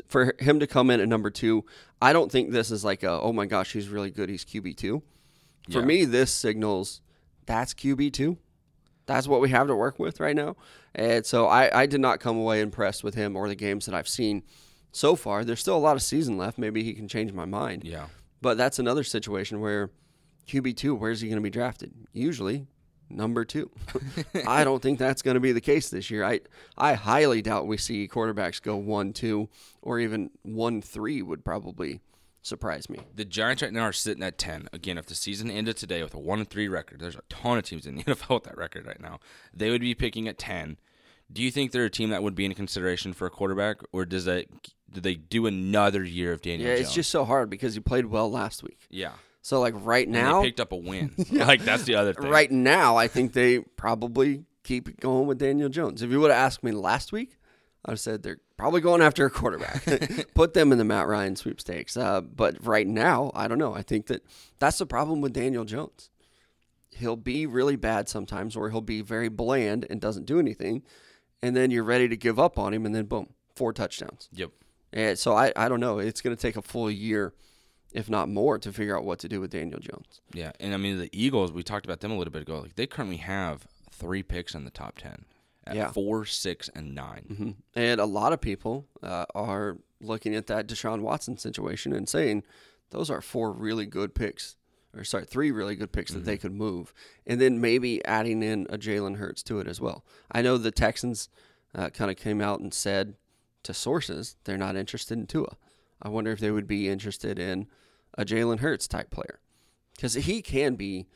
For 0.08 0.34
him 0.38 0.60
to 0.60 0.66
come 0.66 0.90
in 0.90 1.00
at 1.00 1.08
number 1.08 1.30
two, 1.30 1.64
I 2.00 2.12
don't 2.12 2.30
think 2.30 2.52
this 2.52 2.70
is 2.70 2.84
like 2.84 3.02
a 3.02 3.10
oh 3.20 3.32
my 3.32 3.46
gosh 3.46 3.72
he's 3.72 3.88
really 3.88 4.10
good. 4.10 4.28
He's 4.28 4.44
QB 4.44 4.76
two. 4.76 5.02
For 5.70 5.80
Yeah. 5.80 5.86
me, 5.86 6.04
this 6.04 6.30
signals 6.30 7.00
that's 7.46 7.74
QB 7.74 8.12
two. 8.12 8.36
That's 9.06 9.26
what 9.26 9.40
we 9.40 9.48
have 9.48 9.66
to 9.68 9.74
work 9.74 9.98
with 9.98 10.20
right 10.20 10.36
now. 10.36 10.56
And 10.94 11.24
so 11.24 11.46
I, 11.46 11.82
I 11.82 11.86
did 11.86 12.00
not 12.00 12.20
come 12.20 12.36
away 12.36 12.60
impressed 12.60 13.02
with 13.02 13.14
him 13.14 13.34
or 13.34 13.48
the 13.48 13.54
games 13.54 13.86
that 13.86 13.94
I've 13.94 14.06
seen 14.08 14.42
so 14.92 15.16
far. 15.16 15.44
There's 15.44 15.60
still 15.60 15.76
a 15.76 15.78
lot 15.78 15.96
of 15.96 16.02
season 16.02 16.36
left. 16.38 16.58
Maybe 16.58 16.82
he 16.82 16.92
can 16.94 17.08
change 17.08 17.32
my 17.32 17.44
mind. 17.44 17.84
Yeah, 17.84 18.06
But 18.40 18.56
that's 18.56 18.78
another 18.78 19.04
situation 19.04 19.60
where 19.60 19.90
QB 20.48 20.76
two, 20.76 20.94
where's 20.94 21.20
he 21.20 21.28
going 21.28 21.36
to 21.36 21.42
be 21.42 21.50
drafted? 21.50 21.92
Usually 22.12 22.66
number 23.10 23.44
two. 23.44 23.70
I 24.46 24.64
don't 24.64 24.82
think 24.82 24.98
that's 24.98 25.22
going 25.22 25.34
to 25.34 25.40
be 25.40 25.52
the 25.52 25.60
case 25.60 25.88
this 25.90 26.10
year. 26.10 26.24
I 26.24 26.40
I 26.76 26.94
highly 26.94 27.42
doubt 27.42 27.66
we 27.66 27.76
see 27.76 28.08
quarterbacks 28.08 28.60
go 28.62 28.76
one 28.76 29.12
two 29.12 29.48
or 29.82 29.98
even 29.98 30.30
one 30.42 30.82
three 30.82 31.22
would 31.22 31.44
probably 31.44 32.00
surprise 32.40 32.88
me. 32.88 32.98
the 33.14 33.24
Giants 33.26 33.62
right 33.62 33.72
now 33.72 33.82
are 33.82 33.92
sitting 33.92 34.22
at 34.22 34.38
ten. 34.38 34.68
Again, 34.72 34.96
if 34.98 35.06
the 35.06 35.14
season 35.14 35.50
ended 35.50 35.76
today 35.76 36.02
with 36.02 36.14
a 36.14 36.18
one 36.18 36.38
and 36.38 36.48
three 36.48 36.68
record, 36.68 37.00
there's 37.00 37.16
a 37.16 37.22
ton 37.28 37.58
of 37.58 37.64
teams 37.64 37.86
in 37.86 37.96
the 37.96 38.02
NFL 38.04 38.34
with 38.36 38.44
that 38.44 38.56
record 38.56 38.86
right 38.86 39.00
now. 39.00 39.20
They 39.52 39.70
would 39.70 39.80
be 39.82 39.94
picking 39.94 40.28
at 40.28 40.38
ten. 40.38 40.78
Do 41.30 41.42
you 41.42 41.50
think 41.50 41.72
they're 41.72 41.84
a 41.84 41.90
team 41.90 42.08
that 42.08 42.22
would 42.22 42.34
be 42.34 42.46
in 42.46 42.54
consideration 42.54 43.12
for 43.12 43.26
a 43.26 43.30
quarterback, 43.30 43.80
or 43.92 44.06
does 44.06 44.24
that 44.24 44.46
do 44.92 45.00
they 45.00 45.14
do 45.14 45.46
another 45.46 46.02
year 46.04 46.32
of 46.32 46.40
Daniel 46.42 46.68
Yeah, 46.68 46.76
Jones? 46.76 46.86
it's 46.88 46.94
just 46.94 47.10
so 47.10 47.24
hard 47.24 47.50
because 47.50 47.74
he 47.74 47.80
played 47.80 48.06
well 48.06 48.30
last 48.30 48.62
week. 48.62 48.86
yeah. 48.90 49.12
So 49.40 49.60
like 49.60 49.72
right 49.76 50.06
now, 50.06 50.42
they 50.42 50.48
picked 50.48 50.60
up 50.60 50.72
a 50.72 50.76
win. 50.76 51.14
Like 51.32 51.62
that's 51.64 51.84
the 51.84 51.94
other 51.94 52.12
thing. 52.12 52.28
right 52.30 52.50
now, 52.50 52.96
I 52.96 53.08
think 53.08 53.32
they 53.32 53.60
probably 53.60 54.44
keep 54.62 55.00
going 55.00 55.26
with 55.26 55.38
Daniel 55.38 55.70
Jones. 55.70 56.02
If 56.02 56.10
you 56.10 56.20
would 56.20 56.30
have 56.30 56.38
asked 56.38 56.62
me 56.62 56.72
last 56.72 57.12
week, 57.12 57.38
I'd 57.86 57.92
have 57.92 58.00
said 58.00 58.22
they're 58.22 58.40
probably 58.58 58.82
going 58.82 59.00
after 59.00 59.24
a 59.24 59.30
quarterback. 59.30 59.84
Put 60.34 60.52
them 60.52 60.70
in 60.72 60.76
the 60.76 60.84
Matt 60.84 61.06
Ryan 61.06 61.34
sweepstakes. 61.36 61.96
Uh, 61.96 62.20
but 62.20 62.56
right 62.66 62.86
now, 62.86 63.30
I 63.34 63.48
don't 63.48 63.56
know. 63.56 63.72
I 63.74 63.80
think 63.82 64.08
that 64.08 64.22
that's 64.58 64.76
the 64.78 64.86
problem 64.86 65.22
with 65.22 65.32
Daniel 65.32 65.64
Jones. 65.64 66.10
He'll 66.90 67.16
be 67.16 67.46
really 67.46 67.76
bad 67.76 68.08
sometimes, 68.08 68.54
or 68.56 68.68
he'll 68.68 68.80
be 68.82 69.00
very 69.00 69.28
bland 69.28 69.86
and 69.88 69.98
doesn't 70.00 70.26
do 70.26 70.38
anything, 70.40 70.82
and 71.42 71.56
then 71.56 71.70
you're 71.70 71.84
ready 71.84 72.08
to 72.08 72.16
give 72.16 72.38
up 72.38 72.58
on 72.58 72.74
him, 72.74 72.84
and 72.84 72.94
then 72.94 73.06
boom, 73.06 73.28
four 73.54 73.72
touchdowns. 73.72 74.28
Yep. 74.32 74.50
And 74.92 75.18
so 75.18 75.34
I, 75.34 75.52
I 75.56 75.68
don't 75.68 75.80
know. 75.80 75.98
It's 75.98 76.20
going 76.20 76.34
to 76.34 76.40
take 76.40 76.56
a 76.56 76.62
full 76.62 76.90
year, 76.90 77.32
if 77.92 78.08
not 78.08 78.28
more, 78.28 78.58
to 78.58 78.72
figure 78.72 78.96
out 78.96 79.04
what 79.04 79.18
to 79.20 79.28
do 79.28 79.40
with 79.40 79.50
Daniel 79.50 79.80
Jones. 79.80 80.20
Yeah, 80.32 80.52
and 80.60 80.72
I 80.74 80.76
mean 80.76 80.98
the 80.98 81.10
Eagles. 81.12 81.52
We 81.52 81.62
talked 81.62 81.84
about 81.86 82.00
them 82.00 82.10
a 82.10 82.16
little 82.16 82.32
bit 82.32 82.42
ago. 82.42 82.60
Like 82.60 82.76
they 82.76 82.86
currently 82.86 83.18
have 83.18 83.66
three 83.90 84.22
picks 84.22 84.54
in 84.54 84.64
the 84.64 84.70
top 84.70 84.96
ten 84.98 85.24
at 85.66 85.76
Yeah. 85.76 85.90
four, 85.90 86.24
six, 86.24 86.70
and 86.74 86.94
9 86.94 87.18
hmm 87.36 87.50
And 87.74 88.00
a 88.00 88.06
lot 88.06 88.32
of 88.32 88.40
people 88.40 88.86
uh, 89.02 89.26
are 89.34 89.76
looking 90.00 90.34
at 90.34 90.46
that 90.46 90.66
Deshaun 90.66 91.00
Watson 91.00 91.36
situation 91.36 91.92
and 91.92 92.08
saying 92.08 92.42
those 92.90 93.10
are 93.10 93.20
four 93.20 93.52
really 93.52 93.84
good 93.84 94.14
picks, 94.14 94.56
or 94.96 95.04
sorry, 95.04 95.26
three 95.26 95.50
really 95.50 95.76
good 95.76 95.92
picks 95.92 96.12
that 96.12 96.24
they 96.24 96.38
could 96.38 96.54
move, 96.54 96.94
and 97.26 97.38
then 97.38 97.60
maybe 97.60 98.02
adding 98.06 98.42
in 98.42 98.66
a 98.70 98.78
Jalen 98.78 99.16
Hurts 99.16 99.42
to 99.42 99.58
it 99.60 99.66
as 99.68 99.78
well. 99.80 100.04
I 100.32 100.40
know 100.40 100.56
the 100.56 100.70
Texans 100.70 101.28
uh, 101.74 101.90
kind 101.90 102.10
of 102.10 102.16
came 102.16 102.40
out 102.40 102.60
and 102.60 102.72
said 102.72 103.14
to 103.62 103.74
sources 103.74 104.36
they're 104.44 104.56
not 104.56 104.76
interested 104.76 105.18
in 105.18 105.26
Tua. 105.26 105.56
I 106.00 106.08
wonder 106.08 106.30
if 106.30 106.40
they 106.40 106.50
would 106.50 106.66
be 106.68 106.88
interested 106.88 107.38
in 107.38 107.66
a 108.16 108.24
Jalen 108.24 108.60
Hurts 108.60 108.86
type 108.88 109.10
player 109.10 109.40
because 109.94 110.14
he 110.14 110.42
can 110.42 110.76
be 110.76 111.06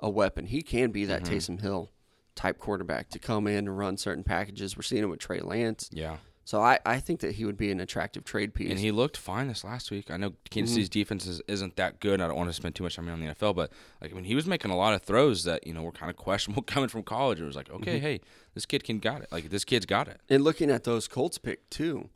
a 0.00 0.10
weapon. 0.10 0.46
He 0.46 0.62
can 0.62 0.90
be 0.90 1.04
that 1.04 1.22
mm-hmm. 1.22 1.34
Taysom 1.34 1.60
Hill 1.60 1.90
type 2.34 2.58
quarterback 2.58 3.10
to 3.10 3.18
come 3.18 3.46
in 3.46 3.58
and 3.58 3.78
run 3.78 3.96
certain 3.96 4.24
packages. 4.24 4.76
We're 4.76 4.82
seeing 4.82 5.02
it 5.02 5.08
with 5.08 5.20
Trey 5.20 5.40
Lance. 5.40 5.88
Yeah, 5.92 6.16
So 6.46 6.60
I, 6.60 6.78
I 6.84 7.00
think 7.00 7.20
that 7.20 7.36
he 7.36 7.46
would 7.46 7.56
be 7.56 7.70
an 7.70 7.80
attractive 7.80 8.22
trade 8.24 8.52
piece. 8.52 8.70
and 8.70 8.78
he 8.78 8.90
looked 8.90 9.16
fine 9.16 9.48
this 9.48 9.64
last 9.64 9.90
week. 9.90 10.10
I 10.10 10.18
know 10.18 10.34
Kansas 10.50 10.72
Mm-hmm. 10.72 10.82
City's 10.82 10.88
defense 10.90 11.26
is, 11.26 11.40
isn't 11.48 11.76
that 11.76 12.00
good. 12.00 12.20
I 12.20 12.26
don't 12.28 12.36
want 12.36 12.50
to 12.50 12.52
spend 12.52 12.74
too 12.74 12.82
much 12.82 12.96
time 12.96 13.08
on 13.08 13.18
the 13.20 13.26
NFL, 13.34 13.54
but 13.56 13.72
like 14.02 14.12
I 14.12 14.14
mean, 14.14 14.24
he 14.24 14.34
was 14.34 14.46
making 14.46 14.70
a 14.70 14.76
lot 14.76 14.92
of 14.92 15.02
throws 15.02 15.44
that 15.44 15.66
you 15.66 15.72
know 15.72 15.82
were 15.82 15.90
kind 15.92 16.10
of 16.10 16.16
questionable 16.28 16.62
coming 16.62 16.88
from 16.90 17.02
college. 17.02 17.40
It 17.40 17.44
was 17.44 17.56
like, 17.56 17.70
okay, 17.70 17.96
Mm-hmm. 17.96 18.04
hey, 18.06 18.20
this 18.52 18.66
kid 18.66 18.84
can 18.84 18.98
got 18.98 19.22
it. 19.22 19.28
Like 19.32 19.48
this 19.48 19.64
kid's 19.64 19.86
got 19.86 20.06
it. 20.06 20.20
and 20.28 20.44
looking 20.44 20.70
at 20.70 20.84
those 20.84 21.08
Colts 21.08 21.38
pick 21.38 21.68
too, 21.70 22.10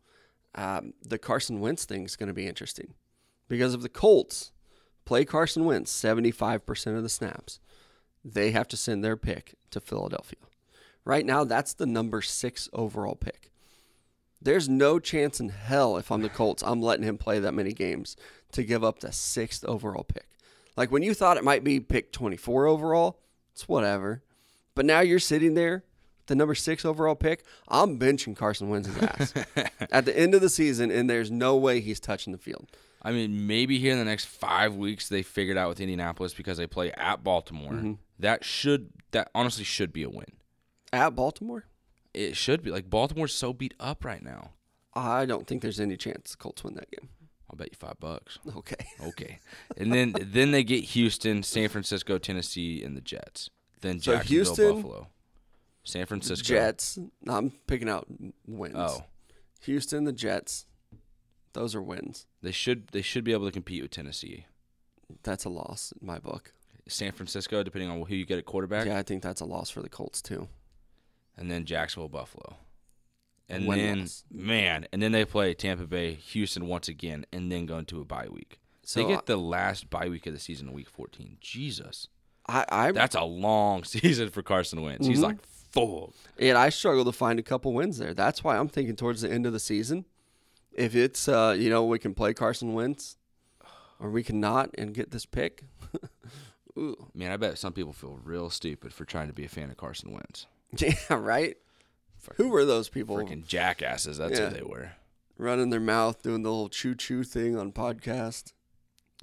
um, 0.54 0.92
the 1.02 1.18
Carson 1.18 1.60
Wentz 1.60 1.84
thing 1.86 2.04
is 2.04 2.14
going 2.16 2.26
to 2.28 2.34
be 2.34 2.46
interesting 2.46 2.94
because 3.48 3.72
if 3.74 3.80
the 3.80 3.88
Colts 3.88 4.52
play 5.06 5.24
Carson 5.24 5.64
Wentz 5.64 5.90
seventy 5.90 6.30
five 6.30 6.66
percent 6.66 6.96
of 6.98 7.02
the 7.02 7.08
snaps, 7.08 7.60
they 8.22 8.50
have 8.50 8.68
to 8.68 8.76
send 8.76 9.02
their 9.02 9.16
pick 9.16 9.54
to 9.70 9.80
Philadelphia. 9.80 10.38
Right 11.06 11.24
now, 11.24 11.44
that's 11.44 11.72
the 11.72 11.86
number 11.86 12.20
six 12.20 12.68
overall 12.74 13.14
pick. 13.14 13.50
There's 14.40 14.68
no 14.68 14.98
chance 14.98 15.40
in 15.40 15.48
hell 15.48 15.96
if 15.96 16.12
I'm 16.12 16.22
the 16.22 16.28
Colts, 16.28 16.62
I'm 16.62 16.80
letting 16.80 17.04
him 17.04 17.18
play 17.18 17.38
that 17.40 17.54
many 17.54 17.72
games 17.72 18.16
to 18.52 18.62
give 18.62 18.84
up 18.84 19.00
the 19.00 19.12
sixth 19.12 19.64
overall 19.64 20.04
pick. 20.04 20.28
Like 20.76 20.92
when 20.92 21.02
you 21.02 21.12
thought 21.12 21.36
it 21.36 21.44
might 21.44 21.64
be 21.64 21.80
pick 21.80 22.12
24 22.12 22.66
overall, 22.66 23.18
it's 23.52 23.68
whatever. 23.68 24.22
But 24.74 24.84
now 24.84 25.00
you're 25.00 25.18
sitting 25.18 25.54
there 25.54 25.82
the 26.28 26.34
number 26.34 26.54
six 26.54 26.84
overall 26.84 27.16
pick, 27.16 27.42
I'm 27.66 27.98
benching 27.98 28.36
Carson 28.36 28.68
Wentz's 28.68 28.96
ass 28.98 29.34
at 29.90 30.04
the 30.04 30.16
end 30.16 30.34
of 30.34 30.40
the 30.40 30.48
season, 30.48 30.90
and 30.90 31.10
there's 31.10 31.30
no 31.30 31.56
way 31.56 31.80
he's 31.80 31.98
touching 31.98 32.32
the 32.32 32.38
field. 32.38 32.68
I 33.02 33.12
mean, 33.12 33.46
maybe 33.46 33.78
here 33.78 33.92
in 33.92 33.98
the 33.98 34.04
next 34.04 34.26
five 34.26 34.74
weeks 34.76 35.08
they 35.08 35.22
figured 35.22 35.56
out 35.56 35.68
with 35.68 35.80
Indianapolis 35.80 36.34
because 36.34 36.58
they 36.58 36.66
play 36.66 36.92
at 36.92 37.24
Baltimore. 37.24 37.72
Mm-hmm. 37.72 37.92
That 38.18 38.44
should 38.44 38.90
that 39.10 39.30
honestly 39.34 39.64
should 39.64 39.92
be 39.92 40.02
a 40.02 40.10
win. 40.10 40.26
At 40.92 41.14
Baltimore, 41.14 41.64
It 42.18 42.36
should 42.36 42.62
be 42.62 42.70
like 42.70 42.90
Baltimore's 42.90 43.32
so 43.34 43.52
beat 43.52 43.74
up 43.78 44.04
right 44.04 44.22
now. 44.22 44.50
I 44.94 45.24
don't 45.26 45.46
think 45.46 45.62
there's 45.62 45.78
any 45.80 45.96
chance 45.96 46.32
the 46.32 46.36
Colts 46.36 46.64
win 46.64 46.74
that 46.74 46.90
game. 46.90 47.08
I'll 47.50 47.56
bet 47.56 47.68
you 47.70 47.76
five 47.78 47.98
bucks. 48.00 48.38
Okay. 48.56 48.76
Okay, 49.08 49.38
and 49.76 49.92
then 49.92 50.14
then 50.20 50.50
they 50.50 50.64
get 50.64 50.82
Houston, 50.84 51.42
San 51.44 51.68
Francisco, 51.68 52.18
Tennessee, 52.18 52.82
and 52.82 52.96
the 52.96 53.00
Jets. 53.00 53.48
Then 53.80 54.00
So 54.00 54.12
Jacksonville, 54.16 54.44
Houston- 54.44 54.74
Buffalo, 54.82 55.06
San 55.84 56.06
Francisco. 56.06 56.46
Jets. 56.48 56.98
I'm 57.28 57.52
picking 57.66 57.88
out 57.88 58.06
wins. 58.46 58.74
Oh, 58.76 59.04
Houston, 59.62 60.04
the 60.04 60.12
Jets. 60.12 60.66
Those 61.54 61.74
are 61.74 61.82
wins. 61.82 62.26
they 62.42 62.52
should 62.52 62.88
they 62.88 63.02
should 63.02 63.24
be 63.24 63.32
able 63.32 63.46
to 63.46 63.52
compete 63.52 63.82
with 63.82 63.92
Tennessee. 63.92 64.46
That's 65.22 65.44
a 65.44 65.48
loss 65.48 65.92
in 66.00 66.06
my 66.06 66.18
book. 66.18 66.52
San 66.88 67.12
Francisco, 67.12 67.62
depending 67.62 67.88
on 67.90 68.02
who 68.04 68.14
you 68.14 68.26
get 68.26 68.38
at 68.38 68.44
quarterback, 68.46 68.86
Yeah, 68.86 68.98
I 68.98 69.02
think 69.02 69.22
that's 69.22 69.40
a 69.40 69.44
loss 69.46 69.70
for 69.70 69.80
the 69.82 69.88
Colts 69.88 70.20
too. 70.20 70.48
And 71.38 71.50
then 71.50 71.64
Jacksonville, 71.64 72.08
Buffalo. 72.08 72.56
And 73.48 73.66
then 73.70 74.00
loss. 74.00 74.24
man, 74.30 74.86
and 74.92 75.00
then 75.00 75.12
they 75.12 75.24
play 75.24 75.54
Tampa 75.54 75.86
Bay, 75.86 76.12
Houston 76.14 76.66
once 76.66 76.86
again, 76.88 77.24
and 77.32 77.50
then 77.50 77.64
go 77.64 77.78
into 77.78 77.98
a 78.00 78.04
bye 78.04 78.26
week. 78.30 78.58
So 78.82 79.00
they 79.02 79.08
get 79.08 79.24
the 79.26 79.36
last 79.38 79.88
bye 79.88 80.08
week 80.08 80.26
of 80.26 80.34
the 80.34 80.38
season 80.38 80.68
in 80.68 80.74
week 80.74 80.90
14. 80.90 81.38
Jesus. 81.40 82.08
I, 82.46 82.64
I 82.68 82.92
That's 82.92 83.14
a 83.14 83.24
long 83.24 83.84
season 83.84 84.28
for 84.30 84.42
Carson 84.42 84.82
Wentz. 84.82 85.06
He's 85.06 85.20
Mhm. 85.20 85.22
like 85.22 85.46
full. 85.46 86.12
and 86.38 86.58
I 86.58 86.68
struggle 86.70 87.04
to 87.06 87.12
find 87.12 87.38
a 87.38 87.42
couple 87.42 87.72
wins 87.72 87.96
there. 87.98 88.12
That's 88.14 88.42
why 88.44 88.56
I'm 88.58 88.68
thinking 88.68 88.96
towards 88.96 89.20
the 89.22 89.30
end 89.30 89.46
of 89.46 89.52
the 89.54 89.60
season, 89.60 90.04
if 90.72 90.94
it's 90.94 91.26
uh, 91.28 91.54
you 91.58 91.70
know 91.70 91.84
we 91.84 91.98
can 91.98 92.14
play 92.14 92.34
Carson 92.34 92.74
Wentz, 92.74 93.16
or 93.98 94.10
we 94.10 94.22
cannot 94.22 94.70
and 94.76 94.92
get 94.94 95.10
this 95.10 95.24
pick. 95.26 95.62
Ooh, 96.78 97.08
Man, 97.14 97.32
I 97.32 97.36
bet 97.36 97.58
some 97.58 97.72
people 97.72 97.92
feel 97.92 98.18
real 98.22 98.50
stupid 98.50 98.92
for 98.92 99.04
trying 99.04 99.26
to 99.28 99.32
be 99.34 99.44
a 99.44 99.48
fan 99.48 99.70
of 99.70 99.76
Carson 99.76 100.12
Wentz. 100.12 100.46
Yeah, 100.76 100.94
right. 101.14 101.56
Who 102.36 102.48
were 102.48 102.64
those 102.64 102.88
people 102.88 103.16
Freaking 103.16 103.46
jackasses. 103.46 104.18
That's 104.18 104.38
Yeah. 104.38 104.48
who 104.50 104.54
they 104.56 104.62
were. 104.62 104.92
running 105.38 105.70
their 105.70 105.80
mouth 105.80 106.22
doing 106.22 106.42
the 106.42 106.50
little 106.50 106.68
choo 106.68 106.94
choo 106.94 107.22
thing 107.24 107.56
on 107.56 107.72
podcast? 107.72 108.52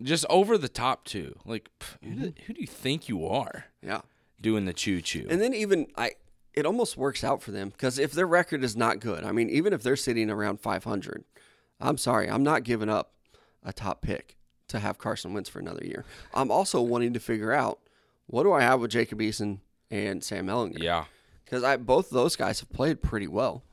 Just 0.02 0.26
over 0.30 0.58
the 0.58 0.70
top 0.70 1.06
too. 1.06 1.38
Like, 1.46 1.70
who, 2.02 2.10
Mm-hmm. 2.10 2.22
do, 2.24 2.34
who 2.48 2.54
do 2.54 2.62
you 2.62 2.68
think 2.68 3.08
you 3.08 3.26
are 3.28 3.66
Yeah. 3.84 4.02
doing 4.42 4.66
the 4.66 4.74
choo 4.74 5.02
choo? 5.02 5.28
And 5.30 5.40
then 5.42 5.54
even 5.54 5.88
I, 5.98 6.14
it 6.54 6.66
almost 6.66 6.98
works 6.98 7.24
out 7.24 7.44
for 7.44 7.52
them 7.52 7.70
because 7.70 8.00
if 8.00 8.12
their 8.12 8.26
record 8.28 8.64
is 8.64 8.76
not 8.76 9.00
good, 9.00 9.24
I 9.24 9.32
mean, 9.32 9.50
even 9.50 9.72
if 9.74 9.84
they're 9.84 9.96
sitting 9.96 10.30
around 10.30 10.60
500, 10.62 11.24
I'm 11.80 11.98
sorry, 11.98 12.30
I'm 12.30 12.44
not 12.44 12.64
giving 12.64 12.90
up 12.90 13.12
a 13.64 13.72
top 13.74 14.02
pick 14.02 14.36
to 14.70 14.80
have 14.80 14.98
Carson 14.98 15.34
Wentz 15.34 15.50
for 15.50 15.60
another 15.60 15.86
year. 15.86 16.06
I'm 16.34 16.50
also 16.50 16.82
wanting 16.82 17.14
to 17.14 17.20
figure 17.20 17.52
out 17.52 17.80
what 18.28 18.44
do 18.44 18.52
I 18.54 18.62
have 18.62 18.80
with 18.82 18.92
Jacob 18.92 19.20
Eason 19.20 19.60
and 19.92 20.24
Sam 20.24 20.48
Ehlinger 20.48 20.82
Yeah. 20.82 21.06
Because 21.46 21.64
I 21.64 21.78
both 21.78 22.10
those 22.10 22.36
guys 22.36 22.60
have 22.60 22.72
played 22.72 23.02
pretty 23.02 23.28
well. 23.28 23.64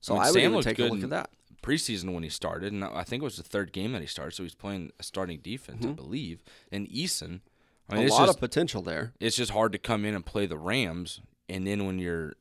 So 0.00 0.16
I 0.16 0.28
I, 0.28 0.32
mean, 0.32 0.52
would 0.54 0.64
Sam 0.64 0.72
even 0.72 0.76
take 0.76 0.78
a 0.78 0.94
look 0.94 1.02
at 1.04 1.10
that. 1.10 1.30
Preseason 1.62 2.12
when 2.12 2.24
he 2.24 2.28
started, 2.28 2.72
and 2.72 2.84
I 2.84 3.04
think 3.04 3.22
it 3.22 3.24
was 3.24 3.36
the 3.36 3.42
third 3.44 3.72
game 3.72 3.92
that 3.92 4.00
he 4.00 4.06
started, 4.08 4.32
so 4.34 4.42
he's 4.42 4.54
playing 4.54 4.90
a 4.98 5.02
starting 5.04 5.38
defense, 5.38 5.86
I 5.86 5.90
believe. 5.90 6.42
And 6.72 6.88
Eason, 6.88 7.40
I 7.88 7.94
mean, 7.94 8.02
Mm-hmm. 8.06 8.10
a 8.10 8.14
lot 8.14 8.26
just 8.26 8.36
of 8.38 8.40
potential 8.40 8.82
there. 8.82 9.12
it's 9.20 9.36
just 9.36 9.52
hard 9.52 9.70
to 9.72 9.78
come 9.78 10.04
in 10.04 10.14
and 10.16 10.26
play 10.26 10.46
the 10.46 10.56
Rams, 10.58 11.20
and 11.48 11.64
then 11.64 11.86
when 11.86 12.00
you're, 12.00 12.34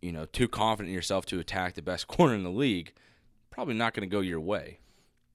you 0.00 0.12
know, 0.12 0.24
too 0.24 0.46
confident 0.46 0.90
in 0.90 0.94
yourself 0.94 1.26
to 1.26 1.40
attack 1.40 1.74
the 1.74 1.82
best 1.82 2.06
corner 2.06 2.34
in 2.34 2.44
the 2.44 2.50
league, 2.50 2.92
probably 3.50 3.74
not 3.74 3.92
going 3.92 4.08
to 4.08 4.12
go 4.12 4.20
your 4.20 4.38
way. 4.40 4.78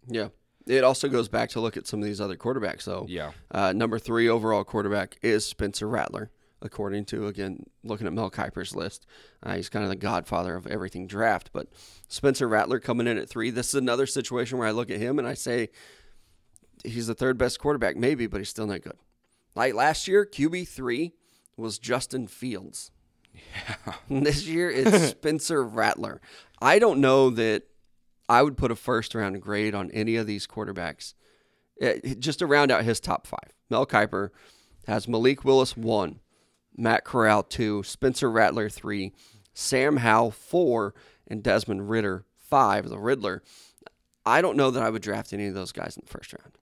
Yeah. 0.08 0.30
It 0.66 0.86
also 0.86 1.10
goes 1.10 1.28
back 1.28 1.50
to 1.50 1.60
look 1.60 1.76
at 1.76 1.88
some 1.88 2.00
of 2.00 2.06
these 2.06 2.22
other 2.22 2.38
quarterbacks. 2.38 2.86
though. 2.86 3.06
Yeah. 3.10 3.32
Uh, 3.52 3.74
number 3.74 4.00
three 4.00 4.30
overall 4.30 4.64
quarterback 4.64 5.18
is 5.22 5.46
Spencer 5.46 5.90
Rattler, 5.90 6.32
according 6.66 7.06
to, 7.06 7.28
again, 7.28 7.64
looking 7.84 8.08
at 8.08 8.14
Mel 8.14 8.30
Kiper's 8.32 8.76
list. 8.76 9.06
Uh, 9.42 9.56
he's 9.56 9.70
kind 9.70 9.84
of 9.84 9.90
the 9.90 9.96
godfather 9.96 10.56
of 10.56 10.68
everything 10.68 11.08
draft. 11.08 11.52
But 11.54 11.68
Spencer 12.10 12.48
Rattler 12.48 12.80
coming 12.80 13.08
in 13.08 13.18
at 13.18 13.30
three. 13.30 13.50
This 13.52 13.70
is 13.70 13.76
another 13.76 14.06
situation 14.06 14.58
where 14.58 14.68
I 14.68 14.72
look 14.72 14.90
at 14.90 15.00
him 15.00 15.20
and 15.20 15.28
I 15.28 15.34
say, 15.36 15.70
he's 16.84 17.08
the 17.08 17.16
third 17.16 17.38
best 17.38 17.60
quarterback, 17.60 17.96
maybe, 17.96 18.28
but 18.28 18.40
he's 18.40 18.50
still 18.50 18.68
not 18.68 18.82
good. 18.82 18.98
Like 19.56 19.74
last 19.74 20.08
year, 20.08 20.26
QB3 20.26 21.14
was 21.58 21.80
Justin 21.80 22.28
Fields. 22.28 22.92
Yeah. 23.34 23.94
this 24.10 24.46
year, 24.48 24.70
it's 24.72 25.10
Spencer 25.12 25.64
Rattler. 25.64 26.22
I 26.62 26.80
don't 26.80 27.00
know 27.02 27.30
that 27.32 27.64
I 28.28 28.42
would 28.42 28.58
put 28.58 28.72
a 28.72 28.76
first 28.76 29.14
round 29.16 29.42
grade 29.42 29.76
on 29.76 29.92
any 29.92 30.16
of 30.16 30.26
these 30.28 30.48
quarterbacks 30.48 31.14
it- 31.78 32.02
it- 32.04 32.20
just 32.20 32.40
to 32.40 32.46
round 32.46 32.72
out 32.72 32.84
his 32.86 33.00
top 33.00 33.28
five. 33.28 33.54
Mel 33.70 33.86
Kiper 33.86 34.30
has 34.88 35.08
Malik 35.08 35.44
Willis 35.44 35.76
one, 35.76 36.20
Matt 36.78 37.04
Corral 37.04 37.44
two, 37.44 37.84
Spencer 37.84 38.30
Rattler 38.30 38.70
three, 38.70 39.14
Sam 39.54 39.98
Howell 39.98 40.32
four, 40.32 40.94
and 41.28 41.42
Desmond 41.44 41.90
Ridder 41.90 42.26
five, 42.38 42.90
the 42.90 43.00
Riddler. 43.00 43.44
I 44.26 44.42
don't 44.42 44.58
know 44.58 44.72
that 44.72 44.82
I 44.84 44.90
would 44.90 45.02
draft 45.02 45.34
any 45.34 45.48
of 45.48 45.54
those 45.54 45.72
guys 45.72 45.96
in 45.96 46.04
the 46.06 46.12
first 46.12 46.34
round. 46.34 46.58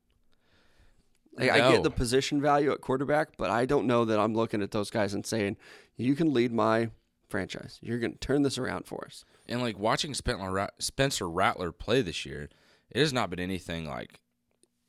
Like, 1.36 1.50
I 1.50 1.72
get 1.72 1.84
the 1.84 1.90
position 1.90 2.42
value 2.42 2.72
at 2.72 2.82
quarterback, 2.82 3.38
but 3.38 3.50
I 3.50 3.66
don't 3.66 3.88
know 3.88 4.06
that 4.06 4.20
I'm 4.20 4.36
looking 4.36 4.62
at 4.62 4.72
those 4.72 4.92
guys 4.92 5.14
and 5.14 5.26
saying, 5.26 5.58
you 5.98 6.16
can 6.16 6.34
lead 6.34 6.52
my 6.52 6.90
franchise. 7.28 7.80
You're 7.82 7.98
going 8.00 8.14
to 8.14 8.20
turn 8.20 8.44
this 8.44 8.58
around 8.58 8.86
for 8.86 9.06
us. 9.06 9.26
And 9.48 9.62
like 9.62 9.80
watching 9.80 10.14
Spencer 10.14 10.50
Rat- 10.52 10.74
Rattler 11.22 11.72
play 11.72 12.02
this 12.02 12.26
year, 12.26 12.50
it 12.92 13.00
has 13.00 13.12
not 13.14 13.30
been 13.30 13.40
anything 13.40 13.88
like 13.88 14.20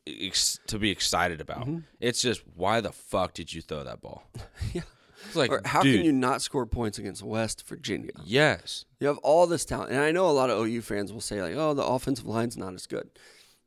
ex- 0.07 0.59
to 0.67 0.79
be 0.79 0.91
excited 0.91 1.41
about. 1.41 1.63
Mm-hmm. 1.63 1.79
It's 2.01 2.21
just 2.21 2.43
why 2.55 2.81
the 2.83 2.93
fuck 2.93 3.33
did 3.33 3.55
you 3.55 3.63
throw 3.63 3.85
that 3.85 4.01
ball? 4.03 4.25
Yeah. 4.73 4.83
It's 5.27 5.37
like 5.37 5.51
Or 5.51 5.61
how 5.65 5.83
dude, 5.83 5.97
can 5.97 6.05
you 6.07 6.13
not 6.13 6.43
score 6.43 6.67
points 6.67 6.99
against 6.99 7.23
West 7.23 7.67
Virginia? 7.67 8.11
Yes. 8.25 8.85
You 9.01 9.07
have 9.09 9.19
all 9.19 9.47
this 9.47 9.65
talent, 9.65 9.91
and 9.91 10.01
I 10.01 10.11
know 10.13 10.29
a 10.29 10.33
lot 10.33 10.51
of 10.51 10.59
OU 10.59 10.81
fans 10.83 11.13
will 11.13 11.21
say 11.21 11.43
like, 11.43 11.55
"Oh, 11.55 11.75
the 11.75 11.85
offensive 11.85 12.27
line's 12.27 12.57
not 12.57 12.75
as 12.75 12.87
good." 12.87 13.11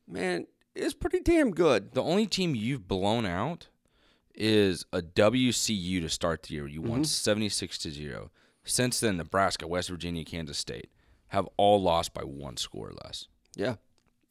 Man, 0.06 0.46
it's 0.74 0.94
pretty 0.94 1.20
damn 1.20 1.50
good. 1.50 1.92
The 1.92 2.02
only 2.02 2.26
team 2.26 2.54
you've 2.54 2.88
blown 2.88 3.26
out 3.26 3.68
is 4.34 4.84
a 4.92 5.02
WCU 5.02 6.00
to 6.00 6.08
start 6.08 6.44
the 6.44 6.54
year. 6.54 6.66
You 6.66 6.80
Mm-hmm. 6.80 6.90
won 6.90 7.04
76 7.04 7.78
to 7.78 7.90
0. 7.90 8.30
Since 8.64 9.00
then, 9.00 9.16
Nebraska, 9.16 9.66
West 9.66 9.88
Virginia, 9.88 10.24
Kansas 10.24 10.58
State 10.58 10.90
have 11.28 11.48
all 11.56 11.82
lost 11.82 12.14
by 12.14 12.22
one 12.22 12.56
score 12.56 12.88
or 12.88 12.94
less. 13.04 13.26
Yeah, 13.56 13.76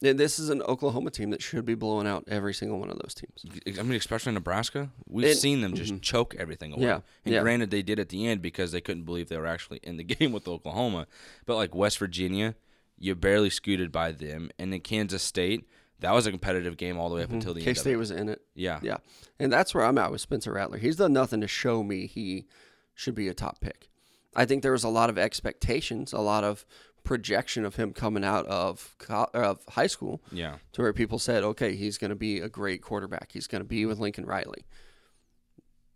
and 0.02 0.18
this 0.18 0.38
is 0.38 0.48
an 0.48 0.62
Oklahoma 0.62 1.10
team 1.10 1.30
that 1.30 1.42
should 1.42 1.64
be 1.64 1.74
blowing 1.74 2.06
out 2.06 2.24
every 2.28 2.54
single 2.54 2.78
one 2.78 2.90
of 2.90 2.98
those 2.98 3.14
teams. 3.14 3.78
I 3.78 3.82
mean, 3.82 3.96
especially 3.96 4.32
Nebraska, 4.32 4.90
we've 5.08 5.26
And- 5.26 5.36
seen 5.36 5.60
them 5.60 5.74
just 5.74 5.92
mm-hmm. 5.92 6.00
choke 6.00 6.34
everything 6.36 6.72
away. 6.72 6.82
Yeah, 6.82 7.00
And 7.24 7.34
yeah. 7.34 7.40
granted, 7.40 7.70
they 7.70 7.82
did 7.82 7.98
at 7.98 8.08
the 8.08 8.26
end 8.26 8.40
because 8.40 8.72
they 8.72 8.80
couldn't 8.80 9.04
believe 9.04 9.28
they 9.28 9.36
were 9.36 9.46
actually 9.46 9.80
in 9.82 9.96
the 9.96 10.04
game 10.14 10.32
with 10.32 10.46
Oklahoma. 10.46 11.06
But 11.46 11.56
like 11.56 11.74
West 11.74 11.98
Virginia, 11.98 12.54
you 12.98 13.14
barely 13.14 13.50
scooted 13.50 13.90
by 13.92 14.12
them, 14.12 14.50
and 14.58 14.72
then 14.72 14.80
Kansas 14.80 15.22
State, 15.22 15.68
that 16.00 16.12
was 16.12 16.26
a 16.26 16.30
competitive 16.30 16.76
game 16.76 16.96
all 16.98 17.08
the 17.08 17.16
way 17.16 17.22
up 17.22 17.28
mm-hmm. 17.28 17.36
until 17.36 17.54
the 17.54 17.60
K 17.60 17.68
end. 17.68 17.78
State 17.78 17.96
was 17.96 18.10
in 18.10 18.28
it. 18.28 18.42
Yeah. 18.54 18.78
Yeah, 18.82 18.98
and 19.40 19.52
that's 19.52 19.74
where 19.74 19.84
I'm 19.84 19.98
at 19.98 20.10
with 20.10 20.20
Spencer 20.20 20.52
Rattler. 20.52 20.78
He's 20.78 20.96
done 20.96 21.12
nothing 21.12 21.40
to 21.40 21.48
show 21.48 21.82
me 21.82 22.06
he 22.06 22.46
should 22.94 23.14
be 23.14 23.28
a 23.28 23.34
top 23.34 23.60
pick. 23.60 23.88
I 24.36 24.44
think 24.44 24.62
there 24.62 24.72
was 24.72 24.84
a 24.84 24.88
lot 24.88 25.10
of 25.10 25.18
expectations, 25.18 26.12
a 26.12 26.20
lot 26.20 26.44
of 26.44 26.64
projection 27.04 27.64
of 27.64 27.76
him 27.76 27.92
coming 27.92 28.24
out 28.24 28.46
of 28.46 28.94
co- 28.98 29.30
of 29.34 29.64
high 29.70 29.86
school. 29.86 30.20
Yeah. 30.32 30.56
to 30.72 30.82
where 30.82 30.92
people 30.92 31.18
said, 31.18 31.42
okay, 31.44 31.74
he's 31.74 31.98
going 31.98 32.10
to 32.10 32.16
be 32.16 32.40
a 32.40 32.48
great 32.48 32.82
quarterback. 32.82 33.32
He's 33.32 33.46
going 33.46 33.60
to 33.60 33.68
be 33.68 33.86
with 33.86 33.98
Lincoln 33.98 34.26
Riley. 34.26 34.66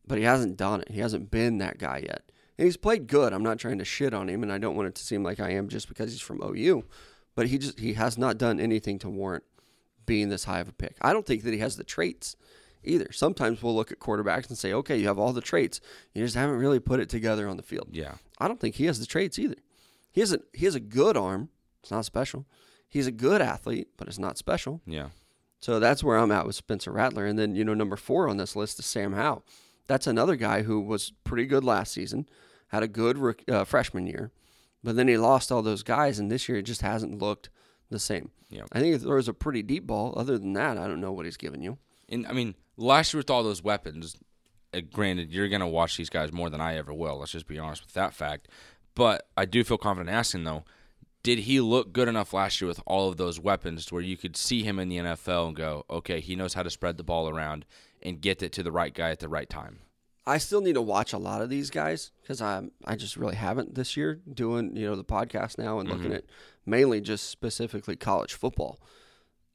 But 0.06 0.18
he 0.18 0.24
hasn't 0.24 0.56
done 0.56 0.80
it. 0.80 0.90
He 0.90 1.00
hasn't 1.00 1.30
been 1.30 1.58
that 1.58 1.78
guy 1.78 1.98
yet. 1.98 2.22
And 2.58 2.66
he's 2.66 2.76
played 2.76 3.06
good. 3.06 3.32
I'm 3.32 3.42
not 3.42 3.58
trying 3.58 3.78
to 3.78 3.84
shit 3.84 4.12
on 4.12 4.28
him, 4.28 4.42
and 4.42 4.52
I 4.52 4.58
don't 4.58 4.76
want 4.76 4.88
it 4.88 4.94
to 4.96 5.04
seem 5.04 5.22
like 5.22 5.40
I 5.40 5.50
am 5.50 5.68
just 5.68 5.88
because 5.88 6.10
he's 6.12 6.20
from 6.20 6.42
OU. 6.42 6.84
But 7.34 7.48
he 7.48 7.56
just 7.58 7.78
he 7.80 7.94
has 7.94 8.18
not 8.18 8.36
done 8.36 8.60
anything 8.60 8.98
to 9.00 9.08
warrant 9.08 9.44
being 10.04 10.28
this 10.28 10.44
high 10.44 10.60
of 10.60 10.68
a 10.68 10.72
pick. 10.72 10.96
I 11.00 11.12
don't 11.12 11.24
think 11.24 11.44
that 11.44 11.52
he 11.52 11.60
has 11.60 11.76
the 11.76 11.84
traits 11.84 12.36
either. 12.84 13.10
Sometimes 13.12 13.62
we'll 13.62 13.74
look 13.74 13.92
at 13.92 14.00
quarterbacks 14.00 14.48
and 14.48 14.58
say, 14.58 14.72
okay, 14.72 14.96
you 14.96 15.06
have 15.06 15.18
all 15.18 15.32
the 15.32 15.40
traits. 15.40 15.80
You 16.14 16.24
just 16.24 16.34
haven't 16.34 16.56
really 16.56 16.80
put 16.80 17.00
it 17.00 17.08
together 17.08 17.48
on 17.48 17.56
the 17.56 17.62
field. 17.62 17.88
Yeah. 17.92 18.14
I 18.38 18.48
don't 18.48 18.60
think 18.60 18.74
he 18.74 18.84
has 18.86 18.98
the 19.00 19.06
traits 19.06 19.38
either. 19.38 19.54
He 20.12 20.20
has 20.20 20.32
a 20.32 20.40
he 20.52 20.64
has 20.66 20.74
a 20.74 20.80
good 20.80 21.16
arm. 21.16 21.48
It's 21.82 21.90
not 21.90 22.04
special. 22.04 22.46
He's 22.88 23.06
a 23.06 23.12
good 23.12 23.40
athlete, 23.40 23.88
but 23.96 24.06
it's 24.06 24.18
not 24.18 24.38
special. 24.38 24.82
Yeah. 24.86 25.08
So 25.60 25.80
that's 25.80 26.04
where 26.04 26.18
I'm 26.18 26.30
at 26.30 26.44
with 26.46 26.56
Spencer 26.56 26.92
Rattler. 26.92 27.24
And 27.24 27.38
then, 27.38 27.54
you 27.54 27.64
know, 27.64 27.72
number 27.72 27.96
four 27.96 28.28
on 28.28 28.36
this 28.36 28.54
list 28.54 28.78
is 28.78 28.84
Sam 28.84 29.14
Howell. 29.14 29.44
That's 29.86 30.06
another 30.06 30.36
guy 30.36 30.62
who 30.62 30.80
was 30.80 31.12
pretty 31.24 31.46
good 31.46 31.64
last 31.64 31.92
season, 31.92 32.28
had 32.68 32.82
a 32.82 32.88
good 32.88 33.42
uh, 33.48 33.64
freshman 33.64 34.06
year, 34.06 34.30
but 34.82 34.96
then 34.96 35.08
he 35.08 35.16
lost 35.16 35.50
all 35.50 35.62
those 35.62 35.82
guys, 35.82 36.18
and 36.18 36.30
this 36.30 36.48
year 36.48 36.58
it 36.58 36.62
just 36.62 36.82
hasn't 36.82 37.18
looked 37.20 37.48
the 37.90 37.98
same. 37.98 38.30
Yeah. 38.50 38.64
I 38.72 38.80
think 38.80 38.94
it 38.94 39.00
throws 39.00 39.28
a 39.28 39.34
pretty 39.34 39.62
deep 39.62 39.86
ball. 39.86 40.14
Other 40.16 40.36
than 40.36 40.52
that, 40.54 40.76
I 40.78 40.86
don't 40.86 41.00
know 41.00 41.12
what 41.12 41.24
he's 41.24 41.36
giving 41.36 41.62
you. 41.62 41.78
And 42.08 42.26
I 42.26 42.32
mean, 42.32 42.54
last 42.76 43.14
year 43.14 43.18
with 43.20 43.30
all 43.30 43.42
those 43.42 43.62
weapons, 43.62 44.16
uh, 44.74 44.80
granted, 44.92 45.32
you're 45.32 45.48
gonna 45.48 45.68
watch 45.68 45.96
these 45.96 46.10
guys 46.10 46.32
more 46.32 46.50
than 46.50 46.60
I 46.60 46.76
ever 46.76 46.92
will. 46.92 47.18
Let's 47.18 47.32
just 47.32 47.46
be 47.46 47.58
honest 47.58 47.82
with 47.82 47.94
that 47.94 48.14
fact. 48.14 48.48
But 48.94 49.28
I 49.36 49.44
do 49.44 49.64
feel 49.64 49.78
confident 49.78 50.14
asking 50.14 50.44
though, 50.44 50.64
did 51.22 51.40
he 51.40 51.60
look 51.60 51.92
good 51.92 52.08
enough 52.08 52.32
last 52.32 52.60
year 52.60 52.68
with 52.68 52.80
all 52.84 53.08
of 53.08 53.16
those 53.16 53.38
weapons 53.38 53.86
to 53.86 53.94
where 53.94 54.02
you 54.02 54.16
could 54.16 54.36
see 54.36 54.64
him 54.64 54.78
in 54.78 54.88
the 54.88 54.96
NFL 54.96 55.48
and 55.48 55.56
go, 55.56 55.84
okay, 55.88 56.20
he 56.20 56.34
knows 56.34 56.54
how 56.54 56.62
to 56.62 56.70
spread 56.70 56.96
the 56.96 57.04
ball 57.04 57.28
around 57.28 57.64
and 58.02 58.20
get 58.20 58.42
it 58.42 58.52
to 58.52 58.62
the 58.62 58.72
right 58.72 58.92
guy 58.92 59.10
at 59.10 59.20
the 59.20 59.28
right 59.28 59.48
time? 59.48 59.78
I 60.26 60.38
still 60.38 60.60
need 60.60 60.74
to 60.74 60.82
watch 60.82 61.12
a 61.12 61.18
lot 61.18 61.42
of 61.42 61.50
these 61.50 61.70
guys 61.70 62.12
because 62.20 62.40
I 62.40 62.62
I 62.84 62.96
just 62.96 63.16
really 63.16 63.34
haven't 63.34 63.74
this 63.74 63.96
year 63.96 64.20
doing 64.32 64.76
you 64.76 64.86
know 64.86 64.96
the 64.96 65.04
podcast 65.04 65.58
now 65.58 65.80
and 65.80 65.88
looking 65.88 66.06
mm-hmm. 66.06 66.14
at 66.14 66.24
mainly 66.64 67.00
just 67.00 67.28
specifically 67.28 67.96
college 67.96 68.32
football. 68.34 68.78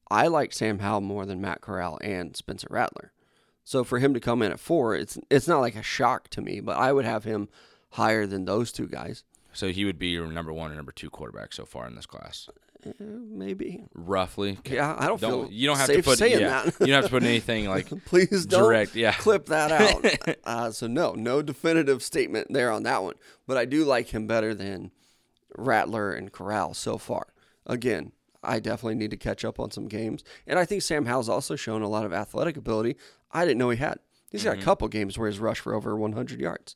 I 0.10 0.28
like 0.28 0.54
Sam 0.54 0.80
Howell 0.80 1.02
more 1.02 1.26
than 1.26 1.42
Matt 1.42 1.62
Corral 1.62 2.00
and 2.02 2.36
Spencer 2.36 2.68
Rattler. 2.70 3.12
So 3.64 3.84
for 3.84 4.00
him 4.00 4.14
to 4.14 4.20
come 4.20 4.42
in 4.42 4.52
at 4.52 4.60
four, 4.60 4.96
it's 4.96 5.18
it's 5.30 5.48
not 5.48 5.60
like 5.60 5.76
a 5.76 5.84
shock 5.84 6.30
to 6.30 6.42
me, 6.42 6.60
but 6.60 6.78
I 6.78 6.92
would 6.92 7.06
have 7.06 7.24
him 7.24 7.48
higher 7.92 8.26
than 8.28 8.46
those 8.46 8.72
two 8.72 8.88
guys. 8.88 9.24
So 9.54 9.70
he 9.70 9.86
would 9.86 9.98
be 9.98 10.08
your 10.10 10.28
number 10.28 10.54
one 10.54 10.68
and 10.72 10.78
number 10.78 10.92
two 10.92 11.10
quarterback 11.10 11.54
so 11.54 11.66
far 11.66 11.88
in 11.88 11.96
this 11.96 12.06
class, 12.06 12.48
Eh, 12.86 12.92
maybe. 13.00 13.84
roughly. 13.96 14.60
Yeah, 14.66 14.96
I 15.00 15.08
don't, 15.08 15.20
Don't, 15.20 15.48
feel 15.48 15.52
you 15.52 15.66
don't 15.68 15.78
have 15.78 15.88
to 15.88 16.04
put 16.04 16.20
saying 16.20 16.40
yeah, 16.40 16.64
that. 16.64 16.76
you 16.80 16.88
don't 16.88 16.96
have 17.02 17.06
to 17.06 17.10
put 17.10 17.24
anything 17.24 17.68
like 17.68 17.88
Please 18.06 18.46
don't 18.46 18.64
direct. 18.64 18.96
Yeah, 18.96 19.14
clip 19.14 19.48
that 19.48 19.72
out. 20.28 20.36
uh, 20.44 20.72
so 20.72 20.86
no, 20.86 21.14
no 21.14 21.42
definitive 21.42 22.04
statement 22.04 22.48
there 22.54 22.72
on 22.72 22.84
that 22.84 23.02
one. 23.02 23.16
But 23.48 23.58
I 23.58 23.66
do 23.66 23.84
like 23.84 24.10
him 24.14 24.28
better 24.28 24.54
than 24.54 24.92
Rattler 25.58 26.12
and 26.14 26.32
Corral 26.32 26.74
so 26.76 26.98
far. 27.00 27.28
Again, 27.66 28.12
I 28.44 28.60
definitely 28.60 28.96
need 28.96 29.12
to 29.12 29.18
catch 29.18 29.44
up 29.44 29.60
on 29.60 29.72
some 29.72 29.88
games, 29.88 30.24
and 30.46 30.60
I 30.60 30.66
think 30.66 30.82
Sam 30.84 31.06
Howell's 31.08 31.30
also 31.30 31.56
shown 31.56 31.82
a 31.82 31.90
lot 31.90 32.06
of 32.06 32.14
athletic 32.14 32.58
ability. 32.58 32.96
I 33.32 33.44
didn't 33.44 33.58
know 33.58 33.72
he 33.72 33.78
had. 33.78 33.98
He's 34.30 34.44
got 34.44 34.58
a 34.58 34.62
couple 34.62 34.88
games 34.88 35.18
where 35.18 35.30
he's 35.30 35.40
rushed 35.40 35.62
for 35.62 35.74
over 35.74 35.96
100 35.96 36.40
yards. 36.40 36.76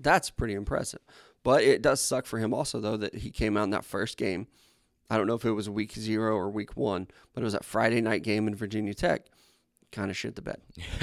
That's 0.00 0.30
pretty 0.30 0.54
impressive. 0.54 1.00
But 1.42 1.62
it 1.62 1.82
does 1.82 2.00
suck 2.00 2.26
for 2.26 2.38
him 2.38 2.52
also 2.52 2.80
though 2.80 2.96
that 2.96 3.16
he 3.16 3.30
came 3.30 3.56
out 3.56 3.64
in 3.64 3.70
that 3.70 3.84
first 3.84 4.16
game. 4.16 4.46
I 5.08 5.16
don't 5.16 5.26
know 5.26 5.34
if 5.34 5.44
it 5.44 5.52
was 5.52 5.68
week 5.68 5.92
zero 5.92 6.36
or 6.36 6.50
week 6.50 6.76
one, 6.76 7.08
but 7.34 7.40
it 7.40 7.44
was 7.44 7.52
that 7.52 7.64
Friday 7.64 8.00
night 8.00 8.22
game 8.22 8.46
in 8.46 8.54
Virginia 8.54 8.94
Tech. 8.94 9.26
Kind 9.90 10.10
of 10.10 10.16
shit 10.16 10.36
the 10.36 10.42
bed. 10.42 10.60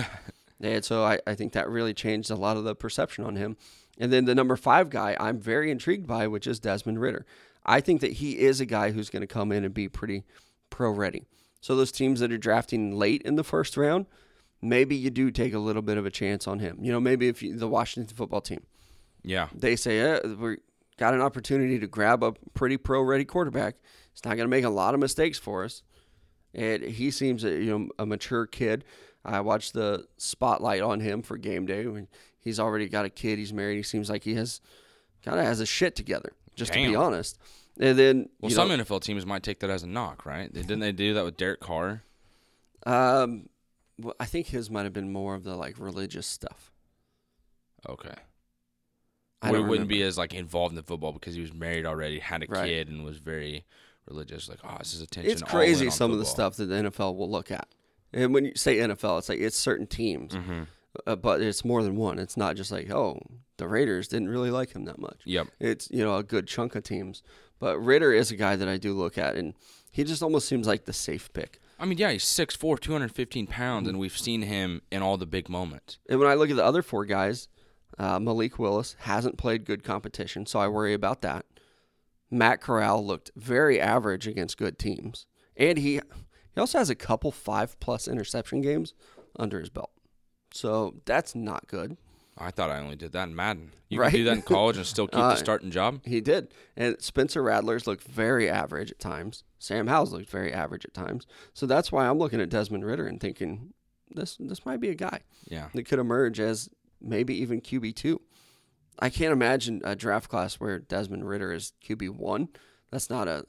And 0.59 0.83
so 0.83 1.03
I, 1.03 1.19
I 1.27 1.35
think 1.35 1.53
that 1.53 1.69
really 1.69 1.93
changed 1.93 2.31
a 2.31 2.35
lot 2.35 2.57
of 2.57 2.63
the 2.63 2.75
perception 2.75 3.23
on 3.23 3.35
him. 3.35 3.57
And 3.99 4.11
then 4.11 4.25
the 4.25 4.35
number 4.35 4.55
five 4.55 4.89
guy 4.89 5.15
I'm 5.19 5.39
very 5.39 5.71
intrigued 5.71 6.07
by, 6.07 6.27
which 6.27 6.47
is 6.47 6.59
Desmond 6.59 6.99
Ridder. 6.99 7.25
I 7.65 7.81
think 7.81 8.01
that 8.01 8.13
he 8.13 8.39
is 8.39 8.61
a 8.61 8.65
guy 8.65 8.91
who's 8.91 9.09
going 9.09 9.21
to 9.21 9.27
come 9.27 9.51
in 9.51 9.65
and 9.65 9.73
be 9.73 9.89
pretty 9.89 10.23
pro 10.69 10.89
ready. 10.89 11.25
So 11.61 11.75
those 11.75 11.91
teams 11.91 12.19
that 12.19 12.31
are 12.31 12.37
drafting 12.37 12.97
late 12.97 13.21
in 13.23 13.35
the 13.35 13.43
first 13.43 13.75
round, 13.75 14.05
maybe 14.61 14.95
you 14.95 15.09
do 15.09 15.31
take 15.31 15.53
a 15.53 15.59
little 15.59 15.81
bit 15.81 15.97
of 15.97 16.05
a 16.05 16.11
chance 16.11 16.47
on 16.47 16.59
him. 16.59 16.77
You 16.81 16.91
know, 16.91 16.99
maybe 16.99 17.27
if 17.27 17.41
you, 17.41 17.55
the 17.55 17.67
Washington 17.67 18.15
football 18.15 18.41
team, 18.41 18.63
yeah. 19.27 19.49
they 19.53 19.75
say, 19.75 19.99
eh, 19.99 20.19
we 20.39 20.57
got 20.97 21.13
an 21.13 21.21
opportunity 21.21 21.79
to 21.79 21.87
grab 21.87 22.23
a 22.23 22.33
pretty 22.53 22.77
pro 22.77 23.01
ready 23.01 23.25
quarterback. 23.25 23.75
He's 24.13 24.25
not 24.25 24.35
going 24.35 24.45
to 24.45 24.47
make 24.47 24.63
a 24.63 24.69
lot 24.69 24.93
of 24.93 24.99
mistakes 24.99 25.37
for 25.37 25.63
us. 25.63 25.83
And 26.53 26.81
he 26.83 27.11
seems 27.11 27.43
a, 27.43 27.49
you 27.51 27.77
know 27.77 27.89
a 27.99 28.05
mature 28.05 28.45
kid. 28.47 28.83
I 29.23 29.41
watched 29.41 29.73
the 29.73 30.07
spotlight 30.17 30.81
on 30.81 31.01
him 31.01 31.21
for 31.21 31.37
game 31.37 31.65
day. 31.65 31.85
When 31.85 32.07
he's 32.39 32.59
already 32.59 32.87
got 32.87 33.05
a 33.05 33.09
kid, 33.09 33.37
he's 33.37 33.53
married. 33.53 33.75
He 33.75 33.83
seems 33.83 34.09
like 34.09 34.23
he 34.23 34.35
has 34.35 34.61
kind 35.23 35.39
of 35.39 35.45
has 35.45 35.59
his 35.59 35.69
shit 35.69 35.95
together, 35.95 36.31
just 36.55 36.73
to 36.73 36.79
be 36.79 36.95
honest. 36.95 37.37
And 37.79 37.99
then 37.99 38.29
Well, 38.41 38.49
some 38.49 38.69
know, 38.69 38.77
NFL 38.77 39.01
teams 39.01 39.25
might 39.25 39.43
take 39.43 39.59
that 39.59 39.69
as 39.69 39.83
a 39.83 39.87
knock, 39.87 40.25
right? 40.25 40.51
Didn't 40.51 40.79
they 40.79 40.91
do 40.91 41.13
that 41.13 41.25
with 41.25 41.37
Derek 41.37 41.59
Carr? 41.59 42.01
um, 42.85 43.49
well, 43.99 44.15
I 44.19 44.25
think 44.25 44.47
his 44.47 44.69
might 44.69 44.83
have 44.83 44.93
been 44.93 45.11
more 45.11 45.35
of 45.35 45.43
the 45.43 45.55
like 45.55 45.75
religious 45.77 46.27
stuff. 46.27 46.71
Okay. 47.87 48.13
I 49.41 49.51
wouldn't 49.51 49.87
be 49.87 50.01
as 50.03 50.17
like 50.17 50.33
involved 50.33 50.71
in 50.71 50.75
the 50.75 50.83
football 50.83 51.11
because 51.11 51.35
he 51.35 51.41
was 51.41 51.53
married 51.53 51.85
already, 51.85 52.19
had 52.19 52.43
a 52.43 52.47
Right. 52.49 52.67
kid, 52.67 52.87
and 52.89 53.03
was 53.03 53.17
very 53.19 53.65
religious. 54.07 54.49
Like, 54.49 54.59
oh, 54.63 54.75
this 54.79 54.93
is 54.93 55.01
attention. 55.01 55.31
It's 55.31 55.41
all 55.41 55.49
crazy 55.49 55.89
some 55.89 56.11
of 56.11 56.19
the 56.19 56.25
stuff 56.25 56.55
that 56.57 56.65
the 56.65 56.75
NFL 56.75 57.15
will 57.15 57.29
look 57.29 57.51
at. 57.51 57.67
And 58.13 58.33
when 58.33 58.45
you 58.45 58.53
say 58.55 58.77
NFL, 58.77 59.19
it's 59.19 59.29
like 59.29 59.39
it's 59.39 59.57
certain 59.57 59.85
teams, 59.87 60.33
Mm-hmm. 60.33 60.63
uh, 61.05 61.15
but 61.17 61.41
it's 61.41 61.63
more 61.65 61.83
than 61.83 61.95
one. 61.95 62.17
It's 62.19 62.37
not 62.37 62.55
just 62.55 62.71
like 62.71 62.89
oh, 62.89 63.19
the 63.57 63.67
Raiders 63.67 64.07
didn't 64.07 64.29
really 64.29 64.49
like 64.51 64.71
him 64.71 64.85
that 64.85 64.97
much. 64.99 65.21
Yep. 65.25 65.47
It's 65.59 65.89
you 65.91 66.03
know 66.03 66.15
a 66.17 66.23
good 66.23 66.47
chunk 66.47 66.75
of 66.75 66.83
teams, 66.83 67.21
but 67.59 67.77
Ridder 67.79 68.13
is 68.13 68.31
a 68.31 68.35
guy 68.35 68.55
that 68.55 68.67
I 68.67 68.77
do 68.77 68.93
look 68.93 69.17
at, 69.17 69.35
and 69.35 69.53
he 69.91 70.03
just 70.03 70.23
almost 70.23 70.47
seems 70.47 70.67
like 70.67 70.85
the 70.85 70.93
safe 70.93 71.31
pick. 71.33 71.59
I 71.79 71.85
mean, 71.85 71.99
yeah, 71.99 72.11
he's 72.11 72.23
6'4", 72.23 72.79
215 72.79 73.45
pounds, 73.45 73.87
and 73.87 73.99
we've 73.99 74.17
seen 74.17 74.41
him 74.41 74.81
in 74.91 75.03
all 75.03 75.15
the 75.17 75.27
big 75.27 75.47
moments. 75.47 75.99
And 76.09 76.17
when 76.19 76.27
I 76.27 76.33
look 76.33 76.49
at 76.49 76.55
the 76.55 76.65
other 76.65 76.81
four 76.81 77.05
guys, 77.05 77.47
uh, 77.99 78.19
Malik 78.19 78.59
Willis 78.59 78.95
hasn't 78.99 79.37
played 79.37 79.65
good 79.65 79.83
competition, 79.83 80.45
so 80.45 80.59
I 80.59 80.67
worry 80.67 80.93
about 80.93 81.21
that. 81.21 81.45
Matt 82.29 82.61
Corral 82.61 83.05
looked 83.05 83.31
very 83.35 83.79
average 83.79 84.27
against 84.27 84.57
good 84.57 84.77
teams, 84.77 85.25
and 85.55 85.77
he 85.77 86.01
he 86.53 86.59
also 86.61 86.77
has 86.79 86.89
a 86.89 86.95
couple 86.95 87.31
five 87.31 87.79
plus 87.79 88.07
interception 88.07 88.61
games 88.61 88.93
under 89.39 89.59
his 89.59 89.69
belt, 89.69 89.91
so 90.51 90.95
that's 91.05 91.35
not 91.35 91.67
good. 91.67 91.97
I 92.39 92.51
thought 92.51 92.69
I 92.69 92.77
only 92.77 92.95
did 92.95 93.13
that 93.13 93.29
in 93.29 93.35
Madden. 93.35 93.71
You 93.89 93.99
Right? 93.99 94.11
can 94.11 94.19
do 94.19 94.23
that 94.25 94.31
in 94.35 94.41
college 94.43 94.77
and 94.77 94.85
still 94.85 95.07
keep 95.07 95.17
Uh, 95.19 95.29
the 95.29 95.37
starting 95.37 95.71
job. 95.71 96.01
He 96.05 96.21
did. 96.21 96.53
And 96.75 97.01
Spencer 97.01 97.41
Rattler's 97.41 97.87
looked 97.87 98.03
very 98.03 98.47
average 98.47 98.91
at 98.91 98.99
times. 98.99 99.43
Sam 99.57 99.87
Howell's 99.87 100.13
looked 100.13 100.29
very 100.29 100.53
average 100.53 100.85
at 100.85 100.93
times. 100.93 101.25
So 101.55 101.65
that's 101.65 101.91
why 101.91 102.07
I'm 102.07 102.19
looking 102.19 102.39
at 102.39 102.49
Desmond 102.49 102.85
Ridder 102.85 103.07
and 103.07 103.19
thinking 103.19 103.73
this 104.11 104.37
this 104.39 104.67
might 104.67 104.79
be 104.79 104.89
a 104.89 104.93
guy 104.95 105.21
Yeah. 105.47 105.69
that 105.73 105.87
could 105.87 105.97
emerge 105.97 106.39
as 106.39 106.69
maybe 107.01 107.39
even 107.41 107.61
QB 107.61 107.95
two. 107.95 108.21
I 108.99 109.09
can't 109.09 109.31
imagine 109.31 109.81
a 109.83 109.95
draft 109.95 110.29
class 110.29 110.55
where 110.55 110.79
Desmond 110.79 111.27
Ridder 111.27 111.53
is 111.53 111.73
QB 111.85 112.11
one. 112.11 112.49
That's 112.91 113.09
not 113.09 113.27
a 113.27 113.45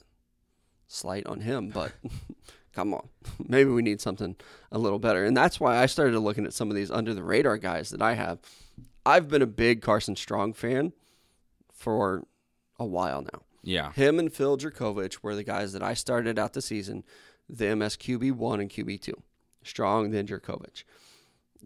slight 0.86 1.26
on 1.26 1.40
him, 1.40 1.70
but 1.70 1.92
come 2.74 2.92
on. 2.94 3.08
Maybe 3.48 3.70
we 3.70 3.82
need 3.82 4.00
something 4.00 4.36
a 4.70 4.78
little 4.78 4.98
better. 4.98 5.24
And 5.24 5.36
that's 5.36 5.58
why 5.58 5.78
I 5.78 5.86
started 5.86 6.18
looking 6.20 6.44
at 6.44 6.52
some 6.52 6.70
of 6.70 6.76
these 6.76 6.90
under 6.90 7.14
the 7.14 7.22
radar 7.22 7.56
guys 7.56 7.90
that 7.90 8.02
I 8.02 8.14
have. 8.14 8.40
I've 9.06 9.28
been 9.28 9.42
a 9.42 9.46
big 9.46 9.80
Carson 9.80 10.16
Strong 10.16 10.54
fan 10.54 10.92
for 11.72 12.24
a 12.78 12.84
while 12.84 13.22
now. 13.22 13.42
Yeah. 13.62 13.92
Him 13.92 14.18
and 14.18 14.32
Phil 14.32 14.56
Jurkovec 14.58 15.18
were 15.22 15.34
the 15.34 15.44
guys 15.44 15.72
that 15.72 15.82
I 15.82 15.94
started 15.94 16.38
out 16.38 16.52
the 16.52 16.62
season, 16.62 17.04
them 17.48 17.82
as 17.82 17.96
QB 17.96 18.32
one 18.32 18.60
and 18.60 18.70
QB 18.70 19.00
two. 19.00 19.22
Strong, 19.62 20.10
then 20.10 20.26
Jurkovec. 20.26 20.84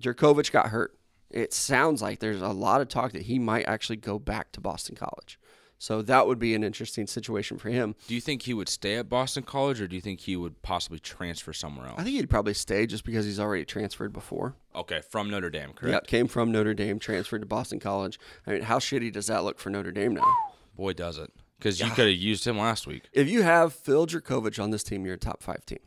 Jurkovec 0.01 0.51
got 0.53 0.69
hurt. 0.69 0.97
It 1.33 1.53
sounds 1.53 2.03
like 2.03 2.19
there's 2.19 2.43
a 2.43 2.49
lot 2.49 2.81
of 2.81 2.89
talk 2.89 3.13
that 3.13 3.23
he 3.23 3.39
might 3.39 3.67
actually 3.67 3.97
go 3.97 4.19
back 4.19 4.53
to 4.53 4.61
Boston 4.61 4.97
College. 4.97 5.39
So 5.79 6.01
that 6.03 6.29
would 6.29 6.39
be 6.39 6.55
an 6.55 6.63
interesting 6.63 7.09
situation 7.09 7.59
for 7.59 7.69
him. 7.69 7.97
Do 8.07 8.15
you 8.15 8.21
think 8.21 8.43
he 8.43 8.55
would 8.55 8.69
stay 8.69 8.95
at 8.99 9.09
Boston 9.09 9.43
College, 9.43 9.81
or 9.81 9.89
do 9.89 9.97
you 9.97 10.01
think 10.01 10.21
he 10.21 10.37
would 10.37 10.63
possibly 10.63 11.01
transfer 11.01 11.53
somewhere 11.53 11.89
else? 11.89 11.97
I 11.99 12.05
think 12.05 12.15
he'd 12.15 12.31
probably 12.31 12.55
stay 12.55 12.87
just 12.87 13.03
because 13.05 13.25
he's 13.25 13.41
already 13.41 13.65
transferred 13.65 14.13
before. 14.13 14.55
Okay, 14.77 15.01
from 15.01 15.29
Notre 15.29 15.51
Dame, 15.51 15.71
Yeah, 15.71 15.75
correct? 15.75 16.07
came 16.07 16.29
from 16.29 16.53
Notre 16.53 16.73
Dame, 16.73 17.01
transferred 17.01 17.41
to 17.41 17.47
Boston 17.47 17.81
College. 17.81 18.21
I 18.47 18.53
mean, 18.53 18.63
how 18.63 18.79
shitty 18.79 19.13
does 19.13 19.27
that 19.27 19.43
look 19.43 19.59
for 19.59 19.71
Notre 19.71 19.91
Dame 19.91 20.15
now? 20.15 20.33
Boy, 20.77 20.93
does 20.93 21.19
it. 21.19 21.33
Because 21.59 21.81
you 21.81 21.87
could 21.97 22.07
have 22.07 22.17
used 22.17 22.47
him 22.47 22.59
last 22.59 22.87
week. 22.87 23.09
If 23.13 23.29
you 23.29 23.43
have 23.43 23.73
Phil 23.73 24.07
Jurkovec 24.07 24.63
on 24.63 24.71
this 24.71 24.85
team, 24.85 25.05
you're 25.05 25.15
a 25.17 25.19
top 25.19 25.43
five 25.43 25.67
team. 25.67 25.81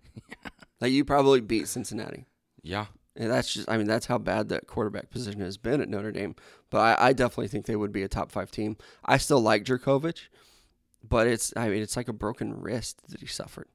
like 0.80 0.90
you 0.90 1.04
probably 1.04 1.40
beat 1.40 1.68
Cincinnati. 1.68 2.26
Yeah. 2.62 2.86
And 3.14 3.30
that's 3.30 3.52
just, 3.52 3.70
I 3.70 3.76
mean, 3.76 3.86
that's 3.86 4.06
how 4.06 4.16
bad 4.18 4.48
that 4.48 4.66
quarterback 4.66 5.10
position 5.10 5.40
has 5.40 5.58
been 5.58 5.80
at 5.82 5.88
Notre 5.88 6.12
Dame. 6.12 6.34
But 6.70 6.98
I, 6.98 7.08
I 7.08 7.12
definitely 7.12 7.48
think 7.48 7.66
they 7.66 7.76
would 7.76 7.92
be 7.92 8.02
a 8.02 8.08
top 8.08 8.32
five 8.32 8.50
team. 8.50 8.76
I 9.04 9.18
still 9.18 9.40
like 9.40 9.64
Jurkovec, 9.64 10.18
but 11.06 11.26
it's, 11.26 11.52
I 11.56 11.68
mean, 11.68 11.82
it's 11.82 11.96
like 11.96 12.08
a 12.08 12.12
broken 12.14 12.60
wrist 12.60 13.06
that 13.08 13.20
he 13.20 13.26
suffered. 13.26 13.68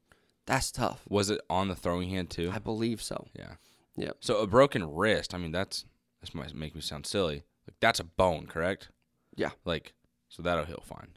That's 0.47 0.71
tough. 0.71 1.03
Was 1.07 1.29
it 1.29 1.39
on 1.49 1.67
the 1.67 1.75
throwing 1.75 2.09
hand 2.09 2.29
too? 2.31 2.49
I 2.53 2.57
believe 2.59 3.01
so. 3.01 3.27
Yeah. 3.37 3.55
Yep. 3.97 4.17
So 4.21 4.37
a 4.39 4.47
broken 4.47 4.89
wrist. 4.95 5.33
I 5.33 5.37
mean, 5.37 5.51
that's 5.51 5.85
this 6.21 6.33
might 6.33 6.55
make 6.55 6.73
me 6.73 6.81
sound 6.81 7.05
silly. 7.05 7.43
Like 7.67 7.75
that's 7.79 7.99
a 7.99 8.05
bone, 8.05 8.47
correct? 8.47 8.89
Yeah. 9.35 9.51
Like, 9.65 9.93
so 10.29 10.41
that'll 10.41 10.65
heal 10.65 10.81
fine. 10.85 11.09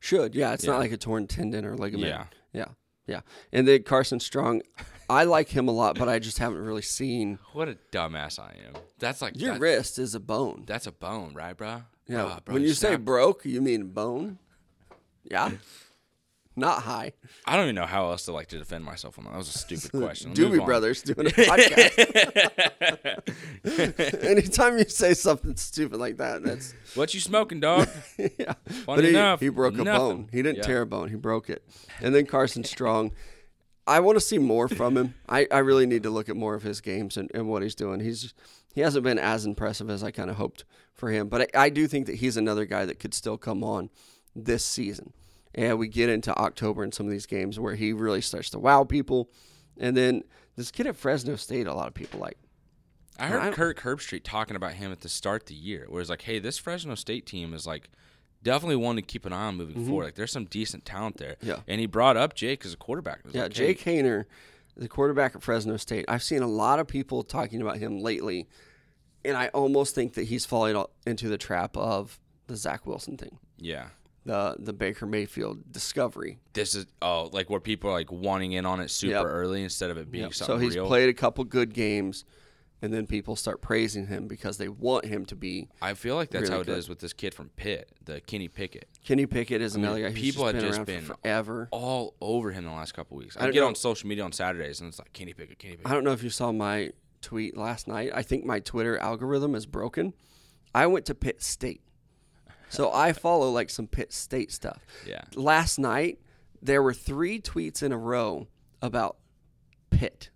Should. 0.00 0.34
Yeah. 0.34 0.52
It's 0.52 0.64
Yeah. 0.64 0.72
not 0.72 0.80
like 0.80 0.92
a 0.92 0.96
torn 0.96 1.26
tendon 1.28 1.64
or 1.64 1.76
ligament. 1.76 2.08
Yeah. 2.10 2.24
Yeah. 2.52 2.68
Yeah. 3.08 3.20
And 3.52 3.66
then 3.66 3.82
Carson 3.82 4.20
Strong, 4.20 4.62
I 5.10 5.24
like 5.24 5.48
him 5.48 5.66
a 5.66 5.72
lot, 5.72 5.98
but 5.98 6.08
I 6.08 6.18
just 6.18 6.38
haven't 6.38 6.62
really 6.62 6.82
seen. 6.82 7.38
What 7.54 7.68
a 7.68 7.78
dumbass 7.90 8.38
I 8.38 8.54
am. 8.66 8.74
That's 8.98 9.22
like 9.22 9.40
Your 9.40 9.58
wrist 9.58 9.98
is 9.98 10.14
a 10.14 10.20
bone. 10.20 10.64
That's 10.66 10.86
a 10.86 10.92
bone, 10.92 11.32
right, 11.34 11.56
bro? 11.56 11.82
Yeah. 12.06 12.24
Ah, 12.24 12.36
bruh, 12.40 12.44
bro, 12.44 12.54
when 12.54 12.62
you 12.62 12.74
say 12.74 12.96
broke, 12.96 13.44
you 13.44 13.60
mean 13.62 13.88
bone? 13.88 14.38
Yeah. 15.24 15.52
Not 16.58 16.82
high. 16.82 17.12
I 17.46 17.56
don't 17.56 17.64
even 17.66 17.74
know 17.76 17.86
how 17.86 18.10
else 18.10 18.24
to 18.26 18.32
like 18.32 18.48
to 18.48 18.58
defend 18.58 18.84
myself 18.84 19.18
on 19.18 19.24
that. 19.24 19.30
That 19.32 19.38
was 19.38 19.54
a 19.54 19.58
stupid 19.58 19.92
question. 20.02 20.34
Doobie. 20.34 20.64
Brothers 20.64 21.02
doing 21.02 21.26
a 21.26 21.30
podcast. 21.30 21.94
Anytime 24.24 24.78
you 24.78 24.84
say 24.84 25.14
something 25.14 25.56
stupid 25.56 25.98
like 25.98 26.16
that, 26.18 26.42
that's 26.42 26.74
What 26.94 27.14
you 27.14 27.20
smoking, 27.20 27.60
dog? 27.60 27.88
yeah. 28.18 28.54
Funny 28.66 28.84
but 28.86 29.04
he, 29.04 29.10
enough, 29.10 29.40
he 29.40 29.48
broke 29.48 29.74
a 29.74 29.84
nothing. 29.84 29.92
bone. 30.16 30.28
He 30.32 30.42
didn't 30.42 30.58
Yeah. 30.58 30.62
tear 30.64 30.82
a 30.82 30.86
bone. 30.86 31.08
He 31.08 31.16
broke 31.16 31.48
it. 31.50 31.64
And 32.00 32.14
then 32.14 32.26
Carson 32.26 32.64
Strong. 32.64 33.12
I 33.86 34.00
want 34.00 34.16
to 34.16 34.20
see 34.20 34.38
more 34.38 34.68
from 34.68 34.96
him. 34.98 35.14
I, 35.28 35.46
I 35.50 35.58
really 35.58 35.86
need 35.86 36.02
to 36.02 36.10
look 36.10 36.28
at 36.28 36.36
more 36.36 36.54
of 36.54 36.62
his 36.62 36.82
games 36.82 37.16
and, 37.16 37.30
and 37.32 37.48
what 37.48 37.62
he's 37.62 37.74
doing. 37.74 38.00
He's 38.00 38.34
he 38.74 38.82
hasn't 38.82 39.02
been 39.02 39.18
as 39.18 39.46
impressive 39.46 39.88
as 39.88 40.04
I 40.04 40.10
kind 40.10 40.28
of 40.28 40.36
hoped 40.36 40.64
for 40.92 41.10
him. 41.10 41.28
But 41.28 41.56
I, 41.56 41.64
I 41.64 41.68
do 41.70 41.86
think 41.86 42.06
that 42.06 42.16
he's 42.16 42.36
another 42.36 42.66
guy 42.66 42.84
that 42.84 42.98
could 42.98 43.14
still 43.14 43.38
come 43.38 43.64
on 43.64 43.88
this 44.36 44.62
season. 44.64 45.14
And 45.58 45.76
we 45.78 45.88
get 45.88 46.08
into 46.08 46.32
October 46.38 46.84
in 46.84 46.92
some 46.92 47.06
of 47.06 47.10
these 47.12 47.26
games 47.26 47.58
where 47.58 47.74
he 47.74 47.92
really 47.92 48.20
starts 48.20 48.50
to 48.50 48.58
wow 48.60 48.84
people. 48.84 49.28
And 49.76 49.96
then 49.96 50.22
this 50.56 50.70
kid 50.70 50.86
at 50.86 50.94
Fresno 50.96 51.34
State, 51.36 51.66
a 51.66 51.74
lot 51.74 51.88
of 51.88 51.94
people 51.94 52.20
like. 52.20 52.38
I 53.18 53.26
heard 53.26 53.42
I- 53.42 53.50
Kirk 53.50 53.80
Herbstreit 53.80 54.22
talking 54.22 54.54
about 54.54 54.74
him 54.74 54.92
at 54.92 55.00
the 55.00 55.08
start 55.08 55.42
of 55.42 55.48
the 55.48 55.54
year, 55.54 55.86
where 55.88 56.00
it's 56.00 56.10
like, 56.10 56.22
hey, 56.22 56.38
this 56.38 56.58
Fresno 56.58 56.94
State 56.94 57.26
team 57.26 57.52
is 57.54 57.66
like 57.66 57.90
definitely 58.44 58.76
one 58.76 58.94
to 58.96 59.02
keep 59.02 59.26
an 59.26 59.32
eye 59.32 59.46
on 59.46 59.56
moving 59.56 59.84
forward. 59.84 60.04
Like, 60.04 60.14
there's 60.14 60.30
some 60.30 60.44
decent 60.44 60.84
talent 60.84 61.16
there. 61.16 61.32
Mm-hmm. 61.40 61.48
Yeah. 61.48 61.56
And 61.66 61.80
he 61.80 61.86
brought 61.86 62.16
up 62.16 62.34
Jake 62.34 62.64
as 62.64 62.72
a 62.74 62.76
quarterback. 62.76 63.20
Yeah, 63.32 63.42
like, 63.42 63.56
hey, 63.56 63.74
Jake 63.74 63.80
Haener, 63.84 64.26
the 64.76 64.86
quarterback 64.88 65.34
at 65.34 65.42
Fresno 65.42 65.76
State. 65.76 66.04
I've 66.06 66.22
seen 66.22 66.42
a 66.42 66.46
lot 66.46 66.78
of 66.78 66.86
people 66.86 67.24
talking 67.24 67.60
about 67.60 67.78
him 67.78 67.98
lately, 67.98 68.46
and 69.24 69.36
I 69.36 69.48
almost 69.48 69.96
think 69.96 70.14
that 70.14 70.24
he's 70.28 70.46
falling 70.46 70.80
into 71.04 71.28
the 71.28 71.38
trap 71.38 71.76
of 71.76 72.20
the 72.46 72.54
Zach 72.54 72.86
Wilson 72.86 73.16
thing, 73.16 73.38
Yeah. 73.58 73.88
The 74.28 74.56
the 74.58 74.72
Baker 74.74 75.06
Mayfield 75.06 75.72
discovery. 75.72 76.38
This 76.52 76.74
is 76.74 76.84
oh, 77.00 77.30
like 77.32 77.48
where 77.48 77.60
people 77.60 77.88
are 77.90 77.94
like 77.94 78.12
wanting 78.12 78.52
in 78.52 78.66
on 78.66 78.78
it 78.80 78.90
super 78.90 79.12
Yep. 79.14 79.24
early 79.24 79.62
instead 79.64 79.90
of 79.90 79.96
it 79.96 80.10
being 80.10 80.24
Yep. 80.24 80.34
something 80.34 80.56
So 80.56 80.60
he's 80.60 80.74
real. 80.76 80.86
played 80.86 81.08
a 81.08 81.14
couple 81.14 81.44
good 81.44 81.72
games, 81.72 82.24
and 82.82 82.92
then 82.92 83.06
people 83.06 83.36
start 83.36 83.62
praising 83.62 84.06
him 84.08 84.28
because 84.28 84.58
they 84.58 84.68
want 84.68 85.06
him 85.06 85.24
to 85.26 85.34
be. 85.34 85.68
I 85.80 85.94
feel 85.94 86.14
like 86.14 86.28
that's 86.30 86.42
really 86.42 86.54
how 86.56 86.60
it 86.60 86.66
good. 86.66 86.76
is 86.78 86.88
with 86.90 86.98
this 86.98 87.14
kid 87.14 87.32
from 87.32 87.48
Pitt, 87.56 87.90
the 88.04 88.20
Kenny 88.20 88.48
Pickett. 88.48 88.86
Kenny 89.02 89.24
Pickett 89.24 89.62
is 89.62 89.76
mean, 89.76 89.84
another 89.86 90.02
guy 90.02 90.12
people 90.12 90.44
just 90.44 90.54
had 90.54 90.62
been 90.62 90.70
just 90.72 90.84
been 90.84 91.00
for 91.04 91.14
forever. 91.22 91.68
All 91.72 92.14
over 92.20 92.52
him 92.52 92.64
the 92.64 92.70
last 92.70 92.92
couple 92.92 93.16
weeks. 93.16 93.34
I 93.38 93.46
I, 93.46 93.50
get 93.50 93.60
know- 93.60 93.68
on 93.68 93.74
social 93.74 94.08
media 94.08 94.24
on 94.24 94.32
Saturdays 94.32 94.80
and 94.80 94.88
it's 94.88 94.98
like 94.98 95.12
Kenny 95.14 95.32
Pickett, 95.32 95.58
Kenny 95.58 95.76
Pickett. 95.76 95.90
I 95.90 95.94
don't 95.94 96.04
know 96.04 96.12
if 96.12 96.22
you 96.22 96.28
saw 96.30 96.52
my 96.52 96.90
tweet 97.22 97.56
last 97.56 97.88
night. 97.88 98.10
I 98.14 98.22
think 98.22 98.44
my 98.44 98.60
Twitter 98.60 98.98
algorithm 98.98 99.54
is 99.54 99.64
broken. 99.66 100.12
I 100.74 100.86
went 100.86 101.06
to 101.06 101.14
Pitt 101.14 101.42
State. 101.42 101.80
So 102.70 102.92
I 102.92 103.12
follow 103.12 103.50
like 103.50 103.70
some 103.70 103.86
Pitt 103.86 104.12
State 104.12 104.52
stuff. 104.52 104.78
Yeah. 105.06 105.22
Last 105.34 105.78
night 105.78 106.18
there 106.60 106.82
were 106.82 106.94
3 106.94 107.40
tweets 107.40 107.82
in 107.82 107.92
a 107.92 107.98
row 107.98 108.46
about 108.82 109.16
Pitt 109.90 110.30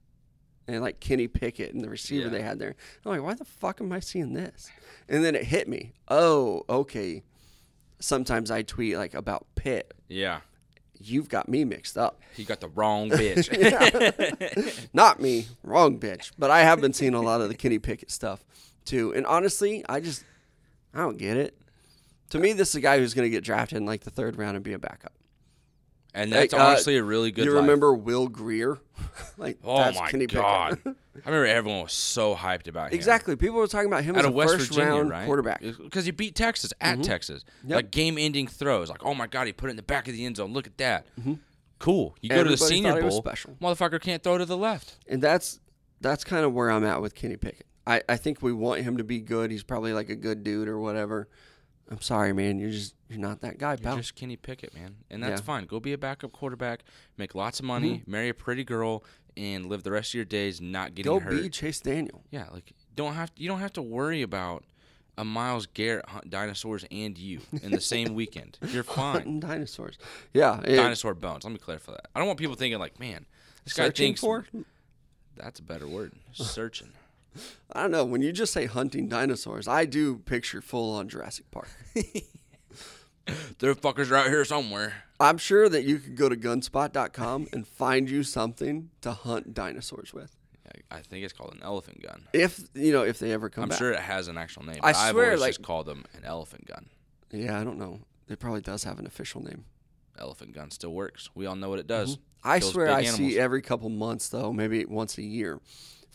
and 0.69 0.81
like 0.81 1.01
Kenny 1.01 1.29
Pickett 1.29 1.75
and 1.75 1.83
the 1.83 1.89
receiver 1.91 2.25
Yeah. 2.25 2.31
they 2.31 2.43
had 2.43 2.59
there. 2.59 2.75
I'm 3.05 3.11
like, 3.13 3.23
why 3.23 3.35
the 3.35 3.45
fuck 3.45 3.81
am 3.81 3.93
I 3.93 4.01
seeing 4.01 4.33
this? 4.33 4.71
And 5.09 5.25
then 5.25 5.35
it 5.35 5.45
hit 5.45 5.69
me. 5.69 5.93
Oh, 6.09 6.63
okay. 6.69 7.23
Sometimes 7.99 8.51
I 8.51 8.63
tweet 8.63 8.97
like 8.97 9.15
about 9.15 9.47
Pitt. 9.57 9.93
Yeah. 10.09 10.41
You've 11.05 11.29
got 11.29 11.49
me 11.49 11.65
mixed 11.65 11.99
up. 11.99 12.21
He 12.37 12.45
got 12.45 12.61
the 12.61 12.69
wrong 12.69 13.11
bitch. 13.11 14.89
Not 14.95 15.21
me, 15.21 15.47
wrong 15.65 15.99
bitch. 15.99 16.31
But 16.39 16.51
I 16.53 16.61
have 16.61 16.81
been 16.81 16.93
seeing 16.93 17.15
a 17.15 17.21
lot 17.21 17.41
of 17.41 17.49
the 17.49 17.55
Kenny 17.57 17.79
Pickett 17.81 18.11
stuff 18.11 18.45
too. 18.85 19.13
And 19.15 19.27
honestly, 19.27 19.85
I 19.89 19.99
just 20.01 20.25
I 20.95 20.99
don't 21.01 21.19
get 21.19 21.37
it. 21.37 21.57
To 22.33 22.39
me, 22.39 22.53
this 22.53 22.71
is 22.71 22.75
a 22.75 22.81
guy 22.81 22.99
who's 22.99 23.15
going 23.15 23.27
to 23.27 23.31
get 23.31 23.45
drafted 23.45 23.79
in 23.79 23.87
like 23.87 24.03
the 24.03 24.11
third 24.11 24.37
round 24.37 24.57
and 24.57 24.65
be 24.65 24.73
a 24.75 24.79
backup. 24.79 25.13
and 26.15 26.33
that's 26.33 26.53
Like, 26.53 26.61
uh, 26.61 26.65
honestly 26.67 26.97
a 26.97 27.03
really 27.05 27.31
good 27.31 27.43
thing. 27.43 27.51
you 27.51 27.55
life. 27.55 27.63
remember 27.63 27.95
Will 27.95 28.29
Grier? 28.29 28.79
like 29.39 29.59
Oh 29.65 29.77
that's 29.79 29.99
my 29.99 30.11
Kenny 30.11 30.27
god! 30.27 30.79
I 30.87 31.29
remember 31.29 31.47
everyone 31.47 31.83
was 31.83 31.93
so 31.93 32.35
hyped 32.35 32.69
about 32.69 32.89
him. 32.93 32.95
exactly. 32.97 33.37
People 33.37 33.57
were 33.59 33.67
talking 33.67 33.87
about 33.89 34.03
him 34.05 34.15
Out 34.17 34.21
as 34.21 34.27
a 34.27 34.31
West 34.31 34.55
first 34.55 34.69
Virginia, 34.71 34.93
round 34.95 35.11
right? 35.11 35.27
quarterback. 35.27 35.61
Because 35.61 36.07
he 36.07 36.11
beat 36.11 36.35
Texas 36.35 36.73
at 36.81 37.03
Texas. 37.03 37.45
Mm-hmm. 37.45 37.69
Yep. 37.71 37.77
Like 37.77 37.91
game-ending 37.91 38.47
throws. 38.49 38.89
Like, 38.89 39.05
oh 39.05 39.15
my 39.15 39.27
god, 39.27 39.47
he 39.47 39.53
put 39.53 39.69
it 39.69 39.71
in 39.73 39.77
the 39.77 39.83
back 39.83 40.09
of 40.09 40.15
the 40.15 40.25
end 40.25 40.37
zone. 40.39 40.53
Look 40.55 40.67
at 40.67 40.79
that. 40.79 41.07
Cool. 41.79 42.15
You 42.23 42.31
go 42.31 42.45
to 42.45 42.49
the 42.51 42.57
Senior 42.57 42.93
thought 42.93 42.99
he 42.99 43.05
was 43.05 43.15
Bowl. 43.15 43.23
special. 43.23 43.57
Motherfucker 43.61 44.01
can't 44.01 44.23
throw 44.23 44.39
to 44.39 44.47
the 44.47 44.57
left. 44.57 44.95
And 45.07 45.21
that's 45.23 45.61
that's 46.01 46.25
kind 46.25 46.45
of 46.47 46.55
where 46.55 46.71
I'm 46.71 46.85
at 46.85 47.03
with 47.03 47.15
Kenny 47.15 47.37
Pickett. 47.37 47.67
I, 47.87 48.01
I 48.09 48.17
think 48.17 48.41
we 48.41 48.53
want 48.53 48.81
him 48.83 48.97
to 48.99 49.05
be 49.05 49.19
good. 49.21 49.51
He's 49.51 49.65
probably 49.65 49.93
like 49.93 50.09
a 50.09 50.15
good 50.17 50.43
dude 50.45 50.69
or 50.69 50.79
whatever. 50.79 51.29
I'm 51.93 52.01
sorry, 52.01 52.33
man. 52.33 52.59
You're 52.59 52.71
just 52.71 52.95
you're 53.09 53.19
not 53.21 53.43
that 53.43 53.59
guy, 53.59 53.73
You're 53.73 53.79
pal. 53.79 53.97
just 53.99 54.15
Kenny 54.17 54.37
Pickett, 54.37 54.75
man, 54.75 54.97
and 55.11 55.23
that's 55.23 55.31
Yeah. 55.31 55.37
Mm-hmm. 55.37 55.45
fine. 55.47 55.67
Go 55.67 55.79
be 55.79 55.93
a 55.93 55.99
backup 55.99 56.33
quarterback, 56.33 56.85
make 57.19 57.35
lots 57.35 57.59
of 57.61 57.67
money, 57.67 58.03
marry 58.07 58.31
a 58.31 58.35
pretty 58.35 58.65
girl, 58.65 59.05
and 59.37 59.67
live 59.67 59.83
the 59.83 59.91
rest 59.93 60.11
of 60.11 60.15
your 60.15 60.25
days 60.25 60.61
not 60.61 60.95
getting 60.95 61.13
hurt. 61.13 61.21
Go 61.29 61.37
hurt. 61.37 61.43
be 61.43 61.49
Chase 61.51 61.81
Daniel. 61.81 62.25
Yeah, 62.31 62.47
like 62.53 62.73
don't 62.97 63.13
have 63.15 63.31
you 63.37 63.47
don't 63.47 63.61
have 63.61 63.75
to 63.75 63.83
worry 63.83 64.23
about 64.23 64.65
a 65.19 65.25
Myles 65.25 65.67
Garrett 65.67 66.09
hunt 66.09 66.31
dinosaurs 66.31 66.87
and 66.91 67.19
you 67.19 67.41
in 67.63 67.71
the 67.71 67.81
same 67.83 68.15
weekend. 68.23 68.59
You're 68.69 68.83
fine. 68.83 69.13
Hunting 69.17 69.41
dinosaurs. 69.41 69.99
Yeah. 70.33 70.61
it- 70.65 70.77
Dinosaur 70.77 71.13
bones. 71.15 71.45
Let 71.45 71.53
me 71.53 71.59
clarify 71.59 71.93
that. 71.93 72.07
I 72.15 72.19
don't 72.21 72.27
want 72.29 72.39
people 72.39 72.55
thinking 72.57 72.79
like, 72.81 72.99
man, 72.99 73.27
this 73.65 73.75
guy 73.75 73.85
searching 73.89 74.07
thinks 74.07 74.21
for? 74.23 74.47
that's 75.37 75.61
a 75.61 75.63
better 75.63 75.87
word. 75.87 76.13
Searching. 76.33 76.89
I 77.73 77.83
don't 77.83 77.91
know. 77.91 78.05
When 78.05 78.23
you 78.23 78.33
just 78.33 78.53
say 78.53 78.67
hunting 78.67 79.09
dinosaurs, 79.09 79.67
I 79.67 79.85
do 79.87 80.19
picture 80.19 80.61
full 80.61 80.95
on 80.95 81.09
Jurassic 81.09 81.51
Park. 81.51 81.69
There 83.61 83.75
fuckers 83.75 84.11
are 84.11 84.17
out 84.17 84.27
here 84.27 84.45
somewhere. 84.45 85.05
I'm 85.21 85.39
sure 85.39 85.69
that 85.69 85.85
you 85.85 85.99
could 85.99 86.17
go 86.17 86.29
to 86.29 86.35
gunspot.com 86.37 87.47
and 87.53 87.67
find 87.67 88.11
you 88.11 88.25
something 88.25 88.91
to 89.03 89.13
hunt 89.13 89.55
dinosaurs 89.55 90.13
with. 90.13 90.37
I, 90.91 90.97
I 90.97 91.01
think 91.03 91.25
it's 91.25 91.33
called 91.33 91.55
an 91.55 91.63
elephant 91.63 92.03
gun. 92.03 92.27
If 92.33 92.61
you 92.75 92.93
know, 92.93 93.03
if 93.03 93.21
they 93.21 93.31
ever 93.33 93.49
come 93.49 93.65
I'm 93.65 93.69
back. 93.69 93.79
sure 93.79 93.93
it 93.93 94.01
has 94.01 94.27
an 94.27 94.39
actual 94.39 94.65
name. 94.65 94.81
I 94.83 94.93
swear, 94.93 95.27
always 95.27 95.41
like- 95.41 95.51
just 95.51 95.63
called 95.63 95.87
them 95.87 96.05
an 96.15 96.25
elephant 96.25 96.67
gun. 96.67 96.87
Yeah, 97.31 97.59
I 97.59 97.65
don't 97.65 97.79
know. 97.79 98.01
It 98.29 98.41
probably 98.41 98.61
does 98.61 98.85
have 98.85 98.99
an 98.99 99.07
official 99.07 99.43
name. 99.43 99.65
Elephant 100.19 100.53
gun 100.53 100.71
still 100.71 100.93
works. 100.93 101.31
We 101.35 101.47
all 101.47 101.55
know 101.57 101.71
what 101.71 101.79
it 101.79 101.87
does. 101.87 102.17
Mm-hmm. 102.17 102.49
I 102.49 102.59
Kills 102.59 102.73
swear 102.73 102.89
I 102.89 102.99
animals. 103.03 103.17
see 103.17 103.39
every 103.39 103.63
couple 103.63 103.89
months 103.89 104.29
though, 104.29 104.53
maybe 104.53 104.85
once 104.85 105.17
a 105.17 105.23
year, 105.23 105.61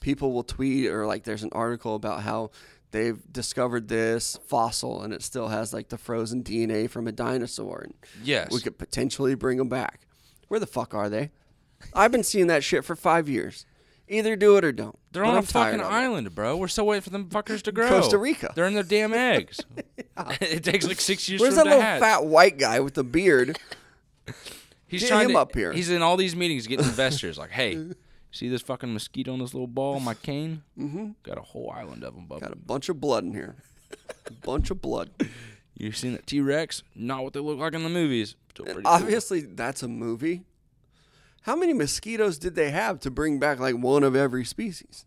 people 0.02 0.32
will 0.34 0.44
tweet 0.44 0.88
or 0.88 1.06
like 1.08 1.24
there's 1.24 1.44
an 1.44 1.50
article 1.52 1.96
about 1.96 2.22
how 2.22 2.52
they've 2.92 3.20
discovered 3.32 3.88
this 3.88 4.38
fossil 4.48 5.02
and 5.02 5.14
it 5.14 5.22
still 5.22 5.48
has 5.50 5.74
like 5.74 5.90
the 5.90 5.98
frozen 5.98 6.44
DNA 6.44 6.90
from 6.90 7.08
a 7.08 7.12
dinosaur 7.12 7.82
and 7.82 7.94
Yes. 8.24 8.52
we 8.52 8.60
could 8.62 8.78
potentially 8.78 9.36
bring 9.36 9.58
them 9.58 9.70
back. 9.70 10.02
Where 10.48 10.60
the 10.60 10.68
fuck 10.68 10.94
are 10.94 11.10
they? 11.10 11.32
I've 11.94 12.12
been 12.12 12.24
seeing 12.24 12.48
that 12.48 12.64
shit 12.64 12.86
for 12.86 12.96
five 12.96 13.28
years. 13.28 13.66
Either 14.10 14.38
do 14.38 14.56
it 14.56 14.64
or 14.64 14.72
don't. 14.72 14.98
They're 15.12 15.24
But 15.24 15.30
on 15.32 15.36
I'm 15.38 15.44
a 15.44 15.48
fucking 15.48 15.82
island, 15.82 16.34
bro. 16.34 16.56
We're 16.56 16.70
still 16.70 16.86
waiting 16.88 17.02
for 17.02 17.10
them 17.10 17.28
fuckers 17.28 17.62
to 17.64 17.74
grow. 17.74 17.90
Costa 17.90 18.18
Rica. 18.18 18.54
They're 18.56 18.66
in 18.68 18.74
their 18.74 18.84
damn 18.84 19.14
eggs. 19.36 19.60
it 20.40 20.64
takes 20.64 20.88
like 20.88 21.02
six 21.02 21.28
years 21.28 21.42
Where's 21.42 21.56
for 21.56 21.58
that 21.58 21.64
them 21.66 21.70
little 21.72 21.82
hatch. 21.84 22.00
fat 22.00 22.24
white 22.26 22.58
guy 22.58 22.80
with 22.80 22.94
the 22.94 23.04
beard? 23.04 23.60
He's 24.88 25.02
Get 25.02 25.10
trying 25.10 25.26
him 25.26 25.34
to, 25.34 25.40
up 25.40 25.54
here. 25.54 25.74
He's 25.74 25.90
in 25.90 26.02
all 26.02 26.16
these 26.16 26.36
meetings 26.38 26.66
getting 26.68 26.86
investors. 26.86 27.38
Like, 27.38 27.50
hey, 27.52 27.76
see 28.38 28.48
this 28.50 28.62
fucking 28.62 28.94
mosquito 28.94 29.34
on 29.34 29.40
this 29.40 29.54
little 29.54 29.68
ball 29.68 30.00
my 30.00 30.14
cane? 30.14 30.64
Mm-hmm. 30.80 31.10
Got 31.24 31.38
a 31.38 31.42
whole 31.42 31.72
island 31.76 32.04
of 32.04 32.14
them, 32.16 32.26
bub. 32.28 32.42
Got 32.42 32.54
a 32.54 32.56
bunch 32.58 32.88
of 32.90 33.00
blood 33.02 33.24
in 33.24 33.34
here. 33.34 33.56
A 34.28 34.32
bunch 34.46 34.70
of 34.72 34.82
blood. 34.82 35.10
You 35.80 35.92
seen 35.92 36.14
that 36.14 36.26
T 36.26 36.42
Rex? 36.42 36.82
Not 36.96 37.24
what 37.24 37.34
they 37.34 37.40
look 37.40 37.60
like 37.60 37.74
in 37.76 37.84
the 37.84 37.90
movies. 37.90 38.36
Cool. 38.56 38.66
Obviously, 38.84 39.42
that's 39.42 39.84
a 39.84 39.88
movie. 39.88 40.42
How 41.44 41.56
many 41.56 41.72
mosquitoes 41.72 42.40
did 42.40 42.56
they 42.56 42.72
have 42.72 43.00
to 43.02 43.12
bring 43.12 43.40
back 43.40 43.60
like 43.60 43.76
one 43.78 44.04
of 44.04 44.16
every 44.16 44.44
species? 44.44 45.06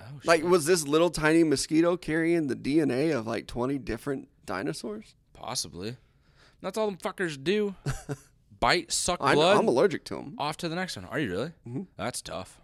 Oh, 0.00 0.04
Like, 0.24 0.42
was 0.42 0.64
this 0.64 0.86
little 0.88 1.10
tiny 1.10 1.44
mosquito 1.44 1.98
carrying 1.98 2.46
the 2.46 2.56
DNA 2.56 3.14
of 3.14 3.26
like 3.26 3.46
20 3.46 3.78
different 3.78 4.28
dinosaurs? 4.46 5.14
possibly. 5.34 5.96
That's 6.62 6.76
all 6.78 6.86
them 6.86 6.96
fuckers 6.98 7.42
do. 7.42 7.74
Bite, 8.60 8.92
suck 8.92 9.18
I, 9.22 9.34
blood. 9.34 9.56
I'm 9.56 9.68
allergic 9.68 10.04
to 10.06 10.16
them. 10.16 10.34
off 10.38 10.56
to 10.58 10.68
the 10.68 10.76
next 10.76 10.96
one. 10.96 11.06
Are 11.06 11.18
you 11.18 11.30
really? 11.30 11.52
Mm-hmm. 11.66 11.82
That's 11.96 12.20
tough. 12.20 12.60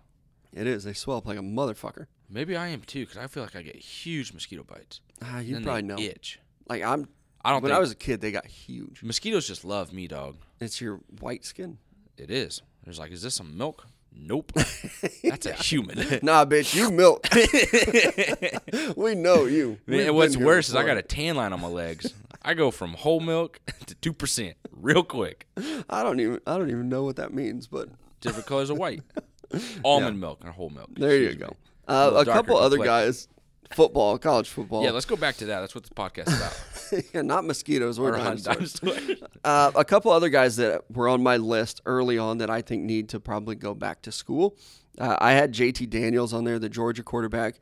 It 0.53 0.67
is. 0.67 0.85
They 0.85 0.93
swell 0.93 1.17
up 1.19 1.27
like 1.27 1.39
a 1.39 1.43
motherfucker. 1.43 2.07
Maybe 2.29 2.57
I 2.57 2.69
am 2.69 2.83
too, 2.83 3.01
because 3.07 3.17
I 3.17 3.27
feel 3.29 3.43
like 3.43 3.57
I 3.57 3.63
get 3.63 3.77
huge 3.77 4.33
mosquito 4.33 4.63
bites. 4.63 5.01
Ah, 5.23 5.39
you 5.41 5.61
probably 5.61 5.83
know. 5.83 5.99
Itch. 5.99 6.39
Like, 6.69 6.83
I'm. 6.83 7.09
I 7.45 7.51
don't 7.51 7.63
When 7.63 7.71
think 7.71 7.77
I 7.77 7.81
was 7.81 7.93
a 7.93 7.97
kid, 7.97 8.21
they 8.21 8.33
got 8.33 8.47
huge. 8.47 9.03
mosquitoes 9.03 9.47
just 9.47 9.65
love 9.65 9.93
me, 9.93 10.09
dog. 10.09 10.37
It's 10.61 10.81
your 10.81 11.01
white 11.21 11.45
skin. 11.45 11.79
It 12.19 12.31
is. 12.31 12.61
There's 12.85 12.99
like, 12.99 13.13
is 13.13 13.23
this 13.23 13.35
some 13.35 13.57
milk? 13.57 13.87
Nope. 14.13 14.53
That's 15.23 15.47
a 15.47 15.53
human. 15.53 15.99
Nah, 16.23 16.45
bitch, 16.47 16.75
you 16.75 16.91
milk. 16.91 17.29
we 18.97 19.15
know 19.15 19.45
you. 19.45 19.79
We've 19.87 20.07
and 20.09 20.17
what's 20.17 20.37
worse 20.37 20.69
is 20.69 20.75
I 20.75 20.85
got 20.85 20.97
a 20.97 21.03
tan 21.03 21.37
line 21.37 21.53
on 21.53 21.61
my 21.61 21.69
legs. 21.69 22.13
I 22.47 22.55
go 22.55 22.71
from 22.71 22.95
whole 22.95 23.21
milk 23.21 23.61
to 23.87 23.95
two 23.97 24.13
percent 24.13 24.57
real 24.71 25.03
quick. 25.03 25.47
I 25.91 26.03
don't 26.03 26.21
even. 26.21 26.41
I 26.47 26.57
don't 26.57 26.71
even 26.71 26.89
know 26.89 27.03
what 27.03 27.17
that 27.17 27.35
means, 27.35 27.67
but 27.67 27.89
Different 28.21 28.47
colors 28.47 28.71
of 28.71 28.79
white. 28.79 29.03
Almond 29.85 30.19
milk 30.21 30.45
or 30.45 30.51
whole 30.51 30.71
milk. 30.71 30.91
there 30.95 31.17
you 31.17 31.35
go. 31.35 31.55
Uh, 31.87 32.07
little 32.07 32.21
a 32.21 32.25
couple 32.25 32.57
other 32.57 32.79
guys, 32.79 33.29
football, 33.73 34.19
college 34.19 34.49
football. 34.49 34.83
Yeah, 34.83 34.91
let's 34.91 35.07
go 35.07 35.17
back 35.17 35.37
to 35.37 35.47
that. 35.47 35.61
That's 35.61 35.75
what 35.75 35.85
this 35.85 35.91
podcast 35.91 36.29
is 36.29 36.37
about. 36.37 37.15
yeah, 37.15 37.23
not 37.23 37.45
mosquitoes 37.45 37.99
hunt 37.99 38.43
dinosaurs. 38.43 38.81
dinosaurs. 38.81 39.23
Uh, 39.45 39.71
a 39.75 39.85
couple 39.85 40.11
other 40.11 40.29
guys 40.29 40.57
that 40.57 40.83
were 40.91 41.09
on 41.09 41.23
my 41.23 41.37
list 41.37 41.81
early 41.87 42.19
on 42.19 42.39
that 42.39 42.51
I 42.51 42.63
think 42.63 42.83
need 42.83 43.09
to 43.11 43.21
probably 43.21 43.55
go 43.55 43.75
back 43.75 44.03
to 44.03 44.13
school. 44.13 44.57
Uh, 44.99 45.17
I 45.21 45.33
had 45.33 45.53
JT 45.53 45.91
Daniels 45.91 46.33
on 46.33 46.45
there, 46.45 46.59
the 46.59 46.69
Georgia 46.69 47.03
quarterback. 47.03 47.61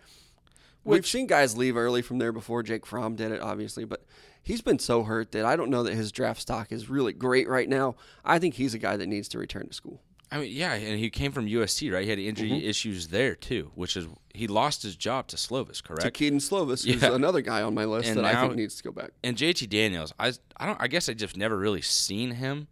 We've 0.84 1.06
seen 1.06 1.26
guys 1.26 1.56
leave 1.56 1.76
early 1.76 2.02
from 2.02 2.18
there 2.18 2.32
before. 2.32 2.62
Jake 2.62 2.84
Fromm 2.86 3.16
did 3.16 3.32
it, 3.32 3.40
obviously, 3.40 3.84
but 3.84 4.04
he's 4.44 4.60
been 4.60 4.78
so 4.78 5.02
hurt 5.02 5.32
that 5.32 5.44
I 5.44 5.56
don't 5.56 5.70
know 5.70 5.82
that 5.82 5.94
his 5.94 6.12
draft 6.12 6.40
stock 6.40 6.70
is 6.70 6.88
really 6.88 7.12
great 7.12 7.48
right 7.48 7.68
now. 7.68 7.96
I 8.24 8.38
think 8.38 8.54
he's 8.54 8.74
a 8.74 8.78
guy 8.78 8.96
that 8.96 9.06
needs 9.08 9.26
to 9.30 9.38
return 9.38 9.66
to 9.66 9.74
school. 9.74 10.00
I 10.30 10.38
mean, 10.38 10.52
yeah, 10.52 10.72
and 10.74 10.98
he 10.98 11.10
came 11.10 11.30
from 11.32 11.46
USC, 11.46 11.92
right? 11.92 12.02
He 12.04 12.10
had 12.10 12.18
injury 12.18 12.50
Mm-hmm. 12.50 12.66
issues 12.66 13.08
there 13.08 13.34
too, 13.36 13.70
which 13.74 13.96
is 13.96 14.06
he 14.34 14.46
lost 14.48 14.82
his 14.82 14.96
job 14.96 15.28
to 15.28 15.36
Slovis, 15.36 15.82
correct? 15.82 16.02
To? 16.02 16.10
Kedon 16.10 16.38
Slovis, 16.40 16.84
who's 16.84 17.02
Yeah. 17.02 17.14
another 17.14 17.40
guy 17.40 17.62
on 17.62 17.74
my 17.74 17.84
list 17.84 18.08
And 18.08 18.18
that 18.18 18.24
I 18.24 18.40
think 18.40 18.56
needs 18.56 18.74
to 18.76 18.82
go 18.82 18.90
back. 18.90 19.10
and 19.22 19.36
JT 19.36 19.68
Daniels, 19.68 20.12
I 20.18 20.32
I 20.56 20.66
don't 20.66 20.80
I 20.80 20.88
guess 20.88 21.08
I 21.08 21.14
just 21.14 21.36
never 21.36 21.56
really 21.56 21.82
seen 21.82 22.32
him 22.32 22.66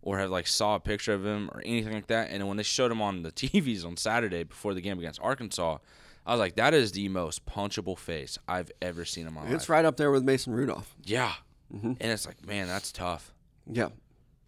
or 0.00 0.18
have 0.18 0.30
like 0.30 0.46
saw 0.46 0.76
a 0.76 0.80
picture 0.80 1.12
of 1.14 1.24
him 1.24 1.48
or 1.52 1.60
anything 1.64 1.92
like 1.92 2.06
that. 2.08 2.30
And 2.30 2.46
when 2.46 2.56
they 2.56 2.62
showed 2.62 2.92
him 2.92 3.02
on 3.02 3.22
the 3.22 3.32
TVs 3.32 3.84
on 3.84 3.96
Saturday 3.96 4.44
before 4.44 4.74
the 4.74 4.80
game 4.80 4.98
against 4.98 5.20
Arkansas, 5.22 5.78
I 6.24 6.32
was 6.32 6.38
like, 6.40 6.56
that 6.56 6.74
is 6.74 6.92
the 6.92 7.08
most 7.08 7.44
punchable 7.46 7.98
face 7.98 8.38
I've 8.46 8.70
ever 8.80 9.04
seen 9.04 9.26
in 9.26 9.34
my 9.34 9.42
life. 9.42 9.52
It's 9.52 9.68
right 9.68 9.84
up 9.84 9.96
there 9.96 10.10
with 10.10 10.22
Mason 10.22 10.52
Rudolph. 10.52 10.94
Yeah, 11.02 11.32
and 11.72 11.96
it's 12.00 12.26
like, 12.26 12.46
man, 12.46 12.68
that's 12.68 12.92
tough. 12.92 13.32
Yeah. 13.66 13.88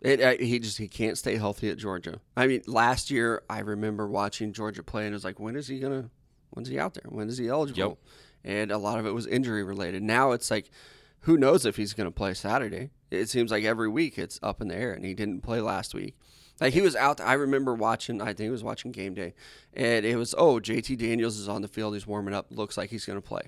It, 0.01 0.21
uh, 0.21 0.35
he 0.39 0.59
just 0.59 0.77
he 0.77 0.87
can't 0.87 1.17
stay 1.17 1.37
healthy 1.37 1.71
at 1.71 1.79
Georgia. 1.79 2.21
I 2.37 2.47
mean, 2.47 2.63
last 2.67 3.11
year 3.11 3.43
I 3.49 3.61
remember 3.61 4.07
watching 4.07 4.53
Georgia 4.53 4.83
play 4.83 5.07
and 5.07 5.15
it 5.15 5.17
was 5.17 5.25
like, 5.25 5.41
when 5.41 5.57
is 5.57 5.67
he 5.67 5.79
gonna? 5.79 6.11
When's 6.51 6.69
he 6.69 6.79
out 6.79 6.93
there? 6.93 7.05
When 7.09 7.29
is 7.29 7.39
he 7.39 7.49
eligible? 7.49 7.79
Yep. 7.79 7.99
And 8.45 8.71
a 8.71 8.77
lot 8.77 8.99
of 8.99 9.07
it 9.07 9.15
was 9.15 9.27
injury 9.27 9.65
related. 9.65 10.03
Now 10.03 10.33
it's 10.33 10.51
like, 10.51 10.71
who 11.21 11.39
knows 11.39 11.65
if 11.65 11.77
he's 11.77 11.95
gonna 11.95 12.11
play 12.11 12.35
Saturday? 12.35 12.91
It 13.11 13.31
seems 13.31 13.51
like 13.51 13.65
every 13.65 13.89
week 13.89 14.19
it's 14.19 14.39
up 14.43 14.61
in 14.61 14.69
the 14.69 14.77
air, 14.77 14.93
and 14.93 15.07
he 15.07 15.15
didn't 15.15 15.41
play 15.41 15.63
last 15.63 15.95
week. 15.95 16.17
Like 16.61 16.73
he 16.73 16.81
was 16.81 16.95
out. 16.97 17.21
I 17.21 17.33
remember 17.35 17.75
watching. 17.75 18.21
I 18.23 18.27
think 18.27 18.41
he 18.41 18.51
was 18.51 18.63
watching 18.65 18.93
game 18.93 19.15
day, 19.15 19.35
and 19.75 20.05
it 20.07 20.17
was 20.17 20.35
oh 20.39 20.61
JT 20.61 20.99
Daniels 20.99 21.39
is 21.39 21.49
on 21.49 21.63
the 21.63 21.69
field. 21.69 21.95
He's 21.95 22.07
warming 22.07 22.35
up. 22.35 22.47
Looks 22.51 22.77
like 22.77 22.91
he's 22.91 23.05
gonna 23.05 23.21
play. 23.21 23.43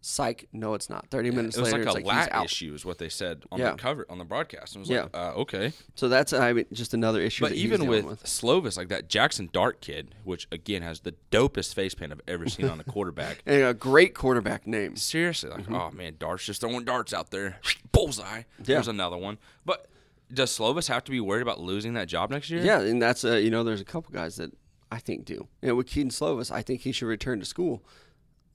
Psych. 0.00 0.46
No, 0.52 0.74
it's 0.74 0.88
not. 0.88 1.08
Thirty 1.10 1.32
minutes 1.32 1.56
It 1.56 1.60
was 1.62 1.72
later, 1.72 1.84
like 1.84 2.04
a 2.04 2.06
like 2.08 2.30
lat 2.30 2.44
issue, 2.44 2.72
is 2.72 2.84
what 2.84 2.98
they 2.98 3.08
said 3.08 3.42
on 3.50 3.58
Yeah. 3.58 3.72
the 3.72 3.76
cover 3.78 4.06
on 4.08 4.18
the 4.18 4.24
broadcast. 4.24 4.76
And 4.76 4.80
it 4.80 4.88
was 4.88 4.90
Yeah. 4.90 5.02
like, 5.02 5.16
uh, 5.16 5.40
okay. 5.40 5.72
So 5.96 6.08
that's 6.08 6.32
I 6.32 6.52
mean 6.52 6.66
just 6.72 6.94
another 6.94 7.20
issue. 7.20 7.44
But 7.44 7.52
even 7.54 7.80
dealing 7.80 8.06
with, 8.06 8.22
Slovis, 8.22 8.76
like 8.76 8.88
that 8.88 9.08
Jackson 9.08 9.50
Dart 9.52 9.80
kid, 9.80 10.14
which 10.22 10.46
again 10.52 10.82
has 10.82 11.00
the 11.00 11.16
dopest 11.32 11.74
face 11.74 11.96
paint 11.96 12.12
I've 12.12 12.20
ever 12.28 12.48
seen 12.48 12.68
on 12.68 12.78
a 12.78 12.84
quarterback. 12.92 13.42
and 13.44 13.64
a 13.64 13.74
great 13.74 14.14
quarterback 14.14 14.68
name. 14.68 14.94
Seriously, 14.94 15.50
Mm-hmm. 15.50 15.72
like, 15.74 15.82
oh 15.82 15.90
man, 15.90 16.14
Dart's 16.20 16.44
just 16.46 16.60
throwing 16.60 16.84
darts 16.84 17.12
out 17.12 17.32
there. 17.32 17.58
Bullseye. 17.90 18.42
There's 18.60 18.86
another 18.86 19.16
one. 19.16 19.38
But 19.66 19.88
does 20.32 20.56
Slovis 20.56 20.88
have 20.88 21.04
to 21.04 21.10
be 21.10 21.20
worried 21.20 21.42
about 21.42 21.60
losing 21.60 21.94
that 21.94 22.08
job 22.08 22.30
next 22.30 22.50
year? 22.50 22.62
Yeah, 22.62 22.80
and 22.80 23.00
that's 23.00 23.24
uh, 23.24 23.36
you 23.36 23.50
know 23.50 23.64
there's 23.64 23.80
a 23.80 23.84
couple 23.84 24.12
guys 24.12 24.36
that 24.36 24.52
I 24.90 24.98
think 24.98 25.24
do. 25.24 25.48
And 25.62 25.76
with 25.76 25.86
Kedon 25.86 26.10
Slovis, 26.10 26.50
I 26.50 26.62
think 26.62 26.82
he 26.82 26.92
should 26.92 27.08
return 27.08 27.40
to 27.40 27.46
school. 27.46 27.84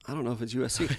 I 0.06 0.12
don't 0.12 0.24
know 0.24 0.32
if 0.32 0.42
it's 0.42 0.54
USC. 0.54 0.96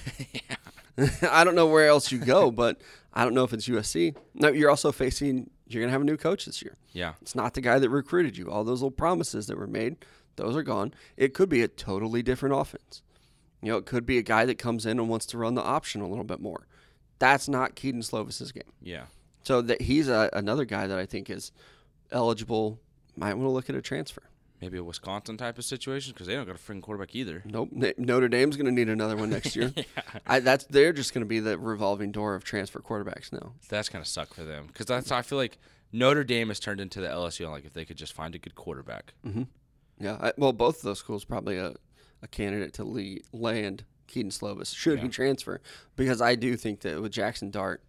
I 1.29 1.43
don't 1.43 1.55
know 1.55 1.67
where 1.67 1.87
else 1.87 2.11
you 2.11 2.19
go, 2.19 2.51
but 2.51 2.81
I 3.13 3.23
don't 3.23 3.33
know 3.33 3.43
if 3.43 3.53
it's 3.53 3.67
USC. 3.67 4.15
No, 4.33 4.49
you're 4.49 4.69
also 4.69 4.91
facing. 4.91 5.49
You're 5.67 5.81
gonna 5.81 5.91
have 5.91 6.01
a 6.01 6.05
new 6.05 6.17
coach 6.17 6.45
this 6.45 6.61
year. 6.61 6.75
Yeah. 6.93 7.13
It's 7.21 7.35
not 7.35 7.53
the 7.53 7.61
guy 7.61 7.79
that 7.79 7.89
recruited 7.89 8.37
you. 8.37 8.49
All 8.49 8.63
those 8.63 8.81
little 8.81 8.91
promises 8.91 9.47
that 9.47 9.57
were 9.57 9.67
made, 9.67 9.97
those 10.35 10.55
are 10.55 10.63
gone. 10.63 10.93
It 11.17 11.33
could 11.33 11.49
be 11.49 11.61
a 11.63 11.67
totally 11.67 12.21
different 12.21 12.55
offense. 12.55 13.01
You 13.61 13.71
know, 13.71 13.77
it 13.77 13.85
could 13.85 14.05
be 14.05 14.17
a 14.17 14.21
guy 14.21 14.45
that 14.45 14.57
comes 14.57 14.85
in 14.85 14.99
and 14.99 15.09
wants 15.09 15.25
to 15.27 15.37
run 15.37 15.55
the 15.55 15.63
option 15.63 16.01
a 16.01 16.07
little 16.07 16.23
bit 16.23 16.39
more. 16.39 16.67
That's 17.17 17.49
not 17.49 17.75
Kedon 17.75 18.01
Slovis's 18.01 18.51
game. 18.51 18.63
Yeah. 18.81 19.05
So 19.45 19.61
that 19.61 19.81
he's 19.81 20.09
a, 20.09 20.29
another 20.33 20.65
guy 20.65 20.87
that 20.87 20.97
I 20.97 21.05
think 21.05 21.29
is 21.29 21.51
eligible. 22.11 22.79
Might 23.15 23.35
want 23.35 23.45
to 23.45 23.51
look 23.51 23.69
at 23.69 23.75
a 23.75 23.81
transfer. 23.81 24.23
Maybe 24.61 24.77
a 24.77 24.83
Wisconsin 24.83 25.37
type 25.37 25.57
of 25.57 25.65
situation 25.65 26.13
because 26.13 26.27
they 26.27 26.33
don't 26.33 26.45
got 26.45 26.55
a 26.55 26.59
freaking 26.59 26.81
quarterback 26.81 27.13
either. 27.13 27.43
Nope. 27.45 27.69
Notre 27.97 28.27
Dame's 28.29 28.55
going 28.55 28.65
to 28.65 28.71
need 28.71 28.89
another 28.89 29.15
one 29.15 29.29
next 29.29 29.55
year. 29.55 29.73
I, 30.27 30.39
that's 30.39 30.65
they're 30.65 30.93
just 30.93 31.13
going 31.13 31.23
to 31.23 31.27
be 31.27 31.39
the 31.39 31.57
revolving 31.57 32.11
door 32.11 32.35
of 32.35 32.43
transfer 32.43 32.79
quarterbacks 32.79 33.31
now. 33.31 33.53
That's 33.69 33.89
gonna 33.89 34.05
suck 34.05 34.33
for 34.33 34.43
them 34.43 34.67
because 34.67 34.85
that's 34.85 35.11
I 35.11 35.21
feel 35.21 35.37
like 35.37 35.57
Notre 35.91 36.23
Dame 36.23 36.47
has 36.47 36.59
turned 36.59 36.79
into 36.81 37.01
the 37.01 37.07
LSU. 37.07 37.49
Like 37.49 37.65
if 37.65 37.73
they 37.73 37.85
could 37.85 37.97
just 37.97 38.13
find 38.13 38.33
a 38.33 38.39
good 38.39 38.55
quarterback. 38.55 39.13
Mm-hmm. 39.25 39.43
Yeah. 39.99 40.17
I, 40.19 40.33
well, 40.37 40.53
both 40.53 40.77
of 40.77 40.83
those 40.83 40.99
schools 40.99 41.25
probably 41.25 41.57
a, 41.57 41.73
a 42.21 42.27
candidate 42.27 42.73
to 42.75 42.83
lead, 42.83 43.23
land 43.31 43.83
Kedon 44.07 44.31
Slovis 44.31 44.75
should 44.75 44.99
he 44.99 45.09
transfer 45.09 45.61
because 45.95 46.21
I 46.21 46.35
do 46.35 46.55
think 46.55 46.81
that 46.81 47.01
with 47.01 47.11
Jackson 47.11 47.49
Dart, 47.51 47.83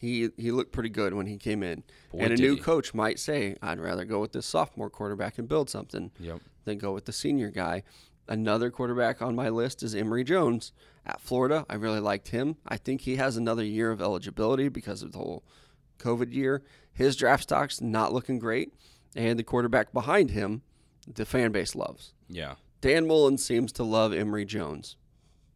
he 0.00 0.30
he 0.36 0.50
looked 0.50 0.72
pretty 0.72 0.88
good 0.90 1.14
when 1.14 1.26
he 1.26 1.36
came 1.36 1.62
in. 1.62 1.82
Boy, 2.12 2.18
and 2.20 2.32
a 2.32 2.36
new 2.36 2.54
he. 2.54 2.60
coach 2.60 2.94
might 2.94 3.18
say, 3.18 3.56
"I'd 3.62 3.80
rather 3.80 4.04
go 4.04 4.20
with 4.20 4.32
this 4.32 4.46
sophomore 4.46 4.90
quarterback 4.90 5.38
and 5.38 5.48
build 5.48 5.68
something." 5.70 6.10
Yep. 6.18 6.40
than 6.64 6.78
go 6.78 6.92
with 6.92 7.06
the 7.06 7.12
senior 7.12 7.50
guy. 7.50 7.82
Another 8.28 8.70
quarterback 8.70 9.22
on 9.22 9.34
my 9.34 9.48
list 9.48 9.82
is 9.82 9.94
Emory 9.94 10.22
Jones 10.22 10.72
at 11.06 11.18
Florida. 11.20 11.64
I 11.70 11.76
really 11.76 12.00
liked 12.00 12.28
him. 12.28 12.56
I 12.66 12.76
think 12.76 13.00
he 13.00 13.16
has 13.16 13.38
another 13.38 13.64
year 13.64 13.90
of 13.90 14.02
eligibility 14.02 14.68
because 14.68 15.02
of 15.02 15.12
the 15.12 15.18
whole 15.18 15.44
COVID 15.98 16.32
year. 16.34 16.62
His 16.92 17.16
draft 17.16 17.44
stock's 17.44 17.80
not 17.80 18.12
looking 18.12 18.38
great, 18.38 18.74
and 19.16 19.38
the 19.38 19.44
quarterback 19.44 19.94
behind 19.94 20.32
him, 20.32 20.60
the 21.06 21.24
fan 21.24 21.52
base 21.52 21.74
loves. 21.74 22.12
Yeah. 22.28 22.56
Dan 22.82 23.06
Mullen 23.06 23.38
seems 23.38 23.72
to 23.72 23.82
love 23.82 24.12
Emory 24.12 24.44
Jones, 24.44 24.96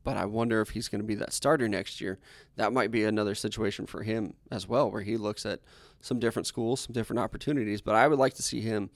but 0.04 0.16
I 0.16 0.24
wonder 0.24 0.60
if 0.60 0.70
he's 0.70 0.88
going 0.88 1.00
to 1.00 1.06
be 1.06 1.14
that 1.16 1.32
starter 1.32 1.68
next 1.68 2.00
year. 2.00 2.18
That 2.56 2.72
might 2.72 2.90
be 2.90 3.04
another 3.04 3.34
situation 3.34 3.86
for 3.86 4.02
him 4.02 4.34
as 4.50 4.68
well, 4.68 4.90
where 4.90 5.02
he 5.02 5.16
looks 5.16 5.46
at 5.46 5.60
some 6.00 6.18
different 6.18 6.46
schools, 6.46 6.80
some 6.80 6.92
different 6.92 7.20
opportunities. 7.20 7.80
But 7.80 7.94
I 7.94 8.08
would 8.08 8.18
like 8.18 8.34
to 8.34 8.42
see 8.42 8.60
him 8.60 8.90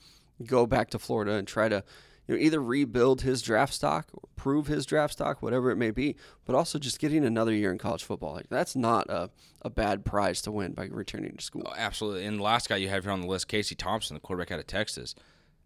go 0.45 0.67
back 0.67 0.91
to 0.91 0.99
Florida 0.99 1.33
and 1.33 1.47
try 1.47 1.69
to, 1.69 1.85
you 2.27 2.35
know, 2.35 2.41
either 2.41 2.61
rebuild 2.61 3.23
his 3.23 3.41
draft 3.41 3.73
stock 3.73 4.09
or 4.13 4.29
prove 4.35 4.67
his 4.67 4.85
draft 4.85 5.13
stock, 5.13 5.43
whatever 5.43 5.71
it 5.71 5.77
may 5.77 5.91
be. 5.91 6.17
But 6.45 6.57
also 6.57 6.79
just 6.79 6.99
getting 6.99 7.25
another 7.25 7.53
year 7.53 7.71
in 7.71 7.79
college 7.79 8.05
football. 8.05 8.35
Like 8.35 8.49
that's 8.49 8.75
not 8.75 9.09
a, 9.09 9.31
a 9.63 9.71
bad 9.71 10.05
prize 10.05 10.43
to 10.43 10.53
win 10.53 10.73
by 10.73 10.87
returning 10.87 11.37
to 11.37 11.45
school. 11.45 11.63
Oh, 11.67 11.75
absolutely. 11.77 12.27
And 12.27 12.39
the 12.39 12.43
last 12.43 12.69
guy 12.69 12.77
you 12.77 12.89
have 12.89 13.05
here 13.05 13.13
on 13.13 13.21
the 13.21 13.29
list, 13.29 13.49
Casey 13.49 13.75
Thompson, 13.75 14.15
the 14.15 14.21
quarterback 14.21 14.51
out 14.51 14.59
of 14.59 14.67
Texas. 14.67 15.15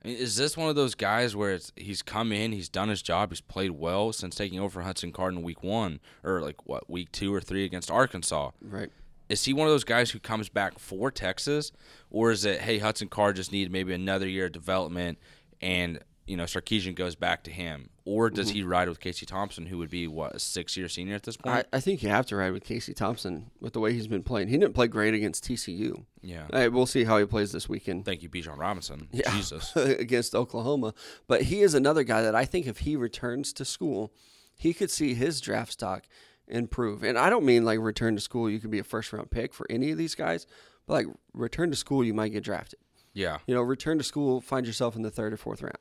Is 0.02 0.36
this 0.36 0.56
one 0.56 0.70
of 0.70 0.77
those 0.77 0.94
guys 0.94 1.36
where 1.36 1.52
it's, 1.52 1.72
he's 1.77 2.01
come 2.01 2.32
in, 2.32 2.52
he's 2.52 2.70
done 2.70 2.89
his 2.89 3.02
job, 3.02 3.31
he's 3.31 3.43
played 3.43 3.72
well 3.72 4.12
since 4.12 4.35
taking 4.35 4.59
over 4.59 4.70
for 4.70 4.82
Hudson 4.82 5.12
Card 5.12 5.35
in 5.35 5.43
week 5.43 5.62
one, 5.62 6.01
or 6.24 6.40
like 6.40 6.66
what, 6.66 6.89
week 6.89 7.12
two 7.12 7.35
or 7.35 7.40
three 7.40 7.64
against 7.64 7.90
Arkansas? 7.90 8.52
Right. 8.62 8.90
Is 9.28 9.44
he 9.44 9.52
one 9.52 9.68
of 9.68 9.74
those 9.74 9.85
guys 9.85 10.10
who 10.10 10.18
comes 10.18 10.48
back 10.48 10.78
for 10.78 11.10
Texas, 11.10 11.70
or 12.10 12.31
is 12.31 12.44
it, 12.44 12.62
hey, 12.62 12.78
Hudson 12.78 13.09
Card 13.09 13.36
just 13.36 13.52
needed 13.52 13.70
maybe 13.70 13.93
another 13.93 14.27
year 14.27 14.47
of 14.47 14.52
development 14.52 15.18
and, 15.60 16.01
you 16.31 16.36
know, 16.36 16.44
Sarkisian 16.44 16.94
goes 16.94 17.16
back 17.16 17.43
to 17.44 17.51
him? 17.51 17.90
Or 18.05 18.31
does 18.31 18.48
mm-hmm. 18.48 18.57
he 18.57 18.62
ride 18.62 18.89
with 18.89 19.01
Casey 19.01 19.27
Thompson, 19.27 19.66
who 19.66 19.78
would 19.78 19.90
be, 19.90 20.07
what, 20.07 20.36
a 20.36 20.39
six 20.39 20.77
year 20.77 20.89
senior 20.89 21.16
at 21.16 21.24
this 21.24 21.36
point? 21.36 21.66
I, 21.73 21.77
I 21.77 21.81
think 21.81 22.05
you 22.05 22.09
have 22.09 22.24
to 22.27 22.36
ride 22.36 22.52
with 22.52 22.62
Casey 22.62 22.94
Thompson 22.94 23.51
with 23.61 23.73
the 23.73 23.81
way 23.81 23.93
he's 23.93 24.07
been 24.07 24.23
playing. 24.23 24.47
He 24.47 24.57
didn't 24.57 24.74
play 24.74 24.86
great 24.86 25.12
against 25.12 25.44
TCU. 25.44 26.05
yeah. 26.23 26.47
Hey, 26.52 26.69
we'll 26.69 26.86
see 26.86 27.02
how 27.02 27.19
he 27.19 27.24
plays 27.24 27.51
this 27.51 27.69
weekend. 27.69 28.05
Thank 28.05 28.23
you, 28.23 28.28
Bijan 28.28 28.59
Robinson. 28.59 29.09
Yeah. 29.11 29.31
Jesus. 29.32 29.74
against 29.77 30.36
Oklahoma. 30.36 30.94
But 31.27 31.43
he 31.43 31.62
is 31.62 31.74
another 31.74 32.05
guy 32.05 32.23
that 32.23 32.36
I 32.36 32.44
think 32.44 32.69
if 32.69 32.78
he 32.78 32.94
returns 32.94 33.52
to 33.55 33.65
school, 33.65 34.12
he 34.55 34.73
could 34.73 34.90
see 34.90 35.15
his 35.15 35.40
draft 35.40 35.73
stock 35.73 36.05
improve. 36.47 37.02
And 37.02 37.19
I 37.19 37.28
don't 37.28 37.44
mean 37.44 37.65
like 37.65 37.81
return 37.81 38.15
to 38.15 38.20
school, 38.20 38.48
you 38.48 38.61
could 38.61 38.70
be 38.70 38.78
a 38.78 38.85
first 38.85 39.12
round 39.12 39.32
pick 39.32 39.52
for 39.52 39.66
any 39.69 39.90
of 39.90 39.98
these 39.98 40.15
guys, 40.15 40.47
but 40.86 40.94
like 40.94 41.07
return 41.32 41.70
to 41.70 41.77
school, 41.77 42.05
you 42.05 42.15
might 42.15 42.32
get 42.32 42.44
drafted. 42.44 42.78
Yeah. 43.12 43.39
You 43.47 43.55
know, 43.55 43.62
return 43.62 43.98
to 43.98 44.05
school, 44.05 44.40
find 44.40 44.66
yourself 44.66 44.97
in 44.97 45.02
the 45.02 45.11
third 45.11 45.32
or 45.32 45.36
fourth 45.36 45.62
round, 45.62 45.78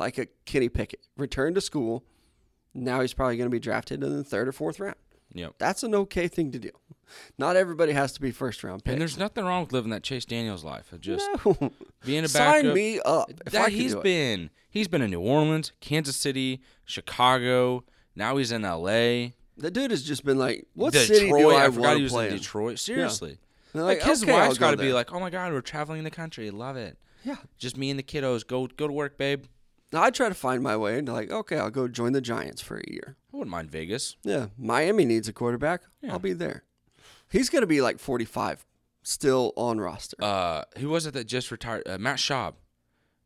like 0.00 0.18
a 0.18 0.26
Kenny 0.46 0.68
Pickett. 0.68 1.06
Return 1.16 1.54
to 1.54 1.60
school, 1.60 2.04
now 2.74 3.00
he's 3.00 3.12
probably 3.14 3.36
going 3.36 3.48
to 3.48 3.54
be 3.54 3.60
drafted 3.60 4.02
in 4.02 4.16
the 4.16 4.24
third 4.24 4.48
or 4.48 4.52
fourth 4.52 4.80
round. 4.80 4.96
Yep. 5.32 5.54
That's 5.58 5.84
an 5.84 5.94
okay 5.94 6.26
thing 6.26 6.50
to 6.52 6.58
do. 6.58 6.70
Not 7.38 7.54
everybody 7.54 7.92
has 7.92 8.12
to 8.14 8.20
be 8.20 8.32
first 8.32 8.64
round 8.64 8.82
pick. 8.84 8.92
And 8.92 9.00
there's 9.00 9.16
nothing 9.18 9.44
wrong 9.44 9.62
with 9.62 9.72
living 9.72 9.90
that 9.90 10.02
Chase 10.02 10.24
Daniels 10.24 10.64
life. 10.64 10.92
Of 10.92 11.00
just 11.00 11.28
No. 11.44 11.54
being 12.04 12.24
a 12.24 12.28
backup. 12.28 12.64
Sign 12.64 12.74
me 12.74 12.98
up. 13.04 13.30
That 13.46 13.70
he's 13.70 13.94
been 13.94 14.50
he's 14.68 14.88
been 14.88 15.02
in 15.02 15.10
New 15.10 15.20
Orleans, 15.20 15.70
Kansas 15.80 16.16
City, 16.16 16.60
Chicago. 16.84 17.84
Now 18.16 18.36
he's 18.38 18.50
in 18.50 18.64
L.A. 18.64 19.34
The 19.56 19.70
dude 19.70 19.90
has 19.92 20.02
just 20.02 20.24
been 20.24 20.38
like, 20.38 20.66
what 20.74 20.92
Detroit. 20.92 21.18
city 21.18 21.30
do 21.30 21.50
I, 21.50 21.66
I 21.66 21.70
forgot 21.70 21.96
he 21.96 22.02
was 22.02 22.14
in? 22.14 22.30
Detroit. 22.30 22.78
Seriously, 22.78 23.38
They're 23.72 23.82
like, 23.82 24.02
his 24.02 24.22
okay, 24.22 24.32
I'll 24.32 24.46
wife's 24.48 24.58
go 24.58 24.66
got 24.66 24.70
to 24.72 24.76
be 24.78 24.92
like, 24.92 25.12
"Oh 25.12 25.20
my 25.20 25.30
God, 25.30 25.52
we're 25.52 25.60
traveling 25.60 26.02
the 26.02 26.10
country. 26.10 26.50
Love 26.50 26.76
it. 26.76 26.96
yeah. 27.24 27.36
Just 27.58 27.76
me 27.76 27.90
and 27.90 27.98
the 27.98 28.02
kiddos. 28.02 28.44
Go 28.46 28.66
go 28.66 28.86
to 28.86 28.92
work, 28.92 29.16
babe. 29.18 29.44
Now 29.92 30.02
I 30.02 30.10
try 30.10 30.28
to 30.28 30.34
find 30.34 30.62
my 30.62 30.76
way 30.76 30.98
into 30.98 31.12
like, 31.12 31.30
okay, 31.30 31.58
I'll 31.58 31.70
go 31.70 31.88
join 31.88 32.12
the 32.12 32.20
Giants 32.20 32.60
for 32.62 32.78
a 32.78 32.84
year. 32.90 33.16
I 33.32 33.36
wouldn't 33.36 33.50
mind 33.50 33.70
Vegas. 33.70 34.16
Yeah, 34.22 34.46
Miami 34.58 35.04
needs 35.04 35.28
a 35.28 35.32
quarterback. 35.32 35.82
Yeah. 36.02 36.12
I'll 36.12 36.18
be 36.18 36.32
there. 36.32 36.64
He's 37.30 37.48
gonna 37.50 37.66
be 37.66 37.80
like 37.80 37.98
45, 37.98 38.64
still 39.02 39.52
on 39.56 39.80
roster. 39.80 40.16
Uh, 40.20 40.62
who 40.78 40.88
was 40.90 41.06
it 41.06 41.14
that 41.14 41.24
just 41.26 41.50
retired? 41.50 41.82
Uh, 41.88 41.98
Matt 41.98 42.18
Schaub, 42.18 42.54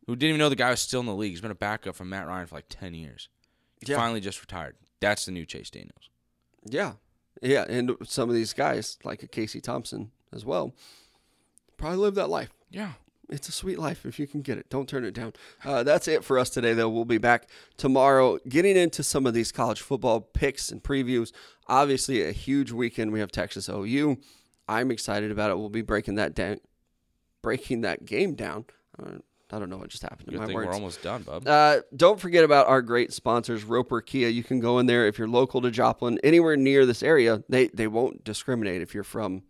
who 0.06 0.14
didn't 0.16 0.30
even 0.30 0.38
know 0.38 0.48
the 0.48 0.56
guy 0.56 0.70
was 0.70 0.80
still 0.80 1.00
in 1.00 1.06
the 1.06 1.14
league. 1.14 1.30
He's 1.32 1.40
been 1.40 1.50
a 1.50 1.54
backup 1.54 1.96
from 1.96 2.08
Matt 2.10 2.26
Ryan 2.26 2.46
for 2.46 2.54
like 2.56 2.66
ten 2.68 2.94
years. 2.94 3.28
He 3.84 3.90
Yeah. 3.92 3.98
finally 3.98 4.20
just 4.20 4.40
retired. 4.40 4.76
That's 5.00 5.24
the 5.26 5.32
new 5.32 5.44
Chase 5.44 5.68
Daniels. 5.70 6.08
yeah, 6.64 6.94
yeah, 7.42 7.64
and 7.68 7.94
some 8.04 8.28
of 8.30 8.34
these 8.34 8.52
guys 8.54 8.96
like 9.04 9.22
a 9.22 9.26
Casey 9.26 9.60
Thompson 9.60 10.10
as 10.32 10.44
well, 10.46 10.74
probably 11.76 11.98
live 11.98 12.14
that 12.14 12.30
life. 12.30 12.50
Yeah. 12.70 12.92
It's 13.30 13.48
a 13.48 13.52
sweet 13.52 13.78
life 13.78 14.04
if 14.04 14.18
you 14.18 14.26
can 14.26 14.42
get 14.42 14.58
it. 14.58 14.68
Don't 14.68 14.88
turn 14.88 15.04
it 15.04 15.12
down. 15.14 15.32
Uh, 15.64 15.82
that's 15.82 16.08
it 16.08 16.24
for 16.24 16.38
us 16.38 16.50
today, 16.50 16.74
though. 16.74 16.88
We'll 16.88 17.04
be 17.04 17.18
back 17.18 17.48
tomorrow 17.76 18.38
getting 18.48 18.76
into 18.76 19.02
some 19.02 19.26
of 19.26 19.34
these 19.34 19.50
college 19.52 19.80
football 19.80 20.20
picks 20.20 20.70
and 20.70 20.82
previews. 20.82 21.32
Obviously, 21.66 22.22
a 22.22 22.32
huge 22.32 22.70
weekend. 22.72 23.12
We 23.12 23.20
have 23.20 23.32
Texas 23.32 23.68
OU. 23.68 24.18
I'm 24.68 24.90
excited 24.90 25.30
about 25.30 25.50
it. 25.50 25.58
We'll 25.58 25.68
be 25.70 25.82
breaking 25.82 26.16
that 26.16 26.34
down, 26.34 26.58
breaking 27.42 27.82
that 27.82 28.04
game 28.04 28.34
down. 28.34 28.66
Uh, 28.98 29.18
I 29.50 29.58
don't 29.58 29.68
know 29.70 29.76
what 29.76 29.88
just 29.88 30.02
happened 30.02 30.26
to 30.26 30.30
Good 30.32 30.40
my 30.40 30.46
thing 30.46 30.54
words. 30.54 30.66
we're 30.68 30.74
almost 30.74 31.02
done, 31.02 31.22
bub. 31.22 31.46
Uh, 31.46 31.80
don't 31.94 32.18
forget 32.18 32.44
about 32.44 32.66
our 32.66 32.82
great 32.82 33.12
sponsors, 33.12 33.62
Roper 33.62 34.00
Kia. 34.00 34.28
You 34.28 34.42
can 34.42 34.58
go 34.58 34.78
in 34.78 34.86
there 34.86 35.06
if 35.06 35.18
you're 35.18 35.28
local 35.28 35.60
to 35.62 35.70
Joplin, 35.70 36.18
anywhere 36.24 36.56
near 36.56 36.86
this 36.86 37.02
area. 37.02 37.42
They 37.48 37.68
they 37.68 37.86
won't 37.86 38.24
discriminate 38.24 38.82
if 38.82 38.94
you're 38.94 39.04
from 39.04 39.42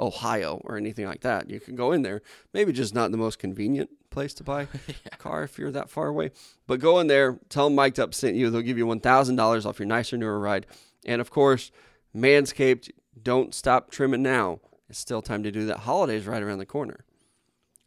Ohio 0.00 0.60
or 0.64 0.76
anything 0.76 1.06
like 1.06 1.20
that. 1.20 1.50
You 1.50 1.60
can 1.60 1.76
go 1.76 1.92
in 1.92 2.02
there. 2.02 2.22
Maybe 2.54 2.72
just 2.72 2.94
not 2.94 3.10
the 3.10 3.16
most 3.18 3.38
convenient 3.38 3.90
place 4.10 4.34
to 4.34 4.44
buy 4.44 4.66
a 5.06 5.16
car 5.16 5.44
if 5.44 5.58
you're 5.58 5.70
that 5.70 5.90
far 5.90 6.08
away. 6.08 6.30
But 6.66 6.80
go 6.80 6.98
in 7.00 7.06
there, 7.06 7.38
tell 7.48 7.66
them 7.68 7.76
Mic'd 7.76 8.00
Up 8.00 8.14
sent 8.14 8.36
you. 8.36 8.50
They'll 8.50 8.62
give 8.62 8.78
you 8.78 8.86
one 8.86 9.00
thousand 9.00 9.36
dollars 9.36 9.66
off 9.66 9.78
your 9.78 9.86
nicer 9.86 10.16
newer 10.16 10.40
ride. 10.40 10.66
And 11.04 11.20
of 11.20 11.30
course, 11.30 11.70
Manscaped. 12.16 12.90
Don't 13.22 13.54
stop 13.54 13.90
trimming 13.90 14.22
now. 14.22 14.60
It's 14.88 14.98
still 14.98 15.20
time 15.20 15.42
to 15.42 15.52
do 15.52 15.66
that. 15.66 15.80
Holidays 15.80 16.26
right 16.26 16.42
around 16.42 16.58
the 16.58 16.66
corner. 16.66 17.04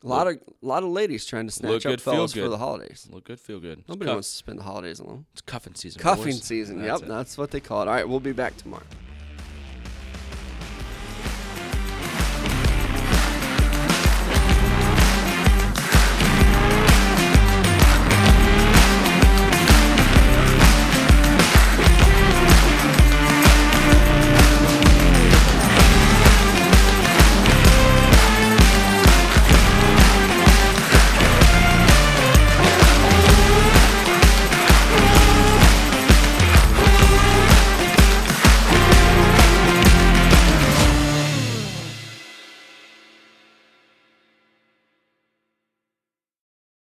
A 0.03 0.07
lot 0.07 0.27
of 0.27 0.35
a 0.35 0.65
lot 0.65 0.83
of 0.83 0.89
ladies 0.89 1.25
trying 1.25 1.47
to 1.47 1.51
snatch 1.51 1.71
look 1.71 1.85
up 1.85 1.91
good, 1.93 2.01
fellas 2.01 2.33
for 2.33 2.49
the 2.49 2.57
holidays. 2.57 3.07
Look 3.09 3.23
good, 3.23 3.39
feel 3.39 3.59
good. 3.59 3.83
Nobody 3.87 4.07
cuff- 4.07 4.15
wants 4.17 4.31
to 4.31 4.37
spend 4.37 4.59
the 4.59 4.63
holidays 4.63 4.99
alone. 4.99 5.25
it's 5.31 5.41
cuffing 5.41 5.75
season. 5.75 6.01
Cuffing 6.01 6.25
boys. 6.25 6.43
season. 6.43 6.81
That's 6.81 7.01
yep, 7.01 7.09
it. 7.09 7.11
that's 7.11 7.37
what 7.37 7.51
they 7.51 7.61
call 7.61 7.81
it. 7.81 7.87
All 7.87 7.93
right, 7.93 8.07
we'll 8.07 8.19
be 8.19 8.33
back 8.33 8.55
tomorrow. 8.57 8.83